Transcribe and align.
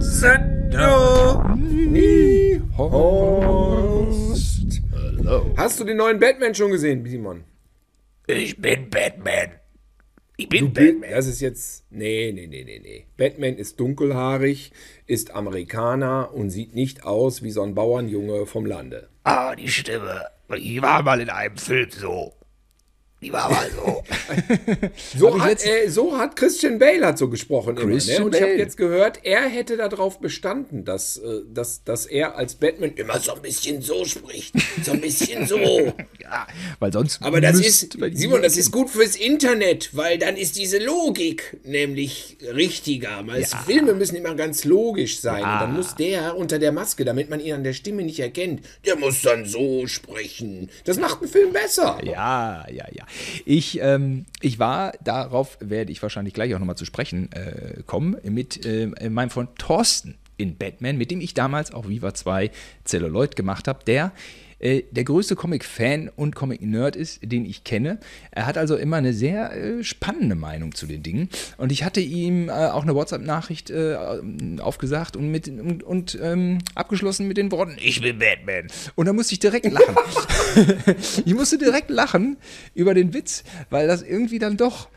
Sender 0.00 1.54
nie 1.54 2.60
Horst. 2.76 4.80
Hallo. 4.92 5.54
Hast 5.58 5.78
du 5.78 5.84
den 5.84 5.98
neuen 5.98 6.18
Batman 6.18 6.54
schon 6.54 6.72
gesehen, 6.72 7.04
Simon? 7.04 7.44
Ich 8.26 8.56
bin 8.56 8.88
Batman. 8.88 9.50
Ich 10.38 10.48
bin 10.48 10.66
Du 10.66 10.72
Batman. 10.72 11.10
Das 11.10 11.26
ist 11.26 11.40
jetzt. 11.40 11.84
Nee, 11.90 12.32
nee, 12.34 12.46
nee, 12.46 12.64
nee, 12.64 12.80
nee. 12.82 13.06
Batman 13.18 13.56
ist 13.56 13.78
dunkelhaarig, 13.78 14.72
ist 15.06 15.34
Amerikaner 15.34 16.32
und 16.32 16.48
sieht 16.48 16.74
nicht 16.74 17.04
aus 17.04 17.42
wie 17.42 17.50
so 17.50 17.62
ein 17.62 17.74
Bauernjunge 17.74 18.46
vom 18.46 18.64
Lande. 18.64 19.10
Ah, 19.24 19.54
die 19.54 19.68
Stimme. 19.68 20.24
Ich 20.56 20.80
war 20.80 21.02
mal 21.02 21.20
in 21.20 21.28
einem 21.28 21.58
Film 21.58 21.90
so. 21.90 22.32
Die 23.22 23.32
war 23.32 23.50
mal 23.50 23.68
so. 23.74 24.02
So 25.18 25.40
hat, 25.42 25.64
äh, 25.66 25.88
so 25.88 26.16
hat 26.16 26.36
Christian 26.36 26.78
Bale 26.78 27.04
hat 27.04 27.18
so 27.18 27.28
gesprochen 27.28 27.76
immer. 27.76 27.86
Ne? 27.86 28.24
Und 28.24 28.34
ich 28.34 28.40
habe 28.40 28.52
jetzt 28.52 28.76
gehört, 28.76 29.20
er 29.24 29.42
hätte 29.42 29.76
darauf 29.76 30.20
bestanden, 30.20 30.84
dass, 30.84 31.16
äh, 31.18 31.40
dass, 31.52 31.82
dass 31.84 32.06
er 32.06 32.36
als 32.36 32.54
Batman 32.54 32.92
immer 32.94 33.18
so 33.18 33.34
ein 33.34 33.42
bisschen 33.42 33.82
so 33.82 34.04
spricht. 34.04 34.54
So 34.84 34.92
ein 34.92 35.00
bisschen 35.00 35.46
so. 35.46 35.58
Ja, 36.22 36.46
weil 36.78 36.92
sonst. 36.92 37.20
Aber 37.22 37.40
das 37.40 37.58
ist, 37.58 37.98
Simon, 38.12 38.42
das 38.42 38.56
ist 38.56 38.70
gut 38.70 38.88
fürs 38.90 39.16
Internet, 39.16 39.96
weil 39.96 40.16
dann 40.16 40.36
ist 40.36 40.56
diese 40.56 40.78
Logik 40.78 41.56
nämlich 41.64 42.36
richtiger. 42.54 43.22
Weil 43.26 43.42
es- 43.42 43.52
Filme 43.66 43.94
müssen 43.94 44.14
immer 44.14 44.36
ganz 44.36 44.64
logisch 44.64 45.18
sein. 45.20 45.38
Und 45.42 45.48
dann 45.48 45.74
muss 45.74 45.96
der 45.96 46.36
unter 46.36 46.60
der 46.60 46.70
Maske, 46.70 47.04
damit 47.04 47.30
man 47.30 47.40
ihn 47.40 47.54
an 47.54 47.64
der 47.64 47.72
Stimme 47.72 48.02
nicht 48.02 48.20
erkennt, 48.20 48.60
der 48.86 48.94
muss 48.96 49.22
dann 49.22 49.44
so 49.44 49.88
sprechen. 49.88 50.70
Das 50.84 50.98
macht 51.00 51.20
einen 51.22 51.30
Film 51.30 51.52
besser. 51.52 51.98
Ja, 52.04 52.64
ja, 52.70 52.84
ja. 52.92 53.04
Ich, 53.44 53.80
ähm, 53.80 54.26
ich 54.40 54.58
war, 54.58 54.92
darauf 55.02 55.58
werde 55.60 55.92
ich 55.92 56.02
wahrscheinlich 56.02 56.34
gleich 56.34 56.54
auch 56.54 56.58
nochmal 56.58 56.76
zu 56.76 56.84
sprechen 56.84 57.30
äh, 57.32 57.82
kommen, 57.86 58.16
mit 58.24 58.64
äh, 58.64 58.90
meinem 59.08 59.30
Freund 59.30 59.50
Thorsten 59.58 60.16
in 60.36 60.56
Batman, 60.56 60.96
mit 60.96 61.10
dem 61.10 61.20
ich 61.20 61.34
damals 61.34 61.72
auch 61.72 61.88
Viva 61.88 62.14
2 62.14 62.50
Celluloid 62.84 63.36
gemacht 63.36 63.68
habe, 63.68 63.84
der 63.84 64.12
äh, 64.60 64.82
der 64.90 65.04
größte 65.04 65.36
Comic-Fan 65.36 66.10
und 66.14 66.34
Comic-Nerd 66.36 66.96
ist, 66.96 67.20
den 67.22 67.44
ich 67.44 67.64
kenne. 67.64 67.98
Er 68.30 68.46
hat 68.46 68.58
also 68.58 68.76
immer 68.76 68.96
eine 68.96 69.12
sehr 69.12 69.52
äh, 69.56 69.84
spannende 69.84 70.34
Meinung 70.34 70.74
zu 70.74 70.86
den 70.86 71.02
Dingen. 71.02 71.28
Und 71.56 71.72
ich 71.72 71.82
hatte 71.82 72.00
ihm 72.00 72.48
äh, 72.48 72.52
auch 72.52 72.82
eine 72.82 72.94
WhatsApp-Nachricht 72.94 73.70
äh, 73.70 73.96
aufgesagt 74.60 75.16
und, 75.16 75.30
mit, 75.30 75.48
und, 75.48 75.82
und 75.82 76.18
ähm, 76.22 76.58
abgeschlossen 76.74 77.26
mit 77.26 77.36
den 77.36 77.50
Worten, 77.50 77.76
ich 77.80 78.00
bin 78.00 78.18
Batman. 78.18 78.66
Und 78.94 79.06
da 79.06 79.12
musste 79.12 79.32
ich 79.32 79.40
direkt 79.40 79.70
lachen. 79.70 79.96
ich 81.24 81.34
musste 81.34 81.58
direkt 81.58 81.90
lachen 81.90 82.36
über 82.74 82.94
den 82.94 83.14
Witz, 83.14 83.44
weil 83.70 83.86
das 83.86 84.02
irgendwie 84.02 84.38
dann 84.38 84.56
doch 84.56 84.88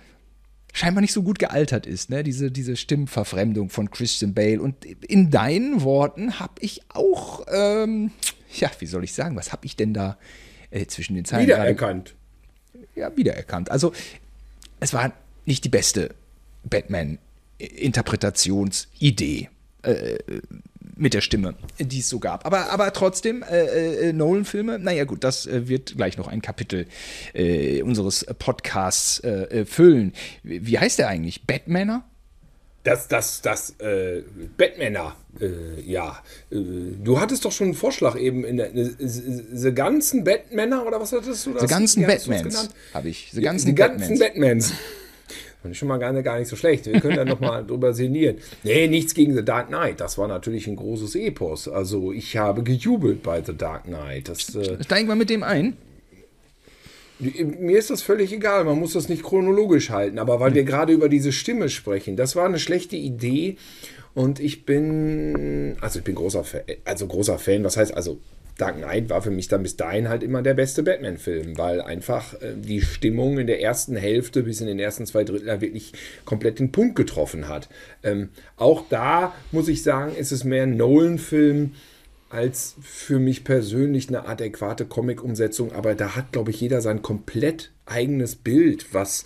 scheinbar 0.74 1.02
nicht 1.02 1.14
so 1.14 1.24
gut 1.24 1.40
gealtert 1.40 1.86
ist, 1.86 2.10
ne? 2.10 2.24
Diese, 2.24 2.52
diese 2.52 2.76
Stimmverfremdung 2.76 3.70
von 3.70 3.92
Christian 3.92 4.34
Bale. 4.34 4.60
Und 4.60 4.84
in 4.86 5.30
deinen 5.30 5.84
Worten 5.84 6.40
habe 6.40 6.54
ich 6.60 6.82
auch, 6.90 7.46
ähm, 7.52 8.12
ja, 8.58 8.72
wie 8.80 8.86
soll 8.86 9.04
ich 9.04 9.14
sagen, 9.14 9.36
was 9.36 9.52
habe 9.52 9.66
ich 9.66 9.76
denn 9.76 9.94
da 9.94 10.18
äh, 10.72 10.86
zwischen 10.86 11.16
den 11.16 11.26
Zeilen 11.26 11.48
gerade- 11.48 11.62
Wiedererkannt. 11.70 12.16
ja, 12.96 13.16
wiedererkannt. 13.16 13.70
Also, 13.72 13.94
es 14.80 14.94
war 14.94 15.12
nicht 15.46 15.64
die 15.66 15.70
beste 15.70 16.10
Batman-Interpretationsidee 16.70 19.50
äh, 19.84 20.18
mit 20.96 21.14
der 21.16 21.22
Stimme, 21.22 21.56
die 21.80 22.00
es 22.00 22.10
so 22.10 22.20
gab. 22.20 22.46
Aber, 22.46 22.70
aber 22.72 22.94
trotzdem, 22.94 23.44
äh, 23.44 24.10
äh, 24.10 24.14
Nolan-Filme, 24.14 24.78
naja 24.80 25.06
gut, 25.06 25.24
das 25.24 25.46
äh, 25.48 25.68
wird 25.68 25.96
gleich 25.98 26.18
noch 26.18 26.28
ein 26.28 26.42
Kapitel 26.42 26.88
unseres 27.84 28.26
Podcasts 28.40 29.22
füllen. 29.66 30.14
Wie 30.44 30.68
wie 30.68 30.78
heißt 30.80 31.00
der 31.00 31.08
eigentlich? 31.08 31.46
Batmaner? 31.48 32.04
Das, 32.84 33.08
das, 33.08 33.42
das, 33.42 33.80
äh, 33.80 34.24
Batmaner, 34.58 35.16
äh, 35.40 35.80
ja. 35.82 36.22
Äh, 36.52 36.58
du 37.02 37.20
hattest 37.20 37.46
doch 37.46 37.52
schon 37.52 37.68
einen 37.68 37.74
Vorschlag 37.76 38.18
eben 38.18 38.44
in 38.44 38.58
der, 38.58 38.76
äh, 38.76 38.90
The 39.00 39.74
ganzen 39.74 40.26
Batmaner 40.26 40.86
oder 40.86 41.00
was 41.00 41.14
hattest 41.14 41.46
du 41.46 41.54
das? 41.54 41.62
Die 41.62 41.68
ganzen 41.68 42.06
Batmans 42.06 42.70
habe 42.94 43.08
ich. 43.10 43.32
Die 43.32 43.38
Ja, 43.38 43.52
ganzen 43.52 43.68
die 43.68 43.76
ganzen 43.76 44.20
Batmans. 44.20 44.72
Batmans. 44.72 44.74
Fand 45.62 45.72
ich 45.72 45.80
schon 45.80 45.88
mal 45.88 45.98
gar 45.98 46.12
nicht, 46.12 46.26
gar 46.26 46.38
nicht 46.40 46.50
so 46.50 46.58
schlecht. 46.58 46.86
Wir 46.88 47.00
können 47.00 47.16
da 47.16 47.24
nochmal 47.24 47.66
drüber 47.66 47.94
sinnieren. 47.94 48.36
Nee, 48.64 48.88
nichts 48.88 49.14
gegen 49.14 49.34
The 49.34 49.46
Dark 49.46 49.70
Knight. 49.70 50.02
Das 50.02 50.18
war 50.18 50.28
natürlich 50.28 50.68
ein 50.68 50.76
großes 50.76 51.16
Epos. 51.16 51.70
Also 51.70 52.12
ich 52.12 52.36
habe 52.36 52.64
gejubelt 52.64 53.24
bei 53.24 53.42
The 53.42 53.56
Dark 53.56 53.86
Knight. 53.86 54.28
Das, 54.28 54.54
äh, 54.56 54.84
Steigen 54.84 55.08
wir 55.08 55.16
mit 55.16 55.30
dem 55.30 55.42
ein. 55.42 55.78
Mir 57.20 57.78
ist 57.78 57.90
das 57.90 58.02
völlig 58.02 58.34
egal, 58.34 58.64
man 58.64 58.80
muss 58.80 58.94
das 58.94 59.10
nicht 59.10 59.24
chronologisch 59.24 59.90
halten, 59.90 60.20
aber 60.20 60.40
weil 60.40 60.54
wir 60.54 60.64
gerade 60.64 60.94
über 60.94 61.10
diese 61.10 61.32
Stimme 61.32 61.70
sprechen, 61.70 62.16
das 62.16 62.36
war 62.36 62.46
eine 62.46 62.60
schlechte 62.60 62.96
Idee 62.96 63.58
und 64.14 64.40
ich 64.40 64.66
bin, 64.66 65.76
also 65.82 66.00
ich 66.00 66.06
bin 66.06 66.16
großer 66.16 66.44
Fan, 66.44 66.62
also 66.86 67.08
großer 67.08 67.40
Fan, 67.40 67.64
was 67.64 67.78
heißt 67.78 67.94
also, 67.94 68.20
Dark 68.58 68.78
Knight 68.78 69.10
war 69.10 69.22
für 69.22 69.32
mich 69.32 69.48
dann 69.48 69.64
bis 69.64 69.78
dahin 69.78 70.10
halt 70.10 70.22
immer 70.22 70.44
der 70.44 70.54
beste 70.54 70.84
Batman-Film, 70.84 71.58
weil 71.58 71.82
einfach 71.82 72.36
äh, 72.36 72.54
die 72.56 72.82
Stimmung 72.82 73.40
in 73.40 73.48
der 73.48 73.62
ersten 73.62 73.96
Hälfte 73.96 74.44
bis 74.44 74.62
in 74.62 74.68
den 74.68 74.80
ersten 74.80 75.08
zwei 75.08 75.24
Drittel 75.24 75.60
wirklich 75.62 75.94
komplett 76.24 76.60
den 76.60 76.72
Punkt 76.72 76.96
getroffen 76.96 77.48
hat. 77.48 77.68
Ähm, 78.04 78.30
auch 78.56 78.84
da 78.90 79.34
muss 79.52 79.68
ich 79.68 79.82
sagen, 79.82 80.16
ist 80.16 80.32
es 80.32 80.44
mehr 80.44 80.64
ein 80.64 80.78
Nolan-Film, 80.78 81.72
als 82.34 82.76
für 82.82 83.20
mich 83.20 83.44
persönlich 83.44 84.10
eine 84.10 84.28
adäquate 84.28 84.86
Comic-Umsetzung, 84.86 85.72
aber 85.72 85.94
da 85.94 86.16
hat, 86.16 86.32
glaube 86.32 86.50
ich, 86.50 86.60
jeder 86.60 86.82
sein 86.82 87.04
komplett 87.04 87.72
eigenes 87.86 88.36
Bild, 88.36 88.92
was, 88.92 89.26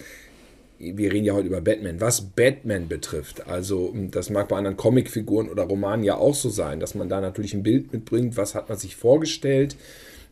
wir 0.78 1.14
reden 1.14 1.24
ja 1.24 1.34
heute 1.34 1.48
über 1.48 1.62
Batman, 1.62 2.02
was 2.02 2.22
Batman 2.22 2.90
betrifft. 2.90 3.48
Also 3.48 3.96
das 4.12 4.30
mag 4.30 4.50
bei 4.50 4.58
anderen 4.58 4.76
Comicfiguren 4.76 5.48
oder 5.48 5.64
Romanen 5.64 6.04
ja 6.04 6.18
auch 6.18 6.36
so 6.36 6.50
sein, 6.50 6.82
dass 6.82 6.96
man 6.96 7.08
da 7.08 7.22
natürlich 7.22 7.54
ein 7.54 7.64
Bild 7.64 7.94
mitbringt, 7.94 8.36
was 8.36 8.56
hat 8.56 8.68
man 8.68 8.78
sich 8.78 8.98
vorgestellt, 8.98 9.78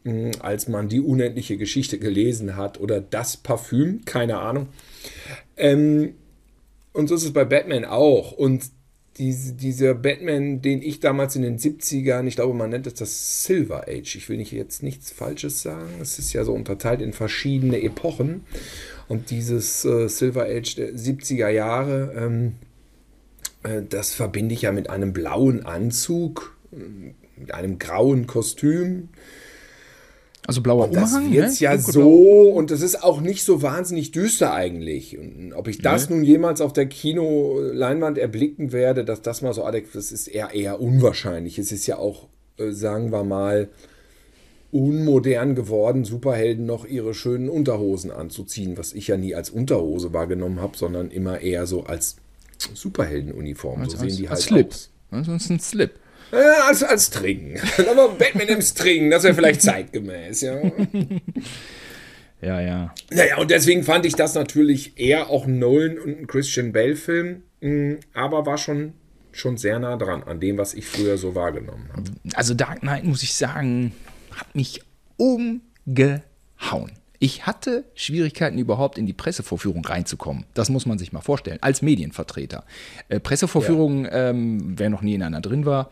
mh, 0.03 0.31
als 0.39 0.67
man 0.67 0.89
die 0.89 0.99
unendliche 0.99 1.55
Geschichte 1.55 1.97
gelesen 1.97 2.57
hat 2.57 2.81
oder 2.81 2.99
das 2.99 3.37
Parfüm, 3.37 4.03
keine 4.03 4.39
Ahnung. 4.39 4.67
Ähm, 5.55 6.15
und 6.91 7.07
so 7.07 7.15
ist 7.15 7.23
es 7.23 7.31
bei 7.31 7.45
Batman 7.45 7.85
auch. 7.85 8.33
Und 8.33 8.63
diese, 9.17 9.53
dieser 9.53 9.93
Batman, 9.93 10.61
den 10.61 10.81
ich 10.81 10.99
damals 10.99 11.35
in 11.35 11.41
den 11.41 11.57
70ern, 11.57 12.27
ich 12.27 12.35
glaube, 12.35 12.53
man 12.53 12.69
nennt 12.69 12.85
es 12.85 12.95
das 12.95 13.45
Silver 13.45 13.85
Age. 13.87 14.15
Ich 14.15 14.27
will 14.27 14.37
nicht 14.37 14.51
jetzt 14.51 14.83
nichts 14.83 15.11
Falsches 15.11 15.61
sagen. 15.61 15.99
Es 16.01 16.19
ist 16.19 16.33
ja 16.33 16.43
so 16.43 16.53
unterteilt 16.53 17.01
in 17.01 17.13
verschiedene 17.13 17.81
Epochen. 17.81 18.43
Und 19.07 19.29
dieses 19.29 19.85
äh, 19.85 20.09
Silver 20.09 20.43
Age 20.43 20.75
der 20.75 20.93
70er 20.93 21.49
Jahre, 21.49 22.13
ähm, 22.17 22.53
äh, 23.63 23.83
das 23.87 24.13
verbinde 24.13 24.53
ich 24.53 24.63
ja 24.63 24.71
mit 24.71 24.89
einem 24.89 25.13
blauen 25.13 25.65
Anzug, 25.65 26.57
mit 27.37 27.53
einem 27.53 27.79
grauen 27.79 28.27
Kostüm. 28.27 29.09
Also 30.47 30.61
blauer 30.61 30.88
Das 30.89 31.11
Umhang. 31.11 31.31
wird 31.31 31.50
ne? 31.50 31.56
ja 31.59 31.78
so 31.78 32.50
und 32.51 32.72
es 32.72 32.81
ist 32.81 33.03
auch 33.03 33.22
nicht 33.22 33.44
so 33.44 33.61
wahnsinnig 33.61 34.11
düster 34.11 34.53
eigentlich. 34.53 35.17
Und 35.17 35.53
ob 35.53 35.67
ich 35.67 35.79
das 35.79 36.09
nun 36.09 36.23
jemals 36.23 36.61
auf 36.61 36.73
der 36.73 36.85
Kinoleinwand 36.85 38.17
erblicken 38.17 38.72
werde, 38.72 39.05
dass 39.05 39.22
das 39.22 39.41
mal 39.41 39.53
so 39.53 39.63
adäquat 39.63 39.95
ist, 39.95 40.11
ist 40.11 40.28
eher, 40.28 40.53
eher 40.53 40.79
unwahrscheinlich. 40.79 41.57
Es 41.57 41.72
ist 41.72 41.88
ja 41.88 41.97
auch, 41.97 42.28
äh, 42.57 42.72
sagen 42.72 43.11
wir 43.11 43.23
mal, 43.23 43.69
unmodern 44.72 45.55
geworden, 45.55 46.03
Superhelden 46.03 46.66
noch 46.66 46.85
ihre 46.85 47.13
schönen 47.13 47.50
Unterhosen 47.50 48.11
anzuziehen, 48.11 48.78
was 48.78 48.94
ich 48.94 49.07
ja 49.07 49.17
nie 49.17 49.34
als 49.34 49.50
Unterhose 49.50 50.13
wahrgenommen 50.13 50.59
habe, 50.59 50.78
sondern 50.78 51.11
immer 51.11 51.39
eher 51.41 51.66
so 51.66 51.85
als 51.85 52.17
Superheldenuniform. 52.73 53.89
So 53.89 53.97
sehen 53.97 54.16
die 54.17 54.29
halt 54.29 54.38
als 54.38 54.44
Slip. 54.44 54.67
aus. 54.67 54.89
Also 55.11 55.31
es 55.34 55.44
ist 55.45 55.50
ein 55.50 55.59
Slip. 55.59 55.91
Äh, 56.31 56.37
als, 56.67 56.83
als 56.83 57.07
String. 57.07 57.59
Aber 57.89 58.09
Batman 58.09 58.47
im 58.47 58.61
String, 58.61 59.09
das 59.09 59.23
wäre 59.23 59.33
vielleicht 59.33 59.61
zeitgemäß, 59.61 60.41
ja. 60.41 60.61
Ja, 62.41 62.61
ja. 62.61 62.93
Naja, 63.11 63.37
und 63.37 63.49
deswegen 63.49 63.83
fand 63.83 64.05
ich 64.05 64.13
das 64.13 64.35
natürlich 64.35 64.99
eher 64.99 65.29
auch 65.29 65.45
ein 65.47 65.57
Nolan 65.57 65.97
und 65.97 66.19
ein 66.19 66.27
Christian 66.27 66.73
Bale-Film, 66.73 67.41
mh, 67.61 67.97
aber 68.13 68.45
war 68.45 68.57
schon, 68.59 68.93
schon 69.31 69.57
sehr 69.57 69.79
nah 69.79 69.95
dran 69.95 70.22
an 70.22 70.39
dem, 70.39 70.57
was 70.57 70.75
ich 70.75 70.85
früher 70.85 71.17
so 71.17 71.33
wahrgenommen 71.33 71.89
habe. 71.93 72.11
Also 72.35 72.53
Dark 72.53 72.81
Knight, 72.81 73.03
muss 73.03 73.23
ich 73.23 73.33
sagen, 73.33 73.93
hat 74.31 74.53
mich 74.53 74.81
umgehauen. 75.17 76.91
Ich 77.25 77.47
hatte 77.47 77.85
Schwierigkeiten, 77.95 78.59
überhaupt 78.59 78.99
in 78.99 79.07
die 79.07 79.13
Pressevorführung 79.13 79.83
reinzukommen. 79.83 80.45
Das 80.53 80.69
muss 80.69 80.85
man 80.85 80.99
sich 80.99 81.11
mal 81.11 81.22
vorstellen, 81.22 81.57
als 81.61 81.81
Medienvertreter. 81.81 82.63
Äh, 83.09 83.19
Pressevorführungen, 83.19 84.07
ähm, 84.11 84.77
wer 84.77 84.91
noch 84.91 85.01
nie 85.01 85.16
in 85.16 85.23
einer 85.23 85.41
drin 85.41 85.66
war, 85.66 85.89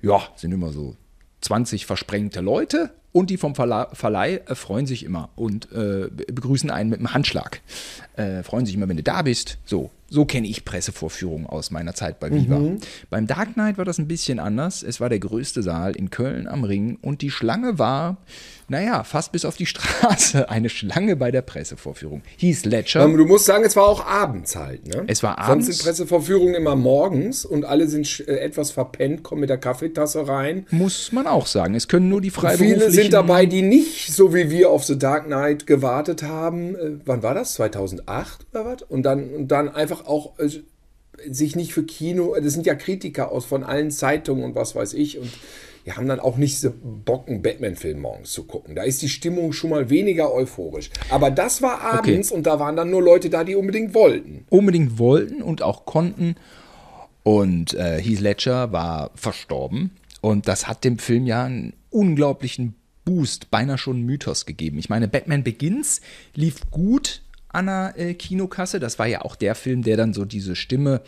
ja, 0.00 0.22
sind 0.36 0.52
immer 0.52 0.72
so 0.72 0.96
20 1.42 1.84
versprengte 1.84 2.40
Leute 2.40 2.90
und 3.12 3.28
die 3.28 3.36
vom 3.36 3.54
Verla 3.54 3.90
Verleih 3.92 4.36
äh, 4.46 4.54
freuen 4.54 4.86
sich 4.86 5.04
immer 5.04 5.28
und 5.36 5.70
äh, 5.72 6.08
be- 6.10 6.32
begrüßen 6.32 6.70
einen 6.70 6.88
mit 6.88 7.00
einem 7.00 7.12
Handschlag. 7.12 7.60
Äh, 8.16 8.42
freuen 8.42 8.64
sich 8.64 8.74
immer, 8.74 8.88
wenn 8.88 8.96
du 8.96 9.02
da 9.02 9.20
bist. 9.20 9.58
So, 9.66 9.90
So 10.12 10.24
kenne 10.24 10.48
ich 10.48 10.64
Pressevorführungen 10.64 11.46
aus 11.46 11.70
meiner 11.70 11.94
Zeit 11.94 12.18
bei 12.18 12.30
Viva. 12.32 12.58
Mhm. 12.58 12.78
Beim 13.10 13.26
Dark 13.28 13.54
Knight 13.54 13.78
war 13.78 13.84
das 13.84 13.98
ein 13.98 14.08
bisschen 14.08 14.40
anders. 14.40 14.82
Es 14.82 15.00
war 15.00 15.08
der 15.08 15.20
größte 15.20 15.62
Saal 15.62 15.94
in 15.94 16.10
Köln 16.10 16.48
am 16.48 16.64
Ring 16.64 16.98
und 17.00 17.22
die 17.22 17.30
Schlange 17.30 17.78
war, 17.78 18.16
naja, 18.68 19.04
fast 19.04 19.30
bis 19.30 19.44
auf 19.44 19.56
die 19.56 19.66
Straße. 20.00 20.48
Eine 20.50 20.68
Schlange 20.68 21.14
bei 21.14 21.30
der 21.30 21.42
Pressevorführung. 21.42 22.22
Hieß 22.38 22.64
Ledger. 22.64 23.04
Ähm, 23.04 23.16
Du 23.16 23.24
musst 23.26 23.44
sagen, 23.44 23.64
es 23.64 23.76
war 23.76 23.84
auch 23.86 24.04
abends 24.04 24.56
halt. 24.56 24.86
Ne? 24.88 25.04
Es 25.06 25.22
war 25.22 25.36
Sonst 25.36 25.48
abends. 25.48 25.66
sind 25.68 25.82
Pressevorführungen 25.84 26.54
immer 26.54 26.74
morgens 26.74 27.44
und 27.44 27.64
alle 27.64 27.86
sind 27.86 28.20
äh, 28.26 28.38
etwas 28.38 28.72
verpennt, 28.72 29.22
kommen 29.22 29.42
mit 29.42 29.50
der 29.50 29.58
Kaffeetasse 29.58 30.26
rein. 30.26 30.66
Muss 30.70 31.12
man 31.12 31.28
auch 31.28 31.46
sagen. 31.46 31.74
Es 31.76 31.86
können 31.86 32.08
nur 32.08 32.20
die 32.20 32.30
Freiberuflichen. 32.30 32.80
Viele 32.80 32.90
sind 32.90 33.12
dabei, 33.12 33.46
die 33.46 33.62
nicht 33.62 34.12
so 34.12 34.34
wie 34.34 34.50
wir 34.50 34.70
auf 34.70 34.84
The 34.84 34.98
Dark 34.98 35.26
Knight 35.26 35.66
gewartet 35.68 36.24
haben. 36.24 36.74
Äh, 36.74 36.92
wann 37.04 37.22
war 37.22 37.34
das? 37.34 37.54
2008 37.54 38.46
oder 38.52 38.64
was? 38.64 38.82
Und 38.82 39.04
dann, 39.04 39.28
und 39.30 39.48
dann 39.48 39.68
einfach 39.68 39.99
auch 40.06 40.38
äh, 40.38 40.48
sich 41.28 41.56
nicht 41.56 41.72
für 41.72 41.84
Kino, 41.84 42.34
das 42.40 42.52
sind 42.52 42.66
ja 42.66 42.74
Kritiker 42.74 43.30
aus 43.30 43.44
von 43.44 43.64
allen 43.64 43.90
Zeitungen 43.90 44.44
und 44.44 44.54
was 44.54 44.74
weiß 44.74 44.94
ich. 44.94 45.18
Und 45.18 45.30
die 45.86 45.92
haben 45.92 46.08
dann 46.08 46.20
auch 46.20 46.36
nicht 46.36 46.58
so 46.58 46.72
Bock, 46.82 47.28
einen 47.28 47.42
Batman-Film 47.42 48.00
morgens 48.00 48.32
zu 48.32 48.44
gucken. 48.44 48.74
Da 48.74 48.82
ist 48.82 49.02
die 49.02 49.08
Stimmung 49.08 49.52
schon 49.52 49.70
mal 49.70 49.90
weniger 49.90 50.32
euphorisch. 50.32 50.90
Aber 51.08 51.30
das 51.30 51.62
war 51.62 51.80
abends 51.80 52.30
und 52.30 52.46
da 52.46 52.58
waren 52.58 52.76
dann 52.76 52.90
nur 52.90 53.02
Leute 53.02 53.30
da, 53.30 53.44
die 53.44 53.56
unbedingt 53.56 53.94
wollten. 53.94 54.44
unbedingt 54.50 54.98
wollten 54.98 55.42
und 55.42 55.62
auch 55.62 55.86
konnten. 55.86 56.36
Und 57.22 57.74
äh, 57.74 58.00
Heath 58.00 58.20
Ledger 58.20 58.72
war 58.72 59.10
verstorben. 59.14 59.92
Und 60.20 60.48
das 60.48 60.68
hat 60.68 60.84
dem 60.84 60.98
Film 60.98 61.26
ja 61.26 61.44
einen 61.44 61.74
unglaublichen 61.90 62.74
Boost, 63.04 63.50
beinahe 63.50 63.78
schon 63.78 63.96
einen 63.96 64.06
Mythos 64.06 64.46
gegeben. 64.46 64.78
Ich 64.78 64.88
meine, 64.88 65.08
Batman 65.08 65.42
Begins 65.42 66.00
lief 66.34 66.70
gut 66.70 67.22
an 67.52 67.66
der 67.66 67.94
äh, 67.96 68.14
Kinokasse. 68.14 68.80
Das 68.80 68.98
war 68.98 69.06
ja 69.06 69.22
auch 69.22 69.36
der 69.36 69.54
Film, 69.54 69.82
der 69.82 69.96
dann 69.96 70.14
so 70.14 70.24
diese 70.24 70.56
Stimme 70.56 71.02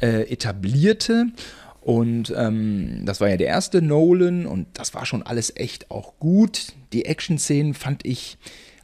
äh, 0.00 0.30
etablierte. 0.30 1.26
Und 1.80 2.32
ähm, 2.36 3.02
das 3.04 3.20
war 3.20 3.28
ja 3.28 3.36
der 3.36 3.46
erste 3.46 3.80
Nolan 3.80 4.46
und 4.46 4.66
das 4.74 4.94
war 4.94 5.06
schon 5.06 5.22
alles 5.22 5.54
echt 5.56 5.90
auch 5.90 6.18
gut. 6.18 6.74
Die 6.92 7.06
Action-Szenen 7.06 7.72
fand 7.74 8.04
ich 8.04 8.36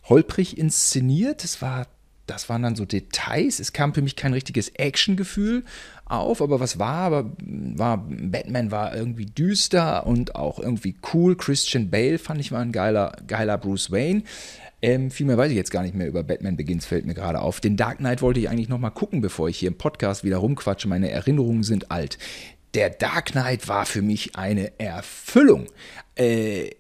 holprig 0.09 0.56
inszeniert. 0.56 1.45
Es 1.45 1.61
war, 1.61 1.87
das 2.27 2.49
waren 2.49 2.62
dann 2.62 2.77
so 2.77 2.85
Details. 2.85 3.61
Es 3.61 3.73
kam 3.73 3.93
für 3.95 4.00
mich 4.00 4.17
kein 4.17 4.33
richtiges 4.33 4.69
Action-Gefühl 4.71 5.65
auf, 6.07 6.41
aber 6.41 6.61
was 6.61 6.79
war, 6.79 7.07
aber 7.07 7.31
war, 7.41 8.07
Batman 8.09 8.71
war 8.71 8.95
irgendwie 8.95 9.27
düster 9.27 10.07
und 10.07 10.35
auch 10.35 10.59
irgendwie 10.59 10.97
cool. 11.12 11.37
Christian 11.37 11.91
Bale 11.91 12.19
fand 12.19 12.41
ich 12.41 12.53
war 12.53 12.61
ein 12.61 12.73
geiler, 12.73 13.17
geiler 13.27 13.59
Bruce 13.59 13.91
Wayne. 13.91 14.23
Ähm, 14.85 15.11
viel 15.11 15.25
mehr 15.25 15.39
weiß 15.39 15.51
ich 15.51 15.57
jetzt 15.57 15.71
gar 15.71 15.83
nicht 15.83 15.95
mehr 15.95 16.07
über 16.07 16.23
Batman 16.23 16.59
Begins, 16.59 16.85
fällt 16.85 17.07
mir 17.07 17.15
gerade 17.15 17.41
auf. 17.41 17.59
Den 17.59 17.79
Dark 17.79 17.99
Knight 17.99 18.21
wollte 18.21 18.39
ich 18.39 18.51
eigentlich 18.51 18.69
noch 18.69 18.79
mal 18.79 18.91
gucken, 18.91 19.23
bevor 19.23 19.49
ich 19.49 19.57
hier 19.57 19.69
im 19.69 19.79
Podcast 19.79 20.25
wieder 20.25 20.37
rumquatsche. 20.37 20.89
Meine 20.89 21.11
Erinnerungen 21.11 21.63
sind 21.63 21.91
alt. 21.91 22.19
Der 22.75 22.91
Dark 22.91 23.33
Knight 23.33 23.67
war 23.67 23.87
für 23.87 24.03
mich 24.03 24.37
eine 24.37 24.79
Erfüllung. 24.79 25.69
Äh, 26.16 26.70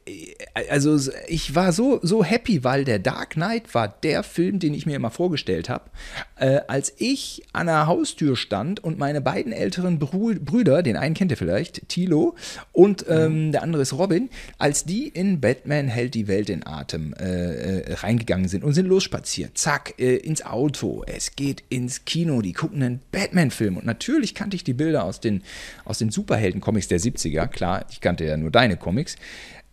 also 0.70 1.10
ich 1.26 1.54
war 1.54 1.72
so, 1.72 1.98
so 2.02 2.22
happy, 2.22 2.62
weil 2.62 2.84
der 2.84 3.00
Dark 3.00 3.30
Knight 3.30 3.74
war 3.74 3.88
der 3.88 4.22
Film, 4.22 4.60
den 4.60 4.74
ich 4.74 4.86
mir 4.86 4.94
immer 4.94 5.10
vorgestellt 5.10 5.68
habe. 5.68 5.90
Äh, 6.36 6.60
als 6.68 6.94
ich 6.98 7.42
an 7.52 7.66
der 7.66 7.86
Haustür 7.86 8.36
stand 8.36 8.82
und 8.82 8.98
meine 8.98 9.20
beiden 9.20 9.52
älteren 9.52 9.98
Brü 9.98 10.38
Brüder, 10.38 10.82
den 10.82 10.96
einen 10.96 11.14
kennt 11.14 11.30
ihr 11.30 11.36
vielleicht, 11.36 11.88
Tilo, 11.88 12.36
und 12.72 13.04
ähm, 13.08 13.52
der 13.52 13.62
andere 13.62 13.82
ist 13.82 13.92
Robin, 13.92 14.30
als 14.58 14.84
die 14.84 15.08
in 15.08 15.40
Batman 15.40 15.88
hält 15.88 16.14
die 16.14 16.28
Welt 16.28 16.48
in 16.48 16.66
Atem 16.66 17.14
äh, 17.14 17.24
äh, 17.24 17.94
reingegangen 17.94 18.48
sind 18.48 18.64
und 18.64 18.72
sind 18.72 18.86
losspaziert. 18.86 19.58
Zack, 19.58 19.94
äh, 19.98 20.16
ins 20.16 20.44
Auto, 20.44 21.04
es 21.06 21.36
geht 21.36 21.64
ins 21.68 22.04
Kino, 22.04 22.40
die 22.40 22.52
gucken 22.52 22.82
einen 22.82 23.00
Batman-Film. 23.10 23.76
Und 23.76 23.86
natürlich 23.86 24.34
kannte 24.34 24.56
ich 24.56 24.64
die 24.64 24.74
Bilder 24.74 25.04
aus 25.04 25.20
den, 25.20 25.42
aus 25.84 25.98
den 25.98 26.10
Superhelden-Comics 26.10 26.88
der 26.88 27.00
70er. 27.00 27.46
Klar, 27.48 27.84
ich 27.90 28.00
kannte 28.00 28.24
ja 28.24 28.36
nur 28.36 28.50
deine 28.50 28.76
Comics. 28.76 29.16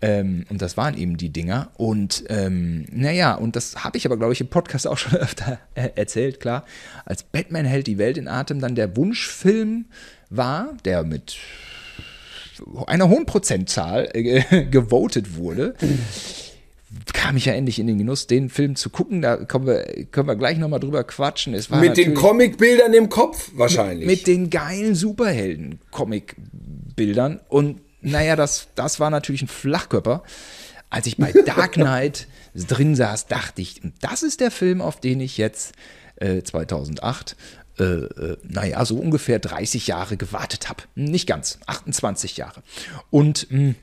Ähm, 0.01 0.45
und 0.49 0.61
das 0.61 0.75
waren 0.77 0.97
eben 0.97 1.17
die 1.17 1.29
Dinger. 1.29 1.71
Und 1.75 2.23
ähm, 2.29 2.85
naja, 2.91 3.35
und 3.35 3.55
das 3.55 3.83
habe 3.83 3.97
ich 3.97 4.05
aber, 4.05 4.17
glaube 4.17 4.33
ich, 4.33 4.41
im 4.41 4.47
Podcast 4.47 4.87
auch 4.87 4.97
schon 4.97 5.13
öfter 5.19 5.59
äh, 5.75 5.89
erzählt, 5.95 6.39
klar. 6.39 6.65
Als 7.05 7.23
Batman 7.23 7.65
hält 7.65 7.87
die 7.87 7.97
Welt 7.97 8.17
in 8.17 8.27
Atem 8.27 8.59
dann 8.59 8.75
der 8.75 8.95
Wunschfilm 8.97 9.85
war, 10.29 10.75
der 10.85 11.03
mit 11.03 11.37
einer 12.87 13.09
hohen 13.09 13.25
Prozentzahl 13.25 14.09
äh, 14.13 14.65
gewotet 14.71 15.35
wurde, 15.35 15.75
kam 17.13 17.37
ich 17.37 17.45
ja 17.45 17.53
endlich 17.53 17.79
in 17.79 17.87
den 17.87 17.97
Genuss, 17.97 18.27
den 18.27 18.49
Film 18.49 18.75
zu 18.75 18.89
gucken. 18.89 19.21
Da 19.21 19.37
kommen 19.37 19.65
wir, 19.67 19.85
können 20.11 20.27
wir 20.27 20.35
gleich 20.35 20.57
nochmal 20.57 20.81
drüber 20.81 21.03
quatschen. 21.03 21.53
Es 21.53 21.69
war 21.71 21.79
Mit 21.79 21.97
den 21.97 22.13
Comicbildern 22.13 22.93
im 22.93 23.09
Kopf 23.09 23.51
wahrscheinlich. 23.53 24.07
mit 24.07 24.27
den 24.27 24.49
geilen 24.49 24.95
Superhelden-Comic-Bildern. 24.95 27.39
Und 27.47 27.79
naja, 28.01 28.35
das, 28.35 28.67
das 28.75 28.99
war 28.99 29.09
natürlich 29.09 29.43
ein 29.43 29.47
Flachkörper. 29.47 30.23
Als 30.89 31.07
ich 31.07 31.17
bei 31.17 31.31
Dark 31.45 31.73
Knight 31.73 32.27
drin 32.53 32.95
saß, 32.95 33.27
dachte 33.27 33.61
ich, 33.61 33.81
das 34.01 34.23
ist 34.23 34.41
der 34.41 34.51
Film, 34.51 34.81
auf 34.81 34.99
den 34.99 35.21
ich 35.21 35.37
jetzt 35.37 35.73
äh, 36.17 36.41
2008, 36.43 37.35
äh, 37.79 37.83
äh, 37.83 38.37
naja, 38.43 38.83
so 38.85 38.97
ungefähr 38.97 39.39
30 39.39 39.87
Jahre 39.87 40.17
gewartet 40.17 40.69
habe. 40.69 40.83
Nicht 40.95 41.27
ganz, 41.27 41.59
28 41.67 42.37
Jahre. 42.37 42.61
Und 43.09 43.47
mh, 43.49 43.75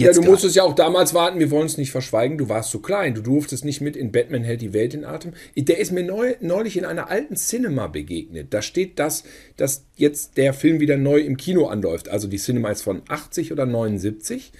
ja, 0.00 0.06
jetzt 0.06 0.16
du 0.16 0.22
grad- 0.22 0.30
musstest 0.30 0.56
ja 0.56 0.62
auch 0.62 0.74
damals 0.74 1.14
warten, 1.14 1.38
wir 1.38 1.50
wollen 1.50 1.66
es 1.66 1.78
nicht 1.78 1.90
verschweigen, 1.90 2.38
du 2.38 2.48
warst 2.48 2.70
zu 2.70 2.80
klein, 2.80 3.14
du 3.14 3.20
durftest 3.22 3.64
nicht 3.64 3.80
mit 3.80 3.96
in 3.96 4.12
Batman 4.12 4.44
hält 4.44 4.60
die 4.60 4.72
Welt 4.72 4.94
in 4.94 5.04
Atem. 5.04 5.32
Der 5.56 5.78
ist 5.78 5.92
mir 5.92 6.02
neu, 6.04 6.34
neulich 6.40 6.76
in 6.76 6.84
einer 6.84 7.10
alten 7.10 7.36
Cinema 7.36 7.86
begegnet. 7.86 8.54
Da 8.54 8.62
steht 8.62 8.98
das, 8.98 9.24
dass 9.56 9.84
jetzt 9.96 10.36
der 10.36 10.54
Film 10.54 10.80
wieder 10.80 10.96
neu 10.96 11.20
im 11.20 11.36
Kino 11.36 11.66
anläuft. 11.66 12.08
Also 12.08 12.28
die 12.28 12.38
Cinema 12.38 12.70
ist 12.70 12.82
von 12.82 13.02
80 13.08 13.52
oder 13.52 13.66
79. 13.66 14.52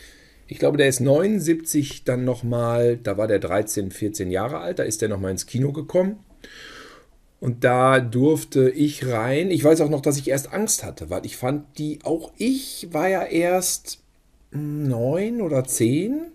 Ich 0.49 0.59
glaube, 0.59 0.79
der 0.79 0.89
ist 0.89 1.01
79 1.01 2.05
dann 2.05 2.25
nochmal, 2.25 2.97
da 2.97 3.17
war 3.19 3.27
der 3.27 3.41
13, 3.41 3.91
14 3.91 4.31
Jahre 4.31 4.59
alt, 4.59 4.79
da 4.79 4.85
ist 4.85 5.03
der 5.03 5.09
nochmal 5.09 5.33
ins 5.33 5.47
Kino 5.47 5.73
gekommen. 5.73 6.19
Und 7.39 7.65
da 7.65 8.01
durfte 8.01 8.71
ich 8.71 9.07
rein. 9.09 9.51
Ich 9.51 9.63
weiß 9.63 9.81
auch 9.83 9.91
noch, 9.91 10.01
dass 10.01 10.17
ich 10.19 10.29
erst 10.29 10.53
Angst 10.53 10.85
hatte, 10.85 11.11
weil 11.11 11.27
ich 11.27 11.37
fand 11.37 11.79
die, 11.79 11.99
auch 12.03 12.33
ich 12.39 12.89
war 12.93 13.09
ja 13.09 13.25
erst 13.25 13.99
neun 14.51 15.41
oder 15.41 15.65
zehn. 15.65 16.33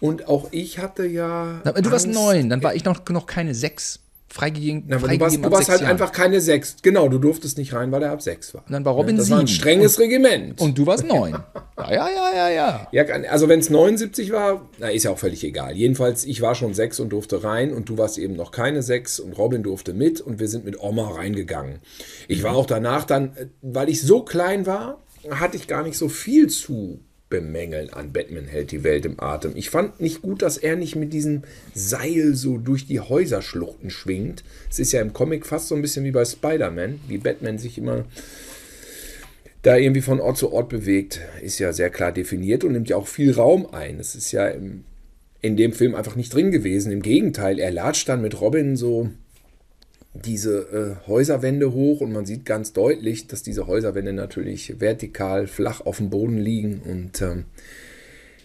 Und 0.00 0.28
auch 0.28 0.48
ich 0.50 0.78
hatte 0.78 1.06
ja. 1.06 1.60
Na, 1.64 1.72
Du 1.72 1.90
warst 1.90 2.06
neun, 2.06 2.50
dann 2.50 2.62
war 2.62 2.74
ich 2.74 2.84
noch, 2.84 3.08
noch 3.08 3.26
keine 3.26 3.54
sechs. 3.54 4.00
Freigegeben, 4.28 4.82
Na, 4.88 4.96
du 4.96 5.20
warst, 5.20 5.36
du 5.36 5.50
warst 5.52 5.68
halt 5.68 5.82
Jahren. 5.82 5.92
einfach 5.92 6.10
keine 6.10 6.40
sechs. 6.40 6.74
Genau, 6.82 7.08
du 7.08 7.18
durftest 7.18 7.56
nicht 7.56 7.72
rein, 7.72 7.92
weil 7.92 8.02
er 8.02 8.10
ab 8.10 8.20
sechs 8.20 8.52
war. 8.52 8.64
Und 8.66 8.72
dann 8.72 8.84
war 8.84 8.94
Robin 8.94 9.16
das 9.16 9.30
war 9.30 9.38
ein 9.38 9.46
sieben. 9.46 9.60
strenges 9.60 10.00
Regiment. 10.00 10.60
Und 10.60 10.76
du 10.76 10.86
warst 10.86 11.06
neun. 11.06 11.34
Ja, 11.78 11.92
ja, 11.92 12.08
ja, 12.08 12.34
ja, 12.34 12.48
ja. 12.50 12.88
Ja, 12.90 13.04
also 13.30 13.48
wenn 13.48 13.60
es 13.60 13.70
79 13.70 14.32
war, 14.32 14.68
na, 14.80 14.88
ist 14.88 15.04
ja 15.04 15.12
auch 15.12 15.18
völlig 15.18 15.44
egal. 15.44 15.76
Jedenfalls, 15.76 16.24
ich 16.24 16.42
war 16.42 16.56
schon 16.56 16.74
sechs 16.74 16.98
und 16.98 17.10
durfte 17.10 17.44
rein 17.44 17.72
und 17.72 17.88
du 17.88 17.96
warst 17.96 18.18
eben 18.18 18.34
noch 18.34 18.50
keine 18.50 18.82
sechs 18.82 19.20
und 19.20 19.34
Robin 19.38 19.62
durfte 19.62 19.94
mit 19.94 20.20
und 20.20 20.40
wir 20.40 20.48
sind 20.48 20.64
mit 20.64 20.80
Oma 20.80 21.10
reingegangen. 21.10 21.78
Ich 22.26 22.42
war 22.42 22.56
auch 22.56 22.66
danach 22.66 23.04
dann, 23.04 23.36
äh, 23.36 23.46
weil 23.62 23.88
ich 23.88 24.02
so 24.02 24.22
klein 24.24 24.66
war, 24.66 25.00
hatte 25.30 25.56
ich 25.56 25.68
gar 25.68 25.84
nicht 25.84 25.96
so 25.96 26.08
viel 26.08 26.48
zu 26.48 26.98
bemängeln 27.34 27.92
an 27.92 28.12
Batman 28.12 28.46
hält 28.46 28.70
die 28.70 28.84
Welt 28.84 29.04
im 29.04 29.18
Atem. 29.18 29.56
Ich 29.56 29.68
fand 29.68 30.00
nicht 30.00 30.22
gut, 30.22 30.40
dass 30.40 30.56
er 30.56 30.76
nicht 30.76 30.94
mit 30.94 31.12
diesem 31.12 31.42
Seil 31.74 32.34
so 32.34 32.58
durch 32.58 32.86
die 32.86 33.00
Häuserschluchten 33.00 33.90
schwingt. 33.90 34.44
Es 34.70 34.78
ist 34.78 34.92
ja 34.92 35.00
im 35.00 35.12
Comic 35.12 35.44
fast 35.44 35.66
so 35.66 35.74
ein 35.74 35.82
bisschen 35.82 36.04
wie 36.04 36.12
bei 36.12 36.24
Spider-Man, 36.24 37.00
wie 37.08 37.18
Batman 37.18 37.58
sich 37.58 37.76
immer 37.76 38.04
da 39.62 39.76
irgendwie 39.76 40.02
von 40.02 40.20
Ort 40.20 40.36
zu 40.36 40.52
Ort 40.52 40.68
bewegt, 40.68 41.20
ist 41.42 41.58
ja 41.58 41.72
sehr 41.72 41.90
klar 41.90 42.12
definiert 42.12 42.62
und 42.62 42.72
nimmt 42.72 42.88
ja 42.88 42.96
auch 42.96 43.08
viel 43.08 43.32
Raum 43.32 43.66
ein. 43.72 43.98
Es 43.98 44.14
ist 44.14 44.30
ja 44.30 44.46
im, 44.46 44.84
in 45.40 45.56
dem 45.56 45.72
Film 45.72 45.94
einfach 45.94 46.14
nicht 46.14 46.32
drin 46.32 46.52
gewesen. 46.52 46.92
Im 46.92 47.02
Gegenteil, 47.02 47.58
er 47.58 47.72
latscht 47.72 48.08
dann 48.08 48.20
mit 48.22 48.40
Robin 48.40 48.76
so 48.76 49.10
diese 50.14 50.98
äh, 51.04 51.08
Häuserwände 51.08 51.72
hoch 51.72 52.00
und 52.00 52.12
man 52.12 52.24
sieht 52.24 52.44
ganz 52.44 52.72
deutlich, 52.72 53.26
dass 53.26 53.42
diese 53.42 53.66
Häuserwände 53.66 54.12
natürlich 54.12 54.80
vertikal 54.80 55.46
flach 55.46 55.80
auf 55.80 55.98
dem 55.98 56.10
Boden 56.10 56.38
liegen 56.38 56.80
und 56.80 57.20
ähm, 57.20 57.44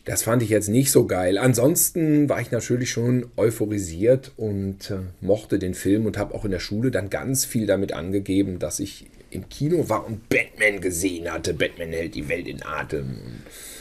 das 0.05 0.23
fand 0.23 0.41
ich 0.41 0.49
jetzt 0.49 0.69
nicht 0.69 0.91
so 0.91 1.05
geil. 1.05 1.37
Ansonsten 1.37 2.29
war 2.29 2.41
ich 2.41 2.49
natürlich 2.49 2.89
schon 2.89 3.27
euphorisiert 3.37 4.31
und 4.37 4.89
äh, 4.89 4.97
mochte 5.21 5.59
den 5.59 5.75
Film 5.75 6.07
und 6.07 6.17
habe 6.17 6.33
auch 6.33 6.45
in 6.45 6.51
der 6.51 6.59
Schule 6.59 6.89
dann 6.89 7.11
ganz 7.11 7.45
viel 7.45 7.67
damit 7.67 7.93
angegeben, 7.93 8.57
dass 8.57 8.79
ich 8.79 9.05
im 9.31 9.49
Kino 9.49 9.89
war 9.89 10.05
und 10.05 10.29
Batman 10.29 10.81
gesehen 10.81 11.31
hatte. 11.31 11.53
Batman 11.53 11.89
hält 11.89 12.15
die 12.15 12.27
Welt 12.29 12.47
in 12.47 12.63
Atem. 12.63 13.19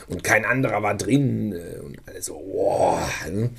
Und 0.09 0.25
kein 0.25 0.45
anderer 0.45 0.83
war 0.83 0.97
drin. 0.97 1.55
Und 1.83 1.99
alles 2.07 2.26
so, 2.26 2.35
wow. 2.35 2.99
ne? 3.31 3.50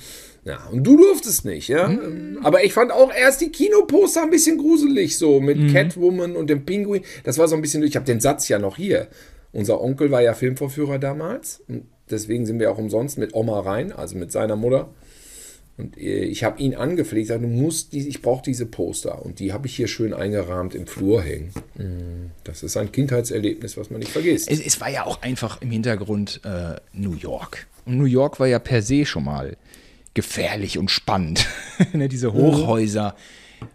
Ja, 0.44 0.68
und 0.72 0.84
du 0.84 0.96
durftest 0.96 1.44
nicht, 1.44 1.68
ja. 1.68 1.94
Aber 2.42 2.64
ich 2.64 2.72
fand 2.72 2.92
auch 2.92 3.12
erst 3.12 3.42
die 3.42 3.52
Kinoposter 3.52 4.22
ein 4.22 4.30
bisschen 4.30 4.56
gruselig, 4.56 5.18
so 5.18 5.38
mit 5.38 5.72
Catwoman 5.72 6.34
und 6.34 6.48
dem 6.48 6.64
Pinguin. 6.64 7.02
Das 7.24 7.36
war 7.36 7.46
so 7.46 7.56
ein 7.56 7.62
bisschen, 7.62 7.82
ich 7.82 7.94
habe 7.94 8.06
den 8.06 8.20
Satz 8.20 8.48
ja 8.48 8.58
noch 8.58 8.76
hier. 8.76 9.08
Unser 9.52 9.82
Onkel 9.82 10.10
war 10.10 10.22
ja 10.22 10.32
Filmvorführer 10.32 10.98
damals. 10.98 11.62
Und 11.68 11.86
deswegen 12.10 12.46
sind 12.46 12.58
wir 12.58 12.70
auch 12.70 12.78
umsonst 12.78 13.18
mit 13.18 13.34
Oma 13.34 13.60
rein, 13.60 13.92
also 13.92 14.16
mit 14.16 14.32
seiner 14.32 14.56
Mutter. 14.56 14.88
Und 15.80 15.96
äh, 15.96 16.24
ich 16.24 16.44
habe 16.44 16.60
ihn 16.60 16.74
angepflegt, 16.74 17.28
gesagt, 17.28 17.42
du 17.42 17.48
musst 17.48 17.92
die, 17.92 18.06
ich 18.06 18.22
brauche 18.22 18.42
diese 18.42 18.66
Poster. 18.66 19.24
Und 19.24 19.40
die 19.40 19.52
habe 19.52 19.66
ich 19.66 19.74
hier 19.76 19.88
schön 19.88 20.12
eingerahmt 20.12 20.74
im 20.74 20.86
Flur 20.86 21.22
hängen. 21.22 21.52
Mm, 21.76 22.30
Das 22.44 22.62
ist 22.62 22.76
ein 22.76 22.92
Kindheitserlebnis, 22.92 23.76
was 23.76 23.90
man 23.90 24.00
nicht 24.00 24.12
vergisst. 24.12 24.50
Es, 24.50 24.60
es 24.60 24.80
war 24.80 24.90
ja 24.90 25.06
auch 25.06 25.22
einfach 25.22 25.60
im 25.62 25.70
Hintergrund 25.70 26.40
äh, 26.44 26.76
New 26.92 27.14
York. 27.14 27.66
Und 27.86 27.96
New 27.98 28.04
York 28.04 28.38
war 28.38 28.46
ja 28.46 28.58
per 28.58 28.82
se 28.82 29.06
schon 29.06 29.24
mal 29.24 29.56
gefährlich 30.14 30.78
und 30.78 30.90
spannend. 30.90 31.46
ne, 31.92 32.08
diese 32.08 32.32
Hochhäuser 32.32 33.16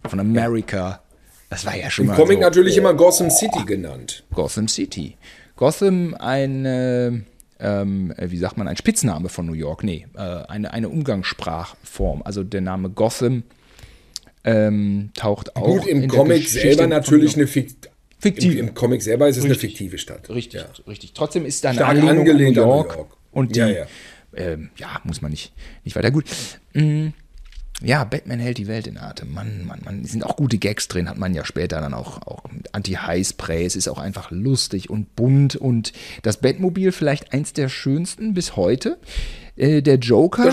von 0.07 0.19
Amerika. 0.19 1.01
Das 1.49 1.65
war 1.65 1.75
ja 1.75 1.89
schon 1.89 2.05
Im 2.05 2.09
mal 2.09 2.15
Comic 2.15 2.37
so, 2.37 2.41
natürlich 2.41 2.77
immer 2.77 2.93
Gotham 2.93 3.29
City 3.29 3.65
genannt. 3.65 4.23
Gotham 4.33 4.67
City. 4.67 5.17
Gotham 5.55 6.13
ein, 6.15 6.65
äh, 6.65 7.11
ähm, 7.59 8.11
äh, 8.17 8.31
wie 8.31 8.37
sagt 8.37 8.57
man, 8.57 8.67
ein 8.67 8.77
Spitzname 8.77 9.29
von 9.29 9.45
New 9.45 9.53
York. 9.53 9.83
Nee, 9.83 10.07
äh, 10.15 10.19
eine, 10.19 10.71
eine 10.73 10.89
Umgangssprachform. 10.89 12.21
Also 12.23 12.43
der 12.43 12.61
Name 12.61 12.89
Gotham 12.89 13.43
ähm, 14.43 15.09
taucht 15.15 15.55
auch 15.55 15.65
Gut, 15.79 15.87
im 15.87 16.07
Comic 16.07 16.43
Geschichte 16.43 16.67
selber 16.67 16.87
natürlich 16.87 17.35
eine 17.35 17.47
Fikt 17.47 17.89
Fiktive. 18.19 18.53
Im, 18.57 18.69
Im 18.69 18.73
Comic 18.73 19.01
selber 19.03 19.27
ist 19.27 19.37
es 19.37 19.43
eine 19.43 19.53
Richtig. 19.53 19.71
fiktive 19.77 19.97
Stadt. 19.97 20.29
Richtig, 20.29 20.61
Ja. 20.61 20.67
richtig. 20.87 21.13
Trotzdem 21.13 21.45
ist 21.45 21.63
da 21.63 21.69
eine 21.69 21.77
Stark 21.77 21.89
Anlehnung 21.89 22.09
an 22.09 22.15
New 22.15 22.21
angelehnt 22.21 22.57
an 22.57 22.63
New 22.63 22.69
York. 22.69 22.95
York. 22.95 23.17
Und 23.31 23.55
die, 23.55 23.59
Ja, 23.59 23.67
ja. 23.67 23.85
Ähm, 24.35 24.69
ja 24.77 24.99
muss 25.03 25.21
man 25.21 25.31
nicht, 25.31 25.53
nicht 25.83 25.95
weiter. 25.95 26.11
Gut. 26.11 26.25
Mm, 26.73 27.09
Ja, 27.81 28.05
Batman 28.05 28.39
hält 28.39 28.57
die 28.57 28.67
Welt 28.67 28.87
in 28.87 28.97
Atem. 28.97 29.33
Mann, 29.33 29.65
Mann, 29.65 29.81
Mann. 29.83 30.01
Es 30.03 30.11
sind 30.11 30.25
auch 30.25 30.37
gute 30.37 30.57
Gags 30.57 30.87
drin, 30.87 31.09
hat 31.09 31.17
man 31.17 31.33
ja 31.33 31.43
später 31.43 31.81
dann 31.81 31.93
auch, 31.93 32.21
auch 32.25 32.43
mit 32.49 32.73
Anti-High-Spray. 32.73 33.65
Es 33.65 33.75
ist 33.75 33.89
auch 33.89 33.99
einfach 33.99 34.31
lustig 34.31 34.89
und 34.89 35.15
bunt. 35.15 35.55
Und 35.55 35.91
das 36.23 36.37
Batmobil 36.37 36.91
vielleicht 36.91 37.33
eins 37.33 37.51
der 37.51 37.67
schönsten 37.67 38.33
bis 38.33 38.55
heute. 38.55 38.97
Äh, 39.57 39.81
der 39.81 39.95
Joker 39.95 40.51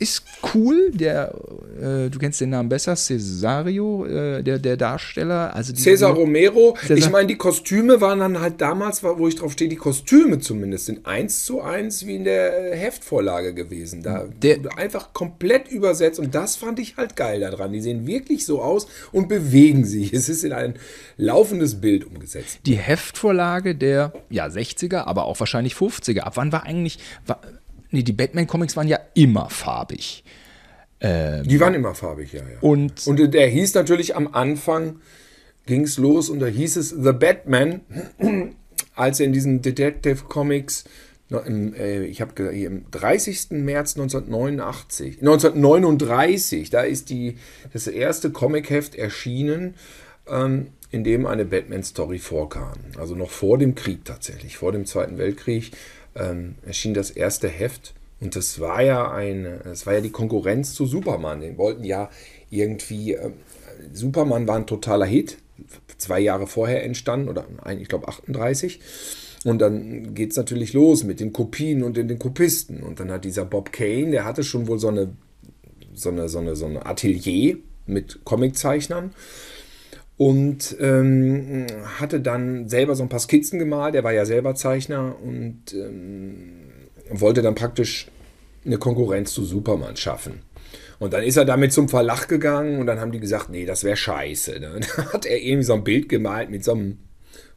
ist 0.00 0.24
cool. 0.52 0.90
Der, 0.92 1.32
äh, 1.80 2.10
du 2.10 2.18
kennst 2.18 2.40
den 2.40 2.50
Namen 2.50 2.68
besser, 2.68 2.96
Cesario, 2.96 4.04
äh, 4.04 4.42
der, 4.42 4.58
der 4.58 4.76
Darsteller. 4.76 5.54
Also 5.54 5.72
Cesar 5.74 6.12
Romero, 6.14 6.76
Cesar- 6.82 6.96
ich 6.98 7.08
meine, 7.10 7.28
die 7.28 7.36
Kostüme 7.36 8.00
waren 8.00 8.18
dann 8.18 8.40
halt 8.40 8.60
damals, 8.60 9.04
wo 9.04 9.28
ich 9.28 9.36
drauf 9.36 9.52
stehe, 9.52 9.70
die 9.70 9.76
Kostüme 9.76 10.40
zumindest 10.40 10.86
sind 10.86 11.06
eins 11.06 11.44
zu 11.44 11.60
eins 11.62 12.04
wie 12.04 12.16
in 12.16 12.24
der 12.24 12.72
äh, 12.72 12.76
Heftvorlage 12.76 13.54
gewesen. 13.54 14.02
Da 14.02 14.24
Der- 14.42 14.58
einfach 14.76 15.12
komplett 15.12 15.68
übersetzt 15.68 16.18
und 16.18 16.34
das 16.34 16.56
fand 16.56 16.80
ich 16.80 16.96
halt 16.96 17.14
geil 17.14 17.38
daran. 17.38 17.72
Die 17.72 17.80
sehen 17.80 18.08
wirklich 18.08 18.44
so 18.44 18.60
aus 18.60 18.88
und 19.12 19.28
bewegen 19.28 19.84
sich. 19.84 20.12
Es 20.12 20.28
ist 20.28 20.42
in 20.42 20.52
ein 20.52 20.74
laufendes 21.16 21.80
Bild 21.80 22.04
umgesetzt. 22.08 22.58
die 22.66 22.74
Heftvorlage 22.76 23.76
der 23.76 24.12
ja, 24.30 24.46
60er, 24.46 25.04
aber 25.06 25.26
auch 25.26 25.38
wahrscheinlich 25.38 25.74
50er. 25.74 26.20
Ab 26.22 26.32
wann 26.36 26.50
war 26.50 26.64
eigentlich. 26.64 26.98
War, 27.24 27.40
nee, 27.92 28.02
die 28.02 28.12
Batman-Comics 28.12 28.76
waren 28.76 28.88
ja 28.88 28.98
immer 29.14 29.48
farbig. 29.50 30.24
Die 31.02 31.58
waren 31.60 31.74
immer 31.74 31.94
farbig, 31.94 32.32
ja, 32.32 32.40
ja. 32.40 32.58
Und- 32.60 33.06
und 33.06 33.34
der 33.34 33.48
hieß 33.48 33.74
natürlich 33.74 34.14
am 34.14 34.28
Anfang, 34.34 35.00
ging 35.66 35.82
es 35.82 35.98
los 35.98 36.28
und 36.28 36.40
da 36.40 36.46
hieß 36.46 36.76
es 36.76 36.90
The 36.90 37.12
Batman, 37.12 37.80
als 38.94 39.20
er 39.20 39.26
in 39.26 39.32
diesen 39.32 39.62
Detective 39.62 40.24
Comics, 40.28 40.84
im, 41.46 41.74
äh, 41.74 42.04
ich 42.04 42.20
habe 42.20 42.52
hier 42.52 42.66
im 42.66 42.90
30. 42.90 43.64
März 43.64 43.96
1989, 43.96 45.20
1939, 45.20 46.70
da 46.70 46.82
ist 46.82 47.10
die, 47.10 47.36
das 47.72 47.86
erste 47.86 48.30
Comicheft 48.30 48.94
erschienen, 48.94 49.74
ähm, 50.28 50.68
in 50.90 51.04
dem 51.04 51.26
eine 51.26 51.46
Batman-Story 51.46 52.18
vorkam. 52.18 52.78
Also 52.98 53.14
noch 53.14 53.30
vor 53.30 53.56
dem 53.56 53.74
Krieg 53.74 54.04
tatsächlich, 54.04 54.58
vor 54.58 54.72
dem 54.72 54.84
Zweiten 54.84 55.16
Weltkrieg 55.16 55.72
ähm, 56.14 56.56
erschien 56.64 56.94
das 56.94 57.10
erste 57.10 57.48
Heft. 57.48 57.94
Und 58.20 58.36
das 58.36 58.60
war 58.60 58.82
ja 58.82 59.10
ein, 59.10 59.60
das 59.64 59.86
war 59.86 59.94
ja 59.94 60.00
die 60.00 60.10
Konkurrenz 60.10 60.74
zu 60.74 60.86
Superman. 60.86 61.40
Den 61.40 61.58
wollten 61.58 61.84
ja 61.84 62.08
irgendwie, 62.50 63.12
ähm, 63.12 63.34
Superman 63.92 64.46
war 64.46 64.56
ein 64.56 64.66
totaler 64.66 65.06
Hit, 65.06 65.38
zwei 65.98 66.20
Jahre 66.20 66.46
vorher 66.46 66.84
entstanden, 66.84 67.28
oder 67.28 67.46
ich 67.78 67.88
glaube 67.88 68.08
38. 68.08 68.80
Und 69.44 69.60
dann 69.60 70.14
geht 70.14 70.30
es 70.30 70.36
natürlich 70.36 70.72
los 70.72 71.02
mit 71.02 71.18
den 71.18 71.32
Kopien 71.32 71.82
und 71.82 71.96
den, 71.96 72.06
den 72.06 72.18
Kopisten. 72.18 72.82
Und 72.82 73.00
dann 73.00 73.10
hat 73.10 73.24
dieser 73.24 73.44
Bob 73.44 73.72
Kane, 73.72 74.12
der 74.12 74.24
hatte 74.24 74.44
schon 74.44 74.68
wohl 74.68 74.78
so 74.78 74.88
eine, 74.88 75.14
so 75.94 76.10
eine, 76.10 76.28
so 76.28 76.38
eine, 76.38 76.54
so 76.54 76.66
eine 76.66 76.86
Atelier 76.86 77.58
mit 77.86 78.24
Comiczeichnern 78.24 79.12
und 80.16 80.76
ähm, 80.80 81.66
hatte 81.98 82.20
dann 82.20 82.68
selber 82.68 82.94
so 82.94 83.02
ein 83.02 83.08
paar 83.08 83.20
Skizzen 83.20 83.58
gemalt. 83.58 83.94
Er 83.94 84.04
war 84.04 84.12
ja 84.12 84.24
selber 84.24 84.54
Zeichner 84.54 85.16
und 85.22 85.72
ähm, 85.72 86.60
wollte 87.10 87.42
dann 87.42 87.54
praktisch 87.54 88.08
eine 88.64 88.78
Konkurrenz 88.78 89.32
zu 89.32 89.44
Superman 89.44 89.96
schaffen. 89.96 90.42
Und 90.98 91.12
dann 91.12 91.24
ist 91.24 91.36
er 91.36 91.44
damit 91.44 91.72
zum 91.72 91.88
Verlag 91.88 92.28
gegangen 92.28 92.78
und 92.78 92.86
dann 92.86 93.00
haben 93.00 93.10
die 93.10 93.18
gesagt, 93.18 93.50
nee, 93.50 93.66
das 93.66 93.82
wäre 93.82 93.96
scheiße. 93.96 94.60
ne? 94.60 94.80
Dann 94.96 95.12
hat 95.12 95.26
er 95.26 95.42
irgendwie 95.42 95.64
so 95.64 95.74
ein 95.74 95.82
Bild 95.82 96.08
gemalt 96.08 96.48
mit 96.48 96.62
so 96.62 96.74
einem 96.74 96.98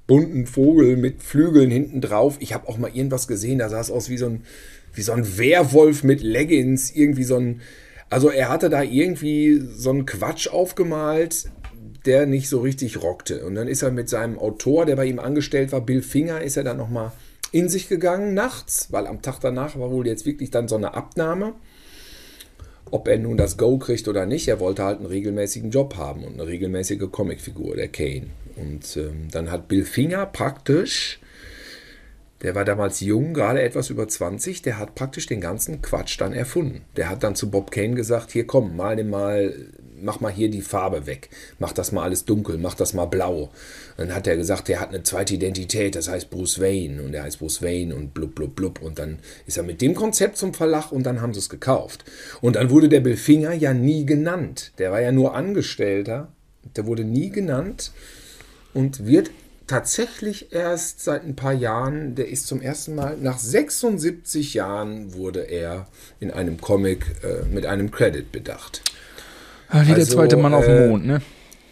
bunten 0.08 0.48
Vogel 0.48 0.98
mit 0.98 1.22
Flügeln 1.22 1.70
hinten 1.70 2.02
drauf. 2.02 2.38
Ich 2.40 2.54
habe 2.54 2.68
auch 2.68 2.80
mal 2.80 2.90
irgendwas 2.92 3.28
gesehen, 3.28 3.60
da 3.60 3.70
sah 3.70 3.80
es 3.80 3.92
aus 3.92 4.10
wie 4.10 4.18
so 4.18 4.28
ein, 4.28 4.44
wie 4.94 5.04
so 5.04 5.12
ein 5.12 5.38
Werwolf 5.38 6.04
mit 6.04 6.22
Leggings, 6.22 6.92
irgendwie 6.92 7.24
so 7.24 7.38
ein. 7.38 7.62
Also 8.10 8.30
er 8.30 8.50
hatte 8.50 8.70
da 8.70 8.82
irgendwie 8.82 9.62
so 9.76 9.90
einen 9.92 10.06
Quatsch 10.06 10.48
aufgemalt, 10.48 11.46
der 12.06 12.26
nicht 12.26 12.50
so 12.50 12.62
richtig 12.62 13.02
rockte. 13.02 13.46
Und 13.46 13.56
dann 13.56 13.68
ist 13.68 13.82
er 13.82 13.92
mit 13.92 14.10
seinem 14.10 14.38
Autor, 14.38 14.86
der 14.86 14.96
bei 14.96 15.06
ihm 15.06 15.20
angestellt 15.20 15.72
war, 15.72 15.82
Bill 15.82 16.02
Finger, 16.02 16.42
ist 16.42 16.58
er 16.58 16.64
dann 16.64 16.78
nochmal 16.78 17.12
in 17.52 17.70
sich 17.70 17.88
gegangen 17.88 18.34
nachts, 18.34 18.92
weil 18.92 19.08
am 19.08 19.22
Tag 19.22 19.40
danach 19.40 19.78
war 19.80 19.90
wohl 19.92 20.08
jetzt 20.08 20.26
wirklich 20.26 20.52
dann 20.52 20.68
so 20.68 20.76
eine 20.76 20.94
Abnahme. 20.94 21.54
Ob 22.92 23.08
er 23.08 23.18
nun 23.18 23.38
das 23.38 23.58
Go 23.58 23.78
kriegt 23.78 24.08
oder 24.08 24.26
nicht, 24.26 24.48
er 24.48 24.60
wollte 24.60 24.84
halt 24.84 25.00
einen 25.00 25.08
regelmäßigen 25.08 25.72
Job 25.72 25.96
haben 25.96 26.24
und 26.24 26.34
eine 26.34 26.48
regelmäßige 26.48 27.10
Comicfigur, 27.12 27.76
der 27.76 27.88
Kane. 27.88 28.28
Und 28.56 28.98
ähm, 28.98 29.28
dann 29.32 29.52
hat 29.52 29.68
Bill 29.68 29.86
Finger 29.86 30.26
praktisch, 30.26 31.20
der 32.42 32.56
war 32.56 32.66
damals 32.66 33.00
jung, 33.00 33.34
gerade 33.34 33.62
etwas 33.62 33.90
über 33.90 34.08
20, 34.08 34.62
der 34.62 34.78
hat 34.78 34.94
praktisch 34.94 35.26
den 35.26 35.42
ganzen 35.42 35.82
Quatsch 35.82 36.20
dann 36.20 36.34
erfunden. 36.34 36.82
Der 36.96 37.10
hat 37.10 37.24
dann 37.24 37.36
zu 37.36 37.50
Bob 37.50 37.72
Kane 37.72 37.96
gesagt, 37.96 38.32
hier 38.32 38.46
komm, 38.46 38.76
mal 38.76 38.96
den 38.96 39.10
mal, 39.10 39.54
mach 40.02 40.20
mal 40.20 40.32
hier 40.32 40.50
die 40.50 40.62
Farbe 40.62 41.06
weg, 41.06 41.30
mach 41.60 41.74
das 41.74 41.92
mal 41.92 42.04
alles 42.04 42.26
dunkel, 42.26 42.58
mach 42.58 42.76
das 42.76 42.94
mal 42.94 43.06
blau. 43.06 43.50
Dann 43.98 44.14
hat 44.14 44.28
er 44.28 44.38
gesagt, 44.38 44.68
der 44.68 44.80
hat 44.80 44.90
eine 44.90 45.04
zweite 45.04 45.36
Identität, 45.36 45.96
das 45.96 46.08
heißt 46.08 46.30
Bruce 46.30 46.60
Wayne 46.60 47.02
und 47.02 47.14
er 47.14 47.24
heißt 47.24 47.40
Bruce 47.40 47.62
Wayne 47.62 47.96
und 47.96 48.14
blub 48.14 48.36
blub 48.36 48.56
blub 48.56 48.82
und 48.82 49.00
dann 49.00 49.20
ist 49.48 49.58
er 49.58 49.64
mit 49.64 49.82
dem 49.82 49.96
Konzept 49.96 50.38
zum 50.38 50.54
Verlag 50.54 50.92
und 50.92 51.04
dann 51.04 51.22
haben 51.22 51.34
sie 51.34 51.40
es 51.40 51.50
gekauft. 51.50 52.06
Und 52.42 52.56
dann 52.56 52.70
wurde 52.70 52.90
der 52.90 53.00
Bill 53.00 53.18
Finger 53.18 53.54
ja 53.54 53.74
nie 53.74 54.06
genannt. 54.06 54.72
Der 54.78 54.92
war 54.92 55.02
ja 55.02 55.12
nur 55.12 55.36
Angestellter, 55.36 56.30
der 56.76 56.86
wurde 56.86 57.04
nie 57.04 57.30
genannt 57.30 57.92
und 58.74 59.06
wird 59.06 59.32
tatsächlich 59.68 60.54
erst 60.54 61.04
seit 61.04 61.24
ein 61.24 61.36
paar 61.36 61.54
Jahren, 61.54 62.16
der 62.16 62.28
ist 62.30 62.48
zum 62.48 62.62
ersten 62.62 62.96
Mal, 62.96 63.18
nach 63.18 63.40
76 63.40 64.54
Jahren 64.54 65.14
wurde 65.14 65.42
er 65.42 65.88
in 66.20 66.32
einem 66.32 66.60
Comic 66.62 67.06
äh, 67.24 67.46
mit 67.46 67.66
einem 67.66 67.92
Credit 67.92 68.32
bedacht. 68.32 68.82
Ah, 69.70 69.82
Wie 69.84 69.88
der 69.88 69.96
Also, 69.96 70.16
zweite 70.16 70.38
Mann 70.38 70.54
auf 70.54 70.68
äh, 70.68 70.76
dem 70.76 70.90
Mond, 70.90 71.06
ne? 71.06 71.22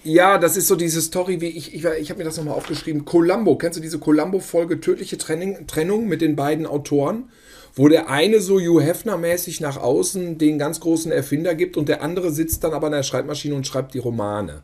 Ja, 0.04 0.38
das 0.38 0.58
ist 0.58 0.68
so 0.68 0.76
diese 0.76 1.02
Story, 1.02 1.40
wie 1.40 1.48
ich, 1.48 1.74
ich, 1.74 1.86
ich 1.86 2.10
habe 2.10 2.18
mir 2.18 2.26
das 2.26 2.36
nochmal 2.38 2.56
aufgeschrieben. 2.56 3.06
Columbo, 3.06 3.58
kennst 3.58 3.78
du 3.78 3.82
diese 3.82 4.00
Columbo-Folge 4.00 4.82
Tödliche 4.82 5.18
Trennung, 5.18 5.66
Trennung 5.66 6.08
mit 6.08 6.22
den 6.22 6.36
beiden 6.36 6.66
Autoren? 6.66 7.30
Wo 7.76 7.88
der 7.88 8.08
eine 8.08 8.40
so 8.40 8.60
Hugh 8.60 8.82
Hefner-mäßig 8.84 9.60
nach 9.60 9.78
außen 9.78 10.38
den 10.38 10.60
ganz 10.60 10.80
großen 10.80 11.12
Erfinder 11.12 11.56
gibt 11.56 11.76
und 11.76 11.90
der 11.90 12.04
andere 12.04 12.32
sitzt 12.32 12.64
dann 12.64 12.74
aber 12.74 12.88
an 12.88 12.94
der 12.94 13.02
Schreibmaschine 13.02 13.56
und 13.56 13.66
schreibt 13.66 13.96
die 13.96 14.00
Romane. 14.00 14.62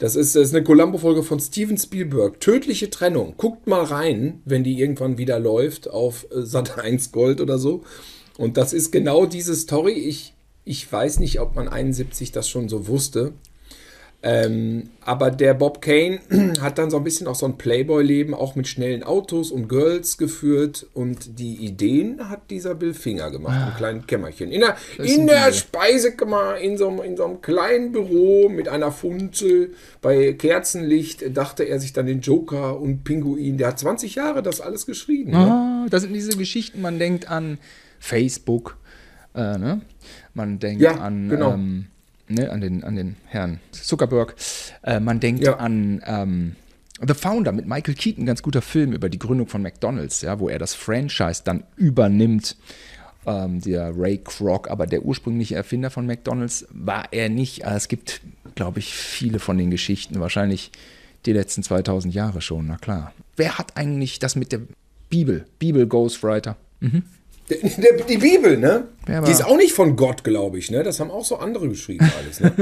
Das, 0.00 0.16
ist, 0.16 0.34
das 0.34 0.48
ist 0.48 0.54
eine 0.54 0.64
Columbo-Folge 0.64 1.22
von 1.22 1.38
Steven 1.38 1.78
Spielberg. 1.78 2.40
Tödliche 2.40 2.90
Trennung. 2.90 3.34
Guckt 3.36 3.68
mal 3.68 3.84
rein, 3.84 4.40
wenn 4.44 4.64
die 4.64 4.80
irgendwann 4.80 5.18
wieder 5.18 5.38
läuft 5.38 5.88
auf 5.88 6.26
äh, 6.34 6.42
Sat 6.42 6.78
1 6.78 7.12
Gold 7.12 7.40
oder 7.40 7.58
so. 7.58 7.84
Und 8.38 8.56
das 8.56 8.72
ist 8.72 8.90
genau 8.90 9.26
diese 9.26 9.54
Story. 9.54 9.92
Ich, 9.92 10.34
ich 10.66 10.90
weiß 10.92 11.20
nicht, 11.20 11.40
ob 11.40 11.54
man 11.56 11.68
71 11.68 12.30
das 12.32 12.46
schon 12.48 12.68
so 12.68 12.86
wusste. 12.88 13.32
Ähm, 14.22 14.88
aber 15.02 15.30
der 15.30 15.54
Bob 15.54 15.80
Kane 15.80 16.18
hat 16.60 16.78
dann 16.78 16.90
so 16.90 16.96
ein 16.96 17.04
bisschen 17.04 17.28
auch 17.28 17.34
so 17.36 17.46
ein 17.46 17.58
Playboy-Leben, 17.58 18.34
auch 18.34 18.56
mit 18.56 18.66
schnellen 18.66 19.04
Autos 19.04 19.52
und 19.52 19.68
Girls 19.68 20.18
geführt. 20.18 20.86
Und 20.94 21.38
die 21.38 21.54
Ideen 21.64 22.28
hat 22.28 22.50
dieser 22.50 22.74
Bill 22.74 22.94
Finger 22.94 23.30
gemacht, 23.30 23.68
im 23.72 23.76
kleinen 23.76 24.06
Kämmerchen. 24.06 24.50
In 24.50 24.62
der, 24.62 24.76
in 24.98 25.26
der 25.28 25.52
Speisekammer, 25.52 26.56
in 26.58 26.76
so, 26.76 26.88
einem- 26.88 27.02
in 27.02 27.16
so 27.16 27.24
einem 27.26 27.40
kleinen 27.42 27.92
Büro 27.92 28.48
mit 28.48 28.68
einer 28.68 28.90
Funzel, 28.90 29.74
bei 30.02 30.32
Kerzenlicht, 30.32 31.36
dachte 31.36 31.62
er 31.64 31.78
sich 31.78 31.92
dann 31.92 32.06
den 32.06 32.20
Joker 32.22 32.80
und 32.80 33.04
Pinguin. 33.04 33.58
Der 33.58 33.68
hat 33.68 33.78
20 33.78 34.16
Jahre 34.16 34.42
das 34.42 34.60
alles 34.60 34.86
geschrieben. 34.86 35.32
Ne? 35.32 35.36
Ah, 35.38 35.86
das 35.90 36.02
sind 36.02 36.14
diese 36.14 36.36
Geschichten, 36.36 36.80
man 36.80 36.98
denkt 36.98 37.30
an 37.30 37.58
Facebook, 38.00 38.76
äh, 39.34 39.56
ne? 39.58 39.82
Man 40.36 40.58
denkt 40.58 40.82
Ja, 40.82 40.96
an, 40.98 41.28
genau. 41.28 41.54
ähm, 41.54 41.86
ne, 42.28 42.50
an, 42.50 42.60
den, 42.60 42.84
an 42.84 42.94
den 42.94 43.16
Herrn 43.26 43.58
Zuckerberg. 43.72 44.34
Äh, 44.82 45.00
man 45.00 45.18
denkt 45.18 45.42
Ja. 45.42 45.56
an 45.56 46.02
ähm, 46.06 46.56
The 47.06 47.14
Founder 47.14 47.52
mit 47.52 47.66
Michael 47.66 47.94
Keaton, 47.94 48.26
ganz 48.26 48.42
guter 48.42 48.62
Film 48.62 48.92
über 48.92 49.08
die 49.08 49.18
Gründung 49.18 49.48
von 49.48 49.62
McDonalds, 49.62 50.20
ja, 50.22 50.38
wo 50.38 50.48
er 50.48 50.58
das 50.58 50.74
Franchise 50.74 51.42
dann 51.44 51.64
übernimmt. 51.76 52.56
ähm, 53.26 53.60
der 53.60 53.92
Ray 53.98 54.18
Kroc, 54.22 54.70
aber 54.70 54.86
der 54.86 55.02
ursprüngliche 55.04 55.56
Erfinder 55.56 55.90
von 55.90 56.06
McDonalds 56.06 56.64
war 56.70 57.12
er 57.12 57.28
nicht. 57.28 57.64
Äh, 57.64 57.74
Es 57.74 57.88
gibt, 57.88 58.20
glaube 58.54 58.78
ich, 58.78 58.94
viele 58.94 59.40
von 59.40 59.58
den 59.58 59.70
Geschichten, 59.72 60.20
wahrscheinlich 60.20 60.70
die 61.24 61.32
letzten 61.32 61.64
2000 61.64 62.14
Jahre 62.14 62.40
schon, 62.40 62.68
na 62.68 62.76
klar. 62.76 63.12
Wer 63.36 63.58
hat 63.58 63.76
eigentlich 63.76 64.20
das 64.20 64.36
mit 64.36 64.52
der 64.52 64.60
Bibel? 65.10 65.44
Bibel 65.58 65.86
Ghostwriter. 65.88 66.56
Der, 66.80 67.02
die 68.08 68.16
Bibel, 68.16 68.56
ne? 68.56 68.88
Wer 69.06 69.22
Die 69.22 69.30
ist 69.30 69.44
auch 69.44 69.56
nicht 69.56 69.72
von 69.72 69.94
Gott, 69.94 70.24
glaube 70.24 70.58
ich, 70.58 70.70
ne? 70.70 70.82
Das 70.82 70.98
haben 70.98 71.10
auch 71.10 71.24
so 71.24 71.36
andere 71.36 71.68
geschrieben 71.68 72.10
alles, 72.18 72.40
ne? 72.40 72.52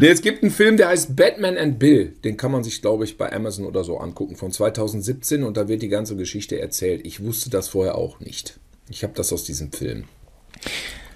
es 0.00 0.20
gibt 0.20 0.42
einen 0.42 0.52
Film, 0.52 0.76
der 0.76 0.88
heißt 0.88 1.16
Batman 1.16 1.56
and 1.56 1.78
Bill. 1.78 2.14
Den 2.24 2.36
kann 2.36 2.52
man 2.52 2.64
sich, 2.64 2.82
glaube 2.82 3.04
ich, 3.04 3.16
bei 3.16 3.32
Amazon 3.32 3.64
oder 3.64 3.82
so 3.82 3.98
angucken, 3.98 4.36
von 4.36 4.52
2017 4.52 5.42
und 5.42 5.56
da 5.56 5.68
wird 5.68 5.80
die 5.80 5.88
ganze 5.88 6.16
Geschichte 6.16 6.60
erzählt. 6.60 7.06
Ich 7.06 7.24
wusste 7.24 7.48
das 7.48 7.68
vorher 7.68 7.96
auch 7.96 8.20
nicht. 8.20 8.58
Ich 8.90 9.02
habe 9.02 9.14
das 9.14 9.32
aus 9.32 9.44
diesem 9.44 9.72
Film. 9.72 10.04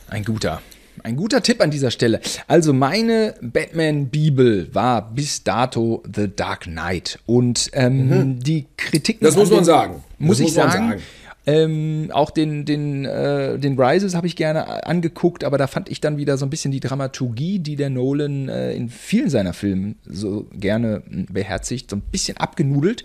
Ein 0.08 0.24
guter. 0.24 0.62
Ein 1.02 1.16
guter 1.16 1.42
Tipp 1.42 1.60
an 1.62 1.70
dieser 1.70 1.90
Stelle. 1.90 2.20
Also 2.46 2.72
meine 2.72 3.34
Batman-Bibel 3.40 4.74
war 4.74 5.10
bis 5.10 5.42
dato 5.42 6.02
The 6.14 6.30
Dark 6.34 6.62
Knight. 6.64 7.18
Und 7.26 7.70
ähm, 7.72 8.38
die 8.40 8.66
Kritiken. 8.76 9.24
Mhm. 9.24 9.26
Das 9.26 9.36
muss 9.36 9.48
an 9.50 9.56
man 9.56 9.64
sagen. 9.64 10.04
Muss 10.18 10.38
Das 10.38 10.40
ich 10.40 10.54
muss 10.54 10.56
man 10.56 10.70
sagen. 10.70 10.88
sagen. 10.90 11.02
Ähm, 11.44 12.10
auch 12.12 12.30
den, 12.30 12.64
den, 12.64 13.04
äh, 13.04 13.58
den 13.58 13.78
Rises 13.78 14.14
habe 14.14 14.28
ich 14.28 14.36
gerne 14.36 14.86
angeguckt, 14.86 15.42
aber 15.42 15.58
da 15.58 15.66
fand 15.66 15.88
ich 15.88 16.00
dann 16.00 16.16
wieder 16.16 16.36
so 16.36 16.46
ein 16.46 16.50
bisschen 16.50 16.70
die 16.70 16.78
Dramaturgie, 16.78 17.58
die 17.58 17.74
der 17.74 17.90
Nolan 17.90 18.48
äh, 18.48 18.74
in 18.74 18.88
vielen 18.88 19.28
seiner 19.28 19.52
Filme 19.52 19.96
so 20.04 20.46
gerne 20.52 21.02
mh, 21.08 21.26
beherzigt, 21.32 21.90
so 21.90 21.96
ein 21.96 22.02
bisschen 22.02 22.36
abgenudelt. 22.36 23.02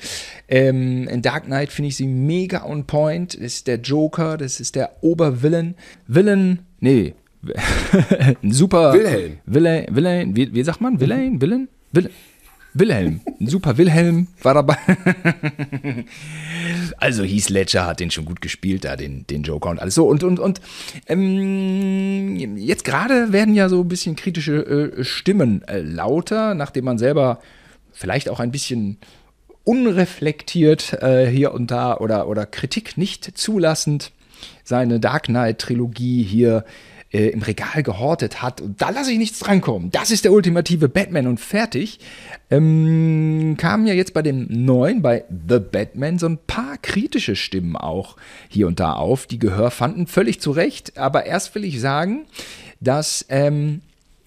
Ähm, 0.48 1.08
in 1.08 1.24
Dark 1.24 1.46
Knight 1.46 1.72
finde 1.72 1.88
ich 1.90 1.98
sie 1.98 2.08
mega 2.08 2.64
on 2.64 2.86
point. 2.86 3.34
Das 3.34 3.42
ist 3.42 3.68
der 3.68 3.80
Joker, 3.80 4.38
das 4.38 4.60
ist 4.60 4.76
der 4.76 4.92
Obervillain. 5.02 5.76
Villain, 6.08 6.60
nee. 6.80 7.16
ein 8.44 8.52
super. 8.52 8.94
Wilhelm. 8.94 9.38
Wilhelm 9.46 10.36
wie, 10.36 10.54
wie 10.54 10.64
sagt 10.64 10.82
man? 10.82 11.00
Wilhelm? 11.00 11.42
Wilhelm? 11.42 11.68
Wilhelm. 11.92 12.14
Wilhelm, 12.80 13.22
ein 13.40 13.48
super 13.48 13.78
Wilhelm 13.78 14.28
war 14.42 14.54
dabei. 14.54 14.78
Also 16.98 17.24
Heath 17.24 17.50
Ledger 17.50 17.86
hat 17.86 18.00
den 18.00 18.12
schon 18.12 18.26
gut 18.26 18.42
gespielt, 18.42 18.84
da 18.84 18.96
den, 18.96 19.26
den 19.28 19.44
Joker 19.44 19.70
und 19.70 19.80
alles 19.80 19.96
so. 19.96 20.08
Und, 20.08 20.24
und, 20.24 20.40
und 20.40 20.62
ähm, 21.08 22.58
jetzt 22.58 22.84
gerade 22.84 23.32
werden 23.32 23.54
ja 23.54 23.70
so 23.70 23.82
ein 23.82 23.88
bisschen 23.88 24.16
kritische 24.16 24.96
äh, 24.98 25.04
Stimmen 25.04 25.62
äh, 25.68 25.80
lauter, 25.80 26.56
nachdem 26.56 26.86
man 26.86 26.98
selber 26.98 27.40
vielleicht 27.92 28.30
auch 28.30 28.40
ein 28.40 28.52
bisschen 28.52 28.98
unreflektiert 29.64 30.94
äh, 31.02 31.28
hier 31.28 31.54
und 31.54 31.72
da 31.72 31.98
oder, 31.98 32.28
oder 32.28 32.46
Kritik 32.46 32.98
nicht 32.98 33.38
zulassend 33.38 34.12
seine 34.64 35.00
Dark 35.00 35.24
Knight-Trilogie 35.24 36.24
hier 36.24 36.58
äh, 36.58 36.88
im 37.12 37.42
Regal 37.42 37.84
gehortet 37.84 38.42
hat. 38.42 38.60
Und 38.60 38.82
da 38.82 38.90
lasse 38.90 39.12
ich 39.12 39.18
nichts 39.18 39.40
drankommen. 39.40 39.92
Das 39.92 40.12
ist 40.12 40.26
der 40.26 40.34
ultimative 40.34 40.90
Batman 40.90 41.28
und 41.28 41.40
fertig. 41.40 42.00
Ähm, 42.50 43.56
kamen 43.58 43.88
ja 43.88 43.94
jetzt 43.94 44.14
bei 44.14 44.22
dem 44.22 44.48
neuen, 44.50 45.02
bei 45.02 45.24
The 45.48 45.60
Batman, 45.60 46.20
so 46.20 46.28
ein 46.28 46.38
paar 46.38 46.78
kritische 46.78 47.36
Stimmen 47.36 47.78
auch 47.78 48.18
hier 48.50 48.68
und 48.68 48.80
da 48.80 48.94
auf, 48.94 49.26
die 49.26 49.40
Gehör 49.40 49.72
fanden. 49.72 50.08
Völlig 50.08 50.42
zu 50.42 50.52
Recht. 50.52 50.98
Aber 50.98 51.26
erst 51.26 51.56
will 51.56 51.64
ich 51.64 51.80
sagen, 51.80 52.26
dass, 52.82 53.26
ähm, 53.30 53.82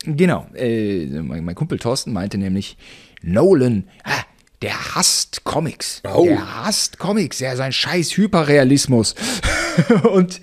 genau, 0.04 0.46
äh, 0.54 1.06
mein, 1.06 1.44
mein 1.44 1.54
Kumpel 1.54 1.78
Thorsten 1.78 2.12
meinte 2.12 2.38
nämlich, 2.38 2.78
Nolan, 3.22 3.84
ah, 4.04 4.25
der 4.62 4.94
hasst 4.94 5.44
Comics. 5.44 6.02
Oh. 6.14 6.25
Der 6.25 6.64
hasst 6.64 6.99
Comics. 6.99 7.40
Ja, 7.40 7.56
sein 7.56 7.72
scheiß 7.72 8.16
Hyperrealismus. 8.16 9.14
und 10.12 10.40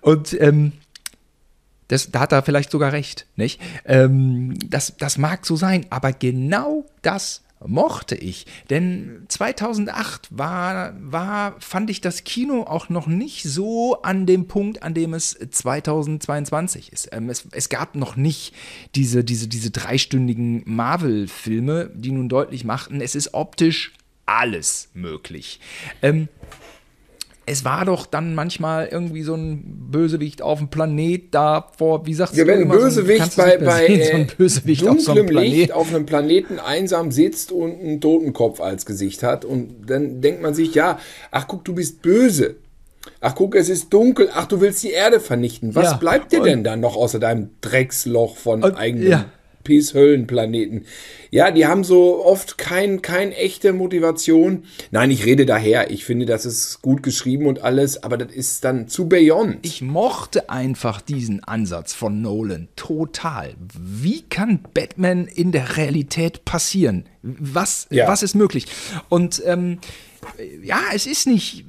und 0.00 0.40
ähm, 0.40 0.72
das, 1.94 2.10
da 2.10 2.20
hat 2.20 2.32
er 2.32 2.42
vielleicht 2.42 2.70
sogar 2.70 2.92
recht, 2.92 3.26
nicht? 3.36 3.60
Ähm, 3.84 4.54
das, 4.68 4.96
das 4.98 5.16
mag 5.16 5.46
so 5.46 5.56
sein, 5.56 5.86
aber 5.90 6.12
genau 6.12 6.84
das 7.02 7.42
mochte 7.66 8.14
ich. 8.14 8.46
Denn 8.68 9.24
2008 9.28 10.28
war, 10.36 10.94
war, 11.00 11.58
fand 11.60 11.88
ich 11.88 12.00
das 12.00 12.24
Kino 12.24 12.64
auch 12.64 12.88
noch 12.88 13.06
nicht 13.06 13.44
so 13.44 14.02
an 14.02 14.26
dem 14.26 14.48
Punkt, 14.48 14.82
an 14.82 14.92
dem 14.92 15.14
es 15.14 15.30
2022 15.30 16.92
ist. 16.92 17.08
Ähm, 17.12 17.30
es, 17.30 17.46
es 17.52 17.68
gab 17.68 17.94
noch 17.94 18.16
nicht 18.16 18.54
diese, 18.94 19.24
diese, 19.24 19.48
diese 19.48 19.70
dreistündigen 19.70 20.62
Marvel-Filme, 20.66 21.90
die 21.94 22.10
nun 22.10 22.28
deutlich 22.28 22.64
machten, 22.64 23.00
es 23.00 23.14
ist 23.14 23.34
optisch 23.34 23.92
alles 24.26 24.88
möglich. 24.94 25.60
Ähm, 26.02 26.28
es 27.46 27.64
war 27.64 27.84
doch 27.84 28.06
dann 28.06 28.34
manchmal 28.34 28.88
irgendwie 28.90 29.22
so 29.22 29.34
ein 29.34 29.88
Bösewicht 29.90 30.40
auf 30.40 30.58
dem 30.58 30.68
Planet 30.68 31.34
da 31.34 31.68
vor, 31.76 32.06
wie 32.06 32.14
sagst 32.14 32.36
Ja, 32.36 32.44
du 32.44 32.50
wenn 32.50 32.62
ein 32.62 32.70
so 32.70 32.78
Bösewicht 32.78 33.32
du 33.36 33.42
bei, 33.42 33.58
bei 33.58 33.86
sehen, 33.86 34.02
so 34.02 34.10
äh, 34.10 34.14
ein 34.14 34.26
Bösewicht 34.38 34.88
auf 34.88 35.00
so 35.00 35.12
einem 35.12 35.26
dunklem 35.26 35.42
Licht 35.44 35.54
Planet. 35.66 35.72
auf 35.72 35.94
einem 35.94 36.06
Planeten 36.06 36.58
einsam 36.58 37.12
sitzt 37.12 37.52
und 37.52 37.78
einen 37.80 38.00
Totenkopf 38.00 38.60
als 38.60 38.86
Gesicht 38.86 39.22
hat 39.22 39.44
und 39.44 39.86
dann 39.90 40.20
denkt 40.20 40.40
man 40.42 40.54
sich, 40.54 40.74
ja, 40.74 40.98
ach 41.30 41.46
guck, 41.46 41.64
du 41.64 41.74
bist 41.74 42.00
böse. 42.02 42.56
Ach 43.20 43.34
guck, 43.34 43.54
es 43.54 43.68
ist 43.68 43.92
dunkel. 43.92 44.30
Ach, 44.32 44.46
du 44.46 44.62
willst 44.62 44.82
die 44.82 44.90
Erde 44.92 45.20
vernichten. 45.20 45.74
Was 45.74 45.90
Ja, 45.92 45.96
bleibt 45.98 46.32
dir 46.32 46.40
denn 46.42 46.64
dann 46.64 46.80
noch 46.80 46.96
außer 46.96 47.18
deinem 47.18 47.50
Drecksloch 47.60 48.36
von 48.36 48.64
Und- 48.64 48.76
eigenen 48.76 49.10
ja. 49.10 49.24
Peace-Höllenplaneten? 49.64 50.84
Ja, 51.30 51.50
die 51.50 51.66
haben 51.66 51.82
so 51.82 52.24
oft 52.24 52.58
kein, 52.58 53.02
kein 53.02 53.32
echte 53.32 53.72
Motivation. 53.72 54.64
Nein, 54.92 55.10
ich 55.10 55.24
rede 55.24 55.46
daher. 55.46 55.90
Ich 55.90 56.04
finde, 56.04 56.26
das 56.26 56.46
ist 56.46 56.80
gut 56.82 57.02
geschrieben 57.02 57.46
und 57.46 57.62
alles, 57.62 58.02
aber 58.04 58.16
das 58.16 58.32
ist 58.32 58.64
dann 58.64 58.86
zu 58.88 59.08
beyond. 59.08 59.58
Ich 59.62 59.82
mochte 59.82 60.48
einfach 60.50 61.00
diesen 61.00 61.42
Ansatz 61.42 61.92
von 61.94 62.22
Nolan 62.22 62.68
total. 62.76 63.54
Wie 63.76 64.22
kann 64.22 64.60
Batman 64.74 65.26
in 65.26 65.50
der 65.50 65.76
Realität 65.76 66.44
passieren? 66.44 67.06
Was, 67.22 67.88
Ja. 67.90 68.06
was 68.06 68.22
ist 68.22 68.34
möglich? 68.34 68.66
Und 69.08 69.42
ähm, 69.46 69.78
ja, 70.62 70.78
es 70.94 71.06
ist 71.06 71.26
nicht 71.26 71.64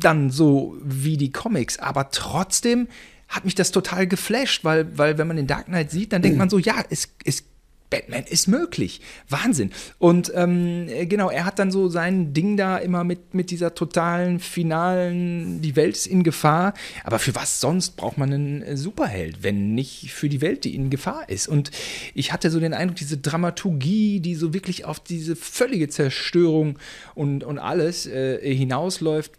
dann 0.00 0.30
so 0.30 0.76
wie 0.84 1.16
die 1.16 1.32
Comics, 1.32 1.78
aber 1.78 2.10
trotzdem 2.10 2.88
hat 3.28 3.44
mich 3.44 3.54
das 3.54 3.72
total 3.72 4.06
geflasht, 4.06 4.64
weil, 4.64 4.96
weil 4.96 5.18
wenn 5.18 5.26
man 5.26 5.36
den 5.36 5.46
Dark 5.46 5.66
Knight 5.66 5.90
sieht, 5.90 6.12
dann 6.12 6.22
denkt 6.22 6.38
man 6.38 6.48
so, 6.48 6.58
ja, 6.58 6.76
es, 6.90 7.08
es 7.24 7.44
Batman 7.90 8.24
ist 8.24 8.48
möglich. 8.48 9.00
Wahnsinn. 9.28 9.70
Und 9.98 10.32
ähm, 10.34 10.88
äh, 10.88 11.06
genau, 11.06 11.30
er 11.30 11.44
hat 11.44 11.58
dann 11.58 11.70
so 11.70 11.88
sein 11.88 12.32
Ding 12.32 12.56
da 12.56 12.78
immer 12.78 13.04
mit, 13.04 13.34
mit 13.34 13.50
dieser 13.50 13.74
totalen, 13.74 14.40
finalen, 14.40 15.60
die 15.62 15.76
Welt 15.76 15.96
ist 15.96 16.06
in 16.06 16.24
Gefahr. 16.24 16.74
Aber 17.04 17.18
für 17.18 17.34
was 17.34 17.60
sonst 17.60 17.96
braucht 17.96 18.18
man 18.18 18.32
einen 18.32 18.76
Superheld, 18.76 19.42
wenn 19.42 19.74
nicht 19.74 20.10
für 20.12 20.28
die 20.28 20.40
Welt, 20.40 20.64
die 20.64 20.74
in 20.74 20.90
Gefahr 20.90 21.28
ist? 21.28 21.48
Und 21.48 21.70
ich 22.14 22.32
hatte 22.32 22.50
so 22.50 22.60
den 22.60 22.74
Eindruck, 22.74 22.96
diese 22.96 23.18
Dramaturgie, 23.18 24.20
die 24.20 24.34
so 24.34 24.52
wirklich 24.52 24.84
auf 24.84 25.00
diese 25.00 25.36
völlige 25.36 25.88
Zerstörung 25.88 26.78
und, 27.14 27.44
und 27.44 27.58
alles 27.58 28.06
äh, 28.06 28.54
hinausläuft, 28.54 29.32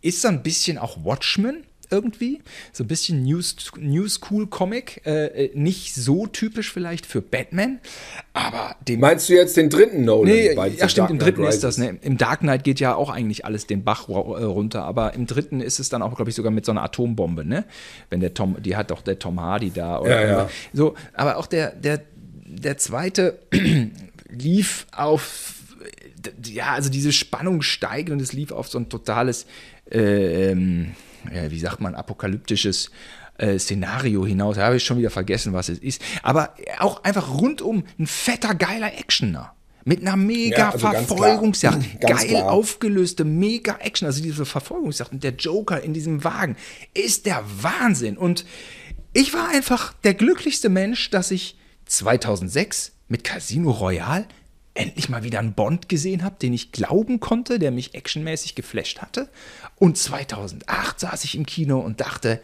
ist 0.00 0.20
so 0.20 0.28
ein 0.28 0.42
bisschen 0.42 0.78
auch 0.78 1.04
Watchmen 1.04 1.64
irgendwie. 1.92 2.40
So 2.72 2.84
ein 2.84 2.88
bisschen 2.88 3.22
New, 3.22 3.40
New 3.78 4.08
School 4.08 4.46
Comic. 4.46 5.02
Äh, 5.04 5.26
äh, 5.26 5.50
nicht 5.54 5.94
so 5.94 6.26
typisch 6.26 6.72
vielleicht 6.72 7.06
für 7.06 7.20
Batman, 7.20 7.80
aber 8.32 8.76
dem. 8.86 9.00
Meinst 9.00 9.28
du 9.28 9.34
jetzt 9.34 9.56
den 9.56 9.70
dritten 9.70 10.04
Nolan? 10.04 10.32
Nee, 10.32 10.54
bei 10.54 10.68
ja, 10.68 10.88
stimmt, 10.88 11.10
im 11.10 11.18
dritten 11.18 11.44
ist 11.44 11.62
das. 11.62 11.78
Rises? 11.78 11.92
Ne? 11.92 11.98
Im 12.02 12.18
Dark 12.18 12.40
Knight 12.40 12.64
geht 12.64 12.80
ja 12.80 12.94
auch 12.94 13.10
eigentlich 13.10 13.44
alles 13.44 13.66
den 13.66 13.84
Bach 13.84 14.08
äh, 14.08 14.12
runter, 14.12 14.84
aber 14.84 15.14
im 15.14 15.26
dritten 15.26 15.60
ist 15.60 15.78
es 15.78 15.88
dann 15.88 16.02
auch, 16.02 16.14
glaube 16.16 16.30
ich, 16.30 16.34
sogar 16.34 16.50
mit 16.50 16.64
so 16.64 16.72
einer 16.72 16.82
Atombombe, 16.82 17.44
ne? 17.44 17.64
Wenn 18.10 18.20
der 18.20 18.34
Tom, 18.34 18.56
die 18.60 18.76
hat 18.76 18.90
doch 18.90 19.02
der 19.02 19.18
Tom 19.18 19.40
Hardy 19.40 19.70
da. 19.70 20.00
Oder, 20.00 20.22
Ja, 20.22 20.28
ja. 20.28 20.50
So, 20.72 20.94
aber 21.14 21.36
auch 21.36 21.46
der, 21.46 21.70
der, 21.70 22.02
der 22.44 22.78
zweite 22.78 23.38
lief 24.28 24.86
auf, 24.92 25.54
ja, 26.44 26.72
also 26.72 26.90
diese 26.90 27.12
Spannung 27.12 27.62
steigt 27.62 28.10
und 28.10 28.20
es 28.20 28.32
lief 28.32 28.52
auf 28.52 28.68
so 28.68 28.78
ein 28.78 28.88
totales, 28.88 29.46
äh, 29.90 30.50
ähm, 30.50 30.92
ja, 31.34 31.50
wie 31.50 31.58
sagt 31.58 31.80
man, 31.80 31.94
apokalyptisches 31.94 32.90
äh, 33.38 33.58
Szenario 33.58 34.26
hinaus. 34.26 34.56
Da 34.56 34.66
habe 34.66 34.76
ich 34.76 34.84
schon 34.84 34.98
wieder 34.98 35.10
vergessen, 35.10 35.52
was 35.52 35.68
es 35.68 35.78
ist. 35.78 36.02
Aber 36.22 36.54
auch 36.78 37.04
einfach 37.04 37.30
rundum 37.34 37.84
ein 37.98 38.06
fetter, 38.06 38.54
geiler 38.54 38.92
Actioner. 38.98 39.54
Mit 39.84 40.00
einer 40.00 40.16
mega 40.16 40.58
Ja, 40.58 40.70
also 40.70 40.88
Verfolgungsjagd. 40.88 42.00
Geil 42.00 42.28
klar. 42.28 42.52
aufgelöste 42.52 43.24
Mega-Action. 43.24 44.06
Also 44.06 44.22
diese 44.22 44.46
Verfolgungsjagd 44.46 45.12
und 45.12 45.24
der 45.24 45.32
Joker 45.32 45.82
in 45.82 45.92
diesem 45.92 46.22
Wagen 46.22 46.56
ist 46.94 47.26
der 47.26 47.42
Wahnsinn. 47.60 48.16
Und 48.16 48.44
ich 49.12 49.34
war 49.34 49.48
einfach 49.48 49.92
der 50.04 50.14
glücklichste 50.14 50.68
Mensch, 50.68 51.10
dass 51.10 51.30
ich 51.30 51.58
2006 51.86 52.92
mit 53.08 53.24
Casino 53.24 53.72
Royale 53.72 54.26
endlich 54.74 55.08
mal 55.08 55.22
wieder 55.22 55.38
einen 55.38 55.54
Bond 55.54 55.88
gesehen 55.88 56.22
habe, 56.24 56.36
den 56.40 56.52
ich 56.52 56.72
glauben 56.72 57.20
konnte, 57.20 57.58
der 57.58 57.70
mich 57.70 57.94
actionmäßig 57.94 58.54
geflasht 58.54 59.00
hatte. 59.00 59.28
Und 59.76 59.98
2008 59.98 61.00
saß 61.00 61.24
ich 61.24 61.34
im 61.34 61.46
Kino 61.46 61.78
und 61.78 62.00
dachte, 62.00 62.40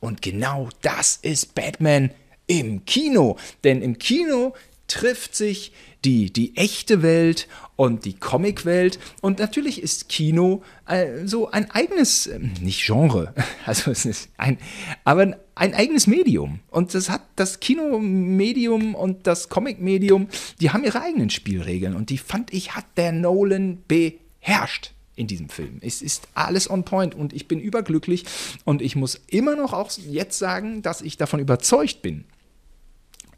und 0.00 0.22
genau 0.22 0.68
das 0.80 1.16
ist 1.16 1.54
Batman 1.54 2.10
im 2.46 2.84
Kino. 2.84 3.36
Denn 3.64 3.82
im 3.82 3.98
Kino 3.98 4.54
trifft 4.88 5.34
sich 5.34 5.72
die, 6.04 6.32
die 6.32 6.56
echte 6.56 7.02
Welt 7.02 7.48
und 7.82 8.04
die 8.04 8.12
Comicwelt. 8.14 9.00
Und 9.22 9.40
natürlich 9.40 9.82
ist 9.82 10.08
Kino 10.08 10.62
äh, 10.86 11.26
so 11.26 11.50
ein 11.50 11.68
eigenes, 11.72 12.28
äh, 12.28 12.38
nicht 12.60 12.86
Genre, 12.86 13.34
also 13.66 13.90
es 13.90 14.06
ist 14.06 14.30
ein, 14.36 14.58
aber 15.02 15.34
ein, 15.56 15.74
eigenes 15.74 16.06
Medium. 16.06 16.60
Und 16.70 16.94
das 16.94 17.10
hat 17.10 17.22
das 17.34 17.58
Kinomedium 17.58 18.94
und 18.94 19.26
das 19.26 19.48
Comicmedium, 19.48 20.28
die 20.60 20.70
haben 20.70 20.84
ihre 20.84 21.02
eigenen 21.02 21.28
Spielregeln. 21.28 21.96
Und 21.96 22.10
die 22.10 22.18
fand 22.18 22.54
ich, 22.54 22.76
hat 22.76 22.86
der 22.96 23.10
Nolan 23.10 23.82
beherrscht 23.88 24.92
in 25.16 25.26
diesem 25.26 25.48
Film. 25.48 25.78
Es 25.80 26.02
ist 26.02 26.28
alles 26.34 26.70
on 26.70 26.84
point 26.84 27.16
und 27.16 27.32
ich 27.32 27.48
bin 27.48 27.58
überglücklich 27.58 28.24
und 28.64 28.80
ich 28.80 28.94
muss 28.94 29.20
immer 29.26 29.56
noch 29.56 29.72
auch 29.72 29.90
jetzt 29.98 30.38
sagen, 30.38 30.82
dass 30.82 31.02
ich 31.02 31.16
davon 31.16 31.40
überzeugt 31.40 32.00
bin, 32.00 32.26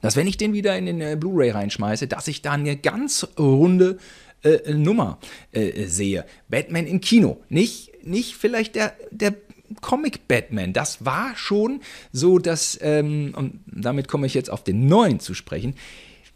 dass 0.04 0.16
wenn 0.16 0.26
ich 0.26 0.36
den 0.36 0.52
wieder 0.52 0.76
in 0.76 0.84
den 0.84 1.00
äh, 1.00 1.16
Blu-ray 1.18 1.48
reinschmeiße, 1.48 2.06
dass 2.06 2.28
ich 2.28 2.42
da 2.42 2.52
eine 2.52 2.76
ganz 2.76 3.26
runde 3.38 3.96
äh, 4.44 4.74
Nummer 4.74 5.18
äh, 5.52 5.86
sehe. 5.86 6.24
Batman 6.48 6.86
im 6.86 7.00
Kino, 7.00 7.40
nicht, 7.48 8.04
nicht 8.04 8.36
vielleicht 8.36 8.74
der, 8.76 8.94
der 9.10 9.34
Comic 9.80 10.28
Batman. 10.28 10.72
Das 10.72 11.04
war 11.04 11.36
schon 11.36 11.80
so, 12.12 12.38
dass, 12.38 12.78
ähm, 12.82 13.32
und 13.36 13.60
damit 13.66 14.08
komme 14.08 14.26
ich 14.26 14.34
jetzt 14.34 14.50
auf 14.50 14.62
den 14.62 14.86
neuen 14.86 15.20
zu 15.20 15.34
sprechen, 15.34 15.74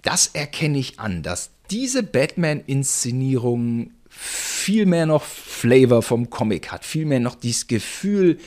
das 0.03 0.29
erkenne 0.29 0.79
ich 0.79 0.99
an, 0.99 1.23
dass 1.23 1.51
diese 1.71 2.03
Batman-Inszenierung 2.03 3.90
viel 4.09 4.87
mehr 4.87 5.07
noch 5.07 5.23
Flavor 5.23 6.03
vom 6.03 6.31
Comic 6.31 6.73
hat, 6.73 6.85
viel 6.85 7.05
mehr 7.05 7.21
noch 7.21 7.35
dieses 7.35 7.66
Gefühl 7.66 8.38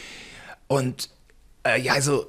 und 0.68 1.10
äh, 1.64 1.80
ja, 1.80 1.94
also 1.94 2.28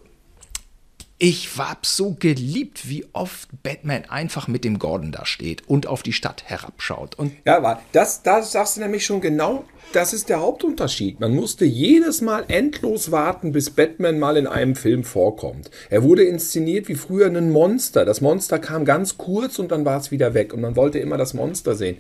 ich 1.22 1.56
hab 1.56 1.86
so 1.86 2.16
geliebt, 2.18 2.88
wie 2.88 3.06
oft 3.12 3.48
Batman 3.62 4.06
einfach 4.06 4.48
mit 4.48 4.64
dem 4.64 4.80
Gordon 4.80 5.12
da 5.12 5.24
steht 5.24 5.68
und 5.68 5.86
auf 5.86 6.02
die 6.02 6.12
Stadt 6.12 6.42
herabschaut. 6.46 7.14
Und 7.14 7.32
Ja, 7.44 7.58
aber 7.58 7.80
das, 7.92 8.24
das 8.24 8.50
sagst 8.50 8.76
du 8.76 8.80
nämlich 8.80 9.06
schon 9.06 9.20
genau, 9.20 9.64
das 9.92 10.12
ist 10.12 10.28
der 10.28 10.40
Hauptunterschied. 10.40 11.20
Man 11.20 11.34
musste 11.34 11.64
jedes 11.64 12.20
Mal 12.22 12.44
endlos 12.48 13.10
warten, 13.10 13.52
bis 13.52 13.70
Batman 13.70 14.18
mal 14.18 14.36
in 14.36 14.46
einem 14.46 14.74
Film 14.74 15.04
vorkommt. 15.04 15.70
Er 15.90 16.02
wurde 16.02 16.24
inszeniert 16.24 16.88
wie 16.88 16.94
früher 16.94 17.26
ein 17.26 17.50
Monster. 17.50 18.04
Das 18.04 18.20
Monster 18.20 18.58
kam 18.58 18.84
ganz 18.84 19.18
kurz 19.18 19.58
und 19.58 19.70
dann 19.70 19.84
war 19.84 19.98
es 19.98 20.10
wieder 20.10 20.34
weg 20.34 20.54
und 20.54 20.60
man 20.60 20.76
wollte 20.76 20.98
immer 20.98 21.18
das 21.18 21.34
Monster 21.34 21.74
sehen. 21.74 21.96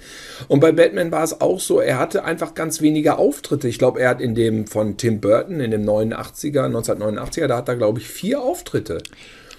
Und 0.48 0.60
bei 0.60 0.72
Batman 0.72 1.12
war 1.12 1.22
es 1.22 1.40
auch 1.40 1.60
so, 1.60 1.80
er 1.80 1.98
hatte 1.98 2.24
einfach 2.24 2.54
ganz 2.54 2.80
wenige 2.80 3.18
Auftritte. 3.18 3.68
Ich 3.68 3.78
glaube, 3.78 4.00
er 4.00 4.10
hat 4.10 4.20
in 4.20 4.34
dem 4.34 4.66
von 4.66 4.96
Tim 4.96 5.20
Burton, 5.20 5.60
in 5.60 5.70
dem 5.70 5.84
89er, 5.84 6.66
1989er, 6.66 7.46
da 7.46 7.58
hat 7.58 7.68
er, 7.68 7.76
glaube 7.76 8.00
ich, 8.00 8.08
vier 8.08 8.40
Auftritte. 8.40 8.98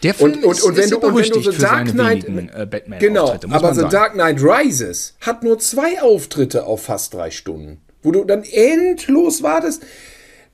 der 0.02 0.16
Film 0.16 0.34
Und, 0.34 0.44
und, 0.44 0.52
ist, 0.54 0.64
und, 0.64 0.76
wenn 0.76 0.84
ist 0.86 0.92
du, 0.92 0.98
und 0.98 1.16
wenn 1.16 1.30
du 1.30 1.52
The 1.52 1.58
Dark 1.58 1.92
Knight. 1.92 2.28
wenigen 2.28 2.50
äh, 2.50 2.66
batman 2.66 3.00
genau, 3.00 3.38
aber 3.50 3.74
The 3.74 3.82
sagen. 3.82 3.92
Dark 3.92 4.14
Knight 4.14 4.42
Rises 4.42 5.16
hat 5.22 5.44
nur 5.44 5.60
zwei 5.60 6.02
Auftritte 6.02 6.66
auf 6.66 6.84
fast 6.84 7.14
drei 7.14 7.30
Stunden. 7.30 7.83
Wo 8.04 8.12
du 8.12 8.24
dann 8.24 8.44
endlos 8.44 9.42
wartest. 9.42 9.84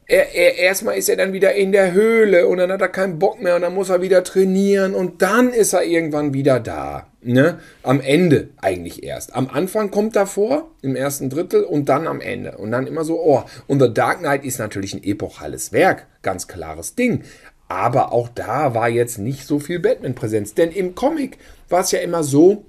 Er, 0.06 0.34
er, 0.34 0.58
erstmal 0.58 0.98
ist 0.98 1.08
er 1.08 1.18
dann 1.18 1.34
wieder 1.34 1.54
in 1.54 1.72
der 1.72 1.92
Höhle 1.92 2.48
und 2.48 2.58
dann 2.58 2.72
hat 2.72 2.82
er 2.82 2.88
keinen 2.88 3.20
Bock 3.20 3.42
mehr 3.42 3.56
und 3.56 3.62
dann 3.62 3.76
muss 3.76 3.90
er 3.90 4.02
wieder 4.02 4.24
trainieren 4.24 4.96
und 4.96 5.22
dann 5.22 5.54
ist 5.54 5.74
er 5.74 5.84
irgendwann 5.84 6.34
wieder 6.34 6.60
da. 6.60 7.06
Ne? 7.22 7.60
Am 7.84 8.02
Ende 8.02 8.50
eigentlich 8.58 9.04
erst. 9.04 9.36
Am 9.36 9.50
Anfang 9.50 9.92
kommt 9.92 10.16
er 10.16 10.26
vor, 10.26 10.72
im 10.82 10.96
ersten 10.96 11.30
Drittel 11.30 11.64
und 11.64 11.90
dann 11.90 12.08
am 12.08 12.22
Ende. 12.22 12.58
Und 12.58 12.72
dann 12.72 12.88
immer 12.88 13.04
so, 13.04 13.20
oh. 13.20 13.44
Und 13.68 13.82
The 13.82 13.94
Dark 13.94 14.20
Knight 14.20 14.46
ist 14.46 14.58
natürlich 14.58 14.96
ein 14.96 15.04
epochales 15.04 15.74
Werk, 15.74 16.08
ganz 16.24 16.48
klares 16.48 16.96
Ding. 16.96 17.24
Aber 17.68 18.12
auch 18.12 18.30
da 18.30 18.74
war 18.74 18.90
jetzt 18.90 19.20
nicht 19.20 19.46
so 19.46 19.60
viel 19.60 19.80
Batman-Präsenz. 19.80 20.56
Denn 20.56 20.72
im 20.72 20.96
Comic 20.96 21.38
war 21.70 21.82
es 21.82 21.92
ja 21.92 22.00
immer 22.00 22.24
so, 22.24 22.66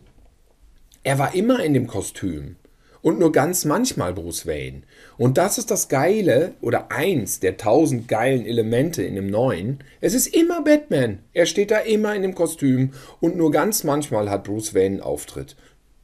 er 1.04 1.18
war 1.18 1.34
immer 1.34 1.60
in 1.64 1.72
dem 1.72 1.86
Kostüm. 1.86 2.56
Und 3.02 3.18
nur 3.18 3.32
ganz 3.32 3.64
manchmal 3.64 4.12
Bruce 4.12 4.46
Wayne. 4.46 4.82
Und 5.16 5.38
das 5.38 5.58
ist 5.58 5.70
das 5.70 5.88
Geile 5.88 6.52
oder 6.60 6.90
eins 6.92 7.40
der 7.40 7.56
tausend 7.56 8.08
geilen 8.08 8.44
Elemente 8.44 9.02
in 9.02 9.14
dem 9.14 9.28
neuen. 9.28 9.78
Es 10.00 10.14
ist 10.14 10.26
immer 10.26 10.62
Batman. 10.62 11.20
Er 11.32 11.46
steht 11.46 11.70
da 11.70 11.78
immer 11.78 12.14
in 12.14 12.22
dem 12.22 12.34
Kostüm 12.34 12.92
und 13.20 13.36
nur 13.36 13.50
ganz 13.50 13.84
manchmal 13.84 14.28
hat 14.28 14.44
Bruce 14.44 14.74
Wayne 14.74 14.96
einen 14.96 15.00
Auftritt. 15.00 15.56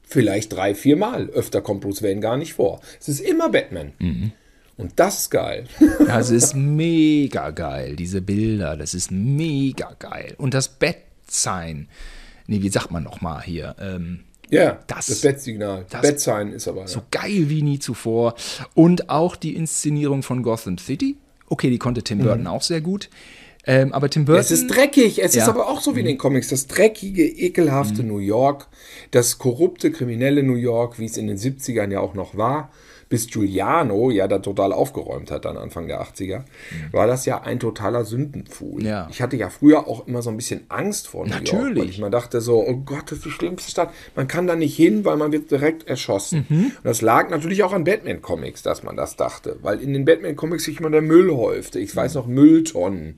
Vielleicht 0.03 0.53
drei, 0.53 0.75
vier 0.75 0.97
Mal. 0.97 1.29
Öfter 1.31 1.61
kommt 1.61 1.81
Bruce 1.83 2.03
Wayne 2.03 2.21
gar 2.21 2.37
nicht 2.37 2.55
vor. 2.55 2.81
Es 3.01 3.09
ist 3.09 3.21
immer 3.21 3.51
Batman. 3.51 3.93
Und 4.77 4.93
das 4.97 5.21
ist 5.21 5.31
geil. 5.31 5.65
Das 6.07 6.31
ist 6.31 6.55
mega 6.55 7.51
geil, 7.51 7.97
diese 7.97 8.23
Bilder, 8.23 8.77
das 8.77 8.95
ist 8.95 9.11
mega 9.11 9.93
geil. 9.99 10.35
Und 10.39 10.55
das 10.55 10.69
Bett-Sign, 10.69 11.89
nee, 12.47 12.63
wie 12.63 12.69
sagt 12.69 12.91
man 12.91 13.03
nochmal 13.03 13.43
hier? 13.43 13.75
Ähm, 13.81 14.21
ja, 14.51 14.79
Das- 14.87 15.07
das, 15.07 15.21
Bettsignal. 15.21 15.87
das- 15.91 16.03
Bettsign 16.03 16.53
ist 16.53 16.69
aber. 16.69 16.87
so 16.89 17.01
ja. 17.01 17.05
geil 17.23 17.49
wie 17.49 17.63
nie 17.63 17.79
zuvor. 17.79 18.35
Und 18.75 19.11
auch 19.11 19.37
die 19.37 19.55
Inszenierung 19.57 20.23
von 20.23 20.43
Gotham 20.43 20.79
City. 20.79 21.17
Okay, 21.49 21.71
die 21.71 21.79
konnte 21.79 22.03
Tim 22.03 22.19
Burton 22.19 22.47
auch 22.47 22.63
sehr 22.63 22.81
gut. 22.81 23.09
Ähm, 23.69 23.93
aber 23.93 24.09
Tim 24.09 24.25
Burton. 24.25 24.41
Es 24.41 24.51
ist 24.53 24.69
dreckig. 24.69 25.23
Es 25.23 25.35
Ja. 25.35 25.43
ist 25.43 25.49
aber 25.49 25.69
auch 25.69 25.81
so 25.81 25.97
wie 25.97 26.01
in 26.01 26.07
den 26.07 26.19
Comics. 26.19 26.49
Das 26.49 26.67
dreckige, 26.69 27.25
ekelhafte 27.27 28.05
New 28.05 28.19
York, 28.19 28.69
das 29.11 29.39
korrupte, 29.39 29.91
kriminelle 29.91 30.43
New 30.45 30.55
York, 30.55 30.99
wie 31.01 31.05
es 31.07 31.17
in 31.17 31.27
den 31.27 31.37
70ern 31.37 31.91
ja 31.91 31.99
auch 32.01 32.15
noch 32.15 32.37
war, 32.37 32.71
bis 33.09 33.29
Giuliano 33.29 34.11
ja 34.11 34.27
da 34.27 34.39
total 34.39 34.73
aufgeräumt 34.73 35.31
hat, 35.31 35.45
dann 35.45 35.57
Anfang 35.57 35.87
der 35.87 36.03
80er, 36.03 36.43
war 36.91 37.07
das 37.07 37.25
ja 37.25 37.43
ein 37.43 37.61
totaler 37.61 38.05
Sündenpfuhl. 38.05 38.85
Ja. 38.85 39.07
Ich 39.11 39.23
hatte 39.23 39.37
ja 39.37 39.49
früher 39.49 39.87
auch 39.87 40.07
immer 40.07 40.23
so 40.23 40.31
ein 40.31 40.37
bisschen 40.37 40.65
Angst 40.69 41.07
vor 41.09 41.25
New 41.25 41.31
York, 41.31 41.45
Natürlich. 41.45 41.83
weil 41.83 41.91
ich 41.91 42.01
mir 42.01 42.11
dachte 42.11 42.41
so, 42.41 42.67
oh 42.67 42.77
Gott, 42.85 43.05
das 43.07 43.19
ist 43.19 43.27
die 43.27 43.31
schlimmste 43.31 43.71
Stadt. 43.71 43.91
Man 44.17 44.27
kann 44.27 44.47
da 44.47 44.57
nicht 44.57 44.75
hin, 44.75 45.05
weil 45.05 45.17
man 45.17 45.31
wird 45.31 45.51
direkt 45.51 45.87
erschossen. 45.87 46.47
Mhm. 46.49 46.65
Und 46.65 46.85
das 46.85 47.01
lag 47.01 47.31
natürlich 47.31 47.63
auch 47.63 47.73
an 47.73 47.85
Batman-Comics, 47.85 48.63
dass 48.63 48.83
man 48.83 48.97
das 48.97 49.17
dachte, 49.17 49.57
weil 49.63 49.81
in 49.81 49.93
den 49.93 50.05
Batman-Comics 50.05 50.65
sich 50.65 50.81
immer 50.81 50.91
der 50.91 51.03
Müll 51.03 51.31
häufte. 51.31 51.79
Ich 51.79 51.95
weiß 51.95 52.15
noch, 52.15 52.27
Mülltonnen. 52.27 53.17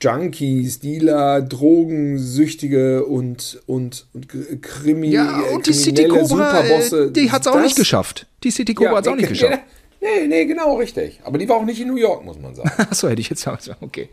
Junkies, 0.00 0.80
Dealer, 0.80 1.42
Drogensüchtige 1.42 3.04
und, 3.04 3.60
und, 3.66 4.06
und 4.14 4.28
Krimi, 4.62 5.08
ja, 5.08 5.42
äh, 5.42 5.54
und 5.54 5.66
die 5.66 5.72
City 5.72 6.04
kriminelle 6.04 6.28
Cobra, 6.28 6.62
Superbosse. 6.62 7.04
äh, 7.06 7.10
die 7.10 7.30
hat 7.30 7.42
es 7.42 7.46
auch 7.48 7.60
nicht 7.60 7.76
geschafft. 7.76 8.26
Die 8.42 8.50
City 8.50 8.74
Cobra 8.74 8.90
Ja, 8.92 8.96
hat 8.98 9.06
es 9.06 9.12
auch 9.12 9.16
nicht 9.16 9.28
geschafft. 9.30 9.60
Nee, 10.00 10.26
nee, 10.28 10.46
genau, 10.46 10.76
richtig. 10.76 11.20
Aber 11.24 11.36
die 11.36 11.46
war 11.48 11.56
auch 11.56 11.64
nicht 11.64 11.80
in 11.80 11.88
New 11.88 11.96
York, 11.96 12.24
muss 12.24 12.38
man 12.38 12.54
sagen. 12.54 12.70
Achso, 12.78 13.08
hätte 13.08 13.20
ich 13.20 13.28
jetzt 13.28 13.44
gesagt. 13.44 13.76
Okay. 13.82 14.08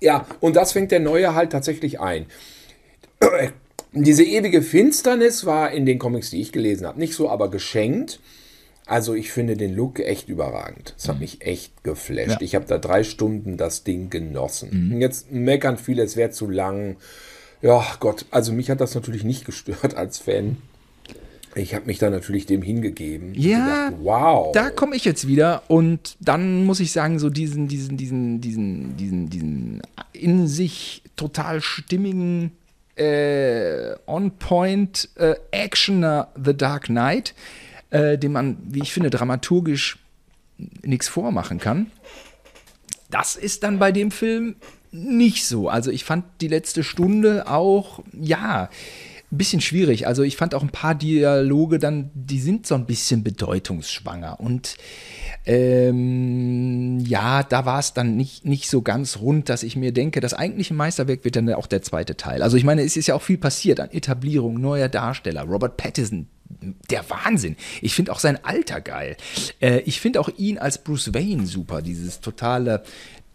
Ja, 0.00 0.26
und 0.40 0.56
das 0.56 0.72
fängt 0.72 0.90
der 0.90 1.00
Neue 1.00 1.34
halt 1.34 1.52
tatsächlich 1.52 2.00
ein. 2.00 2.26
Diese 3.92 4.24
ewige 4.24 4.62
Finsternis 4.62 5.44
war 5.46 5.70
in 5.70 5.86
den 5.86 5.98
Comics, 5.98 6.30
die 6.30 6.40
ich 6.40 6.52
gelesen 6.52 6.86
habe, 6.86 6.98
nicht 6.98 7.14
so, 7.14 7.28
aber 7.30 7.50
geschenkt. 7.50 8.20
Also 8.86 9.14
ich 9.14 9.32
finde 9.32 9.56
den 9.56 9.74
Look 9.74 9.98
echt 9.98 10.28
überragend. 10.28 10.94
Es 10.98 11.08
hat 11.08 11.18
mich 11.18 11.40
echt 11.40 11.84
geflasht. 11.84 12.26
Mhm. 12.26 12.32
Ja. 12.32 12.40
Ich 12.42 12.54
habe 12.54 12.66
da 12.66 12.78
drei 12.78 13.02
Stunden 13.02 13.56
das 13.56 13.82
Ding 13.82 14.10
genossen. 14.10 14.90
Mhm. 14.90 15.00
Jetzt 15.00 15.32
meckern 15.32 15.78
viele, 15.78 16.02
es 16.02 16.16
wäre 16.16 16.30
zu 16.30 16.48
lang. 16.50 16.96
Ja, 17.62 17.82
Gott, 18.00 18.26
also 18.30 18.52
mich 18.52 18.68
hat 18.68 18.80
das 18.80 18.94
natürlich 18.94 19.24
nicht 19.24 19.44
gestört 19.46 19.94
als 19.96 20.18
Fan. 20.18 20.58
Ich 21.56 21.74
habe 21.74 21.86
mich 21.86 21.98
da 21.98 22.10
natürlich 22.10 22.46
dem 22.46 22.62
hingegeben. 22.62 23.32
Ja, 23.34 23.88
gedacht, 23.88 24.02
wow. 24.02 24.52
Da 24.52 24.70
komme 24.70 24.96
ich 24.96 25.04
jetzt 25.04 25.28
wieder 25.28 25.62
und 25.68 26.16
dann 26.20 26.64
muss 26.64 26.80
ich 26.80 26.90
sagen, 26.90 27.18
so 27.18 27.30
diesen, 27.30 27.68
diesen, 27.68 27.96
diesen, 27.96 28.40
diesen, 28.40 28.96
diesen, 28.96 29.30
diesen 29.30 29.82
in 30.12 30.48
sich 30.48 31.02
total 31.16 31.60
stimmigen 31.60 32.52
äh, 32.96 33.94
On-Point 34.06 35.10
äh, 35.16 35.34
Actioner 35.52 36.28
The 36.42 36.56
Dark 36.56 36.84
Knight, 36.84 37.34
äh, 37.90 38.18
dem 38.18 38.32
man, 38.32 38.58
wie 38.64 38.82
ich 38.82 38.92
finde, 38.92 39.10
dramaturgisch 39.10 39.98
nichts 40.82 41.08
vormachen 41.08 41.58
kann. 41.58 41.90
Das 43.10 43.36
ist 43.36 43.62
dann 43.62 43.78
bei 43.78 43.92
dem 43.92 44.10
Film 44.10 44.56
nicht 44.92 45.46
so. 45.46 45.68
Also 45.68 45.90
ich 45.90 46.04
fand 46.04 46.24
die 46.40 46.48
letzte 46.48 46.82
Stunde 46.84 47.48
auch, 47.48 48.00
ja, 48.12 48.70
ein 49.32 49.38
bisschen 49.38 49.60
schwierig. 49.60 50.06
Also 50.06 50.22
ich 50.22 50.36
fand 50.36 50.54
auch 50.54 50.62
ein 50.62 50.70
paar 50.70 50.94
Dialoge 50.94 51.78
dann, 51.78 52.10
die 52.14 52.40
sind 52.40 52.66
so 52.66 52.74
ein 52.74 52.86
bisschen 52.86 53.24
bedeutungsschwanger. 53.24 54.38
Und 54.38 54.76
ähm, 55.46 57.00
ja, 57.00 57.42
da 57.42 57.66
war 57.66 57.78
es 57.78 57.92
dann 57.92 58.16
nicht, 58.16 58.46
nicht 58.46 58.70
so 58.70 58.80
ganz 58.80 59.18
rund, 59.18 59.48
dass 59.48 59.62
ich 59.62 59.76
mir 59.76 59.92
denke, 59.92 60.20
das 60.20 60.32
eigentliche 60.32 60.72
Meisterwerk 60.72 61.24
wird 61.24 61.36
dann 61.36 61.52
auch 61.52 61.66
der 61.66 61.82
zweite 61.82 62.16
Teil. 62.16 62.42
Also 62.42 62.56
ich 62.56 62.64
meine, 62.64 62.82
es 62.82 62.96
ist 62.96 63.08
ja 63.08 63.14
auch 63.14 63.22
viel 63.22 63.38
passiert 63.38 63.80
an 63.80 63.90
Etablierung 63.90 64.60
neuer 64.60 64.88
Darsteller. 64.88 65.42
Robert 65.42 65.76
Pattinson, 65.76 66.28
der 66.90 67.08
Wahnsinn. 67.10 67.56
Ich 67.82 67.94
finde 67.94 68.12
auch 68.12 68.20
sein 68.20 68.42
Alter 68.42 68.80
geil. 68.80 69.16
Äh, 69.60 69.80
ich 69.80 70.00
finde 70.00 70.20
auch 70.20 70.30
ihn 70.36 70.58
als 70.58 70.82
Bruce 70.82 71.12
Wayne 71.12 71.46
super, 71.46 71.82
dieses 71.82 72.20
totale, 72.20 72.82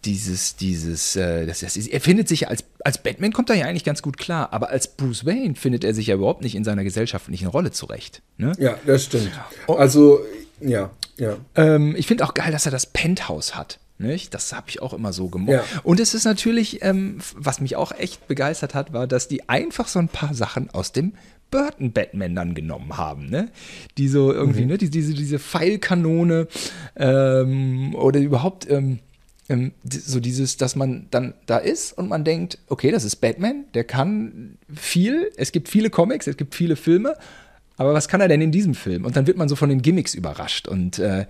dieses, 0.04 0.56
dieses, 0.56 1.14
äh, 1.14 1.46
das, 1.46 1.60
das 1.60 1.76
ist, 1.76 1.88
er 1.88 2.00
findet 2.00 2.26
sich 2.26 2.48
als, 2.48 2.64
als 2.84 2.98
Batman 3.02 3.32
kommt 3.32 3.50
er 3.50 3.56
ja 3.56 3.66
eigentlich 3.66 3.84
ganz 3.84 4.02
gut 4.02 4.16
klar, 4.16 4.52
aber 4.52 4.70
als 4.70 4.88
Bruce 4.88 5.26
Wayne 5.26 5.54
findet 5.54 5.84
er 5.84 5.94
sich 5.94 6.08
ja 6.08 6.16
überhaupt 6.16 6.42
nicht 6.42 6.54
in 6.56 6.64
seiner 6.64 6.82
gesellschaftlichen 6.82 7.46
Rolle 7.46 7.70
zurecht. 7.70 8.22
Ne? 8.36 8.52
Ja, 8.58 8.78
das 8.86 9.04
stimmt. 9.04 9.30
Also, 9.68 10.20
ja, 10.60 10.90
ja. 11.16 11.36
Ähm, 11.54 11.94
ich 11.96 12.06
finde 12.06 12.24
auch 12.24 12.34
geil, 12.34 12.52
dass 12.52 12.66
er 12.66 12.72
das 12.72 12.86
Penthouse 12.86 13.56
hat. 13.56 13.78
Nicht? 13.98 14.32
Das 14.32 14.54
habe 14.54 14.70
ich 14.70 14.80
auch 14.80 14.94
immer 14.94 15.12
so 15.12 15.28
gemocht. 15.28 15.52
Ja. 15.52 15.64
Und 15.82 16.00
es 16.00 16.14
ist 16.14 16.24
natürlich, 16.24 16.82
ähm, 16.82 17.18
was 17.36 17.60
mich 17.60 17.76
auch 17.76 17.92
echt 17.92 18.26
begeistert 18.28 18.74
hat, 18.74 18.94
war, 18.94 19.06
dass 19.06 19.28
die 19.28 19.48
einfach 19.50 19.88
so 19.88 19.98
ein 19.98 20.08
paar 20.08 20.32
Sachen 20.32 20.70
aus 20.70 20.92
dem 20.92 21.12
Burton 21.50 21.92
Batman 21.92 22.34
dann 22.34 22.54
genommen 22.54 22.96
haben, 22.96 23.28
ne? 23.28 23.50
Die 23.98 24.08
so 24.08 24.32
irgendwie, 24.32 24.64
ne, 24.64 24.78
die, 24.78 24.88
diese, 24.88 25.12
diese 25.12 25.38
Pfeilkanone 25.38 26.48
ähm, 26.96 27.94
oder 27.94 28.20
überhaupt 28.20 28.70
ähm, 28.70 29.00
ähm, 29.50 29.72
so 29.84 30.20
dieses, 30.20 30.56
dass 30.56 30.76
man 30.76 31.08
dann 31.10 31.34
da 31.46 31.58
ist 31.58 31.92
und 31.98 32.08
man 32.08 32.24
denkt, 32.24 32.58
okay, 32.68 32.92
das 32.92 33.04
ist 33.04 33.16
Batman, 33.16 33.64
der 33.74 33.84
kann 33.84 34.56
viel, 34.74 35.30
es 35.36 35.52
gibt 35.52 35.68
viele 35.68 35.90
Comics, 35.90 36.26
es 36.26 36.36
gibt 36.36 36.54
viele 36.54 36.76
Filme, 36.76 37.16
aber 37.80 37.94
was 37.94 38.08
kann 38.08 38.20
er 38.20 38.28
denn 38.28 38.42
in 38.42 38.52
diesem 38.52 38.74
Film? 38.74 39.06
Und 39.06 39.16
dann 39.16 39.26
wird 39.26 39.38
man 39.38 39.48
so 39.48 39.56
von 39.56 39.70
den 39.70 39.80
Gimmicks 39.80 40.14
überrascht 40.14 40.68
und 40.68 40.98
äh, 40.98 41.24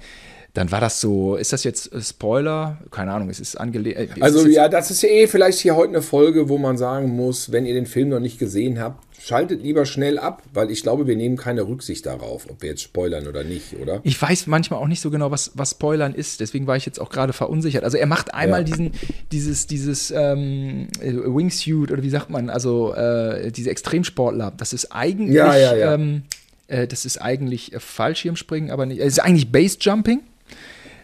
dann 0.52 0.72
war 0.72 0.80
das 0.80 1.00
so, 1.00 1.36
ist 1.36 1.52
das 1.52 1.62
jetzt 1.62 1.92
äh, 1.92 2.00
Spoiler? 2.02 2.78
Keine 2.90 3.12
Ahnung, 3.12 3.30
es 3.30 3.38
ist 3.38 3.54
angelegt. 3.54 3.98
Äh, 4.00 4.08
Also 4.20 4.48
ja, 4.48 4.68
das 4.68 4.90
ist 4.90 5.00
ja 5.02 5.08
eh 5.08 5.28
vielleicht 5.28 5.60
hier 5.60 5.76
heute 5.76 5.90
eine 5.90 6.02
Folge, 6.02 6.48
wo 6.48 6.58
man 6.58 6.76
sagen 6.76 7.08
muss, 7.14 7.52
wenn 7.52 7.66
ihr 7.66 7.74
den 7.74 7.86
Film 7.86 8.08
noch 8.08 8.18
nicht 8.18 8.40
gesehen 8.40 8.80
habt, 8.80 9.04
schaltet 9.22 9.62
lieber 9.62 9.84
schnell 9.86 10.18
ab, 10.18 10.42
weil 10.52 10.70
ich 10.72 10.82
glaube, 10.82 11.06
wir 11.06 11.14
nehmen 11.14 11.36
keine 11.36 11.68
Rücksicht 11.68 12.04
darauf, 12.06 12.48
ob 12.50 12.62
wir 12.62 12.70
jetzt 12.70 12.82
spoilern 12.82 13.28
oder 13.28 13.44
nicht, 13.44 13.76
oder? 13.80 14.00
Ich 14.02 14.20
weiß 14.20 14.48
manchmal 14.48 14.80
auch 14.80 14.88
nicht 14.88 15.02
so 15.02 15.10
genau, 15.10 15.30
was, 15.30 15.52
was 15.54 15.70
Spoilern 15.72 16.14
ist, 16.14 16.40
deswegen 16.40 16.66
war 16.66 16.76
ich 16.76 16.84
jetzt 16.86 16.98
auch 17.00 17.10
gerade 17.10 17.32
verunsichert. 17.32 17.84
Also 17.84 17.96
er 17.98 18.06
macht 18.06 18.34
einmal 18.34 18.60
Ja. 18.60 18.64
diesen, 18.64 18.90
dieses, 19.30 19.66
dieses 19.68 20.10
ähm, 20.10 20.88
äh, 21.00 21.12
Wingsuit 21.12 21.92
oder 21.92 22.02
wie 22.02 22.10
sagt 22.10 22.30
man, 22.30 22.50
also 22.50 22.92
äh, 22.94 23.52
diese 23.52 23.70
Extremsportler, 23.70 24.52
das 24.56 24.72
ist 24.72 24.90
eigentlich, 24.90 25.36
Ja, 25.36 25.54
ja, 25.56 25.76
ja. 25.76 25.94
Ähm, 25.94 26.22
äh, 26.70 26.87
das 26.87 27.04
ist 27.04 27.18
eigentlich 27.18 27.72
äh, 27.72 27.80
Fallschirmspringen, 27.80 28.70
aber 28.70 28.87
nicht, 28.87 29.00
es 29.00 29.14
ist 29.14 29.18
eigentlich 29.20 29.52
Basejumping. 29.52 30.20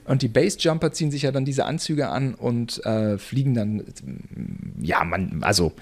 Und 0.06 0.22
die 0.22 0.28
Basejumper 0.28 0.92
ziehen 0.92 1.10
sich 1.10 1.22
ja 1.22 1.32
dann 1.32 1.44
diese 1.44 1.64
Anzüge 1.64 2.08
an 2.08 2.34
und 2.34 2.84
äh, 2.86 3.18
fliegen 3.18 3.54
dann, 3.54 3.80
äh, 3.80 3.84
ja, 4.80 5.04
man, 5.04 5.42
also 5.42 5.72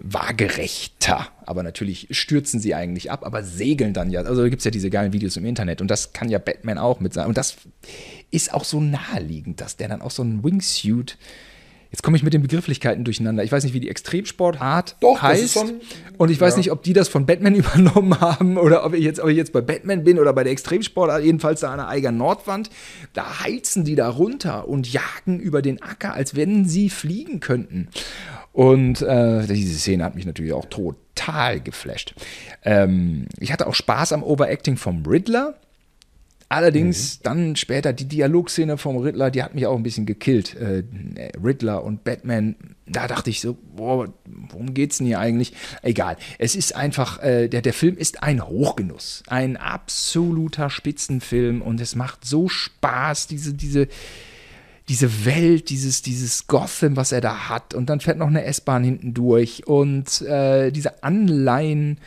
waagerechter. 0.00 1.28
Aber 1.46 1.62
natürlich 1.62 2.08
stürzen 2.10 2.58
sie 2.58 2.74
eigentlich 2.74 3.10
ab, 3.10 3.24
aber 3.24 3.44
segeln 3.44 3.92
dann 3.94 4.10
ja. 4.10 4.22
Also 4.22 4.42
gibt 4.44 4.58
es 4.58 4.64
ja 4.64 4.70
diese 4.70 4.90
geilen 4.90 5.12
Videos 5.12 5.36
im 5.36 5.44
Internet 5.44 5.80
und 5.80 5.88
das 5.88 6.12
kann 6.12 6.28
ja 6.28 6.38
Batman 6.38 6.78
auch 6.78 7.00
mit 7.00 7.12
sein. 7.12 7.26
Und 7.26 7.36
das 7.36 7.56
ist 8.30 8.52
auch 8.52 8.64
so 8.64 8.80
naheliegend, 8.80 9.60
dass 9.60 9.76
der 9.76 9.88
dann 9.88 10.02
auch 10.02 10.10
so 10.10 10.24
ein 10.24 10.42
Wingsuit. 10.42 11.16
Jetzt 11.90 12.02
komme 12.02 12.16
ich 12.16 12.22
mit 12.22 12.32
den 12.32 12.42
Begrifflichkeiten 12.42 13.04
durcheinander. 13.04 13.42
Ich 13.42 13.50
weiß 13.50 13.64
nicht, 13.64 13.74
wie 13.74 13.80
die 13.80 13.88
Extremsportart 13.88 14.96
Doch, 15.00 15.14
das 15.14 15.22
heißt. 15.22 15.42
ist 15.42 15.52
schon- 15.54 15.80
und 16.18 16.30
ich 16.30 16.40
weiß 16.40 16.54
ja. 16.54 16.58
nicht, 16.58 16.70
ob 16.70 16.82
die 16.82 16.92
das 16.92 17.08
von 17.08 17.26
Batman 17.26 17.54
übernommen 17.56 18.20
haben 18.20 18.58
oder 18.58 18.84
ob 18.84 18.94
ich, 18.94 19.02
jetzt, 19.02 19.20
ob 19.20 19.28
ich 19.28 19.36
jetzt 19.36 19.52
bei 19.52 19.60
Batman 19.60 20.04
bin 20.04 20.18
oder 20.18 20.32
bei 20.32 20.44
der 20.44 20.52
Extremsportart, 20.52 21.24
jedenfalls 21.24 21.60
da 21.60 21.72
an 21.72 21.78
der 21.78 21.88
Eiger 21.88 22.12
Nordwand. 22.12 22.70
Da 23.12 23.40
heizen 23.40 23.84
die 23.84 23.96
da 23.96 24.08
runter 24.08 24.68
und 24.68 24.92
jagen 24.92 25.40
über 25.40 25.62
den 25.62 25.82
Acker, 25.82 26.14
als 26.14 26.36
wenn 26.36 26.68
sie 26.68 26.90
fliegen 26.90 27.40
könnten. 27.40 27.88
Und 28.52 29.02
äh, 29.02 29.46
diese 29.46 29.78
Szene 29.78 30.04
hat 30.04 30.14
mich 30.14 30.26
natürlich 30.26 30.52
auch 30.52 30.66
total 30.66 31.60
geflasht. 31.60 32.14
Ähm, 32.64 33.26
ich 33.38 33.52
hatte 33.52 33.66
auch 33.66 33.74
Spaß 33.74 34.12
am 34.12 34.22
Overacting 34.22 34.76
vom 34.76 35.04
Riddler. 35.06 35.54
Allerdings 36.52 37.20
dann 37.20 37.54
später 37.54 37.92
die 37.92 38.06
Dialogszene 38.06 38.76
vom 38.76 38.96
Riddler, 38.96 39.30
die 39.30 39.44
hat 39.44 39.54
mich 39.54 39.68
auch 39.68 39.76
ein 39.76 39.84
bisschen 39.84 40.04
gekillt. 40.04 40.56
Äh, 40.56 40.82
Riddler 41.40 41.84
und 41.84 42.02
Batman, 42.02 42.56
da 42.88 43.06
dachte 43.06 43.30
ich 43.30 43.40
so, 43.40 43.56
boah, 43.76 44.12
worum 44.24 44.74
geht's 44.74 44.98
denn 44.98 45.06
hier 45.06 45.20
eigentlich? 45.20 45.52
Egal. 45.82 46.16
Es 46.38 46.56
ist 46.56 46.74
einfach, 46.74 47.22
äh, 47.22 47.46
der, 47.46 47.62
der 47.62 47.72
Film 47.72 47.96
ist 47.96 48.24
ein 48.24 48.44
Hochgenuss. 48.44 49.22
Ein 49.28 49.56
absoluter 49.58 50.70
Spitzenfilm 50.70 51.62
und 51.62 51.80
es 51.80 51.94
macht 51.94 52.24
so 52.24 52.48
Spaß, 52.48 53.28
diese, 53.28 53.54
diese, 53.54 53.86
diese 54.88 55.24
Welt, 55.24 55.70
dieses, 55.70 56.02
dieses 56.02 56.48
Gotham, 56.48 56.96
was 56.96 57.12
er 57.12 57.20
da 57.20 57.48
hat. 57.48 57.74
Und 57.74 57.88
dann 57.88 58.00
fährt 58.00 58.18
noch 58.18 58.26
eine 58.26 58.42
S-Bahn 58.42 58.82
hinten 58.82 59.14
durch 59.14 59.68
und 59.68 60.20
äh, 60.22 60.72
diese 60.72 61.04
Anleihen, 61.04 61.98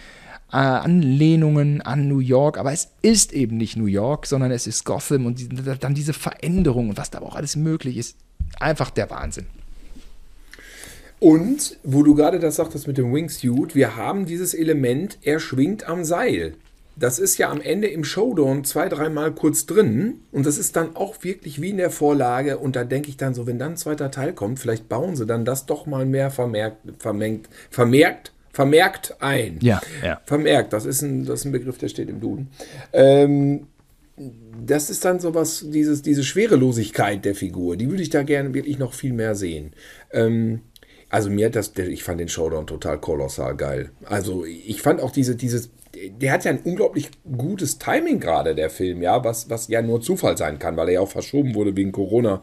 Anlehnungen 0.54 1.82
an 1.82 2.08
New 2.08 2.20
York. 2.20 2.58
Aber 2.58 2.72
es 2.72 2.90
ist 3.02 3.34
eben 3.34 3.58
nicht 3.58 3.78
New 3.78 3.86
York, 3.86 4.26
sondern 4.26 4.52
es 4.52 4.68
ist 4.68 4.86
Gotham 4.86 5.26
und 5.26 5.40
dann 5.82 5.96
diese 5.96 6.14
Veränderung 6.14 6.90
und 6.90 6.98
was 6.98 7.10
da 7.12 7.20
auch 7.20 7.36
alles 7.36 7.56
möglich 7.56 7.98
ist. 7.98 8.18
Einfach 8.60 8.90
der 8.90 9.10
Wahnsinn. 9.10 9.46
Und, 11.20 11.78
wo 11.84 12.04
du 12.04 12.16
gerade 12.16 12.40
das 12.40 12.58
sagtest 12.58 12.86
mit 12.86 12.98
dem 12.98 13.14
Wingsuit, 13.14 13.76
wir 13.76 13.96
haben 13.96 14.26
dieses 14.26 14.54
Element, 14.54 15.18
er 15.22 15.40
schwingt 15.40 15.88
am 15.88 16.04
Seil. 16.04 16.56
Das 16.96 17.18
ist 17.18 17.38
ja 17.38 17.50
am 17.50 17.62
Ende 17.62 17.88
im 17.88 18.04
Showdown 18.04 18.66
zwei, 18.66 18.88
dreimal 18.88 19.32
kurz 19.32 19.66
drin. 19.66 20.20
Und 20.32 20.46
das 20.46 20.58
ist 20.58 20.76
dann 20.76 20.96
auch 20.96 21.24
wirklich 21.24 21.62
wie 21.62 21.70
in 21.70 21.78
der 21.78 21.90
Vorlage. 21.90 22.58
Und 22.58 22.76
da 22.76 22.84
denke 22.84 23.10
ich 23.10 23.18
dann 23.18 23.34
so, 23.34 23.48
wenn 23.48 23.58
dann 23.58 23.72
ein 23.72 23.78
zweiter 23.78 24.12
Teil 24.12 24.34
kommt, 24.34 24.60
vielleicht 24.60 24.90
bauen 24.90 25.16
sie 25.16 25.26
dann 25.26 25.46
das 25.46 25.66
doch 25.66 25.86
mal 25.86 26.06
mehr 26.06 26.30
vermerkt, 26.30 26.78
vermengt, 27.00 27.50
vermerkt, 27.72 28.34
vermerkt 28.54 29.16
ein. 29.20 29.60
Ja, 29.62 29.82
ja. 30.04 30.22
Vermerkt, 30.26 30.72
das 30.72 30.86
ist 30.86 31.02
ein, 31.02 31.26
das 31.26 31.42
ist 31.42 31.46
ein 31.46 31.52
Begriff, 31.52 31.80
der 31.80 31.90
steht 31.90 32.10
im 32.10 32.22
Duden. 32.22 32.50
Ähm, 32.94 33.68
das 34.66 34.92
ist 34.92 35.04
dann 35.04 35.20
sowas, 35.20 35.66
dieses, 35.68 36.04
diese 36.04 36.24
Schwerelosigkeit 36.24 37.26
der 37.26 37.34
Figur, 37.34 37.76
die 37.76 37.90
würde 37.90 38.04
ich 38.04 38.12
da 38.12 38.22
gerne 38.22 38.54
wirklich 38.54 38.78
noch 38.78 38.94
viel 38.94 39.12
mehr 39.12 39.34
sehen. 39.34 39.74
Ähm, 40.12 40.62
also 41.10 41.30
mir 41.30 41.48
hat 41.48 41.56
das, 41.56 41.74
ich 41.78 42.04
fand 42.04 42.20
den 42.20 42.30
Showdown 42.30 42.68
total 42.68 43.00
kolossal 43.00 43.56
geil. 43.56 43.92
Also 44.06 44.46
ich 44.46 44.82
fand 44.82 45.02
auch 45.02 45.12
diese, 45.12 45.36
dieses, 45.36 45.72
der 45.94 46.32
hat 46.32 46.46
ja 46.46 46.52
ein 46.52 46.62
unglaublich 46.64 47.10
gutes 47.38 47.80
Timing 47.80 48.20
gerade, 48.20 48.56
der 48.56 48.70
Film, 48.70 49.02
ja, 49.02 49.24
was, 49.24 49.50
was 49.50 49.68
ja 49.68 49.82
nur 49.82 50.02
Zufall 50.02 50.38
sein 50.38 50.60
kann, 50.60 50.78
weil 50.78 50.88
er 50.90 50.94
ja 50.96 51.00
auch 51.02 51.12
verschoben 51.12 51.56
wurde 51.56 51.76
wegen 51.76 51.92
Corona. 51.92 52.42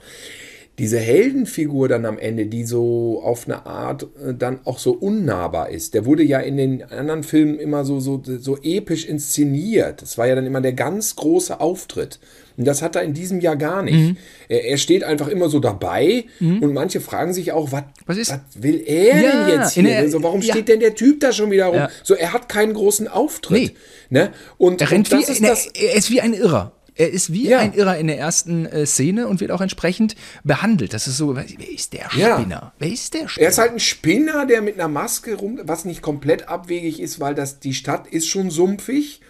Diese 0.80 0.98
Heldenfigur 0.98 1.88
dann 1.88 2.06
am 2.06 2.18
Ende, 2.18 2.46
die 2.46 2.64
so 2.64 3.20
auf 3.22 3.46
eine 3.46 3.66
Art 3.66 4.04
äh, 4.26 4.34
dann 4.36 4.60
auch 4.64 4.78
so 4.78 4.92
unnahbar 4.92 5.68
ist. 5.68 5.94
Der 5.94 6.06
wurde 6.06 6.22
ja 6.24 6.40
in 6.40 6.56
den 6.56 6.82
anderen 6.90 7.22
Filmen 7.22 7.58
immer 7.58 7.84
so, 7.84 8.00
so, 8.00 8.20
so 8.24 8.56
episch 8.62 9.04
inszeniert. 9.04 10.02
Das 10.02 10.18
war 10.18 10.26
ja 10.26 10.34
dann 10.34 10.46
immer 10.46 10.60
der 10.60 10.72
ganz 10.72 11.14
große 11.16 11.60
Auftritt. 11.60 12.18
Und 12.56 12.66
das 12.66 12.82
hat 12.82 12.96
er 12.96 13.02
in 13.02 13.14
diesem 13.14 13.40
Jahr 13.40 13.56
gar 13.56 13.82
nicht. 13.82 13.94
Mhm. 13.94 14.16
Er, 14.48 14.64
er 14.64 14.76
steht 14.78 15.04
einfach 15.04 15.28
immer 15.28 15.48
so 15.48 15.60
dabei 15.60 16.24
und 16.40 16.72
manche 16.74 17.00
fragen 17.00 17.32
sich 17.32 17.52
auch, 17.52 17.72
was, 17.72 17.84
Was 18.06 18.16
ist- 18.18 18.30
was 18.32 18.40
will 18.62 18.82
er 18.84 19.22
Ja, 19.22 19.46
denn 19.46 19.60
jetzt 19.60 19.76
in 19.76 19.86
hier? 19.86 20.00
der- 20.00 20.10
so, 20.10 20.22
warum 20.22 20.40
ja. 20.42 20.52
steht 20.52 20.68
denn 20.68 20.80
der 20.80 20.94
Typ 20.94 21.20
da 21.20 21.32
schon 21.32 21.50
wieder 21.50 21.66
rum? 21.66 21.76
Ja. 21.76 21.88
So, 22.02 22.14
er 22.14 22.32
hat 22.32 22.48
keinen 22.48 22.74
großen 22.74 23.06
Auftritt. 23.08 23.74
Ne? 24.10 24.30
Und, 24.58 24.80
Er 24.82 24.90
rennt 24.90 25.10
und 25.12 25.18
wie, 25.18 25.20
das 25.22 25.30
ist 25.30 25.40
ne, 25.40 25.48
das, 25.48 25.66
er 25.68 25.94
ist 25.94 26.10
wie 26.10 26.20
ein 26.20 26.34
Irrer. 26.34 26.72
Er 27.00 27.10
ist 27.10 27.32
wie 27.32 27.48
Ja. 27.48 27.58
ein 27.58 27.72
Irrer 27.72 27.96
in 27.96 28.06
der 28.08 28.18
ersten 28.18 28.66
äh, 28.66 28.84
Szene 28.84 29.26
und 29.26 29.40
wird 29.40 29.50
auch 29.50 29.60
entsprechend 29.60 30.16
behandelt. 30.44 30.92
Das 30.92 31.06
ist 31.06 31.16
so, 31.16 31.34
wer 31.34 31.44
ist 31.46 31.92
der 31.94 32.10
Ja. 32.14 32.38
Spinner? 32.38 32.72
Wer 32.78 32.88
ist 32.88 33.14
der 33.14 33.26
Spinner? 33.28 33.44
Er 33.46 33.50
ist 33.50 33.58
halt 33.58 33.72
ein 33.72 33.80
Spinner, 33.80 34.44
der 34.46 34.60
mit 34.62 34.74
einer 34.74 34.88
Maske 34.88 35.34
rum, 35.34 35.58
was 35.64 35.84
nicht 35.84 36.02
komplett 36.02 36.48
abwegig 36.48 37.00
ist, 37.00 37.18
weil 37.20 37.34
das, 37.34 37.58
die 37.60 37.74
Stadt 37.74 38.06
ist 38.06 38.28
schon 38.28 38.50
sumpfig. 38.50 39.20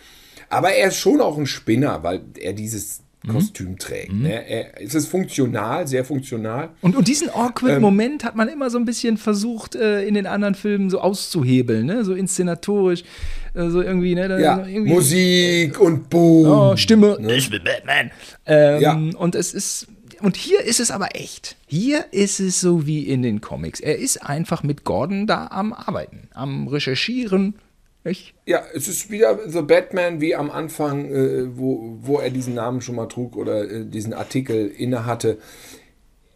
Aber 0.48 0.72
er 0.72 0.88
ist 0.88 0.96
schon 0.96 1.20
auch 1.20 1.38
ein 1.38 1.46
Spinner, 1.46 2.02
weil 2.02 2.22
er 2.38 2.52
dieses 2.54 3.02
Mhm. 3.22 3.32
Kostüm 3.32 3.78
trägt. 3.78 4.14
Ne? 4.14 4.48
Er, 4.48 4.80
es 4.82 4.94
ist 4.94 5.06
funktional, 5.08 5.86
sehr 5.86 6.06
funktional. 6.06 6.70
Und, 6.80 6.96
und 6.96 7.06
diesen 7.06 7.28
awkward 7.28 7.74
Ähm. 7.76 7.82
Moment 7.82 8.24
hat 8.24 8.34
man 8.34 8.48
immer 8.48 8.70
so 8.70 8.78
ein 8.78 8.86
bisschen 8.86 9.18
versucht, 9.18 9.74
äh, 9.74 10.04
in 10.06 10.14
den 10.14 10.26
anderen 10.26 10.54
Filmen 10.54 10.88
so 10.88 11.00
auszuhebeln, 11.02 11.84
ne? 11.84 12.02
so 12.02 12.14
inszenatorisch, 12.14 13.04
so 13.54 13.82
irgendwie, 13.82 14.14
ne? 14.14 14.28
da- 14.28 14.38
Ja, 14.38 14.66
irgendwie, 14.66 14.92
Musik 14.92 15.80
und 15.80 16.08
Boom. 16.10 16.46
Oh, 16.46 16.76
Stimme. 16.76 17.18
Ich 17.34 17.50
bin 17.50 17.62
Batman. 17.64 18.10
Ähm, 18.46 18.80
Ja. 18.80 18.92
Und 19.16 19.34
es 19.34 19.52
ist. 19.54 19.86
Und 20.22 20.36
hier 20.36 20.60
ist 20.62 20.80
es 20.80 20.90
aber 20.90 21.16
echt. 21.16 21.56
Hier 21.66 22.04
ist 22.10 22.40
es 22.40 22.60
so 22.60 22.86
wie 22.86 23.04
in 23.08 23.22
den 23.22 23.40
Comics. 23.40 23.80
Er 23.80 23.96
ist 23.96 24.18
einfach 24.18 24.62
mit 24.62 24.84
Gordon 24.84 25.26
da 25.26 25.46
am 25.46 25.72
Arbeiten, 25.72 26.28
am 26.34 26.68
Recherchieren. 26.68 27.54
Nicht? 28.04 28.34
Ja, 28.46 28.62
es 28.74 28.86
ist 28.88 29.10
wieder 29.10 29.38
The 29.46 29.62
Batman 29.62 30.20
wie 30.20 30.34
am 30.34 30.50
Anfang, 30.50 31.06
äh, 31.10 31.56
wo, 31.56 31.98
wo 32.02 32.18
er 32.18 32.30
diesen 32.30 32.54
Namen 32.54 32.80
schon 32.82 32.96
mal 32.96 33.06
trug 33.08 33.36
oder 33.36 33.70
äh, 33.70 33.84
diesen 33.86 34.12
Artikel 34.14 34.68
innehatte. 34.68 35.38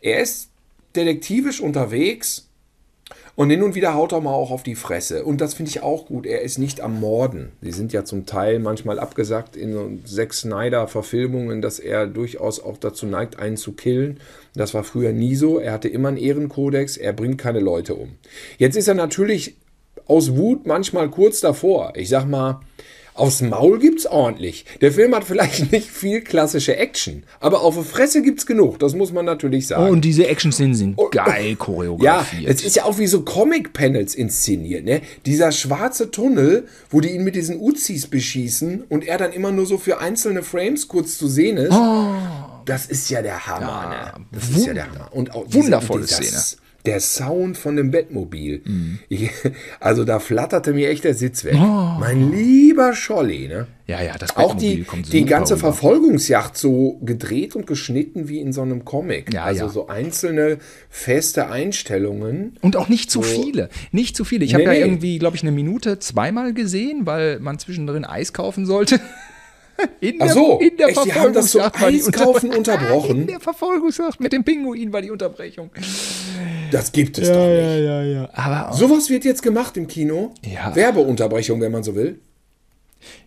Er 0.03 0.21
ist 0.21 0.51
detektivisch 0.97 1.61
unterwegs 1.61 2.49
und 3.37 3.51
hin 3.51 3.63
und 3.63 3.75
wieder 3.75 3.95
haut 3.95 4.13
er 4.13 4.21
mal 4.21 4.33
auch 4.33 4.51
auf 4.51 4.63
die 4.63 4.77
Fresse. 4.77 5.25
Und 5.25 5.41
das 5.41 5.55
finde 5.55 5.71
ich 5.71 5.83
auch 5.83 6.07
gut. 6.07 6.25
Er 6.25 6.43
ist 6.43 6.59
nicht 6.59 6.81
am 6.81 7.01
Morden. 7.01 7.53
Sie 7.61 7.73
sind 7.73 7.93
ja 7.93 8.05
zum 8.05 8.27
Teil 8.27 8.61
manchmal 8.61 8.99
abgesagt 8.99 9.57
in 9.57 9.73
so 9.73 9.91
Zack 10.05 10.33
Snyder-Verfilmungen, 10.33 11.61
dass 11.61 11.79
er 11.81 12.07
durchaus 12.07 12.63
auch 12.63 12.79
dazu 12.79 13.07
neigt, 13.07 13.39
einen 13.39 13.57
zu 13.57 13.73
killen. 13.73 14.21
Das 14.55 14.73
war 14.73 14.85
früher 14.85 15.13
nie 15.13 15.35
so. 15.35 15.59
Er 15.59 15.73
hatte 15.73 15.89
immer 15.89 16.09
einen 16.09 16.17
Ehrenkodex. 16.17 16.97
Er 16.97 17.13
bringt 17.13 17.39
keine 17.39 17.61
Leute 17.61 17.95
um. 17.95 18.13
Jetzt 18.59 18.77
ist 18.77 18.89
er 18.89 18.95
natürlich 18.95 19.57
aus 20.07 20.37
Wut 20.37 20.67
manchmal 20.67 21.11
kurz 21.11 21.41
davor. 21.41 21.95
Ich 21.97 22.09
sag 22.09 22.27
mal, 22.27 22.61
aufs 23.15 23.41
Maul 23.41 23.79
gibt's 23.79 24.07
ordentlich. 24.07 24.65
Der 24.81 24.93
Film 24.93 25.15
hat 25.15 25.25
vielleicht 25.25 25.73
nicht 25.73 25.89
viel 25.89 26.21
klassische 26.21 26.77
Action, 26.77 27.23
aber 27.41 27.63
auf 27.63 27.77
die 27.79 27.85
Fresse 27.85 28.23
gibt's 28.23 28.45
genug. 28.45 28.79
Das 28.81 28.95
muss 28.95 29.13
man 29.13 29.25
natürlich 29.25 29.67
sagen. 29.69 29.91
Und 29.91 30.05
diese 30.05 30.27
Action-Szenen 30.27 30.75
sind 30.75 30.97
geil 31.13 31.51
Ja, 31.51 31.55
choreografiert. 31.57 32.51
es 32.53 32.65
ist 32.65 32.77
ja 32.77 32.85
auch 32.85 32.99
wie 32.99 33.07
so 33.07 33.23
Comic-Panels 33.23 34.15
inszeniert, 34.15 34.85
ne? 34.85 35.01
Dieser 35.27 35.53
schwarze 35.53 36.11
Tunnel, 36.11 36.67
wo 36.91 37.01
die 37.01 37.11
ihn 37.11 37.25
mit 37.25 37.35
diesen 37.37 37.61
Uzis 37.61 38.07
beschießen 38.09 38.83
und 38.89 39.05
er 39.07 39.19
dann 39.19 39.33
immer 39.33 39.53
nur 39.53 39.67
so 39.67 39.79
für 39.79 39.99
einzelne 40.01 40.43
Frames 40.43 40.89
kurz 40.89 41.17
zu 41.17 41.29
sehen 41.29 41.57
ist. 41.57 41.73
Das 42.65 42.87
ist 42.87 43.11
ja 43.11 43.23
der 43.23 43.47
Hammer, 43.47 43.67
Ja, 44.13 44.19
ne? 44.19 44.25
Das 44.33 44.49
ist 44.51 44.67
ja 44.67 44.75
der 44.75 44.91
Hammer. 44.91 45.09
Und 45.13 45.35
auch 45.35 45.45
Wundervolle 45.49 46.07
dieser- 46.07 46.23
Szene. 46.23 46.61
Der 46.87 47.01
Sound 47.01 47.57
von 47.57 47.77
dem 47.77 47.91
Bettmobil. 47.91 48.61
Mhm. 48.65 48.99
Ich, 49.09 49.31
also 49.81 50.05
da 50.05 50.19
flatterte 50.19 50.75
mir 50.75 50.91
echt 50.91 51.05
der 51.05 51.15
Sitz 51.15 51.43
weg. 51.45 51.55
Oh. 51.57 51.97
Mein 51.99 52.31
lieber 52.31 52.93
Scholli, 52.95 53.49
ne? 53.49 53.67
Ja, 53.87 54.03
ja, 54.03 54.19
das 54.19 54.37
Auch 54.37 54.55
Bettmobil 54.55 54.77
die, 54.77 54.85
kommt 54.85 55.13
die 55.13 55.25
ganze 55.25 55.55
rüber. 55.55 55.73
Verfolgungsjacht 55.73 56.57
so 56.59 56.99
gedreht 57.03 57.57
und 57.57 57.67
geschnitten 57.67 58.29
wie 58.29 58.39
in 58.41 58.53
so 58.53 58.61
einem 58.63 58.85
Comic. 58.85 59.33
Ja, 59.33 59.45
also 59.45 59.65
ja. 59.65 59.69
so 59.71 59.87
einzelne 59.89 60.59
feste 60.91 61.49
Einstellungen. 61.51 62.59
Und 62.61 62.77
auch 62.77 62.89
nicht 62.89 63.11
zu 63.11 63.23
viele. 63.23 63.71
Nicht 63.91 64.15
zu 64.17 64.25
viele. 64.25 64.45
Ich 64.45 64.53
habe 64.53 64.65
Nee, 64.65 64.69
ja 64.69 64.73
nee. 64.75 64.81
irgendwie, 64.81 65.19
glaube 65.19 65.37
ich, 65.37 65.43
eine 65.43 65.53
Minute 65.53 65.99
zweimal 66.01 66.53
gesehen, 66.53 67.07
weil 67.07 67.41
man 67.41 67.59
zwischendrin 67.59 68.05
Eis 68.05 68.33
kaufen 68.35 68.67
sollte. 68.67 69.01
In 70.01 70.19
Ach 70.21 70.31
so, 70.31 70.61
in 70.61 70.77
der 70.77 70.91
echt, 70.91 71.05
die 71.05 71.13
haben 71.15 71.33
das 71.33 71.51
so 71.51 71.61
Eiskaufen 71.61 72.51
Unter- 72.51 72.75
unterbrochen? 72.75 73.23
In 73.23 73.27
der 73.27 73.41
Verfolgungsjagd 73.41 74.21
mit 74.21 74.33
dem 74.33 74.45
Pinguin 74.45 74.93
war 74.93 75.03
die 75.03 75.11
Unterbrechung. 75.11 75.71
Das 76.71 76.93
gibt 76.93 77.19
es 77.19 77.29
doch 77.29 77.47
nicht. 77.47 77.85
ja, 77.85 78.03
ja. 78.03 78.29
Aber 78.33 78.71
auch, 78.71 78.77
Sowas 78.77 79.11
wird 79.11 79.25
jetzt 79.25 79.43
gemacht 79.43 79.77
im 79.77 79.87
Kino. 79.87 80.33
Ja. 80.45 80.75
Werbeunterbrechung, 80.75 81.61
wenn 81.61 81.73
man 81.73 81.83
so 81.83 81.95
will. 81.95 82.19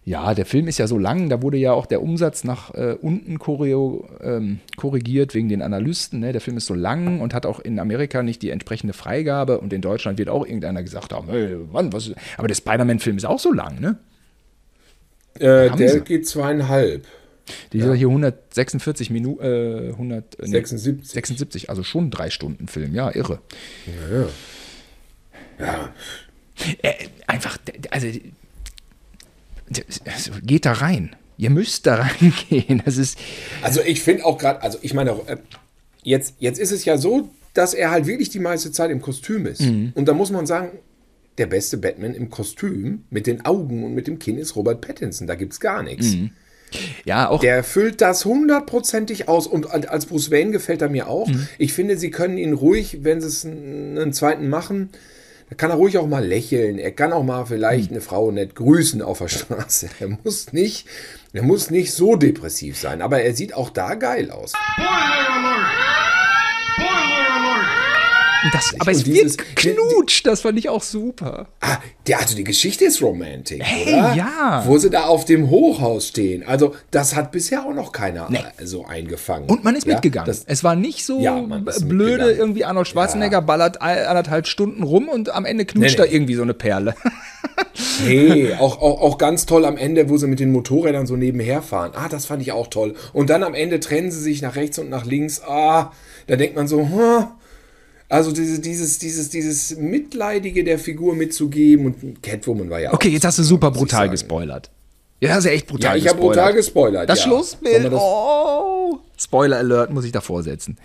ja, 0.06 0.34
der 0.34 0.46
Film 0.46 0.68
ist 0.68 0.78
ja 0.80 0.88
so 0.88 0.98
lang, 0.98 1.30
da 1.30 1.42
wurde 1.42 1.58
ja 1.58 1.74
auch 1.74 1.86
der 1.86 2.02
Umsatz 2.02 2.44
nach 2.44 2.74
äh, 2.74 2.96
unten 3.02 3.40
choreo, 3.40 4.08
ähm, 4.22 4.60
korrigiert 4.76 5.34
wegen 5.36 5.50
den 5.50 5.62
Analysten. 5.62 6.20
Ne? 6.20 6.32
Der 6.32 6.42
Film 6.42 6.58
ist 6.58 6.66
so 6.66 6.74
lang 6.74 7.22
und 7.22 7.34
hat 7.34 7.46
auch 7.46 7.60
in 7.60 7.80
Amerika 7.80 8.24
nicht 8.24 8.42
die 8.42 8.50
entsprechende 8.50 8.94
Freigabe 8.94 9.60
und 9.60 9.74
in 9.74 9.82
Deutschland 9.82 10.18
wird 10.18 10.30
auch 10.30 10.46
irgendeiner 10.46 10.84
gesagt 10.84 11.14
haben, 11.14 11.28
hey, 11.30 11.58
Mann, 11.72 11.94
was 11.94 12.08
ist? 12.08 12.16
Aber 12.38 12.48
der 12.48 12.56
Spider-Man-Film 12.56 13.18
ist 13.18 13.26
auch 13.26 13.40
so 13.40 13.52
lang, 13.54 13.80
ne? 13.80 13.98
Äh, 15.40 15.76
der 15.76 15.90
sie. 15.90 16.02
geht 16.02 16.28
zweieinhalb. 16.28 17.06
Dieser 17.74 17.96
hier 17.96 18.08
146 18.08 19.10
Minuten, 19.10 19.44
äh, 19.44 19.90
100, 19.92 20.40
äh, 20.40 20.44
nee, 20.44 20.52
76. 20.52 21.12
76, 21.12 21.70
also 21.70 21.84
schon 21.84 22.12
drei 22.12 22.30
Stunden 22.30 22.68
Film, 22.68 22.94
ja, 22.94 23.14
irre. 23.14 23.40
Ja. 25.60 25.94
Äh, 26.82 26.94
einfach, 27.28 27.58
also, 27.90 28.08
also, 30.06 30.32
geht 30.44 30.66
da 30.66 30.74
rein. 30.74 31.16
Ihr 31.38 31.50
müsst 31.50 31.86
da 31.86 31.96
reingehen. 32.22 32.82
Das 32.84 32.98
ist, 32.98 33.18
Also 33.62 33.82
ich 33.82 34.02
finde 34.02 34.26
auch 34.26 34.38
gerade, 34.38 34.62
also 34.62 34.80
ich 34.82 34.94
meine, 34.94 35.12
äh, 35.28 35.38
jetzt, 36.04 36.36
jetzt 36.40 36.60
ist 36.60 36.72
es 36.72 36.86
ja 36.86 36.98
so, 36.98 37.30
dass 37.54 37.74
er 37.74 37.92
halt 37.92 38.06
wirklich 38.06 38.30
die 38.30 38.40
meiste 38.40 38.72
Zeit 38.72 38.92
im 38.92 39.02
Kostüm 39.02 39.46
ist. 39.46 39.62
Mhm. 39.62 39.92
Und 39.96 40.08
da 40.08 40.14
muss 40.14 40.32
man 40.32 40.46
sagen, 40.46 40.72
der 41.38 41.48
beste 41.48 41.78
Batman 41.78 42.14
im 42.14 42.30
Kostüm 42.30 43.04
mit 43.10 43.28
den 43.28 43.46
Augen 43.46 43.84
und 43.84 43.94
mit 43.94 44.08
dem 44.08 44.20
Kinn 44.20 44.38
ist 44.38 44.56
Robert 44.56 44.82
Pattinson. 44.82 45.28
Da 45.28 45.36
gibt 45.36 45.54
es 45.54 45.60
gar 45.60 45.84
nichts. 45.84 46.16
Mhm. 46.16 46.32
Ja, 47.06 47.30
auch, 47.30 47.40
Der 47.40 47.64
füllt 47.64 48.02
das 48.02 48.26
hundertprozentig 48.26 49.28
aus 49.30 49.48
und 49.48 49.72
als 49.72 50.06
Bruce 50.06 50.32
Wayne 50.32 50.52
gefällt 50.52 50.82
er 50.82 50.90
mir 50.90 51.08
auch. 51.08 51.28
Mhm. 51.28 51.48
Ich 51.58 51.74
finde, 51.74 51.98
sie 51.98 52.12
können 52.12 52.38
ihn 52.38 52.54
ruhig, 52.54 53.00
wenn 53.04 53.22
sie 53.22 53.28
es 53.28 53.46
einen 53.46 54.12
zweiten 54.14 54.50
machen, 54.50 54.90
da 55.50 55.56
kann 55.56 55.70
er 55.72 55.78
ruhig 55.78 55.98
auch 55.98 56.08
mal 56.08 56.26
lächeln. 56.26 56.78
Er 56.78 56.92
kann 56.92 57.14
auch 57.14 57.24
mal 57.24 57.44
Mhm. 57.44 57.48
vielleicht 57.48 57.92
eine 57.92 58.02
Frau 58.02 58.32
nett 58.32 58.54
grüßen 58.56 59.02
auf 59.02 59.20
der 59.20 59.30
Straße. 59.30 59.88
Er 60.00 60.10
muss 60.24 60.52
nicht, 60.52 60.88
er 61.34 61.44
muss 61.44 61.70
nicht 61.70 61.94
so 61.94 62.16
depressiv 62.18 62.78
sein, 62.78 63.02
aber 63.02 63.22
er 63.22 63.34
sieht 63.34 63.54
auch 63.54 63.70
da 63.70 63.94
geil 63.96 64.30
aus. 64.30 64.52
Alert! 64.76 66.07
Das, 68.54 68.74
aber 68.80 68.92
es 68.92 69.04
dieses- 69.04 69.38
wird 69.38 69.56
geknutscht, 69.56 70.26
das 70.28 70.42
fand 70.42 70.58
ich 70.60 70.70
auch 70.70 70.84
super. 70.84 71.48
Ah, 71.62 71.78
der, 72.08 72.20
also 72.20 72.36
die 72.36 72.44
Geschichte 72.44 72.86
ist 72.86 73.02
romantic, 73.02 73.62
Hey, 73.64 73.94
oder? 73.94 74.14
ja. 74.14 74.64
Wo 74.66 74.78
sie 74.78 74.90
da 74.90 75.06
auf 75.06 75.26
dem 75.26 75.50
Hochhaus 75.50 76.08
stehen. 76.10 76.44
Also, 76.46 76.76
das 76.92 77.16
hat 77.16 77.32
bisher 77.32 77.64
auch 77.66 77.74
noch 77.74 77.92
keiner 77.92 78.28
Nee. 78.30 78.40
äh, 78.58 78.66
so 78.66 78.86
eingefangen. 78.86 79.50
Und 79.50 79.64
man 79.64 79.76
ist 79.76 79.86
Ja, 79.88 79.94
mitgegangen. 79.96 80.28
Das, 80.28 80.44
es 80.46 80.64
war 80.64 80.76
nicht 80.76 81.06
so 81.06 81.20
Ja, 81.20 81.40
blöde, 81.86 82.32
irgendwie 82.32 82.64
Arnold 82.66 82.88
Schwarzenegger 82.88 83.42
ballert 83.42 83.82
ein- 83.82 84.06
anderthalb 84.06 84.48
Stunden 84.48 84.84
rum 84.84 85.10
und 85.10 85.30
am 85.30 85.46
Ende 85.46 85.66
knutscht 85.66 85.98
Nee, 85.98 86.04
nee. 86.06 86.10
da 86.10 86.14
irgendwie 86.14 86.36
so 86.36 86.44
eine 86.44 86.54
Perle. 86.54 86.96
Nee, 88.06 88.54
auch, 88.60 88.82
auch, 88.82 89.02
auch 89.02 89.18
ganz 89.18 89.46
toll 89.46 89.66
am 89.66 89.78
Ende, 89.78 90.10
wo 90.10 90.18
sie 90.18 90.28
mit 90.28 90.40
den 90.40 90.52
Motorrädern 90.52 91.08
so 91.08 91.16
nebenher 91.16 91.62
fahren. 91.62 91.92
Ah, 91.96 92.08
das 92.10 92.26
fand 92.26 92.42
ich 92.42 92.52
auch 92.52 92.68
toll. 92.68 92.94
Und 93.14 93.30
dann 93.30 93.44
am 93.44 93.54
Ende 93.56 93.80
trennen 93.80 94.12
sie 94.12 94.20
sich 94.22 94.42
nach 94.42 94.56
rechts 94.56 94.78
und 94.80 94.90
nach 94.90 95.06
links. 95.06 95.42
Ah, 95.48 95.92
da 96.28 96.36
denkt 96.36 96.56
man 96.56 96.68
so, 96.68 96.80
hm. 96.80 97.28
Also 98.10 98.32
diese, 98.32 98.60
dieses, 98.60 99.00
dieses, 99.00 99.30
dieses 99.30 99.76
Mitleidige 99.78 100.64
der 100.64 100.80
Figur 100.80 101.14
mitzugeben 101.16 101.86
und 101.88 102.24
Catwoman 102.24 102.70
war 102.70 102.80
ja 102.80 102.94
Okay, 102.94 103.10
jetzt 103.10 103.26
hast 103.26 103.38
du 103.40 103.44
super 103.44 103.72
brutal 103.72 104.10
gespoilert. 104.10 104.72
Ja, 105.20 105.34
hast 105.34 105.46
du 105.46 105.50
echt 105.52 105.66
brutal 105.68 105.98
Ja, 105.98 106.04
ich 106.04 106.08
habe 106.08 106.20
brutal 106.20 106.54
gespoilert. 106.54 107.10
Das 107.10 107.20
ja. 107.20 107.26
Schlussbild, 107.26 107.86
das- 107.86 107.94
oh, 108.02 109.00
Spoiler 109.20 109.58
Alert 109.58 109.92
muss 109.92 110.06
ich 110.06 110.12
davor 110.12 110.44
setzen. 110.44 110.78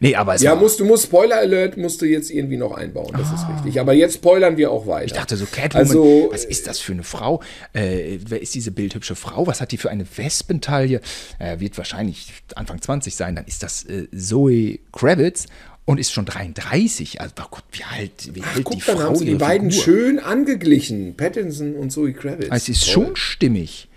Nee, 0.00 0.16
aber 0.16 0.34
es 0.34 0.42
Ja, 0.42 0.56
musst, 0.56 0.80
du 0.80 0.84
musst 0.84 1.04
Spoiler 1.04 1.36
Alert 1.36 1.76
musst 1.76 2.02
du 2.02 2.04
jetzt 2.06 2.30
irgendwie 2.32 2.56
noch 2.56 2.72
einbauen, 2.72 3.12
das 3.16 3.28
ist 3.32 3.46
richtig. 3.54 3.80
Aber 3.80 3.92
jetzt 3.92 4.14
spoilern 4.16 4.56
wir 4.56 4.72
auch 4.72 4.88
weiter. 4.88 5.02
Ah. 5.02 5.04
ich 5.06 5.12
dachte 5.12 5.36
so, 5.36 5.46
Catwoman, 5.46 5.86
Also, 5.86 6.28
was 6.32 6.44
ist 6.44 6.66
das 6.66 6.80
für 6.80 6.92
eine 6.92 7.04
Frau? 7.04 7.40
Äh, 7.74 8.18
wer 8.26 8.42
ist 8.42 8.56
diese 8.56 8.72
bildhübsche 8.72 9.14
Frau? 9.14 9.46
Was 9.46 9.60
hat 9.60 9.70
die 9.70 9.76
für 9.78 9.88
eine 9.88 10.04
Wespentaille? 10.16 11.00
Äh, 11.38 11.60
wird 11.60 11.78
wahrscheinlich 11.78 12.32
Anfang 12.56 12.82
20 12.82 13.14
sein. 13.14 13.36
Dann 13.36 13.44
ist 13.46 13.62
das 13.62 13.84
äh, 13.84 14.08
Zoe 14.10 14.80
Kravitz 14.92 15.46
und 15.86 15.98
ist 15.98 16.12
schon 16.12 16.26
33. 16.26 17.20
Also, 17.20 17.34
oh 17.40 17.46
Gott, 17.50 17.64
wie 17.72 17.84
alt, 17.84 18.34
wie 18.34 18.42
Ach, 18.44 18.54
hält 18.54 18.64
guck, 18.64 18.78
die 18.78 18.84
dann 18.84 18.96
Frau 18.96 19.04
haben 19.04 19.16
sie 19.16 19.24
die 19.24 19.34
beiden 19.36 19.70
Figur? 19.70 19.84
schön 19.84 20.18
angeglichen. 20.18 21.16
Pattinson 21.16 21.74
und 21.74 21.90
Zoe 21.90 22.12
Kravitz. 22.12 22.48
Es 22.50 22.68
ist 22.68 22.84
Toll. 22.84 23.06
schon 23.06 23.16
stimmig. 23.16 23.88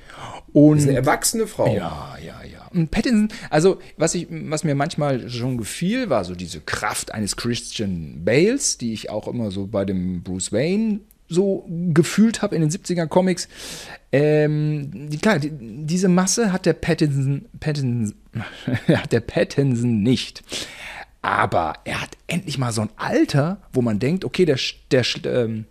Und 0.54 0.82
eine 0.82 0.94
erwachsene 0.94 1.46
Frau. 1.46 1.76
Ja, 1.76 2.18
ja, 2.26 2.42
ja. 2.44 2.68
Und 2.74 2.92
Pattinson, 2.92 3.30
also 3.50 3.80
was, 3.98 4.16
ich, 4.16 4.28
was 4.30 4.64
mir 4.64 4.76
manchmal 4.76 5.30
schon 5.30 5.58
gefiel, 5.58 6.10
war 6.10 6.24
so 6.26 6.36
diese 6.36 6.62
Kraft 6.62 7.14
eines 7.14 7.36
Christian 7.36 8.24
Bales, 8.24 8.78
die 8.78 8.94
ich 8.94 9.10
auch 9.10 9.28
immer 9.28 9.52
so 9.52 9.68
bei 9.68 9.86
dem 9.86 10.24
Bruce 10.24 10.52
Wayne 10.52 11.02
so 11.28 11.66
gefühlt 11.94 12.42
habe 12.42 12.56
in 12.56 12.62
den 12.62 12.72
70er 12.72 13.06
Comics. 13.06 13.48
Ähm, 14.12 15.10
die, 15.10 15.18
klar, 15.18 15.38
die, 15.38 15.52
diese 15.52 16.08
Masse 16.08 16.52
hat 16.52 16.66
der 16.66 16.74
Pattinson, 16.74 17.46
Pattinson, 17.60 18.16
hat 18.88 19.12
der 19.12 19.20
Pattinson 19.20 20.02
nicht. 20.02 20.44
Aber 21.22 21.74
er 21.84 22.02
hat 22.02 22.12
endlich 22.28 22.58
mal 22.58 22.72
so 22.72 22.82
ein 22.82 22.90
Alter, 22.96 23.62
wo 23.74 23.82
man 23.82 24.00
denkt, 24.00 24.24
okay, 24.24 24.46
der, 24.46 24.58
der, 24.92 25.04
ähm, 25.26 25.66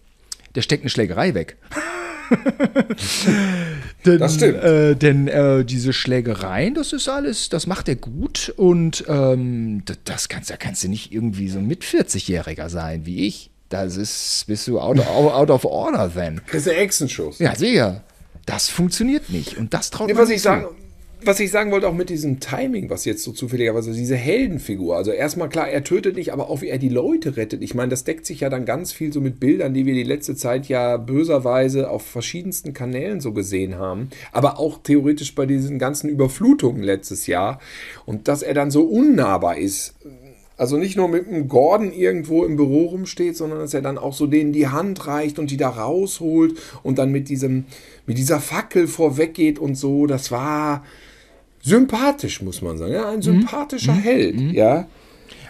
der 0.55 0.63
steckt 0.63 0.83
eine 0.83 0.91
Schlägerei 0.91 1.35
weg. 1.35 1.57
denn, 4.05 4.19
Das 4.19 4.35
stimmt. 4.35 4.63
Äh, 4.63 4.95
denn 4.97 5.29
äh, 5.29 5.65
diese 5.65 5.93
Schlägereien, 5.93 6.75
das 6.75 6.93
ist 6.93 7.09
alles, 7.09 7.49
das 7.49 7.67
macht 7.67 7.89
er 7.89 7.97
gut 7.97 8.53
und 8.57 9.05
ähm, 9.09 9.83
das, 9.85 9.99
das 10.05 10.29
kannst, 10.29 10.51
da 10.51 10.57
kannst 10.57 10.85
du 10.85 10.89
nicht 10.89 11.13
irgendwie 11.13 11.49
so 11.49 11.59
ein 11.59 11.67
mit 11.67 11.83
40-Jähriger 11.85 12.69
sein 12.69 13.07
wie 13.07 13.27
ich. 13.27 13.51
Das 13.69 13.97
ist, 13.97 14.45
bist 14.47 14.67
du 14.67 14.81
out, 14.81 14.99
out, 15.01 15.33
out 15.33 15.51
of 15.51 15.65
order 15.65 16.11
then. 16.13 16.41
Chris 16.47 16.67
Echsenschuss. 16.67 17.39
Ja, 17.39 17.55
sicher. 17.55 18.03
Das 18.47 18.69
funktioniert 18.71 19.29
nicht 19.29 19.59
und 19.59 19.75
das 19.75 19.91
traut 19.91 20.09
Nee, 20.09 20.15
man 20.15 20.23
was 20.23 20.31
ihm 20.31 20.37
ich 20.37 20.43
zu. 20.43 20.45
sagen, 20.49 20.67
was 21.25 21.41
ich 21.41 21.51
sagen 21.51 21.73
wollte, 21.73 21.89
auch 21.89 21.95
mit 21.95 22.11
diesem 22.11 22.39
Timing, 22.39 22.91
was 22.91 23.05
jetzt 23.05 23.25
so 23.25 23.33
zufälligerweise, 23.33 23.93
diese 23.93 24.17
Heldenfigur. 24.17 24.97
Also 24.97 25.11
erstmal 25.11 25.49
klar, 25.49 25.69
er 25.69 25.83
tötet 25.83 26.17
nicht, 26.17 26.33
aber 26.33 26.49
auch 26.49 26.63
wie 26.63 26.69
er 26.69 26.79
die 26.79 26.89
Leute 26.89 27.37
rettet. 27.37 27.63
Ich 27.63 27.75
meine, 27.75 27.91
das 27.91 28.05
deckt 28.05 28.25
sich 28.25 28.41
ja 28.41 28.51
dann 28.51 28.65
ganz 28.65 28.93
viel 28.93 29.13
so 29.13 29.21
mit 29.21 29.41
Bildern, 29.41 29.75
die 29.75 29.85
wir 29.85 29.95
die 29.95 30.05
letzte 30.05 30.37
Zeit 30.37 30.69
ja 30.69 30.97
böserweise 30.97 31.91
auf 31.91 32.07
verschiedensten 32.07 32.73
Kanälen 32.73 33.21
so 33.21 33.33
gesehen 33.33 33.79
haben. 33.79 34.11
Aber 34.33 34.59
auch 34.61 34.79
theoretisch 34.83 35.35
bei 35.35 35.47
diesen 35.47 35.79
ganzen 35.79 36.09
Überflutungen 36.09 36.83
letztes 36.83 37.27
Jahr. 37.27 37.61
Und 38.07 38.29
dass 38.29 38.43
er 38.43 38.55
dann 38.55 38.71
so 38.71 38.85
unnahbar 38.85 39.59
ist. 39.59 39.95
Also 40.57 40.77
nicht 40.77 40.97
nur 40.97 41.09
mit 41.09 41.29
einem 41.29 41.47
Gordon 41.47 41.93
irgendwo 41.93 42.45
im 42.45 42.57
Büro 42.57 42.87
rumsteht, 42.87 43.37
sondern 43.37 43.61
dass 43.61 43.75
er 43.75 43.83
dann 43.83 43.97
auch 43.97 44.13
so 44.13 44.27
denen 44.27 44.53
die 44.53 44.67
Hand 44.69 45.07
reicht 45.07 45.39
und 45.39 45.51
die 45.53 45.57
da 45.57 45.69
rausholt 45.69 46.59
und 46.83 46.99
dann 46.99 47.13
mit 47.13 47.29
diesem, 47.29 47.67
mit 48.07 48.19
dieser 48.19 48.41
Fackel 48.41 48.89
vorweggeht 48.89 49.59
und 49.61 49.77
so. 49.77 50.07
Das 50.07 50.33
war 50.33 50.85
sympathisch, 51.63 52.43
muss 52.43 52.63
man 52.63 52.79
sagen. 52.79 52.93
Ja, 52.93 53.11
ein 53.11 53.23
sympathischer 53.23 53.93
Held, 53.95 54.41
ja. 54.53 54.87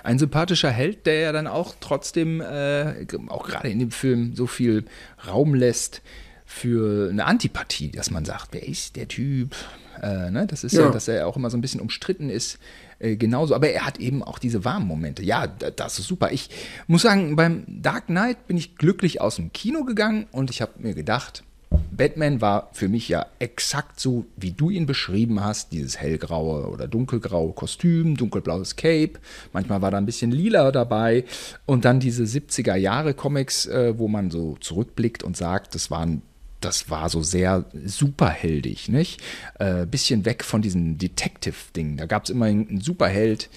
Ein 0.05 0.19
sympathischer 0.19 0.71
Held, 0.71 1.07
der 1.07 1.15
ja 1.21 1.33
dann 1.33 1.47
auch 1.47 1.75
trotzdem, 1.81 2.41
äh, 2.41 3.07
auch 3.29 3.47
gerade 3.47 3.69
in 3.69 3.79
dem 3.79 3.91
Film, 3.91 4.35
so 4.35 4.47
viel 4.47 4.85
Raum 5.27 5.55
lässt 5.55 6.03
für 6.47 7.11
eine 7.11 7.27
Antipathie, 7.27 7.91
dass 7.91 8.11
man 8.11 8.25
sagt, 8.25 8.49
wer 8.53 8.67
ist 8.67 8.97
der 8.97 9.07
Typ? 9.09 9.55
Äh, 10.03 10.31
ne? 10.31 10.47
Das 10.47 10.65
ist 10.65 10.73
ja. 10.73 10.83
Ja. 10.83 10.91
dass 10.91 11.09
er 11.09 11.27
auch 11.27 11.37
immer 11.37 11.51
so 11.51 11.59
ein 11.59 11.61
bisschen 11.61 11.81
umstritten 11.81 12.31
ist. 12.31 12.59
Äh, 13.01 13.17
genauso, 13.17 13.55
aber 13.55 13.69
er 13.71 13.85
hat 13.85 13.99
eben 13.99 14.23
auch 14.23 14.39
diese 14.39 14.65
warmen 14.65 14.87
Momente. 14.87 15.23
Ja, 15.23 15.47
da- 15.47 15.71
das 15.71 15.99
ist 15.99 16.07
super. 16.07 16.33
Ich 16.33 16.49
muss 16.87 17.03
sagen, 17.03 17.37
beim 17.37 17.65
Dark 17.67 18.07
Knight 18.07 18.47
bin 18.47 18.57
ich 18.57 18.77
glücklich 18.77 19.21
aus 19.21 19.37
dem 19.37 19.53
Kino 19.53 19.85
gegangen 19.85 20.27
und 20.33 20.49
ich 20.51 20.63
habe 20.63 20.73
mir 20.79 20.95
gedacht, 20.95 21.43
Batman 21.91 22.41
war 22.41 22.71
für 22.73 22.89
mich 22.89 23.09
ja 23.09 23.27
exakt 23.41 24.01
so, 24.01 24.25
wie 24.37 24.53
du 24.53 24.71
ihn 24.71 24.87
beschrieben 24.87 25.45
hast, 25.45 25.73
dieses 25.73 25.99
hellgraue 25.99 26.69
oder 26.69 26.87
dunkelgraue 26.87 27.53
Kostüm, 27.53 28.17
dunkelblaues 28.17 28.77
Cape, 28.77 29.15
manchmal 29.53 29.83
war 29.83 29.91
da 29.91 29.99
ein 29.99 30.07
bisschen 30.07 30.31
lila 30.31 30.71
dabei 30.71 31.25
und 31.67 31.85
dann 31.85 32.01
diese 32.01 32.25
70er 32.25 32.77
Jahre 32.77 33.15
Comics, 33.15 33.67
äh, 33.67 33.99
wo 33.99 34.09
man 34.09 34.31
so 34.31 34.57
zurückblickt 34.61 35.23
und 35.23 35.37
sagt, 35.37 35.75
das 35.75 35.91
waren 35.91 36.23
das 36.61 36.91
war 36.91 37.09
so 37.09 37.23
sehr 37.23 37.67
superheldig, 37.85 38.89
nicht? 38.89 39.23
Äh, 39.61 39.87
bisschen 39.87 40.25
weg 40.25 40.43
von 40.43 40.61
diesem 40.61 40.99
Detective-Ding. 40.99 41.97
Da 41.97 42.07
gab 42.07 42.25
es 42.25 42.31
immer 42.31 42.47
einen 42.47 42.81
Superheld, 42.81 43.49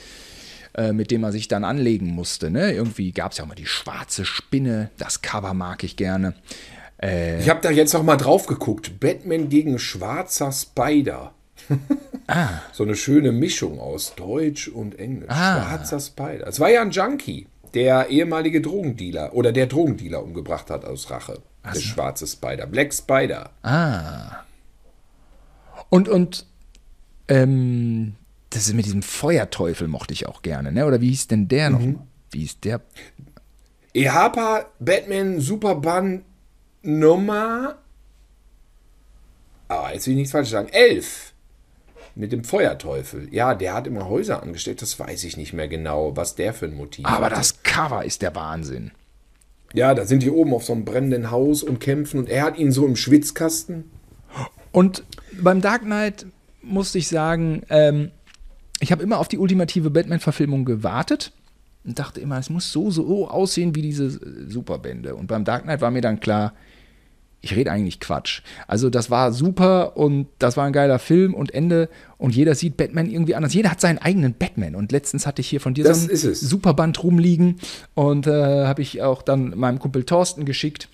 äh, 0.75 0.93
mit 0.93 1.09
dem 1.09 1.21
man 1.21 1.31
sich 1.31 1.47
dann 1.47 1.63
anlegen 1.63 2.07
musste. 2.07 2.51
Ne? 2.51 2.71
Irgendwie 2.71 3.11
gab 3.11 3.31
es 3.31 3.39
ja 3.39 3.43
auch 3.43 3.47
mal 3.47 3.55
die 3.55 3.65
schwarze 3.65 4.23
Spinne. 4.23 4.91
Das 4.99 5.23
Cover 5.23 5.55
mag 5.55 5.83
ich 5.83 5.95
gerne. 5.95 6.35
Ich 7.01 7.49
habe 7.49 7.61
da 7.61 7.71
jetzt 7.71 7.93
noch 7.93 8.03
mal 8.03 8.17
drauf 8.17 8.45
geguckt. 8.45 8.99
Batman 8.99 9.49
gegen 9.49 9.79
schwarzer 9.79 10.51
Spider. 10.51 11.33
So 12.71 12.83
eine 12.83 12.95
schöne 12.95 13.33
Mischung 13.33 13.81
aus 13.81 14.15
Deutsch 14.15 14.69
und 14.69 14.97
Englisch. 14.97 15.29
Schwarzer 15.29 15.99
Spider. 15.99 16.47
Es 16.47 16.61
war 16.61 16.69
ja 16.69 16.81
ein 16.81 16.91
Junkie, 16.91 17.47
der 17.73 18.07
ehemalige 18.07 18.61
Drogendealer 18.61 19.33
oder 19.33 19.51
der 19.51 19.67
Drogendealer 19.67 20.23
umgebracht 20.23 20.69
hat 20.69 20.85
aus 20.85 21.09
Rache. 21.11 21.41
Der 21.65 21.79
schwarze 21.81 22.27
Spider. 22.27 22.67
Black 22.67 22.93
Spider. 22.93 23.49
Und, 25.89 26.07
und 26.07 26.45
ähm, 27.27 28.15
das 28.49 28.67
ist 28.67 28.73
mit 28.75 28.85
diesem 28.85 29.01
Feuerteufel 29.03 29.89
mochte 29.89 30.13
ich 30.13 30.25
auch 30.27 30.41
gerne, 30.41 30.71
ne? 30.71 30.85
Oder 30.85 31.01
wie 31.01 31.09
hieß 31.09 31.27
denn 31.27 31.49
der 31.49 31.69
noch? 31.69 31.81
Wie 32.31 32.39
hieß 32.39 32.61
der? 32.61 32.79
EHPA 33.93 34.65
Batman 34.79 35.41
Superband 35.41 36.23
Nummer. 36.83 37.77
Ah, 39.67 39.91
jetzt 39.93 40.05
will 40.07 40.13
ich 40.13 40.17
nichts 40.19 40.31
falsch 40.31 40.49
sagen. 40.49 40.69
11. 40.69 41.33
Mit 42.15 42.31
dem 42.33 42.43
Feuerteufel. 42.43 43.29
Ja, 43.33 43.55
der 43.55 43.73
hat 43.73 43.87
immer 43.87 44.09
Häuser 44.09 44.43
angestellt. 44.43 44.81
Das 44.81 44.99
weiß 44.99 45.23
ich 45.23 45.37
nicht 45.37 45.53
mehr 45.53 45.67
genau, 45.67 46.15
was 46.17 46.35
der 46.35 46.53
für 46.53 46.65
ein 46.65 46.75
Motiv 46.75 47.05
Aber 47.05 47.27
hatte. 47.27 47.35
das 47.35 47.63
Cover 47.63 48.03
ist 48.03 48.21
der 48.21 48.35
Wahnsinn. 48.35 48.91
Ja, 49.73 49.93
da 49.93 50.05
sind 50.05 50.23
die 50.23 50.29
oben 50.29 50.53
auf 50.53 50.65
so 50.65 50.73
einem 50.73 50.83
brennenden 50.83 51.31
Haus 51.31 51.63
und 51.63 51.79
kämpfen 51.79 52.19
und 52.19 52.29
er 52.29 52.43
hat 52.43 52.57
ihn 52.57 52.73
so 52.73 52.85
im 52.85 52.97
Schwitzkasten. 52.97 53.89
Und 54.73 55.03
beim 55.41 55.61
Dark 55.61 55.83
Knight 55.83 56.25
musste 56.61 56.97
ich 56.97 57.07
sagen, 57.07 57.63
ähm, 57.69 58.11
ich 58.81 58.91
habe 58.91 59.03
immer 59.03 59.19
auf 59.19 59.29
die 59.29 59.37
ultimative 59.37 59.89
Batman-Verfilmung 59.89 60.65
gewartet 60.65 61.31
und 61.85 61.97
dachte 61.99 62.19
immer, 62.19 62.37
es 62.37 62.49
muss 62.49 62.71
so, 62.71 62.91
so 62.91 63.29
aussehen 63.29 63.73
wie 63.75 63.81
diese 63.81 64.09
Superbände. 64.49 65.15
Und 65.15 65.27
beim 65.27 65.45
Dark 65.45 65.63
Knight 65.63 65.79
war 65.79 65.91
mir 65.91 66.01
dann 66.01 66.19
klar, 66.19 66.53
ich 67.41 67.55
rede 67.55 67.71
eigentlich 67.71 67.99
Quatsch. 67.99 68.41
Also 68.67 68.89
das 68.89 69.09
war 69.09 69.31
super 69.31 69.97
und 69.97 70.27
das 70.37 70.57
war 70.57 70.65
ein 70.65 70.73
geiler 70.73 70.99
Film 70.99 71.33
und 71.33 71.53
Ende 71.53 71.89
und 72.17 72.35
jeder 72.35 72.53
sieht 72.53 72.77
Batman 72.77 73.09
irgendwie 73.09 73.33
anders. 73.33 73.53
Jeder 73.53 73.71
hat 73.71 73.81
seinen 73.81 73.97
eigenen 73.97 74.35
Batman 74.35 74.75
und 74.75 74.91
letztens 74.91 75.25
hatte 75.25 75.41
ich 75.41 75.49
hier 75.49 75.59
von 75.59 75.73
dir 75.73 75.83
Das 75.83 76.03
so 76.03 76.29
ein. 76.29 76.35
Superband 76.35 77.03
rumliegen 77.03 77.59
und 77.95 78.27
äh, 78.27 78.65
habe 78.65 78.83
ich 78.83 79.01
auch 79.01 79.23
dann 79.23 79.57
meinem 79.57 79.79
Kumpel 79.79 80.03
Thorsten 80.03 80.45
geschickt. 80.45 80.87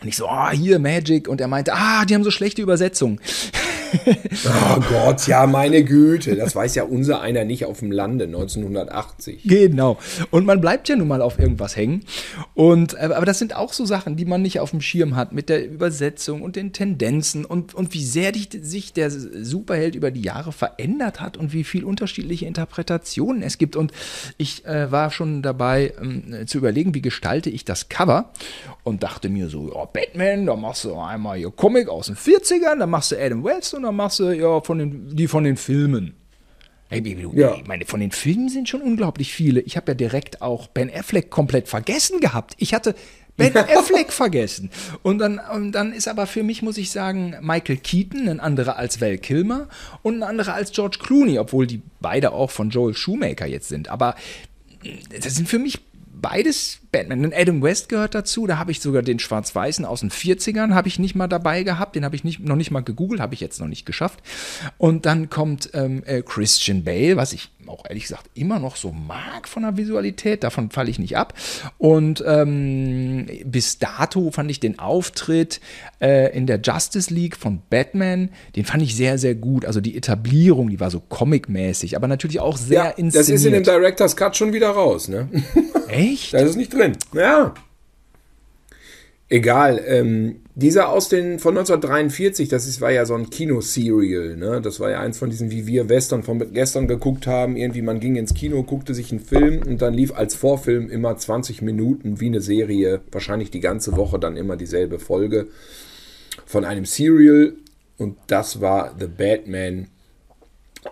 Und 0.00 0.08
ich 0.08 0.16
so, 0.16 0.26
ah, 0.26 0.50
hier 0.50 0.78
Magic. 0.78 1.28
Und 1.28 1.40
er 1.40 1.48
meinte, 1.48 1.72
ah, 1.72 2.04
die 2.04 2.14
haben 2.14 2.24
so 2.24 2.30
schlechte 2.30 2.62
Übersetzungen. 2.62 3.20
Oh 4.46 4.80
Gott, 4.88 5.26
ja, 5.26 5.46
meine 5.46 5.84
Güte. 5.84 6.36
Das 6.36 6.54
weiß 6.54 6.74
ja 6.74 6.84
unser 6.84 7.20
einer 7.20 7.44
nicht 7.44 7.64
auf 7.64 7.80
dem 7.80 7.92
Lande 7.92 8.24
1980. 8.24 9.42
Genau. 9.44 9.98
Und 10.30 10.46
man 10.46 10.60
bleibt 10.60 10.88
ja 10.88 10.96
nun 10.96 11.08
mal 11.08 11.22
auf 11.22 11.38
irgendwas 11.38 11.76
hängen. 11.76 12.04
Und, 12.54 12.94
äh, 12.94 13.10
aber 13.14 13.26
das 13.26 13.38
sind 13.38 13.56
auch 13.56 13.72
so 13.72 13.84
Sachen, 13.84 14.16
die 14.16 14.24
man 14.24 14.42
nicht 14.42 14.60
auf 14.60 14.70
dem 14.70 14.80
Schirm 14.80 15.16
hat 15.16 15.32
mit 15.32 15.48
der 15.48 15.66
Übersetzung 15.66 16.42
und 16.42 16.56
den 16.56 16.72
Tendenzen 16.72 17.44
und, 17.44 17.74
und 17.74 17.94
wie 17.94 18.04
sehr 18.04 18.32
sich 18.34 18.92
der 18.92 19.10
Superheld 19.10 19.94
über 19.94 20.10
die 20.10 20.22
Jahre 20.22 20.52
verändert 20.52 21.20
hat 21.20 21.36
und 21.36 21.52
wie 21.52 21.64
viel 21.64 21.84
unterschiedliche 21.84 22.46
Interpretationen 22.46 23.42
es 23.42 23.58
gibt. 23.58 23.76
Und 23.76 23.92
ich 24.38 24.64
äh, 24.64 24.90
war 24.90 25.10
schon 25.10 25.42
dabei 25.42 25.92
ähm, 26.00 26.46
zu 26.46 26.58
überlegen, 26.58 26.94
wie 26.94 27.02
gestalte 27.02 27.50
ich 27.50 27.64
das 27.64 27.88
Cover 27.88 28.30
und 28.82 29.02
dachte 29.02 29.28
mir 29.28 29.48
so, 29.48 29.72
ja, 29.72 29.84
Batman, 29.84 30.46
da 30.46 30.56
machst 30.56 30.84
du 30.84 30.94
einmal 30.96 31.38
hier 31.38 31.50
Comic 31.50 31.88
aus 31.88 32.06
den 32.06 32.16
40ern, 32.16 32.78
dann 32.78 32.90
machst 32.90 33.12
du 33.12 33.16
Adam 33.16 33.44
West 33.44 33.74
und 33.74 33.83
dann 33.84 33.96
machst 33.96 34.18
du 34.18 34.30
ja 34.30 34.60
von 34.60 34.78
den, 34.78 35.14
die 35.16 35.28
von 35.28 35.44
den 35.44 35.56
Filmen. 35.56 36.14
Ey, 36.90 37.00
Baby, 37.00 37.22
du, 37.22 37.32
Ja. 37.34 37.54
ich 37.54 37.66
meine, 37.66 37.86
von 37.86 38.00
den 38.00 38.10
Filmen 38.12 38.48
sind 38.48 38.68
schon 38.68 38.82
unglaublich 38.82 39.32
viele. 39.32 39.60
Ich 39.60 39.76
habe 39.76 39.92
ja 39.92 39.94
direkt 39.94 40.42
auch 40.42 40.66
Ben 40.68 40.90
Affleck 40.94 41.30
komplett 41.30 41.68
vergessen 41.68 42.20
gehabt. 42.20 42.54
Ich 42.58 42.74
hatte 42.74 42.94
Ben 43.36 43.56
Affleck 43.56 44.12
vergessen. 44.12 44.70
Und 45.02 45.18
dann, 45.18 45.40
und 45.52 45.72
dann 45.72 45.92
ist 45.92 46.06
aber 46.06 46.26
für 46.26 46.42
mich, 46.42 46.62
muss 46.62 46.76
ich 46.78 46.90
sagen, 46.90 47.34
Michael 47.40 47.78
Keaton 47.78 48.28
ein 48.28 48.38
anderer 48.38 48.76
als 48.76 49.00
Val 49.00 49.18
Kilmer 49.18 49.68
und 50.02 50.16
ein 50.18 50.22
anderer 50.22 50.54
als 50.54 50.70
George 50.72 50.98
Clooney, 51.02 51.38
obwohl 51.38 51.66
die 51.66 51.80
beide 52.00 52.32
auch 52.32 52.50
von 52.50 52.70
Joel 52.70 52.94
Shoemaker 52.94 53.46
jetzt 53.46 53.68
sind. 53.68 53.88
Aber 53.88 54.14
das 55.20 55.34
sind 55.34 55.48
für 55.48 55.58
mich 55.58 55.80
beides 56.24 56.78
Batman. 56.90 57.22
Und 57.26 57.34
Adam 57.34 57.60
West 57.60 57.90
gehört 57.90 58.14
dazu. 58.14 58.46
Da 58.46 58.56
habe 58.56 58.70
ich 58.70 58.80
sogar 58.80 59.02
den 59.02 59.18
Schwarz-Weißen 59.18 59.84
aus 59.84 60.00
den 60.00 60.10
40ern 60.10 60.72
habe 60.72 60.88
ich 60.88 60.98
nicht 60.98 61.14
mal 61.14 61.28
dabei 61.28 61.62
gehabt. 61.62 61.96
Den 61.96 62.04
habe 62.04 62.16
ich 62.16 62.24
nicht, 62.24 62.40
noch 62.40 62.56
nicht 62.56 62.70
mal 62.70 62.80
gegoogelt, 62.80 63.20
habe 63.20 63.34
ich 63.34 63.40
jetzt 63.40 63.60
noch 63.60 63.66
nicht 63.66 63.84
geschafft. 63.84 64.20
Und 64.78 65.04
dann 65.04 65.28
kommt 65.28 65.68
ähm, 65.74 66.02
äh, 66.06 66.22
Christian 66.22 66.82
Bale, 66.82 67.18
was 67.18 67.34
ich 67.34 67.50
auch 67.68 67.84
ehrlich 67.88 68.04
gesagt 68.04 68.26
immer 68.34 68.58
noch 68.58 68.76
so 68.76 68.92
mag 68.92 69.48
von 69.48 69.62
der 69.62 69.76
Visualität. 69.76 70.42
Davon 70.44 70.70
falle 70.70 70.90
ich 70.90 70.98
nicht 70.98 71.16
ab. 71.16 71.34
Und 71.78 72.22
ähm, 72.26 73.26
bis 73.44 73.78
dato 73.78 74.30
fand 74.30 74.50
ich 74.50 74.60
den 74.60 74.78
Auftritt 74.78 75.60
äh, 76.00 76.36
in 76.36 76.46
der 76.46 76.60
Justice 76.62 77.12
League 77.12 77.36
von 77.36 77.60
Batman, 77.70 78.30
den 78.56 78.64
fand 78.64 78.82
ich 78.82 78.94
sehr, 78.96 79.18
sehr 79.18 79.34
gut. 79.34 79.64
Also 79.64 79.80
die 79.80 79.96
Etablierung, 79.96 80.70
die 80.70 80.80
war 80.80 80.90
so 80.90 81.00
comic-mäßig, 81.00 81.96
aber 81.96 82.08
natürlich 82.08 82.40
auch 82.40 82.56
sehr 82.56 82.74
Ja, 82.84 82.84
inszeniert. 82.90 83.14
das 83.14 83.28
ist 83.28 83.44
in 83.44 83.52
dem 83.52 83.62
Director's 83.64 84.16
Cut 84.16 84.36
schon 84.36 84.52
wieder 84.52 84.70
raus, 84.70 85.08
ne? 85.08 85.28
Echt? 85.88 86.32
Da 86.34 86.38
ist 86.40 86.50
es 86.50 86.56
nicht 86.56 86.72
drin. 86.72 86.92
Ja. 87.12 87.54
Egal. 89.34 89.82
Ähm, 89.84 90.42
dieser 90.54 90.90
aus 90.90 91.08
den 91.08 91.40
von 91.40 91.58
1943, 91.58 92.48
das 92.48 92.68
ist, 92.68 92.80
war 92.80 92.92
ja 92.92 93.04
so 93.04 93.16
ein 93.16 93.30
Kino-Serial, 93.30 94.36
ne? 94.36 94.60
Das 94.62 94.78
war 94.78 94.92
ja 94.92 95.00
eins 95.00 95.18
von 95.18 95.28
diesen, 95.28 95.50
wie 95.50 95.66
wir 95.66 95.88
Western 95.88 96.22
von 96.22 96.52
gestern 96.52 96.86
geguckt 96.86 97.26
haben. 97.26 97.56
Irgendwie, 97.56 97.82
man 97.82 97.98
ging 97.98 98.14
ins 98.14 98.34
Kino, 98.34 98.62
guckte 98.62 98.94
sich 98.94 99.10
einen 99.10 99.18
Film 99.18 99.60
und 99.66 99.82
dann 99.82 99.92
lief 99.92 100.14
als 100.14 100.36
Vorfilm 100.36 100.88
immer 100.88 101.16
20 101.16 101.62
Minuten 101.62 102.20
wie 102.20 102.26
eine 102.26 102.40
Serie, 102.40 103.00
wahrscheinlich 103.10 103.50
die 103.50 103.58
ganze 103.58 103.96
Woche 103.96 104.20
dann 104.20 104.36
immer 104.36 104.56
dieselbe 104.56 105.00
Folge 105.00 105.48
von 106.46 106.64
einem 106.64 106.84
Serial. 106.84 107.54
Und 107.98 108.16
das 108.28 108.60
war 108.60 108.94
The 109.00 109.08
Batman 109.08 109.88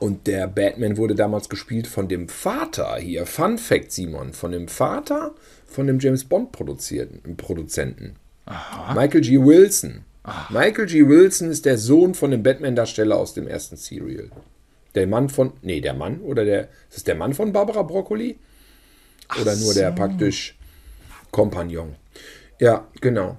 und 0.00 0.26
der 0.26 0.48
Batman 0.48 0.96
wurde 0.96 1.14
damals 1.14 1.48
gespielt 1.48 1.86
von 1.86 2.08
dem 2.08 2.28
Vater 2.28 2.96
hier. 2.96 3.24
Fun 3.24 3.56
Fact, 3.56 3.92
Simon. 3.92 4.32
Von 4.32 4.50
dem 4.50 4.66
Vater 4.66 5.32
von 5.64 5.86
dem 5.86 6.00
James 6.00 6.24
Bond 6.24 6.50
produzierten, 6.50 7.36
Produzenten. 7.36 8.16
Michael 8.94 9.20
G. 9.20 9.38
Wilson. 9.38 10.04
Michael 10.50 10.86
G. 10.86 11.06
Wilson 11.06 11.50
ist 11.50 11.64
der 11.64 11.78
Sohn 11.78 12.14
von 12.14 12.30
dem 12.30 12.42
Batman-Darsteller 12.42 13.16
aus 13.16 13.34
dem 13.34 13.46
ersten 13.46 13.76
Serial. 13.76 14.30
Der 14.94 15.06
Mann 15.06 15.28
von. 15.28 15.52
Nee, 15.62 15.80
der 15.80 15.94
Mann 15.94 16.20
oder 16.20 16.44
der. 16.44 16.68
Ist 16.88 16.96
das 16.96 17.04
der 17.04 17.14
Mann 17.14 17.32
von 17.34 17.52
Barbara 17.52 17.82
Broccoli? 17.82 18.38
Oder 19.40 19.56
nur 19.56 19.74
der 19.74 19.90
praktisch 19.92 20.56
Kompagnon? 21.30 21.94
Ja, 22.60 22.86
genau. 23.00 23.38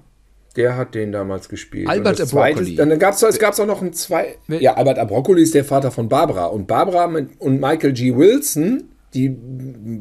Der 0.56 0.76
hat 0.76 0.94
den 0.94 1.10
damals 1.10 1.48
gespielt. 1.48 1.88
Albert 1.88 2.20
Und 2.20 2.30
Broccoli. 2.30 2.76
Dann 2.76 2.98
gab 2.98 3.14
es 3.14 3.22
es 3.22 3.38
gab's 3.38 3.58
auch 3.58 3.66
noch 3.66 3.82
ein 3.82 3.92
zwei. 3.92 4.36
Ja, 4.48 4.74
Albert 4.74 4.98
Abrocoli 4.98 5.42
ist 5.42 5.54
der 5.54 5.64
Vater 5.64 5.90
von 5.90 6.08
Barbara. 6.08 6.46
Und 6.46 6.66
Barbara 6.66 7.08
mit, 7.08 7.40
und 7.40 7.60
Michael 7.60 7.92
G. 7.92 8.16
Wilson, 8.16 8.84
die 9.14 9.36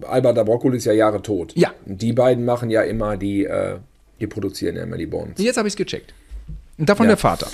Albert 0.08 0.38
Abrocoli 0.38 0.78
ist 0.78 0.86
ja 0.86 0.94
Jahre 0.94 1.22
tot. 1.22 1.54
Ja. 1.56 1.72
Die 1.86 2.14
beiden 2.14 2.46
machen 2.46 2.70
ja 2.70 2.84
immer 2.84 3.18
die, 3.18 3.46
äh, 3.46 3.78
die 4.24 4.28
produzieren 4.28 4.76
ja 4.78 4.84
immer 4.84 4.98
die 4.98 5.06
Bonds. 5.06 5.42
Jetzt 5.42 5.58
habe 5.58 5.68
ich 5.68 5.74
es 5.74 5.78
gecheckt. 5.78 6.14
Und 6.78 6.90
davon 6.90 7.06
Ja. 7.06 7.10
der 7.12 7.18
Vater. 7.18 7.48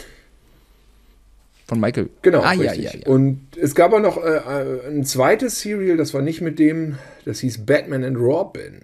Von 1.68 1.80
Michael. 1.80 2.10
Genau. 2.22 2.40
Ah, 2.42 2.54
ja, 2.54 2.74
ja, 2.74 2.92
ja. 2.94 3.08
Und 3.08 3.42
es 3.56 3.76
gab 3.76 3.94
auch 3.94 4.00
noch 4.00 4.18
äh, 4.18 4.38
äh, 4.38 4.88
ein 4.88 5.04
zweites 5.06 5.60
Serial, 5.62 5.98
das 5.98 6.14
war 6.14 6.22
nicht 6.22 6.42
mit 6.42 6.58
dem, 6.58 6.98
das 7.26 7.40
hieß 7.42 7.66
Batman 7.66 8.04
and 8.04 8.18
Robin. 8.18 8.82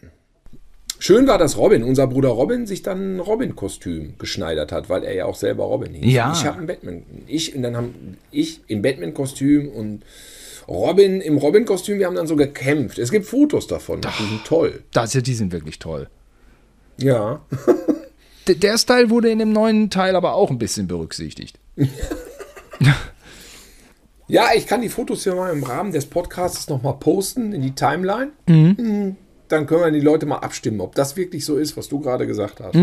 Schön 0.99 1.27
war, 1.27 1.38
dass 1.38 1.57
Robin, 1.57 1.83
unser 1.83 2.07
Bruder 2.07 2.29
Robin, 2.29 2.67
sich 2.67 2.81
dann 2.83 3.17
ein 3.17 3.19
Robin-Kostüm 3.19 4.15
geschneidert 4.17 4.71
hat, 4.71 4.88
weil 4.89 5.03
er 5.03 5.13
ja 5.13 5.25
auch 5.25 5.36
selber 5.36 5.65
Robin 5.65 5.93
hieß. 5.93 6.13
Ja. 6.13 6.31
Ich 6.33 6.45
habe 6.45 6.59
ein 6.59 6.67
Batman. 6.67 7.03
Ich, 7.27 7.55
und 7.55 7.63
dann 7.63 7.75
haben 7.75 8.17
ich 8.31 8.61
im 8.67 8.81
Batman-Kostüm 8.81 9.67
und 9.69 10.03
Robin 10.67 11.21
im 11.21 11.38
Robin-Kostüm, 11.38 11.99
wir 11.99 12.05
haben 12.05 12.15
dann 12.15 12.27
so 12.27 12.36
gekämpft. 12.36 12.97
Es 12.99 13.11
gibt 13.11 13.25
Fotos 13.25 13.67
davon, 13.67 14.01
die 14.01 14.23
sind 14.23 14.45
toll. 14.45 14.83
Das, 14.93 15.11
die 15.11 15.33
sind 15.33 15.51
wirklich 15.51 15.79
toll. 15.79 16.07
Ja. 16.98 17.41
Der 18.48 18.78
Style 18.78 19.10
wurde 19.10 19.32
in 19.32 19.39
dem 19.39 19.52
neuen 19.52 19.89
Teil 19.89 20.16
aber 20.16 20.36
auch 20.36 20.52
ein 20.52 20.60
bisschen 20.60 20.88
berücksichtigt. 20.88 21.60
Ja, 24.28 24.48
ich 24.56 24.66
kann 24.66 24.82
die 24.82 24.89
Fotos 24.89 25.24
ja 25.26 25.36
mal 25.36 25.54
im 25.54 25.64
Rahmen 25.64 25.91
des 25.91 26.08
Podcasts 26.08 26.68
nochmal 26.68 26.96
posten 27.00 27.54
in 27.54 27.62
die 27.62 27.76
Timeline. 27.76 28.32
Mhm. 28.48 29.18
Dann 29.48 29.68
können 29.68 29.82
wir 29.82 29.91
die 29.91 30.00
Leute 30.00 30.26
mal 30.26 30.39
abstimmen, 30.39 30.82
ob 30.82 30.96
das 30.96 31.16
wirklich 31.16 31.46
so 31.46 31.58
ist, 31.58 31.78
was 31.78 31.89
du 31.89 32.00
gerade 32.00 32.26
gesagt 32.26 32.60
hast. 32.60 32.76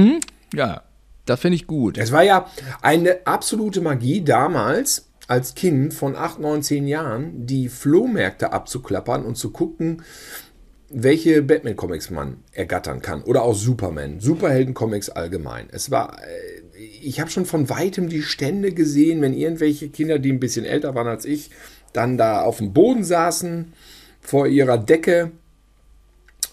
Ja, 0.55 0.83
das 1.27 1.41
finde 1.41 1.57
ich 1.57 1.67
gut. 1.67 1.99
Es 1.99 2.13
war 2.13 2.23
ja 2.23 2.47
eine 2.81 3.27
absolute 3.27 3.81
Magie 3.81 4.23
damals 4.23 5.09
als 5.27 5.55
Kind 5.55 5.95
von 5.95 6.15
8, 6.15 6.39
9, 6.39 6.63
10 6.63 6.87
Jahren, 6.87 7.47
die 7.47 7.69
Flohmärkte 7.69 8.53
abzuklappern 8.53 9.25
und 9.25 9.37
zu 9.37 9.51
gucken, 9.51 10.03
welche 10.93 11.43
Batman-Comics 11.43 12.11
man 12.11 12.39
ergattern 12.53 13.01
kann. 13.01 13.23
Oder 13.23 13.43
auch 13.43 13.55
Superman, 13.55 14.21
Superhelden-Comics 14.21 15.11
allgemein. 15.11 15.69
Es 15.73 15.91
war, 15.91 16.19
äh, 16.23 16.79
ich, 16.79 17.07
ich 17.07 17.21
habe 17.21 17.31
schon 17.31 17.47
von 17.47 17.69
weitem 17.69 18.09
die 18.09 18.23
Stände 18.23 18.73
gesehen, 18.73 19.21
wenn 19.23 19.35
irgendwelche 19.35 19.89
Kinder, 19.89 20.19
die 20.19 20.33
ein 20.33 20.41
bisschen 20.41 20.65
älter 20.65 20.95
waren 20.95 21.09
als 21.09 21.25
ich, 21.25 21.51
dann 21.93 22.17
da 22.17 22.43
auf 22.43 22.59
dem 22.59 22.73
Boden 22.73 23.05
saßen 23.05 23.73
vor 24.21 24.47
ihrer 24.47 24.79
Decke 24.79 25.33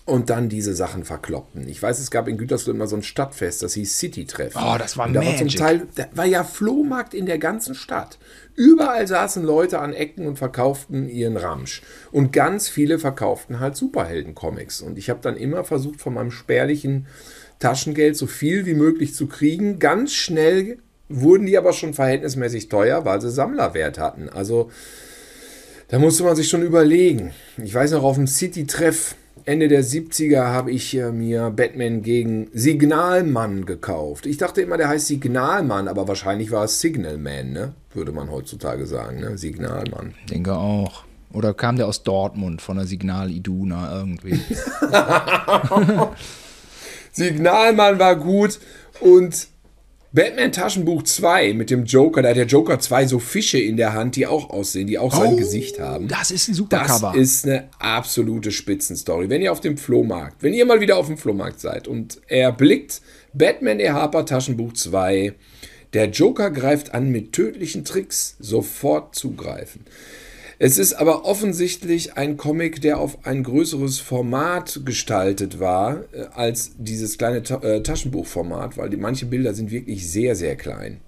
und 0.09 0.29
dann 0.29 0.49
diese 0.49 0.73
Sachen 0.73 1.05
verkloppten. 1.05 1.67
Ich 1.69 1.81
weiß, 1.81 1.99
es 1.99 2.11
gab 2.11 2.27
in 2.27 2.37
Gütersloh 2.37 2.73
immer 2.73 2.87
so 2.87 2.95
ein 2.95 3.03
Stadtfest, 3.03 3.63
das 3.63 3.73
hieß 3.73 3.97
City-Treff. 3.97 4.55
Oh, 4.55 4.75
das 4.77 4.97
war 4.97 5.07
Und 5.07 5.13
da 5.13 5.23
war 5.23 5.35
zum 5.37 5.47
Magic. 5.47 5.59
Teil, 5.59 5.87
da 5.95 6.05
war 6.13 6.25
ja 6.25 6.43
Flohmarkt 6.43 7.13
in 7.13 7.25
der 7.25 7.37
ganzen 7.37 7.75
Stadt. 7.75 8.17
Überall 8.55 9.07
saßen 9.07 9.43
Leute 9.43 9.79
an 9.79 9.93
Ecken 9.93 10.27
und 10.27 10.37
verkauften 10.37 11.07
ihren 11.07 11.37
Ramsch. 11.37 11.81
Und 12.11 12.33
ganz 12.33 12.67
viele 12.67 12.99
verkauften 12.99 13.59
halt 13.59 13.75
Superhelden-Comics. 13.77 14.81
Und 14.81 14.97
ich 14.97 15.09
habe 15.09 15.19
dann 15.21 15.37
immer 15.37 15.63
versucht, 15.63 16.01
von 16.01 16.13
meinem 16.13 16.31
spärlichen 16.31 17.07
Taschengeld 17.59 18.17
so 18.17 18.27
viel 18.27 18.65
wie 18.65 18.73
möglich 18.73 19.15
zu 19.15 19.27
kriegen. 19.27 19.79
Ganz 19.79 20.13
schnell 20.13 20.79
wurden 21.07 21.45
die 21.45 21.57
aber 21.57 21.73
schon 21.73 21.93
verhältnismäßig 21.93 22.69
teuer, 22.69 23.05
weil 23.05 23.21
sie 23.21 23.31
Sammlerwert 23.31 23.97
hatten. 23.97 24.29
Also 24.29 24.71
da 25.89 25.97
musste 25.97 26.23
man 26.23 26.35
sich 26.35 26.49
schon 26.49 26.61
überlegen. 26.61 27.31
Ich 27.57 27.73
weiß 27.73 27.91
noch, 27.91 28.03
auf 28.03 28.15
dem 28.15 28.27
City-Treff 28.27 29.15
Ende 29.45 29.67
der 29.67 29.83
70er 29.83 30.45
habe 30.45 30.71
ich 30.71 30.95
äh, 30.95 31.11
mir 31.11 31.49
Batman 31.49 32.01
gegen 32.01 32.47
Signalmann 32.53 33.65
gekauft. 33.65 34.25
Ich 34.25 34.37
dachte 34.37 34.61
immer, 34.61 34.77
der 34.77 34.89
heißt 34.89 35.07
Signalmann, 35.07 35.87
aber 35.87 36.07
wahrscheinlich 36.07 36.51
war 36.51 36.65
es 36.65 36.79
Signalman, 36.79 37.51
ne? 37.51 37.73
Würde 37.93 38.11
man 38.11 38.31
heutzutage 38.31 38.85
sagen, 38.85 39.19
ne? 39.19 39.37
Signalmann. 39.37 40.13
Denke 40.29 40.55
auch. 40.55 41.03
Oder 41.33 41.53
kam 41.53 41.75
der 41.75 41.87
aus 41.87 42.03
Dortmund 42.03 42.61
von 42.61 42.77
der 42.77 42.87
Signal 42.87 43.29
Iduna 43.29 43.95
irgendwie? 43.99 44.39
Signalmann 47.11 47.99
war 47.99 48.15
gut 48.15 48.59
und 49.01 49.48
Batman 50.11 50.51
Taschenbuch 50.51 51.03
2 51.03 51.53
mit 51.53 51.69
dem 51.69 51.85
Joker, 51.85 52.23
da 52.23 52.29
hat 52.29 52.35
der 52.35 52.47
Joker 52.47 52.79
zwei 52.79 53.05
so 53.05 53.19
Fische 53.19 53.59
in 53.59 53.77
der 53.77 53.93
Hand, 53.93 54.15
die 54.15 54.25
auch 54.25 54.49
aussehen, 54.49 54.87
die 54.87 54.97
auch 54.97 55.15
sein 55.15 55.37
Gesicht 55.37 55.79
haben. 55.79 56.07
Das 56.07 56.31
ist 56.31 56.47
ein 56.47 56.55
super 56.55 56.79
Das 56.79 56.87
Cover. 56.99 57.15
ist 57.15 57.45
eine 57.45 57.69
absolute 57.77 58.51
Spitzenstory. 58.51 59.29
Wenn 59.29 59.43
ihr 59.43 59.51
auf 59.51 59.59
dem 59.61 59.77
Flohmarkt, 59.77 60.41
wenn 60.41 60.55
ihr 60.55 60.65
mal 60.65 60.81
wieder 60.81 60.97
auf 60.97 61.05
dem 61.05 61.17
Flohmarkt 61.17 61.59
seid 61.59 61.87
und 61.87 62.19
er 62.27 62.51
blickt 62.51 63.01
Batman 63.33 63.77
der 63.77 63.93
Harper 63.93 64.25
Taschenbuch 64.25 64.73
2, 64.73 65.33
der 65.93 66.09
Joker 66.09 66.49
greift 66.49 66.95
an 66.95 67.09
mit 67.09 67.31
tödlichen 67.33 67.85
Tricks, 67.85 68.35
sofort 68.39 69.13
zugreifen. 69.13 69.81
Es 70.61 70.77
ist 70.77 70.93
aber 70.93 71.23
offensichtlich 71.23 72.17
ein 72.17 72.35
Comic, 72.35 72.81
der 72.81 72.99
auf 72.99 73.25
ein 73.25 73.43
größeres 73.43 73.99
Format 73.99 74.81
gestaltet 74.83 75.61
war, 75.61 76.03
äh, 76.13 76.25
als 76.33 76.73
dieses 76.77 77.17
kleine 77.17 77.43
Ta 77.43 77.61
äh, 77.63 77.81
Taschenbuchformat, 77.81 78.77
weil 78.77 78.89
die, 78.89 78.97
manche 78.97 79.25
Bilder 79.25 79.53
sind 79.53 79.71
wirklich 79.71 80.09
sehr, 80.11 80.35
sehr 80.35 80.57
klein. 80.57 80.99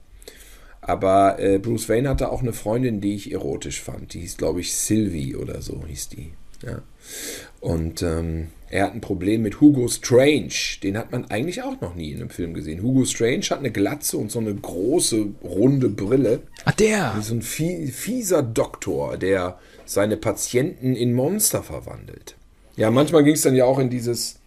Aber 0.80 1.38
äh, 1.38 1.60
Bruce 1.60 1.89
Wayne 1.89 2.10
hatte 2.10 2.32
auch 2.32 2.41
eine 2.41 2.54
Freundin, 2.54 3.02
die 3.02 3.14
ich 3.14 3.34
erotisch 3.34 3.82
fand. 3.82 4.14
Die 4.14 4.22
hieß, 4.22 4.38
glaube 4.38 4.62
ich, 4.62 4.74
Sylvie 4.74 5.36
oder 5.36 5.62
so 5.62 5.84
hieß 5.86 6.10
die. 6.10 6.32
Ja. 6.66 6.82
Und 7.62 8.01
ähm, 8.01 8.47
er 8.70 8.86
hat 8.86 8.93
ein 8.93 9.01
Problem 9.01 9.43
mit 9.43 9.62
Hugo 9.62 9.88
Strange. 9.88 10.49
Den 10.84 10.97
hat 10.97 11.12
man 11.12 11.30
eigentlich 11.30 11.62
auch 11.62 11.80
noch 11.80 11.93
nie 11.95 12.12
in 12.12 12.18
einem 12.20 12.30
Film 12.30 12.53
gesehen. 12.53 12.82
Hugo 12.82 13.05
Strange 13.05 13.43
hat 13.51 13.59
eine 13.59 13.72
Glatze 13.72 14.18
und 14.18 14.32
so 14.32 14.39
eine 14.39 14.53
große, 14.53 15.28
runde 15.43 15.89
Brille. 15.89 16.41
Ach, 16.66 16.74
der. 16.74 17.16
So 17.22 17.36
ein 17.36 17.41
fie- 17.41 17.88
fieser 17.88 18.41
Doktor, 18.43 19.18
der 19.18 19.59
seine 19.86 20.18
Patienten 20.18 20.95
in 20.95 21.14
Monster 21.14 21.62
verwandelt. 21.64 22.36
Ja, 22.78 22.89
manchmal 22.89 23.24
ging 23.24 23.36
es 23.36 23.41
dann 23.41 23.55
ja 23.55 23.66
auch 23.66 23.78
in 23.80 23.89
dieses 23.89 24.39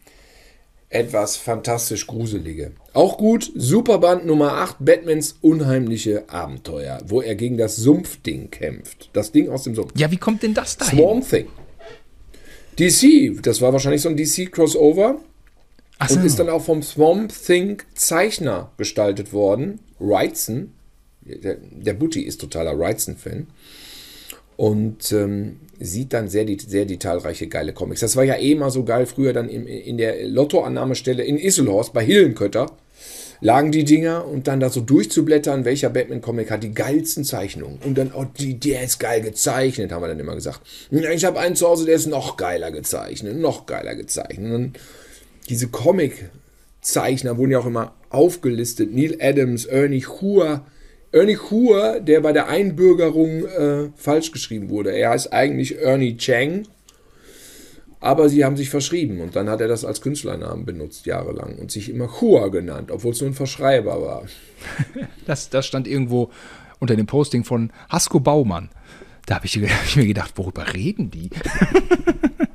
etwas 0.89 1.37
fantastisch 1.37 2.07
Gruselige. 2.07 2.73
Auch 2.95 3.19
gut, 3.19 3.51
Superband 3.55 4.27
Nummer 4.27 4.53
8, 4.55 4.77
Batmans 4.81 5.37
unheimliche 5.41 6.29
Abenteuer, 6.29 7.01
wo 7.07 7.21
er 7.21 7.35
gegen 7.35 7.59
das 7.59 7.77
Sumpfding 7.77 8.51
kämpft. 8.51 9.11
Das 9.12 9.33
Ding 9.33 9.49
aus 9.51 9.65
dem 9.65 9.75
Sumpf. 9.75 9.93
Ja, 9.97 10.11
wie 10.11 10.17
kommt 10.17 10.43
denn 10.43 10.55
das 10.55 10.77
dahin? 10.77 10.99
Swarm 10.99 11.21
Thing. 11.29 11.47
DC, 12.79 13.43
das 13.43 13.61
war 13.61 13.72
wahrscheinlich 13.72 14.03
so 14.03 14.09
ein 14.09 14.16
DC-Crossover 14.16 15.20
so. 16.09 16.14
und 16.14 16.25
ist 16.25 16.39
dann 16.39 16.49
auch 16.49 16.62
vom 16.62 16.83
Swamp 16.83 17.33
Thing 17.33 17.83
Zeichner 17.95 18.70
gestaltet 18.77 19.33
worden. 19.33 19.81
Wrightson. 19.99 20.72
Der, 21.22 21.57
der 21.57 21.95
Butti 21.95 22.22
ist 22.22 22.41
totaler 22.41 22.79
Wrightson-Fan. 22.79 23.47
Und 24.57 25.11
ähm, 25.12 25.61
sieht 25.81 26.12
dann 26.12 26.29
sehr, 26.29 26.47
sehr 26.59 26.85
detailreiche, 26.85 27.49
geile 27.49 27.72
Comics. 27.72 28.01
Das 28.01 28.16
war 28.16 28.25
ja 28.25 28.37
eh 28.37 28.55
mal 28.55 28.70
so 28.70 28.85
geil. 28.85 29.07
Früher 29.07 29.33
dann 29.33 29.49
im, 29.49 29.66
in 29.66 29.99
der 29.99 30.29
Lottoannahmestelle 30.29 31.25
in 31.25 31.39
Isselhorst 31.39 31.93
bei 31.93 32.05
Hillenkötter 32.05 32.66
lagen 33.45 33.72
die 33.72 33.84
Dinger 33.84 34.26
und 34.26 34.49
dann 34.49 34.59
da 34.59 34.70
so 34.70 34.80
durchzublättern, 34.80 35.66
welcher 35.66 35.90
Batman-Comic 35.90 36.51
hat 36.51 36.62
die 36.62 36.72
geilsten 36.72 37.24
Zeichnungen. 37.24 37.78
Und 37.84 37.99
dann, 37.99 38.11
oh, 38.16 38.24
die, 38.24 38.59
der 38.59 38.82
ist 38.82 38.99
geil 38.99 39.20
gezeichnet, 39.20 39.92
haben 39.92 40.03
wir 40.03 40.09
dann 40.09 40.18
immer 40.18 40.34
gesagt. 40.34 40.62
Ich 40.90 41.24
habe 41.26 41.38
einen 41.38 41.55
zu 41.55 41.68
Hause, 41.68 41.84
der 41.84 41.95
ist 41.95 42.07
noch 42.07 42.38
geiler 42.38 42.70
gezeichnet, 42.70 43.36
noch 43.36 43.66
geiler 43.66 43.97
gezeichnet. 43.97 44.51
Und 44.51 44.78
diese 45.51 45.68
Comic-Zeichner 45.68 47.36
wurden 47.36 47.51
ja 47.51 47.59
auch 47.59 47.66
immer 47.66 47.95
aufgelistet. 48.09 48.95
Neil 48.95 49.18
Adams, 49.20 49.66
Ernie 49.66 50.07
Hua. 50.07 50.64
Ernie 51.12 51.36
Hua, 51.36 52.01
der 52.01 52.22
bei 52.22 52.32
der 52.32 52.49
Einbürgerung 52.49 53.45
äh, 53.45 53.90
falsch 53.95 54.32
geschrieben 54.32 54.70
wurde. 54.70 54.92
Er 54.92 55.11
heißt 55.11 55.34
eigentlich 55.34 55.78
Ernie 55.78 56.16
Chang, 56.16 56.66
aber 58.05 58.29
sie 58.29 58.45
haben 58.45 58.57
sich 58.57 58.69
verschrieben 58.69 59.21
und 59.23 59.35
dann 59.35 59.49
hat 59.49 59.63
er 59.63 59.69
das 59.69 59.83
als 59.85 60.03
Künstlernamen 60.03 60.67
benutzt 60.67 61.07
jahrelang 61.07 61.57
und 61.57 61.71
sich 61.71 61.89
immer 61.89 62.21
Hua 62.21 62.49
genannt, 62.49 62.91
obwohl 62.91 63.13
es 63.13 63.21
nur 63.21 63.31
ein 63.31 63.35
Verschreiber 63.35 64.01
war. 64.03 64.25
Das, 65.27 65.49
das 65.49 65.67
stand 65.67 65.89
irgendwo 65.89 66.31
unter 66.81 66.97
dem 66.97 67.07
Posting 67.07 67.45
von 67.45 67.71
Hasko 67.89 68.21
Baumann. 68.21 68.69
Da 69.25 69.37
habe 69.37 69.47
ich, 69.47 69.57
hab 69.63 69.87
ich 69.87 69.97
mir 69.97 70.07
gedacht, 70.07 70.33
worüber 70.37 70.75
reden 70.75 71.11
die? 71.11 71.31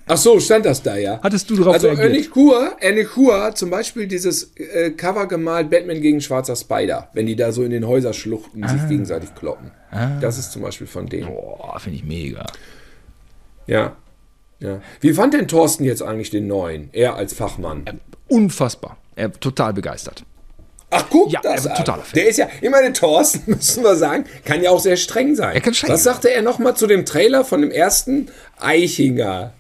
Ach 0.06 0.18
so, 0.18 0.40
stand 0.40 0.66
das 0.66 0.84
da, 0.84 0.98
ja. 0.98 1.20
Hattest 1.24 1.50
du 1.50 1.56
darauf 1.56 1.74
Also? 1.74 1.88
Ernie 1.88 2.28
Hua, 2.36 2.76
Ernie 2.80 3.08
Hua 3.16 3.56
zum 3.56 3.72
Beispiel 3.72 4.06
dieses 4.06 4.56
äh, 4.56 4.92
Cover 4.92 5.28
gemalt, 5.28 5.72
Batman 5.72 6.00
gegen 6.02 6.22
Schwarzer 6.22 6.56
Spider, 6.56 7.10
wenn 7.14 7.26
die 7.26 7.36
da 7.36 7.52
so 7.52 7.64
in 7.64 7.72
den 7.72 7.88
Häuserschluchten 7.88 8.68
sich 8.68 8.88
gegenseitig 8.88 9.34
kloppen. 9.34 9.72
Das 10.22 10.38
ist 10.38 10.52
zum 10.52 10.62
Beispiel 10.62 10.88
von 10.88 11.08
denen. 11.08 11.28
Boah, 11.28 11.80
finde 11.80 11.98
ich 11.98 12.04
mega. 12.04 12.46
Ja. 13.66 13.96
Ja. 14.60 14.82
Wie 15.00 15.14
fand 15.14 15.34
denn 15.34 15.48
Thorsten 15.48 15.84
jetzt 15.84 16.02
eigentlich 16.02 16.30
den 16.30 16.48
neuen? 16.48 16.90
Er 16.92 17.16
als 17.16 17.34
Fachmann. 17.34 17.86
Unfassbar. 18.28 18.98
Er 19.16 19.32
total 19.32 19.74
begeistert. 19.74 20.24
Ach, 20.92 21.06
guck 21.10 21.32
Ja, 21.32 21.40
das 21.42 21.66
er 21.66 21.76
Fan. 21.86 22.02
Der 22.16 22.28
ist 22.28 22.38
ja, 22.38 22.48
immer 22.62 22.82
der 22.82 22.94
Thorsten, 22.94 23.44
müssen 23.52 23.84
wir 23.84 23.96
sagen, 23.96 24.26
kann 24.44 24.64
ja 24.64 24.72
auch 24.72 24.80
sehr 24.80 24.98
streng 24.98 25.36
sein. 25.36 25.54
Er 25.54 25.62
kann 25.62 25.74
streng 25.74 25.92
Was 25.92 26.04
sagte 26.04 26.34
er 26.34 26.42
nochmal 26.42 26.76
zu 26.76 26.88
dem 26.88 27.06
Trailer 27.06 27.46
von 27.46 27.62
dem 27.62 27.72
ersten 27.72 28.30
Eichinger 28.60 29.54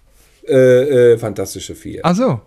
äh, 0.47 1.14
äh, 1.14 1.18
Fantastische 1.18 1.76
Vier? 1.76 2.02
Ach 2.04 2.16
so, 2.16 2.41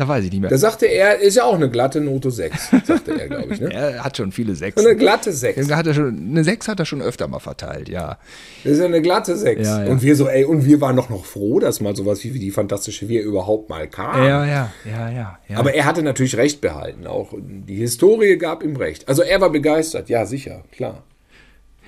da 0.00 0.08
weiß 0.08 0.24
ich 0.24 0.30
nicht 0.30 0.40
mehr. 0.40 0.48
Da 0.48 0.56
sagte 0.56 0.86
er, 0.86 1.18
ist 1.18 1.36
ja 1.36 1.44
auch 1.44 1.56
eine 1.56 1.68
glatte 1.68 2.00
Note 2.00 2.30
6, 2.30 2.70
sagte 2.86 3.20
er, 3.20 3.28
glaube 3.28 3.52
ich. 3.52 3.60
Ne? 3.60 3.70
er 3.74 4.02
hat 4.02 4.16
schon 4.16 4.32
viele 4.32 4.54
Sechs. 4.54 4.82
Eine 4.82 4.96
glatte 4.96 5.30
6. 5.30 5.70
Hat 5.70 5.86
er 5.86 5.92
schon, 5.92 6.30
eine 6.30 6.42
Sechs 6.42 6.68
hat 6.68 6.80
er 6.80 6.86
schon 6.86 7.02
öfter 7.02 7.28
mal 7.28 7.38
verteilt, 7.38 7.90
ja. 7.90 8.16
Das 8.64 8.72
ist 8.72 8.78
ja 8.78 8.86
eine 8.86 9.02
glatte 9.02 9.36
6. 9.36 9.60
Ja, 9.62 9.84
ja. 9.84 9.90
Und 9.90 10.00
wir 10.00 10.16
so, 10.16 10.26
ey, 10.26 10.46
und 10.46 10.64
wir 10.64 10.80
waren 10.80 10.96
doch 10.96 11.10
noch 11.10 11.26
froh, 11.26 11.60
dass 11.60 11.82
mal 11.82 11.94
sowas 11.94 12.24
wie 12.24 12.30
die 12.30 12.50
Fantastische 12.50 13.08
Vier 13.08 13.22
überhaupt 13.22 13.68
mal 13.68 13.88
kam. 13.88 14.24
Ja, 14.24 14.46
ja, 14.46 14.72
ja, 14.86 15.10
ja. 15.10 15.38
ja. 15.46 15.58
Aber 15.58 15.74
er 15.74 15.84
hatte 15.84 16.02
natürlich 16.02 16.38
recht 16.38 16.62
behalten. 16.62 17.06
Auch 17.06 17.34
die 17.38 17.76
Historie 17.76 18.38
gab 18.38 18.62
ihm 18.62 18.76
recht. 18.76 19.06
Also 19.06 19.20
er 19.20 19.38
war 19.42 19.50
begeistert, 19.50 20.08
ja, 20.08 20.24
sicher, 20.24 20.64
klar. 20.72 21.02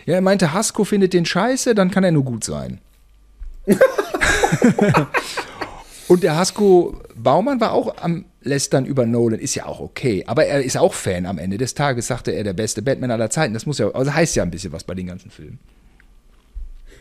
ja, 0.04 0.16
er 0.16 0.20
meinte, 0.20 0.52
Hasko 0.52 0.84
findet 0.84 1.14
den 1.14 1.24
scheiße, 1.24 1.74
dann 1.74 1.90
kann 1.90 2.04
er 2.04 2.12
nur 2.12 2.24
gut 2.24 2.44
sein. 2.44 2.82
Und 6.08 6.22
der 6.22 6.36
Hasko 6.36 6.94
Baumann 7.22 7.60
war 7.60 7.72
auch 7.72 7.96
am 7.98 8.24
Lästern 8.42 8.84
über 8.84 9.06
Nolan, 9.06 9.38
ist 9.38 9.54
ja 9.54 9.66
auch 9.66 9.80
okay. 9.80 10.24
Aber 10.26 10.44
er 10.46 10.62
ist 10.62 10.76
auch 10.76 10.94
Fan 10.94 11.26
am 11.26 11.38
Ende 11.38 11.58
des 11.58 11.74
Tages, 11.74 12.06
sagte 12.06 12.32
er, 12.32 12.44
der 12.44 12.52
beste 12.52 12.82
Batman 12.82 13.10
aller 13.10 13.30
Zeiten. 13.30 13.54
Das 13.54 13.66
muss 13.66 13.78
ja, 13.78 13.90
also 13.90 14.12
heißt 14.12 14.36
ja 14.36 14.42
ein 14.42 14.50
bisschen 14.50 14.72
was 14.72 14.84
bei 14.84 14.94
den 14.94 15.06
ganzen 15.06 15.30
Filmen. 15.30 15.58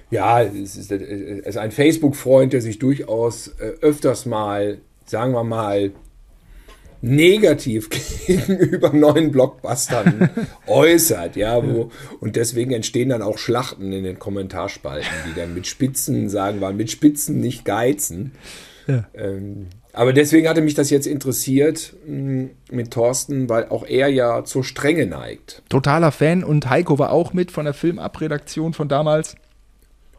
Ja, 0.10 0.42
es 0.42 0.76
ist, 0.76 0.92
es 0.92 1.02
ist 1.48 1.58
ein 1.58 1.72
Facebook-Freund, 1.72 2.54
der 2.54 2.62
sich 2.62 2.80
durchaus 2.80 3.48
äh, 3.48 3.74
öfters 3.82 4.26
mal, 4.26 4.80
sagen 5.06 5.34
wir 5.34 5.44
mal, 5.44 5.92
negativ 7.02 7.90
gegenüber 8.28 8.92
neuen 8.94 9.32
Blockbustern 9.32 10.30
äußert, 10.68 11.36
ja, 11.36 11.66
wo, 11.66 11.92
und 12.20 12.36
deswegen 12.36 12.72
entstehen 12.72 13.10
dann 13.10 13.22
auch 13.22 13.38
Schlachten 13.38 13.92
in 13.94 14.04
den 14.04 14.20
Kommentarspalten, 14.20 15.10
die 15.30 15.40
dann 15.40 15.54
mit 15.54 15.66
Spitzen 15.66 16.30
sagen, 16.30 16.62
weil 16.62 16.74
mit 16.74 16.92
Spitzen 16.92 17.40
nicht 17.40 17.66
geizen. 17.66 18.34
Ähm, 19.14 19.68
aber 19.94 20.14
deswegen 20.14 20.48
hatte 20.48 20.62
mich 20.62 20.74
das 20.74 20.90
jetzt 20.90 21.06
interessiert 21.08 21.94
mh, 22.08 22.50
mit 22.72 22.92
Thorsten, 22.92 23.50
weil 23.50 23.68
auch 23.70 23.86
er 23.86 24.08
ja 24.08 24.44
zur 24.46 24.64
Strenge 24.64 25.06
neigt. 25.06 25.64
Totaler 25.70 26.12
Fan 26.12 26.44
und 26.44 26.70
Heiko 26.70 26.98
war 27.00 27.12
auch 27.12 27.34
mit 27.34 27.52
von 27.52 27.66
der 27.66 27.74
Filmabredaktion 27.74 28.74
von 28.74 28.88
damals. 28.88 29.36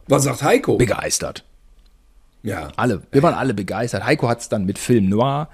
Was 0.08 0.24
sagt 0.24 0.42
Heiko? 0.42 0.76
Begeistert. 0.76 1.44
Ja. 2.42 2.72
Alle. 2.76 3.02
Wir 3.12 3.22
waren 3.22 3.34
alle 3.34 3.54
begeistert. 3.54 4.04
Heiko 4.04 4.28
hat 4.28 4.40
es 4.40 4.48
dann 4.48 4.64
mit 4.66 4.78
Film 4.78 5.08
Noir, 5.08 5.48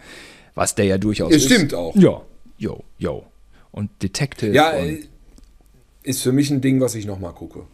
was 0.54 0.74
der 0.74 0.86
ja 0.86 0.98
durchaus 0.98 1.30
Es 1.32 1.44
ist. 1.44 1.52
stimmt 1.52 1.74
auch. 1.74 1.94
Ja, 1.94 2.22
jo, 2.56 2.82
jo. 2.98 3.24
und 3.70 3.90
Detective. 4.02 4.52
Ja, 4.52 4.70
und 4.70 4.84
äh, 4.88 5.04
ist 6.02 6.22
für 6.22 6.32
mich 6.32 6.50
ein 6.50 6.62
Ding, 6.62 6.80
was 6.80 6.94
ich 6.94 7.04
nochmal 7.04 7.34
gucke. 7.34 7.64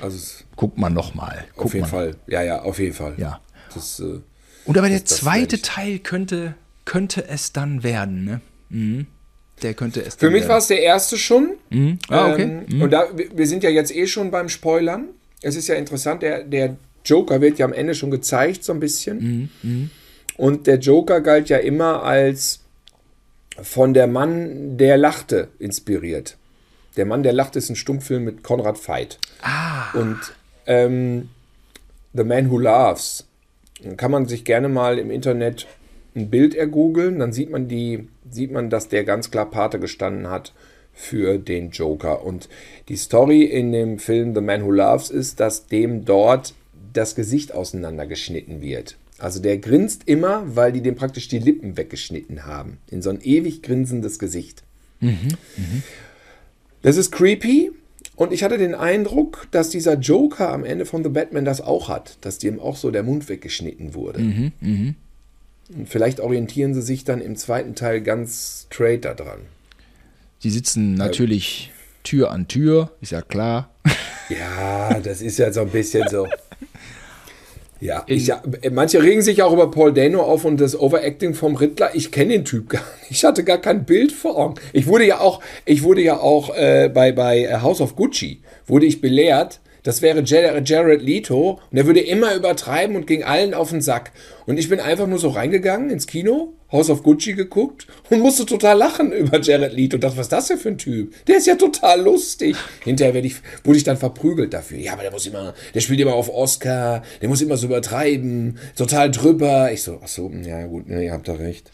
Also 0.00 0.42
guckt 0.56 0.78
man 0.78 0.94
nochmal. 0.94 1.44
auf 1.58 1.74
jeden 1.74 1.86
Fall. 1.86 2.16
Ja, 2.26 2.42
ja, 2.42 2.62
auf 2.62 2.78
jeden 2.78 2.94
Fall. 2.94 3.14
Ja. 3.18 3.40
Das, 3.74 4.00
äh, 4.00 4.20
Und 4.64 4.78
aber 4.78 4.88
der 4.88 5.04
zweite 5.04 5.60
Teil 5.60 5.98
könnte, 5.98 6.54
könnte 6.84 7.28
es 7.28 7.52
dann 7.52 7.82
werden, 7.82 8.24
ne? 8.24 8.40
Mhm. 8.68 9.06
Der 9.62 9.74
könnte 9.74 10.02
es 10.02 10.16
für 10.16 10.30
mich 10.30 10.48
war 10.48 10.58
es 10.58 10.66
der 10.66 10.82
erste 10.82 11.16
schon. 11.16 11.52
Ah, 12.08 12.32
okay. 12.32 12.64
Ähm, 12.68 12.82
Und 12.82 12.90
da, 12.90 13.04
wir 13.14 13.46
sind 13.46 13.62
ja 13.62 13.70
jetzt 13.70 13.94
eh 13.94 14.06
schon 14.06 14.30
beim 14.30 14.48
Spoilern. 14.48 15.08
Es 15.40 15.54
ist 15.56 15.68
ja 15.68 15.76
interessant, 15.76 16.22
der, 16.22 16.42
der 16.42 16.76
Joker 17.04 17.40
wird 17.40 17.58
ja 17.58 17.66
am 17.66 17.72
Ende 17.72 17.94
schon 17.94 18.10
gezeigt, 18.10 18.64
so 18.64 18.72
ein 18.72 18.80
bisschen. 18.80 19.50
Und 20.36 20.66
der 20.66 20.78
Joker 20.78 21.20
galt 21.20 21.48
ja 21.48 21.58
immer 21.58 22.02
als 22.02 22.60
von 23.62 23.94
der 23.94 24.06
Mann, 24.06 24.78
der 24.78 24.96
lachte, 24.96 25.48
inspiriert. 25.58 26.36
Der 26.96 27.06
Mann, 27.06 27.22
der 27.22 27.32
lachte, 27.32 27.58
ist 27.58 27.68
ein 27.70 27.76
Stummfilm 27.76 28.24
mit 28.24 28.42
Konrad 28.42 28.78
Veidt. 28.78 29.18
Ah. 29.42 29.92
Und 29.92 30.18
ähm, 30.66 31.30
The 32.14 32.24
Man 32.24 32.50
Who 32.50 32.58
Laughs 32.58 33.26
dann 33.84 33.96
kann 33.96 34.10
man 34.10 34.26
sich 34.26 34.44
gerne 34.44 34.68
mal 34.68 34.98
im 34.98 35.10
Internet 35.10 35.66
ein 36.14 36.30
Bild 36.30 36.54
ergoogeln, 36.54 37.18
dann 37.18 37.32
sieht 37.32 37.50
man 37.50 37.68
die, 37.68 38.08
sieht 38.30 38.52
man, 38.52 38.70
dass 38.70 38.88
der 38.88 39.04
ganz 39.04 39.30
klar 39.30 39.50
Pate 39.50 39.78
gestanden 39.78 40.28
hat 40.28 40.52
für 40.92 41.38
den 41.38 41.70
Joker. 41.70 42.24
Und 42.24 42.48
die 42.88 42.96
Story 42.96 43.44
in 43.44 43.72
dem 43.72 43.98
Film 43.98 44.34
The 44.34 44.40
Man 44.40 44.64
Who 44.64 44.70
Loves 44.70 45.10
ist, 45.10 45.40
dass 45.40 45.66
dem 45.66 46.04
dort 46.04 46.54
das 46.92 47.14
Gesicht 47.14 47.54
auseinandergeschnitten 47.54 48.60
wird. 48.60 48.96
Also 49.18 49.40
der 49.40 49.58
grinst 49.58 50.02
immer, 50.06 50.42
weil 50.56 50.72
die 50.72 50.82
dem 50.82 50.96
praktisch 50.96 51.28
die 51.28 51.38
Lippen 51.38 51.76
weggeschnitten 51.76 52.44
haben. 52.44 52.78
In 52.90 53.02
so 53.02 53.10
ein 53.10 53.20
ewig 53.22 53.62
grinsendes 53.62 54.18
Gesicht. 54.18 54.62
Das 56.82 56.96
ist 56.96 57.12
creepy. 57.12 57.70
Und 58.22 58.32
ich 58.32 58.44
hatte 58.44 58.56
den 58.56 58.76
Eindruck, 58.76 59.48
dass 59.50 59.70
dieser 59.70 59.94
Joker 59.94 60.50
am 60.50 60.64
Ende 60.64 60.86
von 60.86 61.02
The 61.02 61.08
Batman 61.08 61.44
das 61.44 61.60
auch 61.60 61.88
hat, 61.88 62.18
dass 62.20 62.38
dem 62.38 62.60
auch 62.60 62.76
so 62.76 62.92
der 62.92 63.02
Mund 63.02 63.28
weggeschnitten 63.28 63.94
wurde. 63.94 64.20
Und 65.74 65.88
vielleicht 65.88 66.20
orientieren 66.20 66.72
sie 66.72 66.82
sich 66.82 67.02
dann 67.02 67.20
im 67.20 67.34
zweiten 67.34 67.74
Teil 67.74 68.00
ganz 68.00 68.68
straight 68.70 69.06
da 69.06 69.14
dran. 69.14 69.40
Die 70.44 70.50
sitzen 70.50 70.94
natürlich 70.94 71.72
Tür 72.04 72.30
an 72.30 72.46
Tür, 72.46 72.92
ist 73.00 73.10
ja 73.10 73.22
klar. 73.22 73.70
Ja, 74.28 75.00
das 75.00 75.20
ist 75.20 75.38
ja 75.38 75.52
so 75.52 75.62
ein 75.62 75.70
bisschen 75.70 76.06
so. 76.08 76.28
Ja, 77.82 78.04
ich, 78.06 78.28
ja, 78.28 78.40
manche 78.70 79.02
regen 79.02 79.22
sich 79.22 79.42
auch 79.42 79.52
über 79.52 79.68
Paul 79.68 79.92
Dano 79.92 80.22
auf 80.22 80.44
und 80.44 80.60
das 80.60 80.78
Overacting 80.78 81.34
vom 81.34 81.56
Riddler. 81.56 81.90
Ich 81.94 82.12
kenne 82.12 82.34
den 82.34 82.44
Typ 82.44 82.68
gar 82.68 82.84
nicht. 83.00 83.10
Ich 83.10 83.24
hatte 83.24 83.42
gar 83.42 83.58
kein 83.58 83.84
Bild 83.84 84.12
vor 84.12 84.38
Augen. 84.38 84.54
Ich 84.72 84.86
wurde 84.86 85.04
ja 85.04 85.18
auch, 85.18 85.40
ich 85.64 85.82
wurde 85.82 86.00
ja 86.00 86.20
auch 86.20 86.54
äh, 86.54 86.88
bei, 86.94 87.10
bei 87.10 87.60
House 87.60 87.80
of 87.80 87.96
Gucci, 87.96 88.40
wurde 88.66 88.86
ich 88.86 89.00
belehrt, 89.00 89.58
das 89.82 90.02
wäre 90.02 90.22
Jared, 90.22 91.02
Leto 91.02 91.60
und 91.70 91.76
der 91.76 91.86
würde 91.86 92.00
immer 92.00 92.34
übertreiben 92.34 92.96
und 92.96 93.06
ging 93.06 93.24
allen 93.24 93.54
auf 93.54 93.70
den 93.70 93.80
Sack. 93.80 94.12
Und 94.46 94.58
ich 94.58 94.68
bin 94.68 94.80
einfach 94.80 95.06
nur 95.06 95.18
so 95.18 95.28
reingegangen 95.28 95.90
ins 95.90 96.06
Kino, 96.06 96.52
House 96.70 96.88
of 96.88 97.02
Gucci 97.02 97.34
geguckt 97.34 97.86
und 98.10 98.20
musste 98.20 98.46
total 98.46 98.78
lachen 98.78 99.12
über 99.12 99.40
Jared 99.40 99.72
Leto. 99.72 99.96
Und 99.96 100.04
dachte, 100.04 100.16
was 100.16 100.26
ist 100.26 100.32
das 100.32 100.48
denn 100.48 100.58
für 100.58 100.68
ein 100.68 100.78
Typ? 100.78 101.12
Der 101.26 101.36
ist 101.36 101.46
ja 101.46 101.56
total 101.56 102.00
lustig. 102.00 102.56
Hinterher 102.84 103.14
ich, 103.24 103.36
wurde 103.64 103.78
ich 103.78 103.84
dann 103.84 103.96
verprügelt 103.96 104.54
dafür. 104.54 104.78
Ja, 104.78 104.92
aber 104.94 105.02
der 105.02 105.10
muss 105.10 105.26
immer, 105.26 105.54
der 105.74 105.80
spielt 105.80 106.00
immer 106.00 106.14
auf 106.14 106.32
Oscar, 106.32 107.02
der 107.20 107.28
muss 107.28 107.42
immer 107.42 107.56
so 107.56 107.66
übertreiben, 107.66 108.58
total 108.76 109.10
drüber. 109.10 109.72
Ich 109.72 109.82
so, 109.82 110.00
ach 110.02 110.08
so, 110.08 110.30
ja 110.44 110.66
gut, 110.66 110.88
ne, 110.88 111.04
ihr 111.04 111.12
habt 111.12 111.28
da 111.28 111.34
recht. 111.34 111.70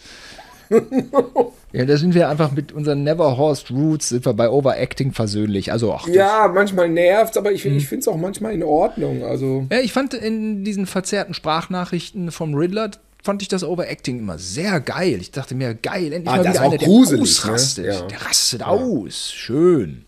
Ja, 1.72 1.84
da 1.84 1.96
sind 1.98 2.14
wir 2.14 2.28
einfach 2.28 2.52
mit 2.52 2.72
unseren 2.72 3.02
Never 3.04 3.36
Horsed 3.36 3.70
Roots, 3.70 4.08
sind 4.08 4.24
wir 4.24 4.32
bei 4.34 4.48
Overacting 4.48 5.12
versöhnlich. 5.12 5.70
Also, 5.70 5.92
ach, 5.92 6.08
Ja, 6.08 6.50
manchmal 6.52 6.88
nervt's, 6.88 7.36
aber 7.36 7.52
ich, 7.52 7.64
ich 7.66 7.86
finde 7.86 8.00
es 8.00 8.08
auch 8.08 8.16
manchmal 8.16 8.54
in 8.54 8.62
Ordnung. 8.62 9.22
Also, 9.22 9.66
Ja, 9.70 9.80
ich 9.80 9.92
fand 9.92 10.14
in 10.14 10.64
diesen 10.64 10.86
verzerrten 10.86 11.34
Sprachnachrichten 11.34 12.30
vom 12.30 12.54
Riddler 12.54 12.90
fand 13.22 13.42
ich 13.42 13.48
das 13.48 13.64
Overacting 13.64 14.18
immer 14.20 14.38
sehr 14.38 14.80
geil. 14.80 15.18
Ich 15.20 15.30
dachte 15.32 15.54
mir, 15.54 15.74
geil, 15.74 16.12
endlich 16.12 16.28
Ah, 16.28 16.36
mal 16.36 16.44
das 16.44 16.54
wieder 16.54 16.62
einer, 16.62 16.78
der 16.78 16.88
ausrastet. 16.88 17.84
ne? 17.86 17.92
Ja. 17.92 18.00
Der 18.02 18.22
rastet 18.22 18.62
aus. 18.62 19.32
Schön. 19.32 20.04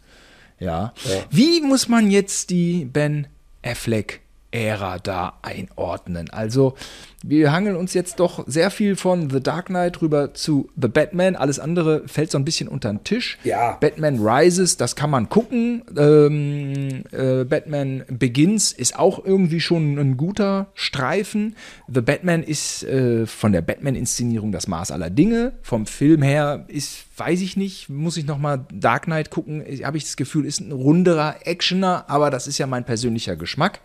Ja. 0.58 0.92
Wie 1.30 1.60
muss 1.60 1.88
man 1.88 2.10
jetzt 2.10 2.50
die 2.50 2.84
Ben 2.86 3.26
Affleck 3.62 4.20
Ära 4.52 4.98
da 4.98 5.34
einordnen? 5.42 6.30
Also, 6.30 6.74
wir 7.22 7.52
hangeln 7.52 7.76
uns 7.76 7.92
jetzt 7.92 8.18
doch 8.18 8.44
sehr 8.46 8.70
viel 8.70 8.96
von 8.96 9.28
The 9.28 9.40
Dark 9.40 9.66
Knight 9.66 10.00
rüber 10.00 10.32
zu 10.32 10.70
The 10.80 10.88
Batman. 10.88 11.36
Alles 11.36 11.58
andere 11.58 12.08
fällt 12.08 12.30
so 12.30 12.38
ein 12.38 12.46
bisschen 12.46 12.66
unter 12.66 12.90
den 12.90 13.04
Tisch. 13.04 13.38
Ja. 13.44 13.76
Batman 13.80 14.18
Rises, 14.20 14.78
das 14.78 14.96
kann 14.96 15.10
man 15.10 15.28
gucken. 15.28 15.82
Ähm, 15.96 17.04
äh, 17.12 17.44
Batman 17.44 18.04
Begins 18.08 18.72
ist 18.72 18.98
auch 18.98 19.22
irgendwie 19.22 19.60
schon 19.60 19.98
ein 19.98 20.16
guter 20.16 20.68
Streifen. 20.74 21.56
The 21.88 22.00
Batman 22.00 22.42
ist 22.42 22.84
äh, 22.84 23.26
von 23.26 23.52
der 23.52 23.62
Batman-Inszenierung 23.62 24.50
das 24.50 24.66
Maß 24.66 24.90
aller 24.90 25.10
Dinge. 25.10 25.52
Vom 25.60 25.86
Film 25.86 26.22
her 26.22 26.64
ist, 26.68 27.04
weiß 27.18 27.42
ich 27.42 27.56
nicht, 27.56 27.90
muss 27.90 28.16
ich 28.16 28.24
noch 28.24 28.38
mal 28.38 28.64
Dark 28.72 29.04
Knight 29.04 29.30
gucken. 29.30 29.62
Habe 29.84 29.98
ich 29.98 30.04
das 30.04 30.16
Gefühl, 30.16 30.46
ist 30.46 30.60
ein 30.60 30.72
runderer 30.72 31.36
Actioner, 31.44 32.04
aber 32.08 32.30
das 32.30 32.46
ist 32.46 32.56
ja 32.56 32.66
mein 32.66 32.84
persönlicher 32.84 33.36
Geschmack. 33.36 33.80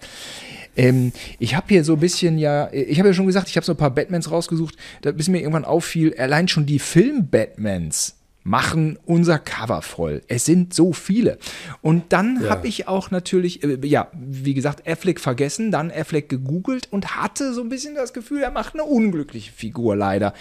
Ähm, 0.75 1.11
ich 1.39 1.55
habe 1.55 1.67
hier 1.69 1.83
so 1.83 1.93
ein 1.93 1.99
bisschen 1.99 2.37
ja, 2.37 2.71
ich 2.71 2.99
habe 2.99 3.09
ja 3.09 3.13
schon 3.13 3.27
gesagt, 3.27 3.49
ich 3.49 3.55
habe 3.55 3.65
so 3.65 3.73
ein 3.73 3.77
paar 3.77 3.91
Batmans 3.91 4.31
rausgesucht, 4.31 4.75
da 5.01 5.11
bis 5.11 5.27
mir 5.27 5.39
irgendwann 5.39 5.65
auffiel, 5.65 6.15
allein 6.17 6.47
schon 6.47 6.65
die 6.65 6.79
Film-Batmans 6.79 8.15
machen 8.45 8.99
unser 9.05 9.39
Cover 9.39 9.81
voll. 9.81 10.21
Es 10.27 10.45
sind 10.45 10.71
so 10.71 10.93
viele. 10.93 11.39
Und 11.81 12.13
dann 12.13 12.47
habe 12.47 12.67
ich 12.67 12.87
auch 12.87 13.09
natürlich, 13.09 13.63
äh, 13.63 13.79
ja, 13.83 14.07
wie 14.13 14.53
gesagt, 14.53 14.87
Affleck 14.87 15.19
vergessen, 15.19 15.71
dann 15.71 15.91
Affleck 15.91 16.29
gegoogelt 16.29 16.87
und 16.91 17.15
hatte 17.15 17.53
so 17.53 17.61
ein 17.61 17.69
bisschen 17.69 17.95
das 17.95 18.13
Gefühl, 18.13 18.43
er 18.43 18.51
macht 18.51 18.75
eine 18.75 18.83
unglückliche 18.83 19.51
Figur 19.51 19.95
leider. 19.95 20.35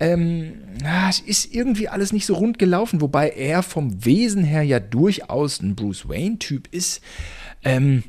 Ähm, 0.00 0.54
ja, 0.82 1.08
es 1.08 1.20
ist 1.20 1.54
irgendwie 1.54 1.88
alles 1.88 2.12
nicht 2.12 2.26
so 2.26 2.34
rund 2.34 2.58
gelaufen, 2.58 3.00
wobei 3.00 3.28
er 3.30 3.62
vom 3.62 4.04
Wesen 4.04 4.42
her 4.42 4.62
ja 4.62 4.80
durchaus 4.80 5.60
ein 5.62 5.76
Bruce 5.76 6.08
Wayne-Typ 6.08 6.66
ist. 6.72 7.00
Ähm, 7.62 8.02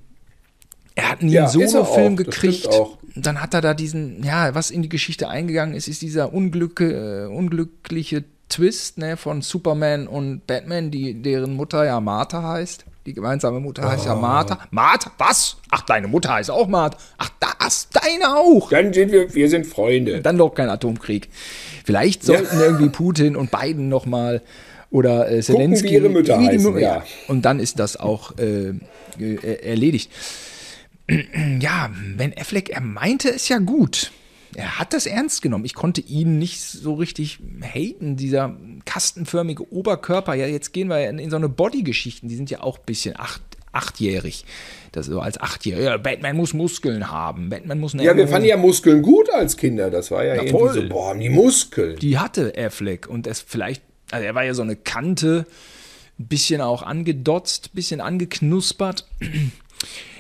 er 0.98 1.10
hat 1.12 1.22
nie 1.22 1.32
Ja, 1.34 1.48
einen 1.48 1.70
Solo-Film 1.70 2.16
gekriegt. 2.18 2.68
Dann 3.16 3.42
hat 3.42 3.54
er 3.54 3.62
da 3.62 3.74
diesen, 3.74 4.24
ja, 4.24 4.54
was 4.54 4.72
in 4.72 4.82
die 4.82 4.90
Geschichte 4.90 5.30
eingegangen 5.30 5.76
ist, 5.76 5.88
ist 5.88 6.02
dieser 6.02 6.34
unglücke, 6.34 7.28
äh, 7.30 7.34
unglückliche 7.34 8.24
Twist 8.50 8.98
ne, 8.98 9.18
von 9.18 9.42
Superman 9.42 10.08
und 10.08 10.46
Batman, 10.48 10.92
die, 10.92 11.22
deren 11.22 11.56
Mutter 11.56 11.86
ja 11.86 12.00
Martha 12.00 12.42
heißt. 12.44 12.86
Die 13.06 13.14
gemeinsame 13.14 13.60
Mutter 13.60 13.90
heißt 13.90 14.06
ja 14.06 14.14
Ah. 14.14 14.16
Martha. 14.16 14.60
Martha? 14.72 15.12
Was? 15.18 15.58
Ach, 15.72 15.82
deine 15.82 16.08
Mutter 16.08 16.34
heißt 16.34 16.52
auch 16.52 16.68
Martha. 16.68 16.98
Ach, 17.18 17.30
das, 17.60 17.88
deine 17.90 18.36
auch. 18.36 18.70
dann 18.70 18.92
sind 18.94 19.12
wir, 19.12 19.34
wir 19.34 19.50
sind 19.50 19.66
Freunde. 19.66 20.22
Dann 20.22 20.38
doch 20.38 20.54
kein 20.54 20.70
Atomkrieg. 20.70 21.30
Vielleicht 21.86 22.24
sollten 22.24 22.60
irgendwie 22.60 22.90
Putin 22.90 23.36
und 23.36 23.50
Biden 23.52 23.88
noch 23.90 24.06
mal 24.06 24.42
oder 24.90 25.30
äh, 25.32 25.42
Zelensky 25.42 25.90
wie 25.90 25.94
ihre 25.94 26.10
Mütter 26.10 26.40
wie 26.40 26.50
die 26.50 26.58
heißen, 26.58 26.78
ja. 26.80 27.04
Und 27.28 27.44
dann 27.44 27.60
ist 27.60 27.80
das 27.80 27.98
auch 27.98 28.34
äh, 28.38 28.74
erledigt. 29.64 30.12
Ja, 31.60 31.90
Ben 32.18 32.34
Affleck, 32.38 32.70
er 32.70 32.82
meinte 32.82 33.30
es 33.30 33.48
ja 33.50 33.60
gut. 33.60 34.12
Er 34.56 34.80
hat 34.80 34.94
das 34.94 35.06
ernst 35.06 35.42
genommen. 35.42 35.66
Ich 35.66 35.74
konnte 35.74 36.02
ihn 36.02 36.40
nicht 36.40 36.62
so 36.62 36.96
richtig 36.96 37.40
haten, 37.62 38.16
dieser 38.16 38.56
kastenförmige 38.86 39.72
Oberkörper. 39.72 40.34
Ja, 40.34 40.48
jetzt 40.48 40.74
gehen 40.74 40.88
wir 40.88 41.10
in, 41.10 41.20
in 41.20 41.30
so 41.30 41.36
eine 41.36 41.50
Body-Geschichten, 41.50 42.28
die 42.28 42.36
sind 42.36 42.50
ja 42.50 42.62
auch 42.62 42.78
ein 42.80 42.86
bisschen 42.86 43.20
acht, 43.20 43.42
achtjährig. 43.72 44.46
Das 44.94 45.06
so 45.06 45.20
als 45.20 45.40
Achtjähriger. 45.40 45.92
Ja, 45.92 45.98
Batman 45.98 46.36
muss 46.36 46.54
Muskeln 46.54 47.12
haben. 47.12 47.50
Batman 47.50 47.80
muss 47.80 47.94
Ja, 47.94 48.16
wir 48.16 48.28
fanden 48.28 48.48
ja 48.48 48.58
Muskeln 48.58 49.02
gut 49.02 49.30
als 49.32 49.58
Kinder. 49.58 49.92
Das 49.92 50.12
war 50.12 50.26
ja, 50.26 50.36
irgendwie 50.36 50.52
voll. 50.52 50.74
so, 50.74 50.90
boah, 50.90 51.14
die 51.16 51.30
Muskeln. 51.30 51.98
die 51.98 52.18
hatte 52.18 52.54
Affleck 52.58 53.08
und 53.08 53.28
es 53.28 53.42
vielleicht, 53.42 53.84
also 54.12 54.26
er 54.26 54.34
war 54.34 54.44
ja 54.44 54.54
so 54.54 54.64
eine 54.64 54.76
Kante, 54.76 55.46
ein 56.20 56.28
bisschen 56.28 56.62
auch 56.62 56.82
angedotzt, 56.82 57.68
ein 57.68 57.76
bisschen 57.76 58.02
angeknuspert. 58.02 59.06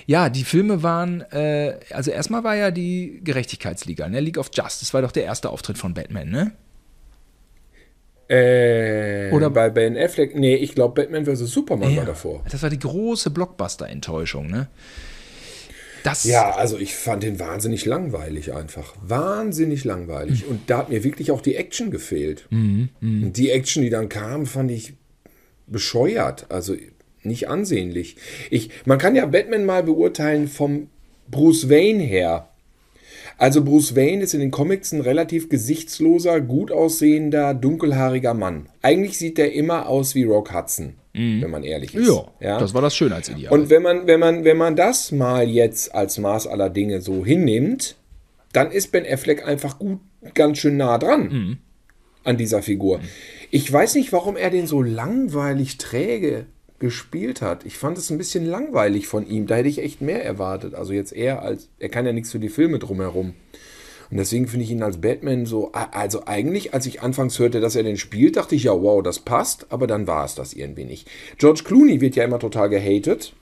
Ja, 0.08 0.30
die 0.30 0.46
Filme 0.46 0.82
waren, 0.84 1.22
äh, 1.32 1.78
also 1.92 2.12
erstmal 2.12 2.44
war 2.46 2.56
ja 2.56 2.72
die 2.72 3.20
Gerechtigkeitsliga, 3.24 4.08
ne? 4.08 4.22
League 4.22 4.38
of 4.38 4.50
Justice 4.54 4.94
war 4.94 5.02
doch 5.02 5.12
der 5.12 5.26
erste 5.26 5.50
Auftritt 5.50 5.78
von 5.78 5.94
Batman, 5.94 6.30
ne? 6.30 6.52
Äh, 8.30 9.32
Oder- 9.32 9.50
bei 9.50 9.70
Ben 9.70 9.98
Affleck, 9.98 10.36
nee, 10.36 10.56
ich 10.56 10.76
glaube 10.76 11.02
Batman 11.02 11.26
vs. 11.26 11.50
Superman 11.52 11.96
war 11.96 12.06
davor. 12.06 12.44
Das 12.50 12.62
war 12.62 12.70
die 12.70 12.80
große 12.80 13.30
Blockbuster-Enttäuschung, 13.32 14.48
ne? 14.48 14.68
Das, 16.04 16.24
Ja, 16.26 16.52
also 16.56 16.78
ich 16.78 16.96
fand 16.96 17.24
den 17.24 17.40
wahnsinnig 17.40 17.86
langweilig 17.86 18.54
einfach. 18.54 18.94
Wahnsinnig 19.02 19.84
langweilig. 19.84 20.44
Hm. 20.44 20.50
Und 20.52 20.70
da 20.70 20.80
hat 20.80 20.90
mir 20.90 21.04
wirklich 21.04 21.32
auch 21.32 21.42
die 21.42 21.56
Action 21.56 21.92
gefehlt. 21.92 22.48
Mhm, 22.50 22.90
Und 23.02 23.34
die 23.34 23.50
Action, 23.52 23.82
die 23.84 23.90
dann 23.90 24.08
kam, 24.08 24.46
fand 24.46 24.72
ich 24.72 24.94
bescheuert. 25.66 26.46
Also 26.50 26.76
nicht 27.28 27.50
ansehnlich. 27.50 28.16
Ich, 28.50 28.70
man 28.86 28.98
kann 28.98 29.16
ja 29.16 29.26
Batman 29.26 29.66
mal 29.66 29.84
beurteilen 29.84 30.48
vom 30.48 30.90
Bruce 31.30 31.70
Wayne 31.70 32.04
her. 32.04 32.50
Also 33.38 33.64
Bruce 33.64 33.96
Wayne 33.96 34.24
ist 34.24 34.34
in 34.34 34.40
den 34.40 34.50
Comics 34.50 34.92
ein 34.92 35.02
relativ 35.02 35.50
gesichtsloser, 35.50 36.42
gut 36.42 36.72
aussehender, 36.72 37.54
dunkelhaariger 37.54 38.34
Mann. 38.34 38.68
Eigentlich 38.82 39.18
sieht 39.18 39.38
er 39.38 39.54
immer 39.54 39.88
aus 39.88 40.16
wie 40.16 40.24
Rock 40.24 40.54
Hudson, 40.54 40.96
wenn 41.14 41.52
man 41.52 41.64
ehrlich 41.64 41.94
ist. 41.94 42.08
Ja, 42.40 42.58
das 42.58 42.74
war 42.74 42.82
das 42.82 42.96
Schönheitsideal. 42.96 43.54
Und 43.54 43.70
wenn 43.70 43.84
man, 43.84 44.08
wenn 44.08 44.20
man, 44.20 44.44
wenn 44.44 44.58
man 44.58 44.76
das 44.76 45.12
mal 45.12 45.48
jetzt 45.48 45.94
als 45.94 46.18
Maß 46.18 46.48
aller 46.48 46.70
Dinge 46.72 47.02
so 47.02 47.24
hinnimmt, 47.24 47.96
dann 48.54 48.72
ist 48.72 48.92
Ben 48.92 49.06
Affleck 49.06 49.46
einfach 49.46 49.78
gut, 49.78 50.00
ganz 50.34 50.58
schön 50.58 50.78
nah 50.78 50.98
dran 50.98 51.60
an 52.24 52.38
dieser 52.38 52.62
Figur. 52.62 53.00
Ich 53.52 53.72
weiß 53.72 53.96
nicht, 53.96 54.12
warum 54.12 54.36
er 54.36 54.50
den 54.50 54.68
so 54.68 54.82
langweilig 54.82 55.78
träge 55.78 56.46
gespielt 56.80 57.42
hat. 57.42 57.66
Ich 57.66 57.78
fand 57.78 57.98
es 57.98 58.10
ein 58.10 58.18
bisschen 58.18 58.46
langweilig 58.46 59.08
von 59.08 59.28
ihm. 59.28 59.48
Da 59.48 59.56
hätte 59.56 59.70
ich 59.70 59.80
echt 59.80 60.02
mehr 60.02 60.24
erwartet. 60.24 60.76
Also 60.76 60.94
jetzt 60.94 61.14
eher 61.14 61.42
als, 61.42 61.70
er 61.80 61.90
kann 61.90 62.06
ja 62.06 62.14
nichts 62.14 62.32
für 62.32 62.40
die 62.40 62.50
Filme 62.50 62.80
drumherum. 62.80 63.34
Und 64.10 64.18
deswegen 64.18 64.48
finde 64.48 64.64
ich 64.64 64.72
ihn 64.72 64.84
als 64.84 65.02
Batman 65.02 65.46
so, 65.46 65.72
also 65.74 66.26
eigentlich, 66.26 66.74
als 66.74 66.86
ich 66.86 67.02
anfangs 67.02 67.40
hörte, 67.40 67.60
dass 67.60 67.76
er 67.76 67.84
den 67.84 67.98
spielt, 67.98 68.38
dachte 68.38 68.56
ich, 68.56 68.64
ja, 68.64 68.72
wow, 68.72 69.04
das 69.04 69.20
passt, 69.20 69.66
aber 69.70 69.86
dann 69.86 70.08
war 70.08 70.24
es 70.24 70.36
das 70.36 70.54
irgendwie 70.54 70.86
nicht. 70.86 71.10
George 71.38 71.64
Clooney 71.66 72.00
wird 72.00 72.16
ja 72.16 72.24
immer 72.24 72.40
total 72.40 72.70
gehatet. 72.70 73.34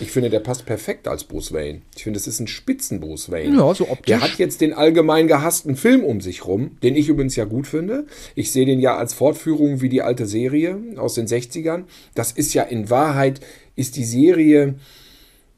Ich 0.00 0.10
finde, 0.10 0.30
der 0.30 0.40
passt 0.40 0.66
perfekt 0.66 1.06
als 1.06 1.24
Bruce 1.24 1.52
Wayne. 1.52 1.82
Ich 1.96 2.04
finde, 2.04 2.18
es 2.18 2.26
ist 2.26 2.40
ein 2.40 2.46
Spitzen 2.46 3.00
Bruce 3.00 3.30
Wayne. 3.30 3.56
Ja, 3.56 3.74
so 3.74 3.88
optisch. 3.88 4.06
Der 4.06 4.20
hat 4.20 4.38
jetzt 4.38 4.60
den 4.60 4.72
allgemein 4.72 5.28
gehassten 5.28 5.76
Film 5.76 6.04
um 6.04 6.20
sich 6.20 6.46
rum, 6.46 6.78
den 6.82 6.96
ich 6.96 7.08
übrigens 7.08 7.36
ja 7.36 7.44
gut 7.44 7.66
finde. 7.66 8.06
Ich 8.34 8.50
sehe 8.50 8.66
den 8.66 8.80
ja 8.80 8.96
als 8.96 9.14
Fortführung 9.14 9.80
wie 9.80 9.88
die 9.88 10.02
alte 10.02 10.26
Serie 10.26 10.78
aus 10.96 11.14
den 11.14 11.26
60ern. 11.26 11.84
Das 12.14 12.32
ist 12.32 12.54
ja 12.54 12.62
in 12.62 12.90
Wahrheit, 12.90 13.40
ist 13.76 13.96
die 13.96 14.04
Serie 14.04 14.74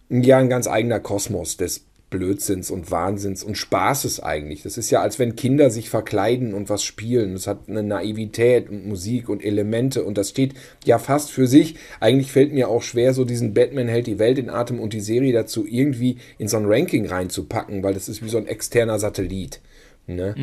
ja 0.09 0.39
ein 0.39 0.49
ganz 0.49 0.67
eigener 0.67 1.01
Kosmos 1.01 1.57
des 1.57 1.85
Blödsinns 2.09 2.71
und 2.71 2.91
Wahnsinns 2.91 3.43
und 3.43 3.59
Spaßes 3.59 4.21
eigentlich. 4.21 4.63
Das 4.63 4.79
ist 4.79 4.91
ja, 4.91 5.01
als 5.01 5.19
wenn 5.19 5.35
Kinder 5.35 5.71
sich 5.71 5.91
verkleiden 5.91 6.55
und 6.55 6.69
was 6.69 6.85
spielen. 6.85 7.33
Das 7.33 7.49
hat 7.49 7.69
eine 7.69 7.83
Naivität 7.83 8.69
und 8.71 8.87
Musik 8.87 9.29
und 9.29 9.45
Elemente 9.45 10.05
und 10.05 10.17
das 10.17 10.31
steht 10.31 10.55
ja 10.85 10.99
fast 10.99 11.33
für 11.33 11.49
sich. 11.49 11.75
Eigentlich 11.99 12.31
fällt 12.31 12.53
mir 12.53 12.69
auch 12.69 12.83
schwer, 12.83 13.13
so 13.13 13.25
diesen 13.25 13.55
Batman 13.55 13.89
hält 13.89 14.07
die 14.07 14.21
Welt 14.21 14.39
in 14.39 14.51
Atem 14.51 14.79
und 14.79 14.93
die 14.93 15.01
Serie 15.01 15.33
dazu 15.33 15.67
irgendwie 15.67 16.19
in 16.39 16.47
so 16.47 16.59
ein 16.59 16.67
Ranking 16.67 17.07
reinzupacken, 17.07 17.83
weil 17.83 17.95
das 17.95 18.09
ist 18.09 18.23
wie 18.23 18.29
so 18.29 18.39
ein 18.39 18.47
externer 18.47 19.01
Satellit. 19.01 19.61
Ne? 20.07 20.35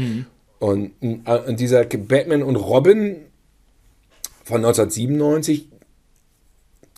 Und, 0.59 0.91
äh, 1.01 1.39
und 1.47 1.59
dieser 1.59 1.85
Batman 1.85 2.43
und 2.43 2.57
Robin 2.57 3.15
von 4.43 4.57
1997 4.57 5.69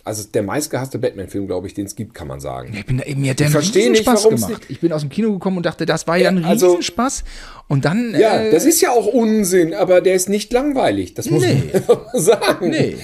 also 0.06 0.24
der 0.34 0.44
meistgehasste 0.44 1.00
Batman-Film, 1.00 1.48
glaube 1.48 1.68
ich, 1.68 1.74
den 1.74 1.86
es 1.88 1.96
gibt, 1.96 2.14
kann 2.14 2.28
man 2.28 2.40
sagen. 2.40 2.74
Ich 2.74 2.86
bin 2.86 2.98
da 3.00 3.04
eben, 3.04 3.28
hat 3.28 3.40
der 3.40 3.50
verstehe 3.50 3.90
nicht, 3.92 4.06
warum's 4.06 4.46
gemacht. 4.48 4.62
Ich 4.70 4.80
bin 4.80 4.92
aus 4.94 5.02
dem 5.02 5.10
Kino 5.10 5.34
gekommen 5.34 5.58
und 5.58 5.66
dachte, 5.66 5.86
das 5.86 6.08
war 6.08 6.16
ja 6.18 6.30
ein 6.30 6.46
also- 6.46 6.68
Riesenspaß. 6.68 7.24
Und 7.68 7.84
dann. 7.84 8.14
Ja, 8.16 8.42
äh, 8.42 8.52
das 8.52 8.64
ist 8.66 8.80
ja 8.82 8.92
auch 8.92 9.08
Unsinn, 9.08 9.74
aber 9.74 10.00
der 10.00 10.14
ist 10.14 10.30
nicht 10.30 10.54
langweilig. 10.54 11.16
Das 11.16 11.32
muss 11.32 11.42
Nee. 11.42 11.64
man 11.88 11.98
sagen. 12.22 12.70
Nee. 12.70 12.96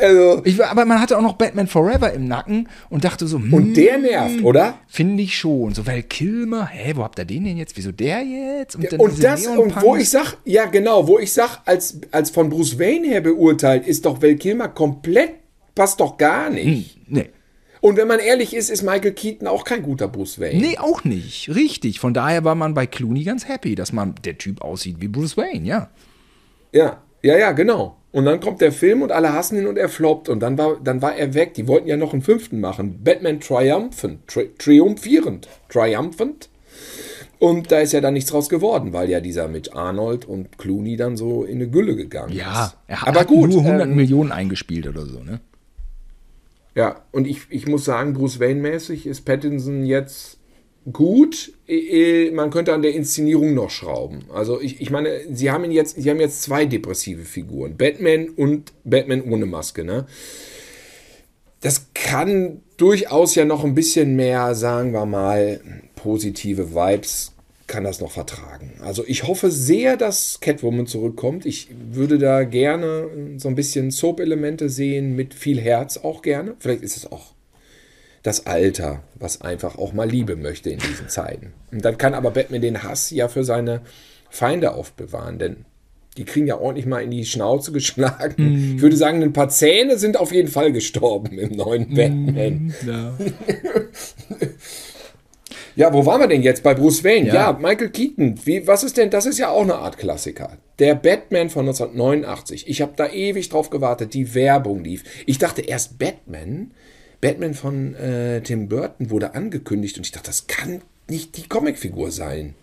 Also, 0.00 0.42
ich, 0.44 0.64
aber 0.64 0.84
man 0.84 1.00
hatte 1.00 1.18
auch 1.18 1.22
noch 1.22 1.32
Batman 1.32 1.66
Forever 1.66 2.12
im 2.12 2.28
Nacken 2.28 2.68
und 2.88 3.02
dachte 3.04 3.26
so, 3.26 3.38
hm, 3.38 3.52
und 3.52 3.74
der 3.76 3.98
nervt, 3.98 4.44
oder? 4.44 4.78
finde 4.86 5.24
ich 5.24 5.36
schon. 5.36 5.74
So, 5.74 5.86
weil 5.88 6.04
Kilmer, 6.04 6.66
hä, 6.68 6.92
wo 6.94 7.02
habt 7.02 7.18
ihr 7.18 7.24
den 7.24 7.42
denn 7.44 7.56
jetzt? 7.56 7.76
Wieso 7.76 7.90
der 7.90 8.22
jetzt? 8.22 8.76
Und 8.76 8.84
diese 9.10 9.22
das, 9.22 9.46
und 9.48 9.82
wo 9.82 9.96
ich 9.96 10.08
sag, 10.08 10.36
ja 10.44 10.66
genau, 10.66 11.08
wo 11.08 11.18
ich 11.18 11.32
sag, 11.32 11.58
als, 11.64 11.98
als 12.12 12.30
von 12.30 12.48
Bruce 12.48 12.78
Wayne 12.78 13.08
her 13.08 13.20
beurteilt, 13.20 13.88
ist 13.88 14.06
doch 14.06 14.22
Val 14.22 14.36
Kilmer 14.36 14.68
komplett, 14.68 15.30
passt 15.76 16.00
doch 16.00 16.16
gar 16.16 16.50
nicht. 16.50 16.98
Nee. 17.08 17.30
Und 17.80 17.96
wenn 17.96 18.08
man 18.08 18.18
ehrlich 18.18 18.56
ist, 18.56 18.68
ist 18.70 18.82
Michael 18.82 19.12
Keaton 19.12 19.46
auch 19.46 19.62
kein 19.62 19.82
guter 19.82 20.08
Bruce 20.08 20.40
Wayne. 20.40 20.58
Nee, 20.60 20.78
auch 20.78 21.04
nicht. 21.04 21.54
Richtig. 21.54 22.00
Von 22.00 22.14
daher 22.14 22.42
war 22.42 22.56
man 22.56 22.74
bei 22.74 22.86
Clooney 22.86 23.22
ganz 23.22 23.46
happy, 23.46 23.76
dass 23.76 23.92
man 23.92 24.16
der 24.24 24.38
Typ 24.38 24.60
aussieht 24.62 24.96
wie 24.98 25.06
Bruce 25.06 25.36
Wayne, 25.36 25.64
ja. 25.64 25.90
Ja, 26.72 27.00
ja, 27.22 27.36
ja, 27.38 27.52
genau. 27.52 27.96
Und 28.12 28.24
dann 28.24 28.40
kommt 28.40 28.60
der 28.62 28.72
Film 28.72 29.02
und 29.02 29.12
alle 29.12 29.32
hassen 29.34 29.58
ihn 29.58 29.66
und 29.66 29.76
er 29.76 29.88
floppt. 29.90 30.28
Und 30.30 30.40
dann 30.40 30.56
war, 30.58 30.80
dann 30.82 31.02
war 31.02 31.14
er 31.14 31.34
weg. 31.34 31.52
Die 31.54 31.68
wollten 31.68 31.86
ja 31.86 31.96
noch 31.98 32.12
einen 32.14 32.22
fünften 32.22 32.60
machen. 32.60 33.04
Batman 33.04 33.40
Triumphant. 33.40 34.26
Tri 34.26 34.48
triumphierend. 34.58 35.46
Triumphant. 35.68 36.48
Und 37.38 37.70
da 37.70 37.80
ist 37.80 37.92
ja 37.92 38.00
dann 38.00 38.14
nichts 38.14 38.30
draus 38.30 38.48
geworden, 38.48 38.94
weil 38.94 39.10
ja 39.10 39.20
dieser 39.20 39.46
mit 39.48 39.74
Arnold 39.74 40.24
und 40.24 40.56
Clooney 40.56 40.96
dann 40.96 41.18
so 41.18 41.44
in 41.44 41.56
eine 41.56 41.68
Gülle 41.68 41.94
gegangen 41.94 42.32
Ja, 42.32 42.66
ist. 42.66 42.76
er 42.86 43.02
hat, 43.02 43.08
Aber 43.08 43.24
gut. 43.26 43.50
nur 43.50 43.60
100 43.60 43.86
ähm, 43.88 43.94
Millionen 43.96 44.32
eingespielt 44.32 44.86
oder 44.88 45.04
so, 45.04 45.22
ne? 45.22 45.40
Ja, 46.76 47.06
und 47.10 47.26
ich, 47.26 47.46
ich 47.48 47.66
muss 47.66 47.86
sagen, 47.86 48.12
Bruce 48.12 48.38
Wayne-mäßig 48.38 49.06
ist 49.06 49.22
Pattinson 49.22 49.86
jetzt 49.86 50.38
gut. 50.92 51.54
Man 52.34 52.50
könnte 52.50 52.74
an 52.74 52.82
der 52.82 52.92
Inszenierung 52.92 53.54
noch 53.54 53.70
schrauben. 53.70 54.26
Also 54.30 54.60
ich, 54.60 54.80
ich 54.82 54.90
meine, 54.90 55.20
sie 55.32 55.50
haben 55.50 55.64
ihn 55.64 55.72
jetzt, 55.72 55.96
sie 56.00 56.10
haben 56.10 56.20
jetzt 56.20 56.42
zwei 56.42 56.66
depressive 56.66 57.22
Figuren. 57.22 57.78
Batman 57.78 58.28
und 58.28 58.74
Batman 58.84 59.22
ohne 59.22 59.46
Maske, 59.46 59.84
ne? 59.84 60.06
Das 61.62 61.86
kann 61.94 62.60
durchaus 62.76 63.34
ja 63.34 63.46
noch 63.46 63.64
ein 63.64 63.74
bisschen 63.74 64.14
mehr, 64.14 64.54
sagen 64.54 64.92
wir 64.92 65.06
mal, 65.06 65.60
positive 65.96 66.74
Vibes 66.74 67.32
kann 67.66 67.84
das 67.84 68.00
noch 68.00 68.12
vertragen. 68.12 68.74
Also 68.80 69.04
ich 69.06 69.26
hoffe 69.26 69.50
sehr, 69.50 69.96
dass 69.96 70.38
Catwoman 70.40 70.86
zurückkommt. 70.86 71.46
Ich 71.46 71.68
würde 71.90 72.18
da 72.18 72.44
gerne 72.44 73.08
so 73.38 73.48
ein 73.48 73.54
bisschen 73.54 73.90
Soap-Elemente 73.90 74.68
sehen, 74.68 75.16
mit 75.16 75.34
viel 75.34 75.60
Herz 75.60 75.96
auch 75.98 76.22
gerne. 76.22 76.54
Vielleicht 76.58 76.82
ist 76.82 76.96
es 76.96 77.10
auch 77.10 77.34
das 78.22 78.46
Alter, 78.46 79.02
was 79.14 79.40
einfach 79.40 79.78
auch 79.78 79.92
mal 79.92 80.08
Liebe 80.08 80.36
möchte 80.36 80.70
in 80.70 80.78
diesen 80.78 81.08
Zeiten. 81.08 81.52
Und 81.70 81.84
dann 81.84 81.98
kann 81.98 82.14
aber 82.14 82.30
Batman 82.32 82.60
den 82.60 82.82
Hass 82.82 83.10
ja 83.10 83.28
für 83.28 83.44
seine 83.44 83.82
Feinde 84.30 84.74
aufbewahren, 84.74 85.38
denn 85.38 85.64
die 86.16 86.24
kriegen 86.24 86.46
ja 86.46 86.58
ordentlich 86.58 86.86
mal 86.86 87.02
in 87.02 87.10
die 87.10 87.24
Schnauze 87.24 87.72
geschlagen. 87.72 88.74
Ich 88.76 88.82
würde 88.82 88.96
sagen, 88.96 89.22
ein 89.22 89.32
paar 89.32 89.48
Zähne 89.48 89.98
sind 89.98 90.16
auf 90.16 90.32
jeden 90.32 90.48
Fall 90.48 90.72
gestorben 90.72 91.38
im 91.38 91.56
neuen 91.56 91.94
Batman. 91.94 92.74
Ja. 92.86 93.16
Ja, 95.76 95.92
wo 95.92 96.04
waren 96.06 96.20
wir 96.20 96.26
denn 96.26 96.42
jetzt? 96.42 96.62
Bei 96.62 96.74
Bruce 96.74 97.04
Wayne. 97.04 97.28
Ja, 97.28 97.34
Ja. 97.34 97.52
Michael 97.52 97.90
Keaton. 97.90 98.40
Wie, 98.44 98.66
was 98.66 98.82
ist 98.82 98.96
denn? 98.96 99.10
Das 99.10 99.26
ist 99.26 99.38
ja 99.38 99.50
auch 99.50 99.62
eine 99.62 99.76
Art 99.76 99.98
Klassiker. 99.98 100.56
Der 100.78 100.94
Batman 100.94 101.50
von 101.50 101.66
1989. 101.66 102.66
Ich 102.68 102.80
habe 102.82 102.92
da 102.96 103.08
ewig 103.08 103.50
drauf 103.50 103.70
gewartet. 103.70 104.14
Die 104.14 104.34
Werbung 104.34 104.82
lief. 104.82 105.04
Ich 105.26 105.38
dachte 105.38 105.60
erst 105.62 105.98
Batman. 105.98 106.72
Batman 107.20 107.54
von 107.54 107.94
äh, 107.94 108.40
Tim 108.40 108.68
Burton 108.68 109.10
wurde 109.10 109.34
angekündigt 109.34 109.96
und 109.98 110.06
ich 110.06 110.12
dachte, 110.12 110.26
das 110.26 110.46
kann 110.46 110.82
nicht 111.08 111.36
die 111.36 111.48
Comicfigur 111.48 112.10
sein. 112.10 112.54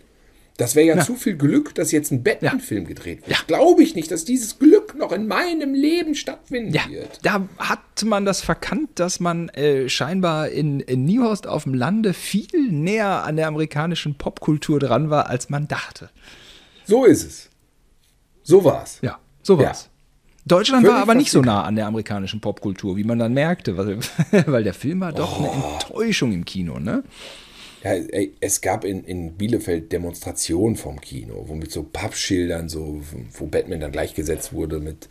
Das 0.56 0.76
wäre 0.76 0.96
ja, 0.96 1.04
zu 1.04 1.16
viel 1.16 1.36
Glück, 1.36 1.74
dass 1.74 1.90
jetzt 1.90 2.12
ein 2.12 2.22
Batman-Film 2.22 2.84
gedreht 2.86 3.22
wird. 3.26 3.30
Ja. 3.30 3.38
Glaube 3.48 3.82
ich 3.82 3.96
nicht, 3.96 4.10
dass 4.12 4.24
dieses 4.24 4.60
Glück 4.60 4.94
noch 4.96 5.10
in 5.10 5.26
meinem 5.26 5.74
Leben 5.74 6.14
stattfinden 6.14 6.72
Ja, 6.72 6.82
wird. 6.88 7.18
da 7.24 7.48
hat 7.58 7.80
man 8.04 8.24
das 8.24 8.40
verkannt, 8.40 8.90
dass 8.94 9.18
man 9.18 9.48
äh, 9.48 9.88
scheinbar 9.88 10.50
in, 10.50 10.78
in 10.78 11.04
Newhorst 11.06 11.48
auf 11.48 11.64
dem 11.64 11.74
Lande 11.74 12.14
viel 12.14 12.70
näher 12.70 13.24
an 13.24 13.34
der 13.36 13.48
amerikanischen 13.48 14.14
Popkultur 14.16 14.78
dran 14.78 15.10
war, 15.10 15.28
als 15.28 15.50
man 15.50 15.66
dachte. 15.66 16.10
So 16.86 17.04
ist 17.04 17.24
es. 17.24 17.50
So 18.44 18.62
war's. 18.62 18.98
Ja, 19.02 19.18
so 19.42 19.58
war's. 19.58 19.90
Deutschland 20.46 20.82
Völlig 20.82 20.94
war 20.94 21.02
aber 21.02 21.14
nicht 21.14 21.30
so 21.30 21.40
nah 21.40 21.62
an 21.62 21.74
der 21.74 21.86
amerikanischen 21.86 22.40
Popkultur, 22.40 22.96
wie 22.96 23.04
man 23.04 23.18
dann 23.18 23.32
merkte, 23.32 23.76
weil, 23.76 23.98
weil 24.46 24.62
der 24.62 24.74
Film 24.74 25.00
war 25.00 25.12
doch 25.12 25.38
eine 25.38 25.50
Enttäuschung 25.50 26.32
im 26.32 26.44
Kino, 26.44 26.78
ne? 26.78 27.02
Ja, 27.84 27.92
ey, 27.92 28.32
es 28.40 28.62
gab 28.62 28.84
in, 28.86 29.04
in 29.04 29.34
Bielefeld 29.34 29.92
Demonstrationen 29.92 30.74
vom 30.76 30.98
Kino, 31.02 31.44
wo 31.46 31.54
mit 31.54 31.70
so 31.70 31.82
Pappschildern, 31.82 32.70
so, 32.70 33.02
wo 33.34 33.44
Batman 33.44 33.80
dann 33.80 33.92
gleichgesetzt 33.92 34.54
wurde 34.54 34.80
mit, 34.80 35.06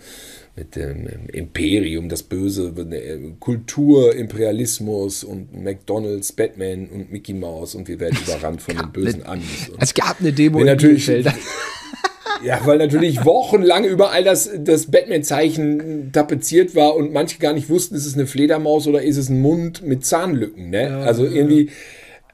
mit 0.56 0.76
dem 0.76 1.08
Imperium, 1.32 2.10
das 2.10 2.24
Böse, 2.24 2.74
äh, 2.92 3.20
Kultur, 3.40 4.16
Imperialismus 4.16 5.24
und 5.24 5.54
McDonalds, 5.54 6.32
Batman 6.32 6.88
und 6.88 7.12
Mickey 7.12 7.36
Mouse 7.36 7.76
und 7.76 7.88
wir 7.88 8.00
werden 8.00 8.18
überrannt 8.26 8.64
von 8.64 8.76
den 8.76 8.92
bösen 8.92 9.24
Amis. 9.24 9.72
Es 9.80 9.94
gab 9.94 10.20
eine 10.20 10.34
Demo 10.34 10.60
in 10.60 10.66
natürlich- 10.66 11.06
Bielefeld. 11.06 11.36
ja, 12.44 12.60
weil 12.66 12.80
natürlich 12.80 13.24
wochenlang 13.24 13.84
überall 13.84 14.24
das, 14.24 14.50
das 14.58 14.88
Batman-Zeichen 14.88 16.12
tapeziert 16.12 16.74
war 16.74 16.96
und 16.96 17.14
manche 17.14 17.38
gar 17.38 17.54
nicht 17.54 17.70
wussten, 17.70 17.94
ist 17.94 18.08
es 18.08 18.16
eine 18.16 18.26
Fledermaus 18.26 18.88
oder 18.88 19.04
ist 19.04 19.18
es 19.18 19.30
ein 19.30 19.42
Mund 19.42 19.86
mit 19.86 20.06
Zahnlücken. 20.06 20.72
Ne? 20.72 20.98
also 20.98 21.26
irgendwie, 21.26 21.70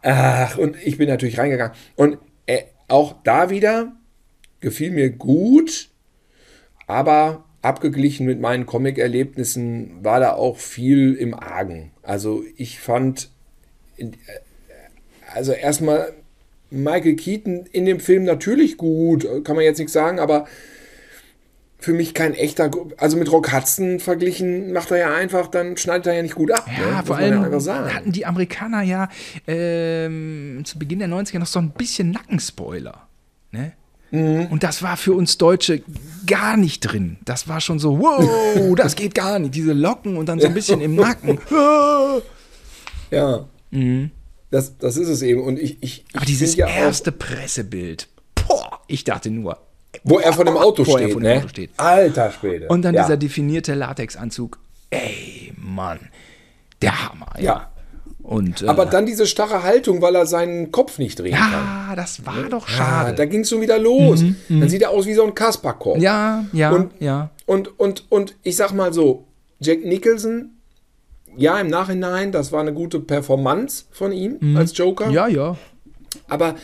ach, 0.01 0.57
und 0.57 0.75
ich 0.83 0.97
bin 0.97 1.07
natürlich 1.07 1.37
reingegangen. 1.37 1.75
Und 1.95 2.17
äh, 2.45 2.63
auch 2.87 3.15
da 3.23 3.49
wieder 3.49 3.93
gefiel 4.59 4.91
mir 4.91 5.09
gut, 5.09 5.89
aber 6.87 7.45
abgeglichen 7.61 8.25
mit 8.25 8.39
meinen 8.39 8.65
Comic-Erlebnissen 8.65 10.03
war 10.03 10.19
da 10.19 10.33
auch 10.33 10.57
viel 10.57 11.13
im 11.13 11.33
Argen. 11.33 11.91
Also 12.03 12.43
ich 12.55 12.79
fand, 12.79 13.29
äh, 13.97 14.07
also 15.33 15.51
erstmal 15.51 16.13
Michael 16.71 17.15
Keaton 17.15 17.65
in 17.71 17.85
dem 17.85 17.99
Film 17.99 18.23
natürlich 18.23 18.77
gut, 18.77 19.27
kann 19.43 19.55
man 19.55 19.65
jetzt 19.65 19.79
nicht 19.79 19.91
sagen, 19.91 20.19
aber 20.19 20.47
für 21.79 21.93
mich 21.93 22.13
kein 22.13 22.33
echter, 22.33 22.69
also 22.97 23.15
mit 23.15 23.31
Rock 23.31 23.53
Hudson 23.53 23.99
verglichen, 23.99 24.73
macht 24.73 24.91
er 24.91 24.97
ja 24.97 25.15
einfach, 25.15 25.47
dann 25.47 25.77
schneidet 25.77 26.07
er 26.07 26.13
ja 26.13 26.21
nicht 26.21 26.35
gut 26.35 26.51
ab. 26.51 26.67
Ja, 26.67 26.97
ne? 26.97 27.03
Vor 27.05 27.15
allem 27.15 27.59
ja 27.61 27.93
hatten 27.93 28.11
die 28.11 28.25
Amerikaner 28.25 28.81
ja 28.81 29.07
ähm, 29.47 30.61
zu 30.65 30.77
Beginn 30.77 30.99
der 30.99 31.07
90er 31.07 31.39
noch 31.39 31.47
so 31.47 31.59
ein 31.59 31.71
bisschen 31.71 32.11
Nackenspoiler. 32.11 33.07
Ne? 33.51 33.71
Mhm. 34.11 34.47
Und 34.47 34.63
das 34.63 34.83
war 34.83 34.97
für 34.97 35.13
uns 35.13 35.37
Deutsche 35.37 35.81
gar 36.27 36.57
nicht 36.57 36.81
drin. 36.81 37.17
Das 37.23 37.47
war 37.47 37.61
schon 37.61 37.79
so, 37.79 37.99
wow, 37.99 38.75
das 38.75 38.95
geht 38.95 39.15
gar 39.15 39.39
nicht. 39.39 39.55
Diese 39.55 39.71
Locken 39.71 40.17
und 40.17 40.27
dann 40.27 40.39
so 40.39 40.47
ein 40.47 40.53
bisschen 40.53 40.81
im 40.81 40.95
Nacken. 40.95 41.39
Ja. 43.11 43.47
Das, 44.51 44.77
das 44.77 44.95
ist 44.95 45.07
es 45.07 45.23
eben. 45.23 45.41
Und 45.41 45.57
ich, 45.57 45.81
ich, 45.81 46.05
Aber 46.13 46.21
ich 46.21 46.27
dieses 46.27 46.51
find 46.51 46.59
ja 46.59 46.67
erste 46.67 47.11
Pressebild, 47.11 48.07
boah, 48.35 48.81
ich 48.85 49.03
dachte 49.03 49.31
nur. 49.31 49.57
Wo 50.03 50.19
er 50.19 50.33
vor 50.33 50.45
dem 50.45 50.57
Auto 50.57 50.85
Wo 50.85 50.93
er 50.95 50.99
steht, 50.99 51.11
vor 51.13 51.21
dem 51.21 51.29
ne? 51.31 51.37
Auto 51.39 51.47
steht. 51.49 51.69
Alter 51.77 52.31
Schwede. 52.31 52.67
Und 52.67 52.83
dann 52.83 52.93
ja. 52.95 53.03
dieser 53.03 53.17
definierte 53.17 53.73
Latexanzug. 53.73 54.59
Ey, 54.91 55.53
Mann, 55.57 55.99
der 56.81 57.09
Hammer, 57.09 57.33
ja. 57.37 57.43
Ja. 57.43 57.71
Und, 58.21 58.61
äh, 58.61 58.67
Aber 58.67 58.85
dann 58.85 59.07
diese 59.07 59.25
starre 59.25 59.63
Haltung, 59.63 60.01
weil 60.03 60.13
er 60.13 60.27
seinen 60.27 60.71
Kopf 60.71 60.99
nicht 60.99 61.17
drehen 61.17 61.33
kann. 61.35 61.51
ja, 61.51 61.95
das 61.95 62.23
war 62.25 62.43
doch 62.49 62.67
Ah, 62.67 62.71
schade. 62.71 63.15
da 63.15 63.25
ging 63.25 63.41
es 63.41 63.49
schon 63.49 63.61
wieder 63.61 63.79
los. 63.79 64.23
Dann 64.49 64.69
sieht 64.69 64.83
er 64.83 64.91
aus 64.91 65.07
wie 65.07 65.15
so 65.15 65.23
ein 65.23 65.33
Kasperkopf. 65.33 65.97
Mhm, 65.97 66.03
ja, 66.03 66.45
ja, 66.53 66.69
Und- 66.71 66.91
ja. 66.99 67.31
Und, 67.47 67.79
und, 67.79 68.03
und 68.11 68.35
ich 68.43 68.55
sag 68.55 68.73
mal 68.73 68.93
so, 68.93 69.25
Jack 69.59 69.83
Nicholson, 69.83 70.51
ja, 71.37 71.59
im 71.59 71.67
Nachhinein, 71.69 72.31
das 72.31 72.51
war 72.51 72.59
eine 72.61 72.73
gute 72.73 72.99
Performance 72.99 73.85
von 73.91 74.11
ihm 74.11 74.55
als 74.57 74.77
Joker. 74.77 75.07
Mhm. 75.07 75.13
Ja, 75.13 75.27
ja. 75.27 75.57
Aber 76.27 76.55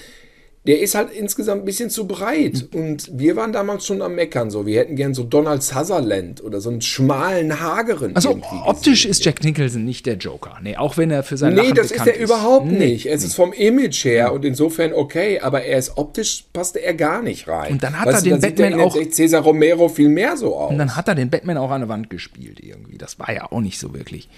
der 0.67 0.79
ist 0.81 0.95
halt 0.95 1.11
insgesamt 1.11 1.61
ein 1.61 1.65
bisschen 1.65 1.89
zu 1.91 2.07
breit. 2.07 2.69
Und 2.73 3.09
wir 3.13 3.35
waren 3.35 3.53
damals 3.53 3.85
schon 3.85 4.01
am 4.01 4.15
Meckern 4.15 4.49
so. 4.49 4.65
Wir 4.65 4.79
hätten 4.79 4.95
gern 4.95 5.13
so 5.13 5.23
Donald 5.23 5.61
Sutherland 5.61 6.43
oder 6.43 6.59
so 6.59 6.69
einen 6.71 6.81
schmalen, 6.81 7.59
hageren. 7.59 8.15
Also 8.15 8.39
optisch 8.65 9.01
gesehen. 9.03 9.11
ist 9.11 9.25
Jack 9.25 9.43
Nicholson 9.43 9.85
nicht 9.85 10.05
der 10.07 10.15
Joker. 10.15 10.57
Nee, 10.63 10.75
auch 10.77 10.97
wenn 10.97 11.11
er 11.11 11.21
für 11.23 11.37
sein 11.37 11.53
Nee, 11.53 11.61
Lachen 11.61 11.75
das 11.75 11.91
ist 11.91 12.07
er 12.07 12.17
überhaupt 12.19 12.65
Nee. 12.65 12.79
nicht. 12.79 13.05
Es 13.05 13.23
ist 13.23 13.35
vom 13.35 13.53
Image 13.53 14.05
her 14.05 14.33
und 14.33 14.43
insofern 14.43 14.91
okay, 14.93 15.39
aber 15.39 15.63
er 15.63 15.77
ist 15.77 15.97
optisch, 15.97 16.45
passte 16.51 16.81
er 16.81 16.95
gar 16.95 17.21
nicht 17.21 17.47
rein. 17.47 17.73
Und 17.73 17.83
dann 17.83 17.99
hat 17.99 18.07
Weißt 18.07 18.25
er 18.25 18.31
den 18.37 18.41
Batman 18.41 18.71
er 18.73 18.77
in 18.79 18.83
auch- 18.85 18.93
der 18.97 19.11
Cesar 19.11 19.41
Romero 19.43 19.87
viel 19.87 20.09
mehr 20.09 20.35
so 20.35 20.55
aus. 20.55 20.71
Und 20.71 20.79
dann 20.79 20.95
hat 20.95 21.07
er 21.07 21.13
den 21.15 21.29
Batman 21.29 21.57
auch 21.57 21.69
an 21.69 21.81
der 21.81 21.89
Wand 21.89 22.09
gespielt 22.09 22.59
irgendwie. 22.63 22.97
Das 22.97 23.19
war 23.19 23.31
ja 23.31 23.51
auch 23.51 23.61
nicht 23.61 23.77
so 23.79 23.93
wirklich. 23.93 24.29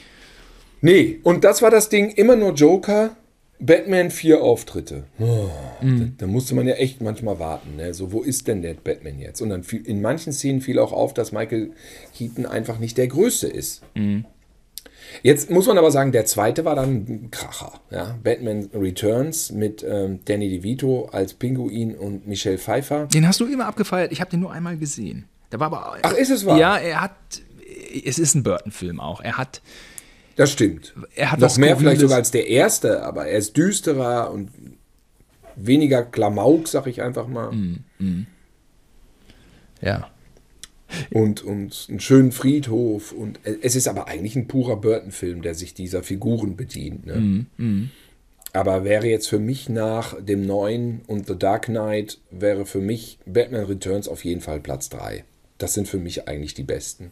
Nee, 0.81 1.19
und 1.23 1.43
das 1.43 1.61
war 1.61 1.71
das 1.71 1.89
Ding, 1.89 2.11
immer 2.11 2.35
nur 2.35 2.53
Joker, 2.53 3.15
Batman 3.59 4.11
vier 4.11 4.41
Auftritte. 4.43 5.05
Oh, 5.19 5.49
Mhm. 5.81 5.99
da, 6.17 6.25
da 6.25 6.27
musste 6.31 6.53
man 6.55 6.67
ja 6.67 6.75
echt 6.75 7.01
manchmal 7.01 7.39
warten. 7.39 7.75
Ne? 7.75 7.93
So, 7.93 8.11
wo 8.11 8.21
ist 8.21 8.47
denn 8.47 8.61
der 8.61 8.75
Batman 8.75 9.19
jetzt? 9.19 9.41
Und 9.41 9.49
dann 9.49 9.63
fiel, 9.63 9.81
in 9.85 10.01
manchen 10.01 10.31
Szenen 10.31 10.61
fiel 10.61 10.77
auch 10.79 10.91
auf, 10.93 11.13
dass 11.13 11.31
Michael 11.31 11.71
Keaton 12.15 12.45
einfach 12.45 12.77
nicht 12.79 12.97
der 12.97 13.07
Größte 13.07 13.47
ist. 13.47 13.81
Mhm. 13.95 14.25
Jetzt 15.23 15.49
muss 15.49 15.65
man 15.67 15.77
aber 15.77 15.89
sagen, 15.89 16.11
der 16.11 16.25
zweite 16.25 16.65
war 16.65 16.75
dann 16.75 17.05
ein 17.07 17.31
Kracher. 17.31 17.79
Ja? 17.89 18.17
Batman 18.23 18.69
Returns 18.73 19.51
mit 19.51 19.83
ähm, 19.87 20.19
Danny 20.25 20.49
DeVito 20.49 21.05
als 21.11 21.33
Pinguin 21.33 21.95
und 21.95 22.27
Michelle 22.27 22.57
Pfeiffer. 22.57 23.07
Den 23.07 23.27
hast 23.27 23.39
du 23.39 23.45
immer 23.45 23.65
abgefeiert. 23.67 24.11
Ich 24.11 24.19
habe 24.21 24.29
den 24.29 24.41
nur 24.41 24.51
einmal 24.51 24.77
gesehen. 24.77 25.25
Da 25.49 25.59
war 25.59 25.67
aber. 25.67 25.97
Ach, 26.01 26.11
ist 26.13 26.29
es 26.29 26.45
wahr? 26.45 26.57
Ja, 26.59 26.77
er 26.77 27.01
hat. 27.01 27.15
Es 28.05 28.19
ist 28.19 28.35
ein 28.35 28.43
Burton-Film 28.43 28.99
auch. 28.99 29.21
Er 29.21 29.37
hat. 29.37 29.61
Das 30.37 30.51
stimmt. 30.51 30.93
Er 31.15 31.31
hat 31.31 31.39
Noch 31.39 31.57
mehr 31.57 31.75
vielleicht 31.75 31.97
Skurriles. 31.97 32.01
sogar 32.01 32.17
als 32.17 32.31
der 32.31 32.47
erste, 32.47 33.03
aber 33.03 33.25
er 33.27 33.37
ist 33.39 33.57
düsterer 33.57 34.31
und 34.31 34.49
weniger 35.55 36.03
Klamauk, 36.03 36.67
sag 36.67 36.87
ich 36.87 37.01
einfach 37.01 37.27
mal. 37.27 37.51
Mhm. 37.51 38.27
Ja. 39.81 40.09
Und, 41.11 41.43
und 41.43 41.87
einen 41.89 41.99
schönen 41.99 42.31
Friedhof. 42.31 43.11
Und 43.11 43.39
es 43.61 43.75
ist 43.75 43.87
aber 43.87 44.07
eigentlich 44.07 44.35
ein 44.35 44.47
purer 44.47 44.77
Burton-Film, 44.77 45.41
der 45.41 45.55
sich 45.55 45.73
dieser 45.73 46.03
Figuren 46.03 46.55
bedient. 46.55 47.05
Ne? 47.05 47.45
Mhm, 47.57 47.89
Aber 48.53 48.83
wäre 48.83 49.07
jetzt 49.07 49.27
für 49.27 49.39
mich 49.39 49.69
nach 49.69 50.15
dem 50.21 50.45
neuen 50.45 51.01
und 51.07 51.27
The 51.27 51.37
Dark 51.37 51.65
Knight, 51.65 52.19
wäre 52.31 52.65
für 52.65 52.79
mich 52.79 53.19
Batman 53.25 53.65
Returns 53.65 54.07
auf 54.07 54.23
jeden 54.23 54.41
Fall 54.41 54.59
Platz 54.59 54.89
3. 54.89 55.25
Das 55.57 55.73
sind 55.73 55.87
für 55.87 55.97
mich 55.97 56.27
eigentlich 56.27 56.53
die 56.53 56.63
besten. 56.63 57.11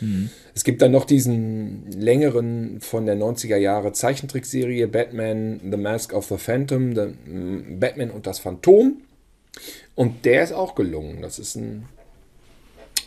Mhm. 0.00 0.30
Es 0.54 0.64
gibt 0.64 0.82
dann 0.82 0.92
noch 0.92 1.04
diesen 1.04 1.90
längeren 1.92 2.80
von 2.80 3.06
der 3.06 3.16
90er 3.16 3.56
Jahre 3.56 3.92
Zeichentrickserie 3.92 4.86
Batman 4.86 5.60
The 5.70 5.76
Mask 5.76 6.12
of 6.12 6.26
the 6.26 6.36
Phantom, 6.36 6.94
the, 6.94 7.30
mm, 7.30 7.78
Batman 7.80 8.10
und 8.10 8.26
das 8.26 8.38
Phantom. 8.38 8.98
Und 9.94 10.24
der 10.24 10.44
ist 10.44 10.52
auch 10.52 10.74
gelungen. 10.74 11.22
Das 11.22 11.38
ist 11.38 11.56
ein 11.56 11.86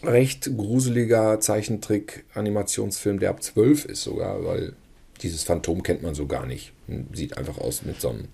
recht 0.03 0.49
gruseliger 0.57 1.39
Zeichentrick-Animationsfilm, 1.39 3.19
der 3.19 3.29
ab 3.29 3.41
12 3.41 3.85
ist 3.85 4.03
sogar, 4.03 4.43
weil 4.45 4.73
dieses 5.21 5.43
Phantom 5.43 5.83
kennt 5.83 6.03
man 6.03 6.15
so 6.15 6.27
gar 6.27 6.45
nicht. 6.45 6.73
Sieht 7.13 7.37
einfach 7.37 7.57
aus 7.57 7.83
mit 7.83 8.01
so 8.01 8.09
einem 8.09 8.27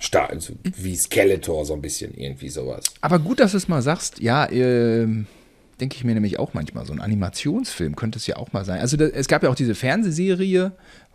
Star 0.00 0.30
so 0.38 0.54
wie 0.76 0.96
Skeletor, 0.96 1.64
so 1.64 1.74
ein 1.74 1.82
bisschen 1.82 2.14
irgendwie 2.16 2.48
sowas. 2.48 2.84
Aber 3.00 3.18
gut, 3.18 3.40
dass 3.40 3.50
du 3.50 3.56
es 3.56 3.68
mal 3.68 3.82
sagst. 3.82 4.20
Ja, 4.20 4.50
ähm, 4.50 5.26
denke 5.80 5.96
ich 5.96 6.04
mir 6.04 6.14
nämlich 6.14 6.38
auch 6.38 6.54
manchmal. 6.54 6.84
So 6.86 6.92
ein 6.92 7.00
Animationsfilm 7.00 7.96
könnte 7.96 8.18
es 8.18 8.26
ja 8.26 8.36
auch 8.36 8.52
mal 8.52 8.64
sein. 8.64 8.80
Also 8.80 8.96
da, 8.96 9.06
es 9.06 9.28
gab 9.28 9.42
ja 9.42 9.50
auch 9.50 9.54
diese 9.54 9.74
Fernsehserie, 9.74 10.72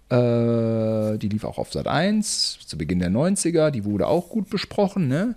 äh, 0.09 1.17
die 1.17 1.29
lief 1.29 1.43
auch 1.43 1.57
auf 1.57 1.71
Sat 1.73 1.87
1 1.87 2.59
zu 2.65 2.77
Beginn 2.77 2.99
der 2.99 3.09
90er. 3.09 3.71
Die 3.71 3.85
wurde 3.85 4.07
auch 4.07 4.29
gut 4.29 4.49
besprochen, 4.49 5.07
ne? 5.07 5.35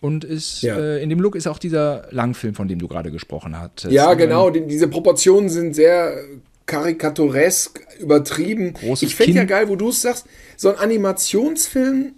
Und 0.00 0.24
ist, 0.24 0.62
Ja. 0.62 0.76
äh, 0.78 1.02
in 1.02 1.10
dem 1.10 1.20
Look 1.20 1.36
ist 1.36 1.46
auch 1.46 1.58
dieser 1.58 2.08
Langfilm, 2.10 2.54
von 2.54 2.66
dem 2.66 2.78
du 2.80 2.88
gerade 2.88 3.12
gesprochen 3.12 3.58
hast. 3.58 3.84
Ja, 3.88 4.14
genau. 4.14 4.50
Die, 4.50 4.66
diese 4.66 4.88
Proportionen 4.88 5.48
sind 5.48 5.74
sehr 5.76 6.16
karikaturesk 6.66 7.80
übertrieben. 8.00 8.72
Großes 8.74 9.08
ich 9.08 9.14
finde 9.14 9.34
ja 9.38 9.44
geil, 9.44 9.68
wo 9.68 9.76
du 9.76 9.90
es 9.90 10.02
sagst, 10.02 10.26
so 10.56 10.70
ein 10.70 10.76
Animationsfilm, 10.76 12.12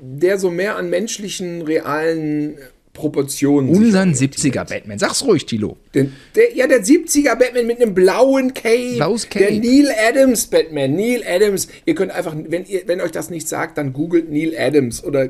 der 0.00 0.38
so 0.38 0.50
mehr 0.50 0.76
an 0.76 0.90
menschlichen, 0.90 1.62
realen 1.62 2.56
Proportionen. 2.94 3.68
Unseren 3.68 4.10
orientiert. 4.14 4.34
70er 4.36 4.64
Batman. 4.68 4.98
Sag's 4.98 5.22
ruhig, 5.26 5.44
Tilo. 5.44 5.76
Den, 5.94 6.12
der, 6.34 6.54
ja, 6.56 6.66
der 6.66 6.82
70er 6.82 7.34
Batman 7.36 7.66
mit 7.66 7.80
einem 7.82 7.92
blauen 7.92 8.54
Cape. 8.54 8.94
Blaues 8.96 9.28
Cape. 9.28 9.44
Der 9.44 9.52
Neil 9.60 9.88
Adams 10.08 10.46
Batman. 10.46 10.94
Neil 10.94 11.22
Adams. 11.28 11.68
Ihr 11.84 11.94
könnt 11.94 12.12
einfach, 12.12 12.34
wenn, 12.48 12.64
ihr, 12.64 12.82
wenn 12.86 13.00
euch 13.02 13.10
das 13.12 13.28
nicht 13.28 13.48
sagt, 13.48 13.76
dann 13.76 13.92
googelt 13.92 14.30
Neil 14.30 14.54
Adams 14.58 15.04
oder 15.04 15.28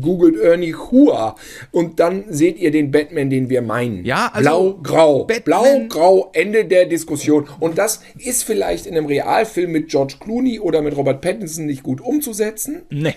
googelt 0.00 0.36
Ernie 0.38 0.72
Hua 0.74 1.34
und 1.72 1.98
dann 1.98 2.22
seht 2.28 2.58
ihr 2.60 2.70
den 2.70 2.92
Batman, 2.92 3.28
den 3.28 3.50
wir 3.50 3.60
meinen. 3.60 4.04
Ja, 4.04 4.30
also 4.32 4.48
Blau-Grau. 4.48 5.24
Batman- 5.24 5.88
Blau-Grau, 5.88 6.30
Ende 6.32 6.64
der 6.64 6.86
Diskussion. 6.86 7.48
Und 7.58 7.76
das 7.76 8.00
ist 8.16 8.44
vielleicht 8.44 8.86
in 8.86 8.96
einem 8.96 9.06
Realfilm 9.06 9.72
mit 9.72 9.88
George 9.88 10.14
Clooney 10.20 10.60
oder 10.60 10.80
mit 10.80 10.96
Robert 10.96 11.20
Pattinson 11.20 11.66
nicht 11.66 11.82
gut 11.82 12.00
umzusetzen. 12.00 12.82
Nee. 12.90 13.14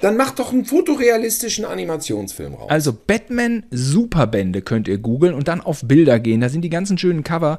Dann 0.00 0.16
macht 0.16 0.38
doch 0.38 0.52
einen 0.52 0.64
fotorealistischen 0.64 1.64
Animationsfilm 1.64 2.54
raus. 2.54 2.70
Also 2.70 2.92
Batman 2.92 3.64
Superbände 3.70 4.62
könnt 4.62 4.86
ihr 4.86 4.98
googeln 4.98 5.34
und 5.34 5.48
dann 5.48 5.60
auf 5.60 5.82
Bilder 5.82 6.20
gehen. 6.20 6.40
Da 6.40 6.48
sind 6.48 6.62
die 6.62 6.70
ganzen 6.70 6.98
schönen 6.98 7.24
Cover. 7.24 7.58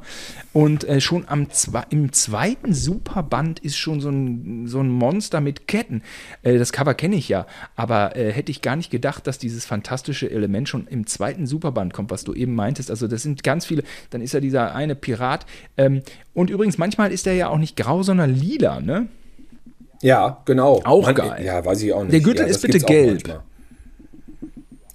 Und 0.54 0.86
äh, 0.86 1.02
schon 1.02 1.26
am 1.28 1.50
zwe 1.50 1.84
im 1.90 2.14
zweiten 2.14 2.74
Superband 2.74 3.60
ist 3.60 3.78
schon 3.78 4.00
so 4.00 4.10
ein, 4.10 4.68
so 4.68 4.80
ein 4.80 4.90
Monster 4.90 5.42
mit 5.42 5.68
Ketten. 5.68 6.02
Äh, 6.42 6.58
das 6.58 6.72
Cover 6.72 6.94
kenne 6.94 7.18
ich 7.18 7.28
ja. 7.28 7.46
Aber 7.76 8.16
äh, 8.16 8.32
hätte 8.32 8.52
ich 8.52 8.62
gar 8.62 8.78
nicht 8.78 8.90
gedacht, 8.90 9.28
dass 9.28 9.38
dieses 9.38 9.66
fantastische 9.66 10.32
Element 10.32 10.70
schon 10.70 10.88
im 10.88 11.08
zweiten 11.08 11.46
Superband 11.46 11.94
kommt, 11.94 12.10
was 12.10 12.24
du 12.24 12.34
eben 12.34 12.56
meintest. 12.56 12.90
Also 12.90 13.08
das 13.08 13.22
sind 13.22 13.44
ganz 13.44 13.66
viele. 13.66 13.84
Dann 14.12 14.22
ist 14.22 14.34
ja 14.34 14.40
dieser 14.40 14.74
eine 14.74 14.96
Pirat. 14.96 15.46
Ähm, 15.76 16.04
und 16.34 16.50
übrigens, 16.50 16.78
manchmal 16.78 17.12
ist 17.12 17.28
er 17.28 17.34
ja 17.34 17.50
auch 17.50 17.58
nicht 17.58 17.76
grau, 17.76 18.02
sondern 18.02 18.34
lila, 18.34 18.80
ne? 18.80 19.10
Ja, 20.02 20.42
genau. 20.46 20.82
Auch 20.84 21.14
geil. 21.14 21.44
Ja, 21.46 21.64
weiß 21.64 21.82
ich 21.84 21.94
auch 21.94 22.02
nicht. 22.04 22.14
Der 22.14 22.22
Gürtel 22.22 22.46
ja, 22.46 22.52
ist 22.52 22.62
bitte 22.62 22.80
gelb. 22.80 23.42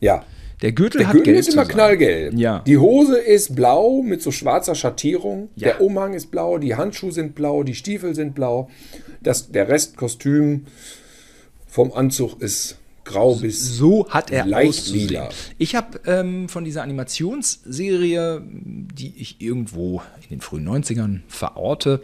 Ja. 0.01 0.25
Der 0.63 0.73
Gürtel 0.73 0.99
Der 0.99 1.09
hat 1.09 1.13
Gürtel 1.15 1.33
gelb 1.35 1.39
ist 1.41 1.53
immer 1.53 1.67
knallgelb. 1.67 2.35
Ja. 2.35 2.61
Die 2.67 2.79
Hose 2.79 3.19
ist 3.19 3.55
blau 3.55 4.03
mit 4.03 4.23
so 4.23 4.31
schwarzer 4.31 4.75
Schattierung. 4.75 5.49
Ja. 5.57 5.69
Der 5.69 5.81
Umhang 5.83 6.15
ist 6.15 6.31
blau, 6.31 6.59
die 6.59 6.75
Handschuhe 6.75 7.13
sind 7.13 7.35
blau, 7.35 7.63
die 7.65 7.75
Stiefel 7.75 8.15
sind 8.15 8.35
blau. 8.35 8.71
Das, 9.23 9.51
der 9.51 9.69
Restkostüm 9.69 10.67
vom 11.67 11.93
Anzug 11.93 12.41
ist 12.41 12.79
grau 13.05 13.35
bis 13.35 13.77
So 13.77 14.09
hat 14.09 14.31
er 14.31 14.47
Leicht 14.47 14.89
lila. 14.89 15.29
Ich 15.59 15.75
habe 15.75 16.01
ähm, 16.07 16.49
von 16.49 16.65
dieser 16.65 16.83
Animationsserie, 16.83 18.43
die 18.45 19.15
ich 19.17 19.41
irgendwo 19.41 20.01
in 20.23 20.31
den 20.31 20.41
frühen 20.41 20.69
90ern 20.69 21.21
verorte, 21.29 22.01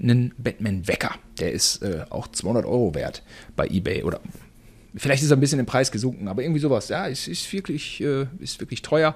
einen 0.00 0.34
Batman-Wecker. 0.38 1.14
Der 1.38 1.52
ist 1.52 1.82
äh, 1.82 2.04
auch 2.10 2.28
200 2.28 2.64
Euro 2.64 2.94
wert 2.94 3.22
bei 3.56 3.66
eBay 3.66 4.02
oder 4.02 4.20
vielleicht 4.96 5.22
ist 5.22 5.30
er 5.30 5.36
ein 5.36 5.40
bisschen 5.40 5.60
im 5.60 5.66
Preis 5.66 5.90
gesunken, 5.90 6.28
aber 6.28 6.42
irgendwie 6.42 6.60
sowas. 6.60 6.88
Ja, 6.88 7.08
es 7.08 7.28
ist 7.28 7.52
wirklich, 7.52 8.00
äh, 8.00 8.26
ist 8.40 8.60
wirklich 8.60 8.82
teuer. 8.82 9.14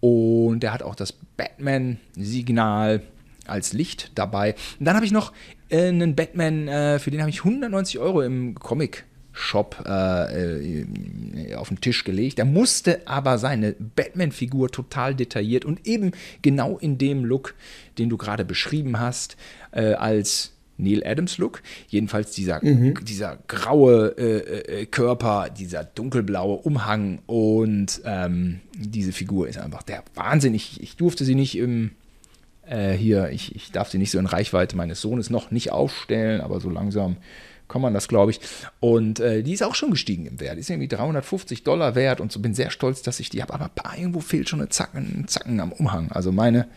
Und 0.00 0.60
der 0.60 0.72
hat 0.72 0.82
auch 0.82 0.94
das 0.94 1.12
Batman-Signal 1.36 3.02
als 3.46 3.72
Licht 3.72 4.12
dabei. 4.14 4.54
Und 4.78 4.86
dann 4.86 4.96
habe 4.96 5.06
ich 5.06 5.12
noch 5.12 5.32
äh, 5.68 5.88
einen 5.88 6.14
Batman, 6.14 6.68
äh, 6.68 6.98
für 6.98 7.10
den 7.10 7.20
habe 7.20 7.30
ich 7.30 7.38
190 7.38 7.98
Euro 7.98 8.22
im 8.22 8.54
Comic 8.54 9.04
Shop 9.32 9.84
äh, 9.86 10.80
äh, 10.80 11.54
auf 11.56 11.68
den 11.68 11.80
Tisch 11.80 12.04
gelegt. 12.04 12.38
Er 12.38 12.46
musste 12.46 13.06
aber 13.06 13.36
seine 13.36 13.72
Batman-Figur 13.72 14.70
total 14.70 15.14
detailliert 15.14 15.66
und 15.66 15.86
eben 15.86 16.12
genau 16.40 16.78
in 16.78 16.96
dem 16.96 17.24
Look, 17.24 17.54
den 17.98 18.08
du 18.08 18.16
gerade 18.16 18.46
beschrieben 18.46 18.98
hast, 18.98 19.36
äh, 19.76 19.92
als 19.92 20.52
Neil 20.78 21.02
Adams 21.06 21.38
Look. 21.38 21.62
Jedenfalls 21.88 22.32
dieser, 22.32 22.60
dieser 22.60 23.38
graue 23.46 24.14
äh, 24.18 24.80
äh, 24.80 24.86
Körper, 24.86 25.48
dieser 25.50 25.84
dunkelblaue 25.84 26.56
Umhang 26.56 27.20
und 27.26 28.00
ähm, 28.04 28.60
diese 28.76 29.12
Figur 29.12 29.48
ist 29.48 29.58
einfach 29.58 29.82
der 29.82 30.02
Wahnsinn. 30.14 30.54
Ich, 30.54 30.82
ich 30.82 30.96
durfte 30.96 31.24
sie 31.24 31.34
nicht 31.34 31.56
im 31.56 31.92
äh, 32.66 32.92
hier, 32.92 33.30
ich, 33.30 33.54
ich 33.54 33.70
darf 33.72 33.90
sie 33.90 33.98
nicht 33.98 34.10
so 34.10 34.18
in 34.18 34.26
Reichweite 34.26 34.76
meines 34.76 35.00
Sohnes 35.00 35.30
noch 35.30 35.50
nicht 35.50 35.72
aufstellen, 35.72 36.40
aber 36.40 36.60
so 36.60 36.68
langsam 36.68 37.16
kann 37.68 37.82
man 37.82 37.94
das, 37.94 38.06
glaube 38.06 38.30
ich. 38.30 38.40
Und 38.78 39.18
äh, 39.18 39.42
die 39.42 39.52
ist 39.52 39.62
auch 39.62 39.74
schon 39.74 39.90
gestiegen 39.90 40.26
im 40.26 40.38
Wert. 40.40 40.56
Die 40.56 40.60
ist 40.60 40.70
irgendwie 40.70 40.88
350 40.88 41.64
Dollar 41.64 41.94
wert 41.94 42.20
und 42.20 42.30
so 42.30 42.40
bin 42.40 42.54
sehr 42.54 42.70
stolz, 42.70 43.02
dass 43.02 43.18
ich 43.18 43.28
die 43.28 43.42
habe. 43.42 43.54
Aber 43.54 43.70
irgendwo 43.96 44.20
fehlt 44.20 44.48
schon 44.48 44.60
eine 44.60 44.68
Zacken, 44.68 45.22
ein 45.22 45.28
Zacken 45.28 45.58
am 45.58 45.72
Umhang. 45.72 46.12
Also 46.12 46.30
meine 46.30 46.68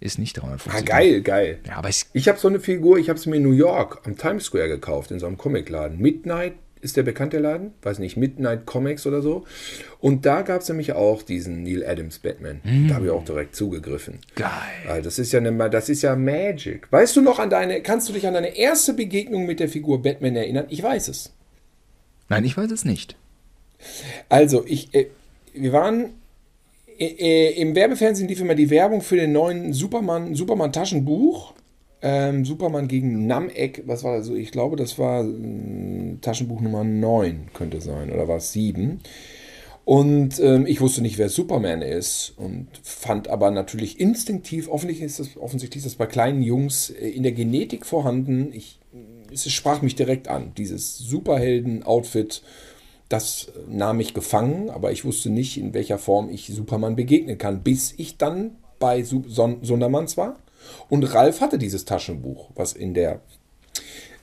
ist 0.00 0.18
nicht 0.18 0.34
350 0.34 0.72
Ah, 0.80 0.84
geil, 0.84 1.20
geil. 1.22 1.58
Ja, 1.66 1.76
aber 1.76 1.88
es 1.88 2.06
Ich 2.12 2.28
habe 2.28 2.38
so 2.38 2.48
eine 2.48 2.58
Figur, 2.60 2.98
ich 2.98 3.08
habe 3.08 3.18
sie 3.18 3.28
mir 3.30 3.36
in 3.36 3.42
New 3.42 3.52
York 3.52 4.02
am 4.06 4.16
Times 4.16 4.44
Square 4.44 4.68
gekauft, 4.68 5.10
in 5.10 5.18
so 5.18 5.26
einem 5.26 5.36
Comicladen. 5.38 5.98
Midnight 5.98 6.54
ist 6.82 6.96
der 6.96 7.02
bekannte 7.02 7.38
Laden, 7.38 7.74
weiß 7.82 7.98
nicht, 7.98 8.16
Midnight 8.16 8.64
Comics 8.64 9.06
oder 9.06 9.20
so. 9.20 9.44
Und 10.00 10.24
da 10.24 10.40
gab 10.40 10.62
es 10.62 10.68
nämlich 10.70 10.94
auch 10.94 11.22
diesen 11.22 11.62
Neil 11.62 11.84
Adams 11.86 12.18
Batman. 12.20 12.62
Da 12.88 12.94
habe 12.94 13.04
ich 13.04 13.10
auch 13.10 13.24
direkt 13.24 13.54
zugegriffen. 13.54 14.20
geil. 14.34 14.48
Also 14.88 15.02
das 15.02 15.18
ist 15.18 15.30
ja 15.32 15.40
eine, 15.40 15.68
das 15.68 15.90
ist 15.90 16.00
ja 16.00 16.16
Magic. 16.16 16.90
Weißt 16.90 17.14
du 17.16 17.20
noch 17.20 17.38
an 17.38 17.50
deine, 17.50 17.82
kannst 17.82 18.08
du 18.08 18.14
dich 18.14 18.26
an 18.26 18.32
deine 18.32 18.56
erste 18.56 18.94
Begegnung 18.94 19.44
mit 19.44 19.60
der 19.60 19.68
Figur 19.68 20.00
Batman 20.02 20.36
erinnern? 20.36 20.64
Ich 20.70 20.82
weiß 20.82 21.08
es. 21.08 21.34
Nein, 22.30 22.44
ich 22.46 22.56
weiß 22.56 22.70
es 22.70 22.86
nicht. 22.86 23.16
Also, 24.30 24.64
ich, 24.66 24.94
äh, 24.94 25.08
wir 25.52 25.72
waren 25.74 26.14
im 27.06 27.74
Werbefernsehen 27.74 28.28
lief 28.28 28.40
immer 28.40 28.54
die 28.54 28.68
Werbung 28.68 29.00
für 29.00 29.16
den 29.16 29.32
neuen 29.32 29.72
Superman, 29.72 30.34
Superman 30.34 30.72
Taschenbuch. 30.72 31.54
Ähm, 32.02 32.44
Superman 32.44 32.88
gegen 32.88 33.26
Namek, 33.26 33.82
was 33.86 34.04
war 34.04 34.16
das 34.16 34.26
so? 34.26 34.34
Ich 34.34 34.52
glaube, 34.52 34.76
das 34.76 34.98
war 34.98 35.22
äh, 35.22 36.16
Taschenbuch 36.20 36.60
Nummer 36.60 36.82
9, 36.82 37.48
könnte 37.52 37.80
sein, 37.80 38.10
oder 38.10 38.26
war 38.26 38.38
es 38.38 38.52
7. 38.52 39.00
Und 39.84 40.38
ähm, 40.40 40.66
ich 40.66 40.80
wusste 40.80 41.02
nicht, 41.02 41.18
wer 41.18 41.28
Superman 41.28 41.82
ist 41.82 42.34
und 42.36 42.68
fand 42.82 43.28
aber 43.28 43.50
natürlich 43.50 43.98
instinktiv, 43.98 44.68
offensichtlich 44.68 45.06
ist 45.06 45.20
das, 45.20 45.36
offensichtlich 45.36 45.84
ist 45.84 45.92
das 45.92 45.98
bei 45.98 46.06
kleinen 46.06 46.42
Jungs 46.42 46.90
äh, 46.90 47.08
in 47.08 47.22
der 47.22 47.32
Genetik 47.32 47.84
vorhanden. 47.84 48.50
Ich, 48.52 48.78
es 49.32 49.50
sprach 49.50 49.82
mich 49.82 49.94
direkt 49.94 50.28
an, 50.28 50.52
dieses 50.56 50.98
Superhelden-Outfit 50.98 52.42
das 53.10 53.48
nahm 53.68 53.98
mich 53.98 54.14
gefangen, 54.14 54.70
aber 54.70 54.92
ich 54.92 55.04
wusste 55.04 55.30
nicht, 55.30 55.58
in 55.58 55.74
welcher 55.74 55.98
Form 55.98 56.30
ich 56.30 56.46
Superman 56.46 56.96
begegnen 56.96 57.36
kann, 57.36 57.62
bis 57.62 57.92
ich 57.96 58.16
dann 58.16 58.52
bei 58.78 59.02
Sondermanns 59.02 60.16
war. 60.16 60.36
Und 60.88 61.02
Ralf 61.12 61.40
hatte 61.40 61.58
dieses 61.58 61.84
Taschenbuch, 61.84 62.50
was 62.54 62.72
in 62.72 62.94
der 62.94 63.20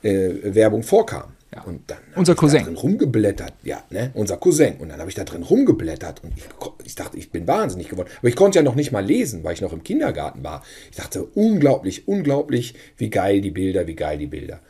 äh, 0.02 0.30
Werbung 0.42 0.82
vorkam. 0.82 1.34
Und 1.66 1.90
dann 1.90 1.98
Unser 2.14 2.32
ich 2.32 2.38
Cousin. 2.38 2.60
Da 2.60 2.64
drin 2.66 2.76
rumgeblättert. 2.76 3.52
Ja, 3.62 3.82
ne? 3.90 4.10
Unser 4.14 4.36
Cousin. 4.36 4.76
Und 4.78 4.90
dann 4.90 5.00
habe 5.00 5.10
ich 5.10 5.16
da 5.16 5.24
drin 5.24 5.42
rumgeblättert 5.42 6.22
und 6.22 6.32
ich, 6.36 6.44
ich 6.84 6.94
dachte, 6.94 7.16
ich 7.16 7.30
bin 7.30 7.46
wahnsinnig 7.46 7.88
geworden. 7.88 8.08
Aber 8.18 8.28
ich 8.28 8.36
konnte 8.36 8.58
ja 8.58 8.62
noch 8.62 8.74
nicht 8.74 8.92
mal 8.92 9.04
lesen, 9.04 9.44
weil 9.44 9.54
ich 9.54 9.60
noch 9.60 9.72
im 9.72 9.82
Kindergarten 9.82 10.44
war. 10.44 10.62
Ich 10.90 10.96
dachte, 10.96 11.24
unglaublich, 11.24 12.06
unglaublich, 12.06 12.74
wie 12.96 13.10
geil 13.10 13.40
die 13.40 13.50
Bilder, 13.50 13.86
wie 13.86 13.94
geil 13.94 14.18
die 14.18 14.26
Bilder. 14.26 14.60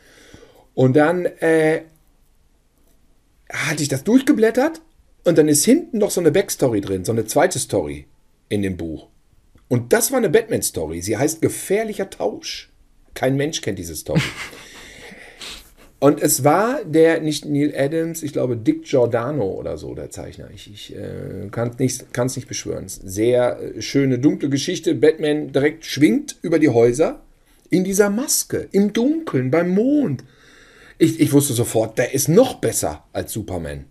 Und 0.73 0.95
dann 0.95 1.25
äh, 1.25 1.83
hatte 3.51 3.83
ich 3.83 3.89
das 3.89 4.03
durchgeblättert 4.03 4.81
und 5.23 5.37
dann 5.37 5.47
ist 5.47 5.65
hinten 5.65 5.97
noch 5.97 6.11
so 6.11 6.21
eine 6.21 6.31
Backstory 6.31 6.81
drin, 6.81 7.05
so 7.05 7.11
eine 7.11 7.25
zweite 7.25 7.59
Story 7.59 8.05
in 8.47 8.61
dem 8.61 8.77
Buch. 8.77 9.07
Und 9.67 9.93
das 9.93 10.11
war 10.11 10.17
eine 10.17 10.29
Batman-Story. 10.29 11.01
Sie 11.01 11.17
heißt 11.17 11.41
Gefährlicher 11.41 12.09
Tausch. 12.09 12.71
Kein 13.13 13.37
Mensch 13.37 13.61
kennt 13.61 13.79
diese 13.79 13.95
Story. 13.95 14.21
Und 15.99 16.21
es 16.21 16.45
war 16.45 16.85
der, 16.85 17.19
nicht 17.19 17.45
Neil 17.45 17.73
Adams, 17.77 18.23
ich 18.23 18.31
glaube 18.31 18.55
Dick 18.55 18.85
Giordano 18.85 19.51
oder 19.51 19.77
so, 19.77 19.93
der 19.93 20.09
Zeichner. 20.09 20.49
Ich, 20.53 20.71
ich 20.71 20.95
äh, 20.95 21.49
kann 21.51 21.71
es 21.71 21.77
nicht, 21.77 22.13
kann's 22.13 22.37
nicht 22.37 22.47
beschwören. 22.47 22.85
Sehr 22.87 23.59
äh, 23.59 23.81
schöne, 23.81 24.17
dunkle 24.17 24.49
Geschichte. 24.49 24.95
Batman 24.95 25.51
direkt 25.51 25.85
schwingt 25.85 26.37
über 26.41 26.57
die 26.57 26.69
Häuser 26.69 27.21
in 27.69 27.83
dieser 27.83 28.09
Maske, 28.09 28.69
im 28.71 28.93
Dunkeln, 28.93 29.51
beim 29.51 29.69
Mond. 29.71 30.23
Ich, 31.01 31.17
ich 31.21 31.31
wusste 31.31 31.53
sofort, 31.53 31.97
der 31.97 32.13
ist 32.13 32.27
noch 32.27 32.55
besser 32.55 33.05
als 33.13 33.31
Superman. 33.31 33.85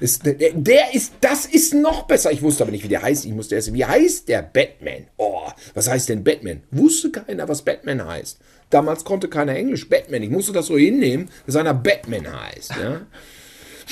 Ist, 0.00 0.24
der, 0.24 0.34
der 0.54 0.94
ist, 0.94 1.12
das 1.20 1.44
ist 1.44 1.74
noch 1.74 2.06
besser. 2.06 2.32
Ich 2.32 2.40
wusste 2.40 2.64
aber 2.64 2.72
nicht, 2.72 2.84
wie 2.84 2.88
der 2.88 3.02
heißt. 3.02 3.26
Ich 3.26 3.32
musste 3.32 3.54
erst, 3.54 3.72
wie 3.74 3.84
heißt 3.84 4.26
der 4.28 4.40
Batman? 4.40 5.08
Oh, 5.18 5.48
was 5.74 5.88
heißt 5.88 6.08
denn 6.08 6.24
Batman? 6.24 6.62
Wusste 6.70 7.10
keiner, 7.10 7.46
was 7.48 7.62
Batman 7.62 8.06
heißt. 8.06 8.38
Damals 8.70 9.04
konnte 9.04 9.28
keiner 9.28 9.54
Englisch. 9.54 9.90
Batman. 9.90 10.22
Ich 10.22 10.30
musste 10.30 10.52
das 10.52 10.66
so 10.66 10.78
hinnehmen, 10.78 11.28
dass 11.44 11.56
einer 11.56 11.74
Batman 11.74 12.26
heißt. 12.26 12.70
Ja? 12.70 13.02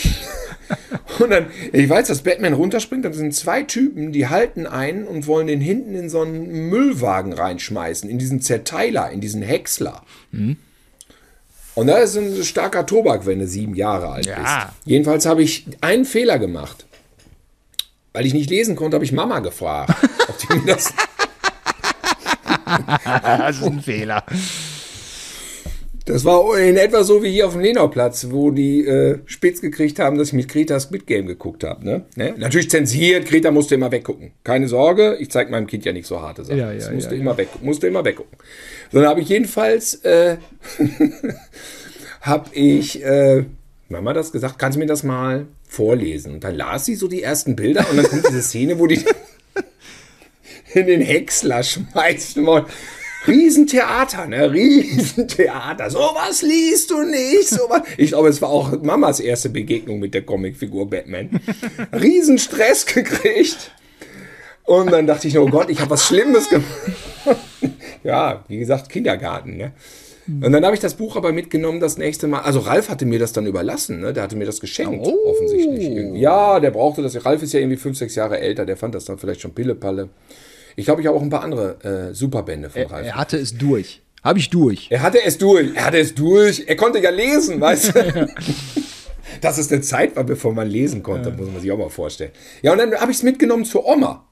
Und 1.19 1.31
dann, 1.31 1.47
ich 1.73 1.89
weiß, 1.89 2.09
dass 2.09 2.23
Batman 2.23 2.55
runterspringt, 2.55 3.05
dann 3.05 3.13
sind 3.13 3.35
zwei 3.35 3.63
Typen, 3.63 4.13
die 4.13 4.29
halten 4.29 4.67
einen 4.67 5.07
und 5.07 5.27
wollen 5.27 5.47
den 5.47 5.61
hinten 5.61 5.95
in 5.95 6.09
so 6.09 6.23
einen 6.23 6.69
Müllwagen 6.71 7.33
reinschmeißen, 7.33 8.09
in 8.11 8.19
diesen 8.19 8.41
Zerteiler, 8.41 9.11
in 9.11 9.21
diesen 9.21 9.43
Häcksler. 9.43 10.03
Und 11.75 11.89
da 11.89 11.99
ist 11.99 12.17
ein 12.17 12.43
starker 12.45 12.87
Tobak, 12.87 13.27
wenn 13.27 13.41
du 13.41 13.47
sieben 13.49 13.75
Jahre 13.75 14.09
alt 14.09 14.27
Ja. 14.27 14.37
bist. 14.37 14.77
Jedenfalls 14.87 15.27
habe 15.27 15.43
ich 15.43 15.67
einen 15.81 16.05
Fehler 16.05 16.39
gemacht. 16.39 16.87
Weil 18.13 18.27
ich 18.27 18.35
nicht 18.35 18.49
lesen 18.49 18.77
konnte, 18.77 18.95
habe 18.95 19.05
ich 19.05 19.11
Mama 19.13 19.41
gefragt, 19.41 19.93
ob 20.29 20.39
die 20.39 20.55
mir 20.59 20.75
das 20.75 20.93
Das 23.23 23.57
ist 23.59 23.65
ein 23.65 23.81
Fehler. 23.83 24.25
Das 26.07 26.27
war 26.27 26.59
in 26.59 26.77
etwa 26.77 27.03
so 27.03 27.23
wie 27.23 27.31
hier 27.31 27.47
auf 27.47 27.55
dem 27.55 27.63
Lenauplatz, 27.63 28.27
wo 28.29 28.51
die 28.51 28.85
äh, 28.87 29.21
spitz 29.25 29.63
gekriegt 29.63 29.99
haben, 29.99 30.19
dass 30.19 30.29
ich 30.29 30.35
mit 30.35 30.49
Greta 30.49 30.79
Squid 30.79 31.07
Game 31.07 31.27
geguckt 31.27 31.65
habe. 31.65 31.83
Ne? 31.83 32.05
Ne? 32.15 32.35
Natürlich 32.37 32.69
zensiert, 32.69 33.27
Greta 33.27 33.51
musste 33.51 33.75
immer 33.75 33.91
weggucken. 33.91 34.33
Keine 34.45 34.69
Sorge, 34.69 35.17
ich 35.19 35.31
zeige 35.31 35.51
meinem 35.51 35.67
Kind 35.67 35.87
ja 35.87 35.93
nicht 35.95 36.07
so 36.07 36.21
harte 36.21 36.45
Sachen. 36.45 36.59
Ja, 36.59 36.73
ja, 36.73 36.79
es 36.79 36.91
musste, 36.91 37.15
ja, 37.15 37.21
immer 37.23 37.39
Weg, 37.39 37.49
musste 37.63 37.87
immer 37.87 38.05
weggucken. 38.05 38.37
So, 38.93 39.01
dann 39.01 39.09
habe 39.09 39.23
ich 39.23 39.31
jedenfalls, 39.31 39.95
äh, 40.05 40.37
habe 42.21 42.51
ich, 42.53 43.03
äh, 43.03 43.45
Mama 43.89 44.13
das 44.13 44.31
gesagt, 44.31 44.59
kannst 44.59 44.77
du 44.77 44.81
mir 44.81 44.87
das 44.87 45.05
mal 45.05 45.47
vorlesen? 45.67 46.35
Und 46.35 46.45
dann 46.45 46.55
las 46.55 46.85
sie 46.85 46.97
so 46.97 47.09
die 47.09 47.23
ersten 47.23 47.57
Bilder 47.57 47.87
und 47.91 47.97
dann 47.97 48.07
kommt 48.07 48.29
diese 48.29 48.43
Szene, 48.43 48.79
wo 48.79 48.87
die 48.87 49.03
in 50.75 50.87
den 50.87 51.01
Häcksler 51.01 51.63
schmeißen 51.63 52.45
wollen. 52.45 52.67
Riesentheater, 53.27 54.27
ne? 54.27 54.53
Riesentheater. 54.53 55.91
Sowas 55.91 56.43
liest 56.43 56.91
du 56.91 57.03
nicht. 57.03 57.49
Sowas. 57.49 57.83
Ich 57.97 58.11
glaube, 58.11 58.29
es 58.29 58.41
war 58.43 58.51
auch 58.51 58.83
Mamas 58.83 59.21
erste 59.21 59.49
Begegnung 59.49 59.99
mit 60.01 60.15
der 60.15 60.23
Comicfigur 60.23 60.89
Batman. 60.91 61.31
Riesenstress 61.93 62.87
gekriegt. 62.87 63.71
Und 64.65 64.91
dann 64.93 65.07
dachte 65.07 65.29
ich, 65.29 65.39
oh 65.39 65.47
Gott, 65.47 65.69
ich 65.71 65.81
habe 65.81 65.91
was 65.91 66.07
Schlimmes 66.07 66.49
gemacht. 66.49 66.67
ja, 68.03 68.45
wie 68.49 68.59
gesagt, 68.59 68.89
Kindergarten, 68.89 69.57
ne? 69.57 69.73
Und 70.27 70.53
dann 70.53 70.65
habe 70.65 70.75
ich 70.75 70.81
das 70.81 70.95
Buch 70.95 71.17
aber 71.17 71.33
mitgenommen 71.33 71.81
das 71.81 71.99
nächste 71.99 72.27
Mal. 72.27 72.41
Also 72.41 72.61
Ralf 72.61 72.89
hatte 72.89 73.05
mir 73.05 73.19
das 73.19 73.35
dann 73.35 73.47
überlassen, 73.47 74.01
ne? 74.01 74.15
Der 74.15 74.23
hatte 74.23 74.37
mir 74.37 74.47
das 74.47 74.59
geschenkt, 74.61 75.07
Oh. 75.07 75.31
offensichtlich. 75.31 76.15
Ja, 76.19 76.61
der 76.61 76.71
brauchte 76.71 77.03
das. 77.03 77.23
Ralf 77.27 77.43
ist 77.43 77.53
ja 77.53 77.61
irgendwie 77.61 77.77
fünf, 77.77 77.99
sechs 77.99 78.15
Jahre 78.15 78.41
älter. 78.41 78.65
Der 78.65 78.79
fand 78.79 78.95
das 78.95 79.05
dann 79.05 79.19
vielleicht 79.19 79.43
schon 79.43 79.53
Pillepalle. 79.55 80.09
Ich 80.77 80.85
glaube, 80.85 81.01
ich 81.01 81.07
habe 81.07 81.17
auch 81.17 81.23
ein 81.23 81.31
paar 81.31 81.43
andere 81.45 82.11
äh, 82.11 82.15
Superbände 82.15 82.71
von 82.71 82.83
Ralf. 82.83 83.07
Er 83.07 83.15
hatte 83.17 83.37
es 83.37 83.57
durch. 83.57 84.03
Habe 84.23 84.39
ich 84.39 84.51
durch. 84.51 84.89
Er 84.91 85.03
hatte 85.03 85.23
es 85.23 85.39
durch. 85.39 85.75
Er 85.75 85.85
hatte 85.85 85.99
es 85.99 86.15
durch. 86.15 86.65
Er 86.67 86.77
konnte 86.77 86.99
ja 86.99 87.11
lesen, 87.11 87.61
weißt 87.61 87.95
du? 87.95 88.29
Dass 89.41 89.59
es 89.59 89.71
eine 89.71 89.83
Zeit 89.83 90.17
war, 90.17 90.25
bevor 90.25 90.55
man 90.55 90.69
lesen 90.69 91.03
konnte, 91.03 91.31
muss 91.31 91.51
man 91.51 91.61
sich 91.61 91.71
auch 91.71 91.79
mal 91.79 91.91
vorstellen. 91.91 92.31
Ja, 92.63 92.73
und 92.73 92.79
dann 92.79 92.95
habe 92.95 93.11
ich 93.11 93.19
es 93.19 93.23
mitgenommen 93.23 93.65
zur 93.65 93.87
Oma. 93.87 94.27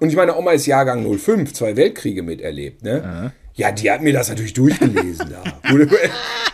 Und 0.00 0.08
ich 0.08 0.16
meine, 0.16 0.36
Oma 0.36 0.52
ist 0.52 0.66
Jahrgang 0.66 1.04
05, 1.18 1.52
zwei 1.52 1.76
Weltkriege 1.76 2.22
miterlebt, 2.22 2.82
ne? 2.82 3.32
Ja, 3.54 3.72
die 3.72 3.90
hat 3.90 4.02
mir 4.02 4.12
das 4.12 4.28
natürlich 4.28 4.52
durchgelesen. 4.52 5.30
Da. 5.30 5.42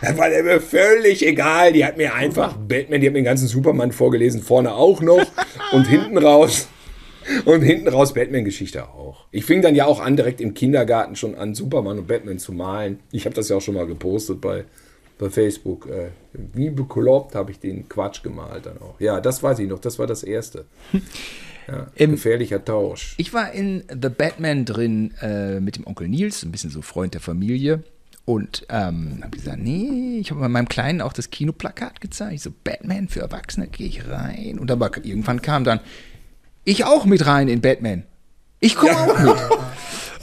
Das 0.01 0.17
war 0.17 0.27
mir 0.27 0.59
völlig 0.59 1.25
egal. 1.25 1.71
Die 1.71 1.85
hat 1.85 1.95
mir 1.95 2.13
einfach 2.13 2.57
Batman, 2.57 2.99
die 2.99 3.07
hat 3.07 3.13
mir 3.13 3.19
den 3.19 3.25
ganzen 3.25 3.47
Superman 3.47 3.93
vorgelesen, 3.93 4.41
vorne 4.41 4.73
auch 4.73 5.01
noch 5.01 5.25
und 5.71 5.85
hinten 5.87 6.17
raus. 6.17 6.67
Und 7.45 7.61
hinten 7.61 7.87
raus 7.87 8.13
Batman-Geschichte 8.13 8.83
auch. 8.89 9.25
Ich 9.31 9.45
fing 9.45 9.61
dann 9.61 9.75
ja 9.75 9.85
auch 9.85 9.99
an, 9.99 10.15
direkt 10.15 10.41
im 10.41 10.53
Kindergarten 10.53 11.15
schon 11.15 11.35
an, 11.35 11.55
Superman 11.55 11.99
und 11.99 12.07
Batman 12.07 12.39
zu 12.39 12.51
malen. 12.53 12.99
Ich 13.11 13.25
habe 13.25 13.35
das 13.35 13.49
ja 13.49 13.57
auch 13.57 13.61
schon 13.61 13.75
mal 13.75 13.87
gepostet 13.87 14.41
bei, 14.41 14.65
bei 15.17 15.29
Facebook. 15.29 15.87
Äh, 15.87 16.09
wie 16.33 16.69
bekloppt 16.69 17.35
habe 17.35 17.51
ich 17.51 17.59
den 17.59 17.87
Quatsch 17.89 18.23
gemalt 18.23 18.65
dann 18.65 18.77
auch. 18.79 18.99
Ja, 18.99 19.19
das 19.21 19.41
weiß 19.43 19.59
ich 19.59 19.67
noch. 19.69 19.79
Das 19.79 19.99
war 19.99 20.07
das 20.07 20.23
Erste. 20.23 20.65
Ja, 21.65 21.87
Im- 21.95 22.11
gefährlicher 22.11 22.65
Tausch. 22.65 23.15
Ich 23.17 23.33
war 23.33 23.53
in 23.53 23.85
The 23.89 24.09
Batman 24.09 24.65
drin 24.65 25.13
äh, 25.21 25.61
mit 25.61 25.77
dem 25.77 25.87
Onkel 25.87 26.09
Nils, 26.09 26.43
ein 26.43 26.51
bisschen 26.51 26.69
so 26.69 26.81
Freund 26.81 27.13
der 27.13 27.21
Familie. 27.21 27.83
Und 28.25 28.65
ähm, 28.67 29.19
habe 29.21 29.37
gesagt, 29.37 29.59
nee, 29.61 30.17
ich 30.19 30.31
habe 30.31 30.41
bei 30.41 30.49
meinem 30.49 30.67
Kleinen 30.67 30.99
auch 30.99 31.13
das 31.13 31.29
Kinoplakat 31.29 32.01
gezeigt. 32.01 32.33
Ich 32.33 32.41
so, 32.41 32.51
Batman 32.65 33.07
für 33.07 33.21
Erwachsene, 33.21 33.67
gehe 33.67 33.87
ich 33.87 34.05
rein. 34.09 34.59
Und 34.59 34.71
aber 34.71 34.91
irgendwann 35.05 35.41
kam 35.41 35.63
dann, 35.63 35.79
ich 36.63 36.85
auch 36.85 37.05
mit 37.05 37.25
rein 37.25 37.47
in 37.47 37.61
Batman. 37.61 38.03
Ich 38.59 38.75
komme 38.75 38.97
auch 38.97 39.19
mit. 39.19 39.35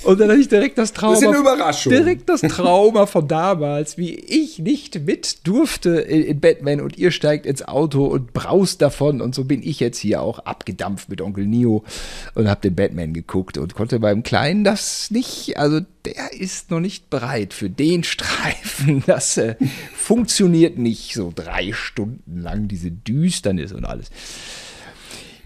Und 0.02 0.18
dann 0.18 0.30
hatte 0.30 0.40
ich 0.40 0.48
direkt 0.48 0.78
das 0.78 0.92
Trauma. 0.92 1.12
Das 1.12 1.22
ist 1.22 1.28
eine 1.28 1.38
Überraschung. 1.38 1.92
Direkt 1.92 2.28
das 2.28 2.40
Trauma 2.40 3.06
von 3.06 3.28
damals, 3.28 3.98
wie 3.98 4.14
ich 4.14 4.58
nicht 4.58 5.00
mit 5.04 5.46
durfte 5.46 5.90
in, 5.90 6.22
in 6.22 6.40
Batman 6.40 6.80
und 6.80 6.96
ihr 6.96 7.10
steigt 7.10 7.44
ins 7.44 7.62
Auto 7.62 8.06
und 8.06 8.32
braust 8.32 8.80
davon. 8.80 9.20
Und 9.20 9.34
so 9.34 9.44
bin 9.44 9.62
ich 9.62 9.78
jetzt 9.78 9.98
hier 9.98 10.22
auch 10.22 10.38
abgedampft 10.40 11.10
mit 11.10 11.20
Onkel 11.20 11.46
Neo 11.46 11.84
und 12.34 12.48
habe 12.48 12.62
den 12.62 12.74
Batman 12.74 13.12
geguckt 13.12 13.58
und 13.58 13.74
konnte 13.74 14.00
beim 14.00 14.22
Kleinen 14.22 14.64
das 14.64 15.10
nicht, 15.10 15.58
also 15.58 15.80
der 16.06 16.32
ist 16.32 16.70
noch 16.70 16.80
nicht 16.80 17.10
bereit 17.10 17.52
für 17.52 17.68
den 17.70 18.04
Streifen. 18.04 19.04
Das 19.10 19.36
äh, 19.38 19.56
funktioniert 19.94 20.78
nicht 20.78 21.14
so 21.14 21.32
drei 21.34 21.72
Stunden 21.72 22.40
lang, 22.40 22.68
diese 22.68 22.90
Düsternis 22.90 23.72
und 23.72 23.84
alles. 23.84 24.10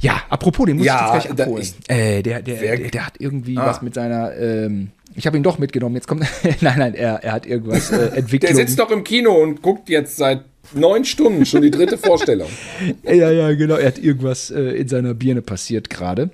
Ja, 0.04 0.22
apropos, 0.28 0.66
den 0.66 0.76
muss 0.76 0.86
Ja, 0.86 1.16
ich 1.16 1.24
jetzt 1.24 1.34
gleich 1.36 1.46
abholen. 1.48 1.62
ich- 1.62 1.90
äh, 1.90 2.22
der, 2.22 2.42
der, 2.42 2.56
der, 2.60 2.90
der 2.90 3.06
hat 3.06 3.14
irgendwie 3.18 3.56
Ah. 3.56 3.66
was 3.66 3.80
mit 3.82 3.94
seiner. 3.94 4.36
Ähm, 4.36 4.90
ich 5.16 5.26
habe 5.26 5.36
ihn 5.36 5.42
doch 5.42 5.58
mitgenommen. 5.58 5.94
Jetzt 5.94 6.06
kommt. 6.08 6.22
nein, 6.60 6.78
nein, 6.78 6.94
er, 6.94 7.22
er 7.24 7.32
hat 7.32 7.46
irgendwas 7.46 7.90
äh, 7.90 8.06
Entwicklung. 8.16 8.54
Der 8.54 8.66
sitzt 8.66 8.78
doch 8.78 8.90
im 8.90 9.02
Kino 9.04 9.32
und 9.32 9.62
guckt 9.62 9.88
jetzt 9.88 10.16
seit 10.16 10.44
neun 10.74 11.04
Stunden 11.04 11.46
schon 11.46 11.62
die 11.62 11.70
dritte 11.70 11.96
Vorstellung. 11.98 12.48
Ja, 13.04 13.30
ja, 13.30 13.54
genau. 13.54 13.76
Er 13.76 13.86
hat 13.88 13.98
irgendwas 13.98 14.50
äh, 14.50 14.60
in 14.60 14.88
seiner 14.88 15.14
Birne 15.14 15.42
passiert 15.42 15.88
gerade. 15.90 16.30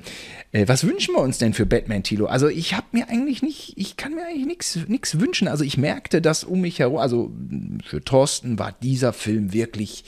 Äh, 0.52 0.66
was 0.66 0.84
wünschen 0.84 1.14
wir 1.14 1.20
uns 1.20 1.38
denn 1.38 1.52
für 1.54 1.66
Batman, 1.66 2.02
Tilo? 2.02 2.26
Also 2.26 2.48
ich 2.48 2.74
habe 2.74 2.86
mir 2.92 3.08
eigentlich 3.08 3.42
nicht, 3.42 3.74
ich 3.76 3.96
kann 3.96 4.14
mir 4.14 4.24
eigentlich 4.26 4.46
nichts 4.88 5.20
wünschen. 5.20 5.46
Also 5.46 5.62
ich 5.62 5.78
merkte, 5.78 6.20
dass 6.20 6.42
um 6.42 6.60
mich 6.62 6.78
herum, 6.80 6.96
also 6.98 7.30
für 7.86 8.02
Thorsten 8.02 8.58
war 8.58 8.74
dieser 8.82 9.12
Film 9.12 9.52
wirklich 9.52 10.04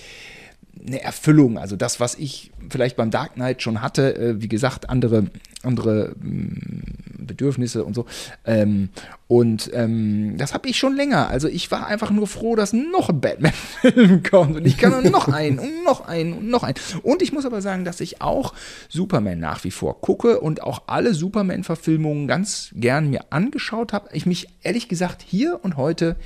eine 0.86 1.02
Erfüllung. 1.02 1.58
Also 1.58 1.76
das, 1.76 2.00
was 2.00 2.14
ich 2.16 2.50
vielleicht 2.70 2.96
beim 2.96 3.10
Dark 3.10 3.34
Knight 3.34 3.62
schon 3.62 3.82
hatte, 3.82 4.16
äh, 4.16 4.42
wie 4.42 4.48
gesagt, 4.48 4.90
andere, 4.90 5.26
andere 5.62 6.14
mh, 6.20 6.82
Bedürfnisse 7.18 7.84
und 7.84 7.94
so. 7.94 8.06
Ähm, 8.44 8.88
und 9.28 9.70
ähm, 9.72 10.36
das 10.36 10.54
habe 10.54 10.68
ich 10.68 10.76
schon 10.76 10.96
länger. 10.96 11.28
Also 11.28 11.48
ich 11.48 11.70
war 11.70 11.86
einfach 11.86 12.10
nur 12.10 12.26
froh, 12.26 12.56
dass 12.56 12.72
noch 12.72 13.08
ein 13.08 13.20
Batman-Film 13.20 14.22
kommt. 14.30 14.56
Und 14.56 14.66
ich 14.66 14.76
kann 14.76 15.10
noch 15.10 15.28
einen 15.28 15.58
und 15.58 15.84
noch 15.84 16.06
einen 16.06 16.32
und 16.32 16.50
noch 16.50 16.62
einen. 16.62 16.76
Und 17.02 17.22
ich 17.22 17.32
muss 17.32 17.46
aber 17.46 17.62
sagen, 17.62 17.84
dass 17.84 18.00
ich 18.00 18.20
auch 18.20 18.54
Superman 18.88 19.38
nach 19.38 19.64
wie 19.64 19.70
vor 19.70 20.00
gucke 20.00 20.40
und 20.40 20.62
auch 20.62 20.82
alle 20.86 21.14
Superman-Verfilmungen 21.14 22.26
ganz 22.26 22.70
gern 22.74 23.10
mir 23.10 23.24
angeschaut 23.30 23.92
habe. 23.92 24.08
Ich 24.12 24.26
mich 24.26 24.48
ehrlich 24.62 24.88
gesagt 24.88 25.22
hier 25.26 25.60
und 25.62 25.76
heute 25.76 26.16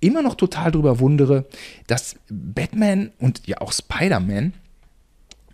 immer 0.00 0.22
noch 0.22 0.34
total 0.34 0.70
drüber 0.70 1.00
wundere, 1.00 1.46
dass 1.86 2.16
Batman 2.30 3.10
und 3.18 3.46
ja 3.46 3.60
auch 3.60 3.72
Spider-Man 3.72 4.52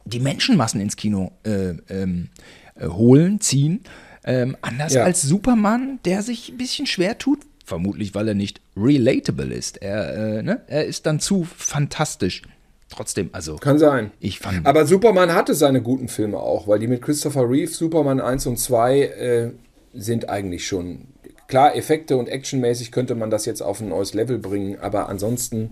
die 0.04 0.20
Menschenmassen 0.20 0.80
ins 0.80 0.96
Kino 0.96 1.32
äh, 1.44 1.70
ähm, 1.88 2.28
äh, 2.76 2.86
holen, 2.88 3.40
ziehen. 3.40 3.80
Ähm, 4.24 4.56
anders 4.62 4.94
Ja. 4.94 5.04
als 5.04 5.22
Superman, 5.22 5.98
der 6.04 6.22
sich 6.22 6.50
ein 6.50 6.56
bisschen 6.58 6.86
schwer 6.86 7.18
tut. 7.18 7.40
Vermutlich, 7.64 8.14
weil 8.14 8.28
er 8.28 8.34
nicht 8.34 8.60
relatable 8.76 9.54
ist. 9.54 9.78
Er, 9.82 10.38
äh, 10.38 10.42
ne? 10.42 10.60
er 10.66 10.84
ist 10.84 11.06
dann 11.06 11.20
zu 11.20 11.44
fantastisch. 11.44 12.42
Trotzdem, 12.90 13.30
also. 13.32 13.56
Kann 13.56 13.78
sein. 13.78 14.10
Ich 14.20 14.38
fand- 14.38 14.66
Aber 14.66 14.84
Superman 14.86 15.32
hatte 15.32 15.54
seine 15.54 15.80
guten 15.82 16.08
Filme 16.08 16.38
auch, 16.38 16.68
weil 16.68 16.78
die 16.78 16.86
mit 16.86 17.00
Christopher 17.00 17.48
Reeve, 17.48 17.70
Superman 17.70 18.20
1 18.20 18.46
und 18.46 18.58
2, 18.58 19.00
äh, 19.00 19.50
sind 19.94 20.28
eigentlich 20.28 20.66
schon. 20.66 21.08
Klar, 21.54 21.76
Effekte 21.76 22.16
und 22.16 22.28
actionmäßig 22.28 22.90
könnte 22.90 23.14
man 23.14 23.30
das 23.30 23.46
jetzt 23.46 23.62
auf 23.62 23.80
ein 23.80 23.90
neues 23.90 24.12
Level 24.12 24.38
bringen, 24.38 24.76
aber 24.80 25.08
ansonsten 25.08 25.70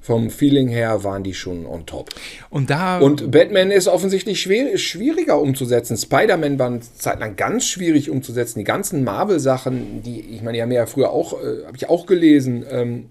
vom 0.00 0.30
Feeling 0.30 0.68
her 0.68 1.04
waren 1.04 1.22
die 1.22 1.34
schon 1.34 1.66
on 1.66 1.84
top. 1.84 2.08
Und 2.48 2.70
da. 2.70 3.00
Und 3.00 3.30
Batman 3.30 3.70
ist 3.70 3.86
offensichtlich 3.86 4.40
schwer, 4.40 4.78
schwieriger 4.78 5.38
umzusetzen. 5.38 5.98
Spider-Man 5.98 6.58
war 6.58 6.68
eine 6.68 6.80
Zeit 6.80 7.20
lang 7.20 7.36
ganz 7.36 7.66
schwierig 7.66 8.08
umzusetzen. 8.08 8.60
Die 8.60 8.64
ganzen 8.64 9.04
Marvel-Sachen, 9.04 10.02
die, 10.02 10.20
ich 10.20 10.40
meine, 10.40 10.56
die 10.56 10.62
haben 10.62 10.72
ja 10.72 10.86
früher 10.86 11.10
auch, 11.10 11.34
äh, 11.34 11.66
habe 11.66 11.76
ich 11.76 11.90
auch 11.90 12.06
gelesen. 12.06 12.64
Ähm, 12.70 13.10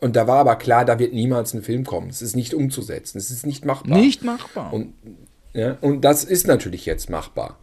und 0.00 0.16
da 0.16 0.26
war 0.26 0.38
aber 0.38 0.56
klar, 0.56 0.84
da 0.84 0.98
wird 0.98 1.12
niemals 1.12 1.54
ein 1.54 1.62
Film 1.62 1.84
kommen. 1.84 2.10
Es 2.10 2.20
ist 2.20 2.34
nicht 2.34 2.52
umzusetzen. 2.52 3.16
Es 3.16 3.30
ist 3.30 3.46
nicht 3.46 3.64
machbar. 3.64 3.96
nicht 3.96 4.24
machbar. 4.24 4.72
Und, 4.72 4.94
ja, 5.52 5.78
und 5.82 6.00
das 6.00 6.24
ist 6.24 6.48
natürlich 6.48 6.84
jetzt 6.84 7.10
machbar. 7.10 7.60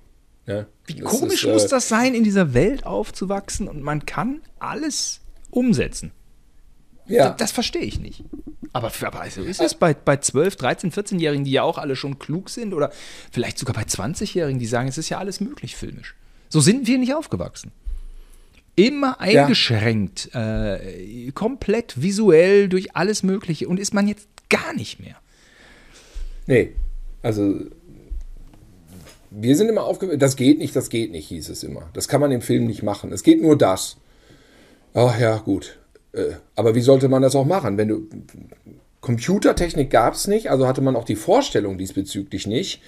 Ja, 0.47 0.65
Wie 0.85 0.99
komisch 0.99 1.43
ist, 1.43 1.51
muss 1.51 1.65
äh, 1.65 1.69
das 1.69 1.87
sein, 1.87 2.13
in 2.13 2.23
dieser 2.23 2.53
Welt 2.53 2.85
aufzuwachsen 2.85 3.67
und 3.67 3.81
man 3.81 4.05
kann 4.05 4.41
alles 4.59 5.21
umsetzen. 5.51 6.11
Ja, 7.07 7.29
Das, 7.29 7.37
das 7.37 7.51
verstehe 7.51 7.83
ich 7.83 7.99
nicht. 7.99 8.23
Aber, 8.73 8.91
aber 9.01 9.21
also 9.21 9.41
ist 9.43 9.61
es 9.61 9.75
bei, 9.75 9.93
bei 9.93 10.17
12, 10.17 10.55
13, 10.55 10.91
14-Jährigen, 10.91 11.43
die 11.43 11.51
ja 11.51 11.63
auch 11.63 11.77
alle 11.77 11.95
schon 11.95 12.19
klug 12.19 12.49
sind 12.49 12.73
oder 12.73 12.91
vielleicht 13.31 13.57
sogar 13.57 13.75
bei 13.75 13.83
20-Jährigen, 13.83 14.59
die 14.59 14.65
sagen, 14.65 14.87
es 14.87 14.97
ist 14.97 15.09
ja 15.09 15.17
alles 15.17 15.41
möglich 15.41 15.75
filmisch. 15.75 16.15
So 16.49 16.61
sind 16.61 16.87
wir 16.87 16.97
nicht 16.97 17.13
aufgewachsen. 17.13 17.71
Immer 18.75 19.19
eingeschränkt, 19.19 20.33
äh, 20.33 21.31
komplett 21.33 22.01
visuell 22.01 22.69
durch 22.69 22.95
alles 22.95 23.23
Mögliche 23.23 23.67
und 23.67 23.77
ist 23.79 23.93
man 23.93 24.07
jetzt 24.07 24.27
gar 24.49 24.73
nicht 24.73 24.99
mehr. 24.99 25.17
nee. 26.47 26.73
Also, 27.23 27.59
wir 29.31 29.55
sind 29.55 29.69
immer 29.69 29.85
aufgewachsen. 29.85 30.19
Das 30.19 30.35
geht 30.35 30.59
nicht, 30.59 30.75
das 30.75 30.89
geht 30.89 31.11
nicht, 31.11 31.27
hieß 31.29 31.49
es 31.49 31.63
immer. 31.63 31.89
Das 31.93 32.07
kann 32.07 32.21
man 32.21 32.31
im 32.31 32.41
Film 32.41 32.67
nicht 32.67 32.83
machen. 32.83 33.11
Es 33.11 33.23
geht 33.23 33.41
nur 33.41 33.57
das. 33.57 33.97
Ach 34.93 35.19
ja, 35.19 35.37
gut. 35.37 35.79
Äh, 36.13 36.33
Aber 36.55 36.75
wie 36.75 36.81
sollte 36.81 37.07
man 37.07 37.21
das 37.21 37.35
auch 37.35 37.45
machen? 37.45 37.77
Wenn 37.77 37.87
du. 37.87 38.07
Computertechnik 38.99 39.89
gab 39.89 40.13
es 40.13 40.27
nicht, 40.27 40.51
also 40.51 40.67
hatte 40.67 40.81
man 40.81 40.95
auch 40.95 41.05
die 41.05 41.15
Vorstellung 41.15 41.79
diesbezüglich 41.79 42.45
nicht. 42.45 42.81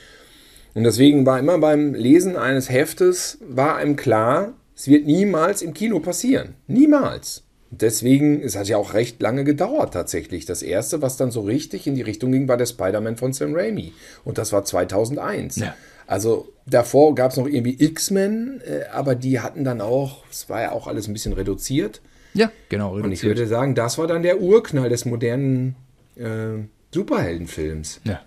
Und 0.76 0.84
deswegen 0.84 1.26
war 1.26 1.40
immer 1.40 1.58
beim 1.58 1.96
Lesen 1.96 2.36
eines 2.36 2.70
Heftes, 2.70 3.40
war 3.42 3.78
einem 3.78 3.96
klar, 3.96 4.54
es 4.76 4.88
wird 4.88 5.08
niemals 5.08 5.64
im 5.64 5.74
Kino 5.74 6.00
passieren. 6.00 6.56
Niemals. 6.68 7.44
Deswegen, 7.72 8.42
es 8.42 8.56
hat 8.56 8.68
ja 8.68 8.78
auch 8.78 8.94
recht 8.94 9.20
lange 9.22 9.44
gedauert 9.44 9.94
tatsächlich. 9.94 10.46
Das 10.46 10.62
erste, 10.62 11.02
was 11.02 11.18
dann 11.18 11.32
so 11.32 11.42
richtig 11.42 11.88
in 11.88 11.96
die 11.96 12.04
Richtung 12.04 12.32
ging, 12.32 12.48
war 12.48 12.58
der 12.58 12.68
Spider-Man 12.68 13.18
von 13.18 13.34
Sam 13.34 13.56
Raimi. 13.56 13.94
Und 14.24 14.38
das 14.38 14.54
war 14.54 14.64
2001. 14.64 15.56
Ja. 15.56 15.76
Also 16.08 16.50
davor 16.66 17.16
gab 17.16 17.32
es 17.32 17.38
noch 17.38 17.48
irgendwie 17.48 17.82
X-Men, 17.84 18.62
äh, 18.66 18.86
aber 18.92 19.16
die 19.16 19.40
hatten 19.40 19.64
dann 19.64 19.82
auch, 19.82 20.24
es 20.30 20.50
war 20.50 20.62
ja 20.62 20.72
auch 20.72 20.88
alles 20.88 21.08
ein 21.08 21.14
bisschen 21.14 21.34
reduziert. 21.34 22.02
Ja, 22.34 22.52
genau. 22.70 22.96
Und 22.96 23.12
ich 23.12 23.24
würde 23.24 23.48
sagen, 23.48 23.76
das 23.76 23.98
war 23.98 24.08
dann 24.08 24.24
der 24.24 24.42
Urknall 24.42 24.90
des 24.90 25.06
modernen 25.06 25.76
äh, 26.16 26.64
Superheldenfilms. 26.92 28.02
ja. 28.04 28.22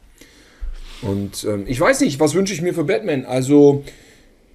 Und 1.02 1.44
ähm, 1.44 1.64
ich 1.66 1.78
weiß 1.78 2.00
nicht, 2.00 2.20
was 2.20 2.34
wünsche 2.34 2.54
ich 2.54 2.62
mir 2.62 2.72
für 2.72 2.84
Batman? 2.84 3.26
Also, 3.26 3.84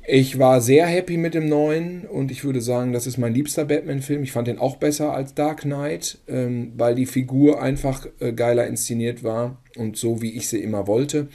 ich 0.08 0.40
war 0.40 0.60
sehr 0.60 0.88
happy 0.88 1.18
mit 1.18 1.36
dem 1.36 1.48
neuen 1.48 2.06
und 2.06 2.32
ich 2.32 2.44
würde 2.44 2.62
sagen, 2.62 2.92
das 2.92 3.06
ist 3.06 3.18
mein 3.18 3.34
liebster 3.34 3.66
Batman-Film. 3.66 4.24
Ich 4.24 4.32
fand 4.32 4.48
den 4.48 4.58
auch 4.58 4.78
besser 4.78 5.14
als 5.14 5.36
Dark 5.36 5.62
Knight, 5.62 6.18
ähm, 6.28 6.74
weil 6.76 6.96
die 6.96 7.06
Figur 7.06 7.62
einfach 7.62 8.08
äh, 8.20 8.34
geiler 8.34 8.66
inszeniert 8.66 9.24
war 9.24 9.62
und 9.78 9.98
so, 9.98 10.22
wie 10.22 10.32
ich 10.32 10.48
sie 10.48 10.60
immer 10.60 10.88
wollte. 10.88 11.28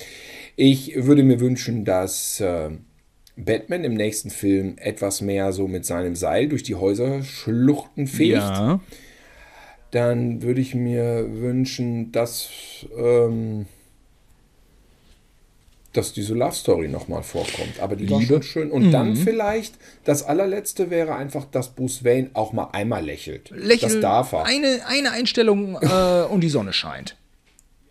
Ich 0.56 0.92
würde 0.96 1.22
mir 1.22 1.38
wünschen, 1.40 1.84
dass 1.84 2.40
äh, 2.40 2.70
Batman 3.36 3.84
im 3.84 3.94
nächsten 3.94 4.30
Film 4.30 4.76
etwas 4.78 5.20
mehr 5.20 5.52
so 5.52 5.68
mit 5.68 5.84
seinem 5.84 6.16
Seil 6.16 6.48
durch 6.48 6.62
die 6.62 6.74
Häuserschluchten 6.74 8.06
fegt 8.06 8.32
Ja. 8.32 8.80
dann 9.90 10.42
würde 10.42 10.60
ich 10.62 10.74
mir 10.74 11.26
wünschen, 11.40 12.10
dass, 12.12 12.48
ähm, 12.96 13.66
dass 15.92 16.12
diese 16.12 16.34
Love 16.34 16.54
Story 16.54 16.88
nochmal 16.88 17.22
vorkommt. 17.22 17.80
Aber 17.80 17.96
die 17.96 18.06
Liebe 18.06 18.42
schön. 18.42 18.70
Und 18.70 18.92
dann 18.92 19.10
Mhm. 19.10 19.16
vielleicht 19.16 19.74
das 20.04 20.22
allerletzte 20.22 20.90
wäre 20.90 21.14
einfach, 21.16 21.44
dass 21.46 21.74
Bruce 21.74 22.04
Wayne 22.04 22.30
auch 22.34 22.52
mal 22.52 22.68
einmal 22.72 23.04
lächelt. 23.04 23.50
Lächeln, 23.50 23.92
das 23.92 24.00
darf 24.00 24.32
er. 24.32 24.44
Eine, 24.44 24.80
eine 24.86 25.12
Einstellung 25.12 25.76
äh, 25.80 26.22
und 26.30 26.40
die 26.42 26.48
Sonne 26.50 26.72
scheint. 26.72 27.16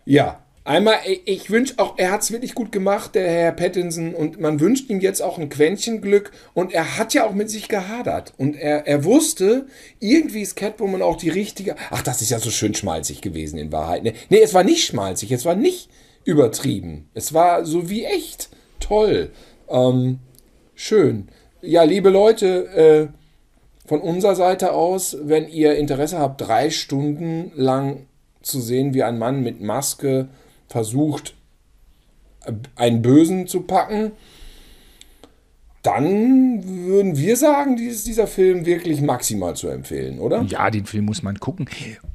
Ja. 0.04 0.42
Einmal, 0.66 0.96
ich- 1.24 1.48
wünsche 1.48 1.74
auch, 1.76 1.94
er 1.96 2.10
hat 2.10 2.22
es 2.22 2.32
wirklich 2.32 2.54
gut 2.54 2.72
gemacht, 2.72 3.14
der 3.14 3.30
Herr 3.30 3.52
Pattinson, 3.52 4.14
und 4.14 4.40
man 4.40 4.58
wünscht 4.58 4.90
ihm 4.90 5.00
jetzt 5.00 5.22
auch 5.22 5.38
ein 5.38 5.48
Quäntchen 5.48 6.00
Glück. 6.00 6.32
Und 6.54 6.72
er 6.74 6.98
hat 6.98 7.14
ja 7.14 7.24
auch 7.24 7.34
mit 7.34 7.48
sich 7.50 7.68
gehadert. 7.68 8.34
Und 8.36 8.56
er, 8.56 8.84
er 8.86 9.04
wusste, 9.04 9.66
irgendwie 10.00 10.42
ist 10.42 10.56
Catwoman 10.56 11.02
auch 11.02 11.16
die 11.16 11.28
richtige. 11.28 11.76
Ach, 11.90 12.02
das 12.02 12.20
ist 12.20 12.30
ja 12.30 12.40
so 12.40 12.50
schön 12.50 12.74
schmalzig 12.74 13.20
gewesen 13.20 13.58
in 13.58 13.70
Wahrheit. 13.70 14.02
Ne, 14.02 14.12
nee, 14.28 14.40
es 14.42 14.54
war 14.54 14.64
nicht 14.64 14.84
schmalzig, 14.84 15.30
es 15.30 15.44
war 15.44 15.54
nicht 15.54 15.88
übertrieben. 16.24 17.08
Es 17.14 17.32
war 17.32 17.64
so 17.64 17.88
wie 17.88 18.04
echt. 18.04 18.48
Toll. 18.80 19.30
Ähm, 19.70 20.18
schön. 20.74 21.28
Ja, 21.62 21.84
liebe 21.84 22.10
Leute, 22.10 22.66
äh, 23.14 23.88
von 23.88 24.00
unserer 24.00 24.34
Seite 24.34 24.72
aus, 24.72 25.16
wenn 25.22 25.48
ihr 25.48 25.76
Interesse 25.76 26.18
habt, 26.18 26.40
drei 26.40 26.70
Stunden 26.70 27.52
lang 27.54 28.06
zu 28.42 28.60
sehen, 28.60 28.94
wie 28.94 29.04
ein 29.04 29.18
Mann 29.18 29.44
mit 29.44 29.60
Maske 29.60 30.28
versucht, 30.68 31.34
einen 32.76 33.02
Bösen 33.02 33.46
zu 33.46 33.62
packen, 33.62 34.12
dann 35.82 36.64
würden 36.66 37.16
wir 37.16 37.36
sagen, 37.36 37.76
dies, 37.76 38.02
dieser 38.02 38.26
Film 38.26 38.66
wirklich 38.66 39.00
maximal 39.00 39.54
zu 39.54 39.68
empfehlen, 39.68 40.18
oder? 40.18 40.42
Ja, 40.42 40.68
den 40.70 40.84
Film 40.84 41.04
muss 41.04 41.22
man 41.22 41.38
gucken. 41.38 41.68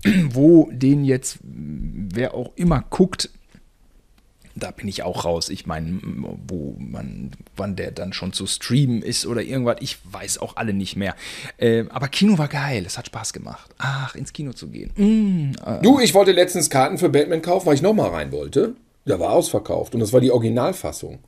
Wo 0.32 0.70
den 0.72 1.06
jetzt, 1.06 1.40
wer 1.42 2.34
auch 2.34 2.52
immer 2.56 2.84
guckt, 2.90 3.30
da 4.56 4.72
bin 4.72 4.88
ich 4.88 5.04
auch 5.04 5.26
raus. 5.26 5.50
Ich 5.50 5.66
meine, 5.66 6.00
wo 6.48 6.76
man, 6.78 7.32
wann 7.56 7.76
der 7.76 7.92
dann 7.92 8.14
schon 8.14 8.34
zu 8.34 8.48
streamen 8.48 9.02
ist 9.02 9.26
oder 9.26 9.42
irgendwas, 9.42 9.78
ich 9.80 9.98
weiß 10.04 10.40
auch 10.40 10.56
alle 10.58 10.74
nicht 10.74 10.96
mehr. 10.96 11.16
Äh, 11.58 11.86
aber 11.90 12.08
Kino 12.08 12.38
war 12.38 12.48
geil, 12.48 12.84
es 12.86 12.98
hat 12.98 13.08
Spaß 13.08 13.34
gemacht. 13.34 13.72
Ach, 13.78 14.16
ins 14.16 14.34
Kino 14.34 14.54
zu 14.54 14.68
gehen. 14.68 14.92
Mm, 14.96 15.52
äh, 15.66 15.82
Du, 15.82 16.00
ich 16.00 16.14
wollte 16.14 16.32
letztens 16.32 16.70
Karten 16.70 16.98
für 16.98 17.10
Batman 17.10 17.42
kaufen, 17.42 17.66
weil 17.66 17.76
ich 17.76 17.82
nochmal 17.82 18.10
rein 18.10 18.32
wollte. 18.32 18.76
Der 19.06 19.20
war 19.20 19.32
ausverkauft 19.32 19.94
und 19.94 20.00
das 20.00 20.14
war 20.14 20.22
die 20.22 20.32
Originalfassung. 20.32 21.20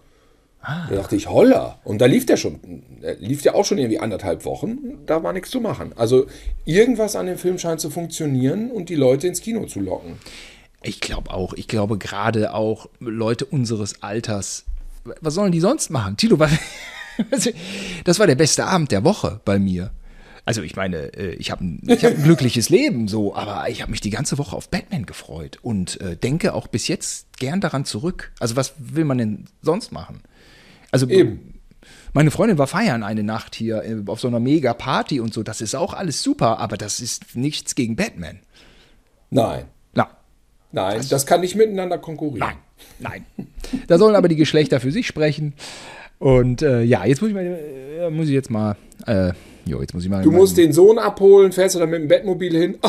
Da 0.65 0.95
dachte 0.95 1.17
ich, 1.17 1.27
holla. 1.27 1.79
Und 1.83 1.99
da 1.99 2.05
lief 2.05 2.25
der 2.25 2.37
schon, 2.37 2.59
der 3.01 3.15
lief 3.17 3.41
der 3.41 3.53
auch 3.53 3.65
schon 3.65 3.77
irgendwie 3.77 3.99
anderthalb 3.99 4.45
Wochen. 4.45 4.77
Da 5.05 5.21
war 5.21 5.33
nichts 5.33 5.49
zu 5.49 5.59
machen. 5.59 5.91
Also 5.97 6.25
irgendwas 6.63 7.17
an 7.17 7.25
dem 7.25 7.37
Film 7.37 7.57
scheint 7.57 7.81
zu 7.81 7.89
funktionieren 7.89 8.71
und 8.71 8.87
die 8.87 8.95
Leute 8.95 9.27
ins 9.27 9.41
Kino 9.41 9.65
zu 9.65 9.81
locken. 9.81 10.19
Ich 10.83 10.99
glaube 10.99 11.31
auch. 11.31 11.53
Ich 11.53 11.67
glaube 11.67 11.97
gerade 11.97 12.53
auch 12.53 12.89
Leute 12.99 13.45
unseres 13.45 14.03
Alters. 14.03 14.65
Was 15.21 15.33
sollen 15.33 15.51
die 15.51 15.59
sonst 15.59 15.89
machen? 15.89 16.17
Tilo, 16.17 16.37
das 18.03 18.19
war 18.19 18.27
der 18.27 18.35
beste 18.35 18.65
Abend 18.65 18.91
der 18.91 19.03
Woche 19.03 19.41
bei 19.43 19.59
mir. 19.59 19.91
Also 20.45 20.61
ich 20.61 20.75
meine, 20.75 21.13
äh, 21.13 21.35
ich 21.35 21.51
habe 21.51 21.63
ein, 21.63 21.81
ich 21.87 22.03
hab 22.03 22.13
ein 22.13 22.23
glückliches 22.23 22.69
Leben 22.69 23.07
so, 23.07 23.33
aber 23.33 23.69
ich 23.69 23.81
habe 23.81 23.91
mich 23.91 24.01
die 24.01 24.09
ganze 24.09 24.37
Woche 24.37 24.55
auf 24.55 24.69
Batman 24.69 25.05
gefreut 25.05 25.59
und 25.61 26.01
äh, 26.01 26.17
denke 26.17 26.53
auch 26.53 26.67
bis 26.67 26.87
jetzt 26.87 27.37
gern 27.37 27.61
daran 27.61 27.85
zurück. 27.85 28.33
Also 28.39 28.55
was 28.55 28.73
will 28.77 29.05
man 29.05 29.17
denn 29.17 29.45
sonst 29.61 29.93
machen? 29.93 30.21
Also 30.91 31.07
Eben. 31.07 31.59
meine 32.11 32.29
Freundin 32.29 32.57
war 32.57 32.67
feiern 32.67 33.03
eine 33.03 33.23
Nacht 33.23 33.55
hier 33.55 33.83
äh, 33.83 34.03
auf 34.05 34.19
so 34.19 34.27
einer 34.27 34.41
mega 34.41 34.73
Party 34.73 35.21
und 35.21 35.33
so. 35.33 35.43
Das 35.43 35.61
ist 35.61 35.75
auch 35.75 35.93
alles 35.93 36.21
super, 36.21 36.59
aber 36.59 36.75
das 36.75 36.99
ist 36.99 37.35
nichts 37.35 37.75
gegen 37.75 37.95
Batman. 37.95 38.39
Nein, 39.29 39.65
nein, 40.73 41.01
das, 41.09 41.25
kann 41.25 41.41
nicht 41.41 41.55
miteinander 41.55 41.97
konkurrieren. 41.97 42.53
Nein. 42.99 43.25
Da 43.87 43.97
sollen 43.97 44.15
aber 44.15 44.27
die 44.27 44.35
Geschlechter 44.35 44.79
für 44.81 44.91
sich 44.91 45.07
sprechen. 45.07 45.53
Und 46.19 46.61
äh, 46.61 46.83
ja, 46.83 47.05
jetzt 47.05 47.21
muss 47.21 47.29
ich 47.29 47.35
mal, 47.35 47.45
äh, 47.45 48.09
muss 48.09 48.27
ich 48.27 48.33
jetzt 48.33 48.49
mal, 48.49 48.75
äh, 49.07 49.31
jo, 49.65 49.81
jetzt 49.81 49.93
muss 49.93 50.03
ich 50.03 50.09
mal. 50.09 50.23
Du 50.23 50.31
musst 50.31 50.57
den 50.57 50.71
Sohn 50.71 50.97
abholen, 50.97 51.51
fährst 51.51 51.75
du 51.75 51.79
dann 51.79 51.89
mit 51.89 52.01
dem 52.01 52.07
Bettmobil 52.07 52.55
hin. 52.55 52.77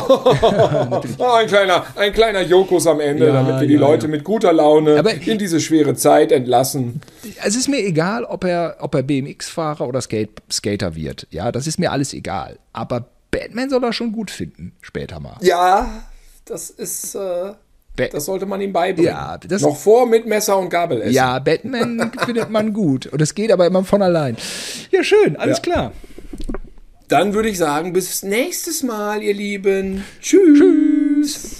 Oh, 1.17 1.23
ein 1.33 1.47
kleiner, 1.47 1.85
ein 1.95 2.13
kleiner 2.13 2.41
Jokus 2.41 2.87
am 2.87 2.99
Ende, 2.99 3.27
Ja, 3.27 3.33
damit 3.33 3.61
wir 3.61 3.67
die 3.67 3.73
ja, 3.73 3.79
Leute 3.79 4.05
ja. 4.05 4.11
mit 4.11 4.23
guter 4.23 4.53
Laune 4.53 4.97
Aber- 4.99 5.13
in 5.13 5.37
diese 5.37 5.59
schwere 5.59 5.95
Zeit 5.95 6.31
entlassen. 6.31 7.01
Es 7.43 7.55
ist 7.55 7.67
mir 7.67 7.79
egal, 7.83 8.23
ob 8.23 8.43
er, 8.43 8.77
ob 8.79 8.95
er 8.95 9.03
BMX-Fahrer 9.03 9.87
oder 9.87 10.01
Skate, 10.01 10.41
Skater 10.51 10.95
wird. 10.95 11.27
Ja, 11.31 11.51
das 11.51 11.67
ist 11.67 11.79
mir 11.79 11.91
alles 11.91 12.13
egal. 12.13 12.59
Aber 12.73 13.07
Batman 13.31 13.69
soll 13.69 13.83
er 13.83 13.91
schon 13.93 14.11
gut 14.11 14.31
finden, 14.31 14.73
später 14.81 15.19
mal. 15.19 15.35
Ja, 15.41 16.03
das 16.45 16.69
ist, 16.69 17.15
äh, 17.15 17.51
Ba- 17.95 18.07
das 18.11 18.25
sollte 18.25 18.45
man 18.45 18.59
ihm 18.61 18.73
beibringen. 18.73 19.11
Ja, 19.11 19.37
das- 19.37 19.61
Noch 19.61 19.77
vor 19.77 20.05
mit 20.05 20.25
Messer 20.25 20.57
und 20.57 20.69
Gabel 20.69 21.01
essen. 21.01 21.13
Ja, 21.13 21.39
Batman 21.39 22.11
findet 22.25 22.49
man 22.49 22.73
gut. 22.73 23.07
Und 23.07 23.21
es 23.21 23.33
geht 23.35 23.51
aber 23.51 23.65
immer 23.67 23.83
von 23.83 24.01
allein. 24.01 24.35
Ja, 24.91 25.03
schön, 25.03 25.35
alles 25.37 25.57
Ja. 25.57 25.63
klar. 25.63 25.91
Dann 27.07 27.33
würde 27.33 27.49
ich 27.49 27.57
sagen, 27.57 27.93
bis 27.93 28.23
nächstes 28.23 28.81
Mal, 28.83 29.21
ihr 29.21 29.33
Lieben. 29.35 30.03
Tschüss. 30.21 31.54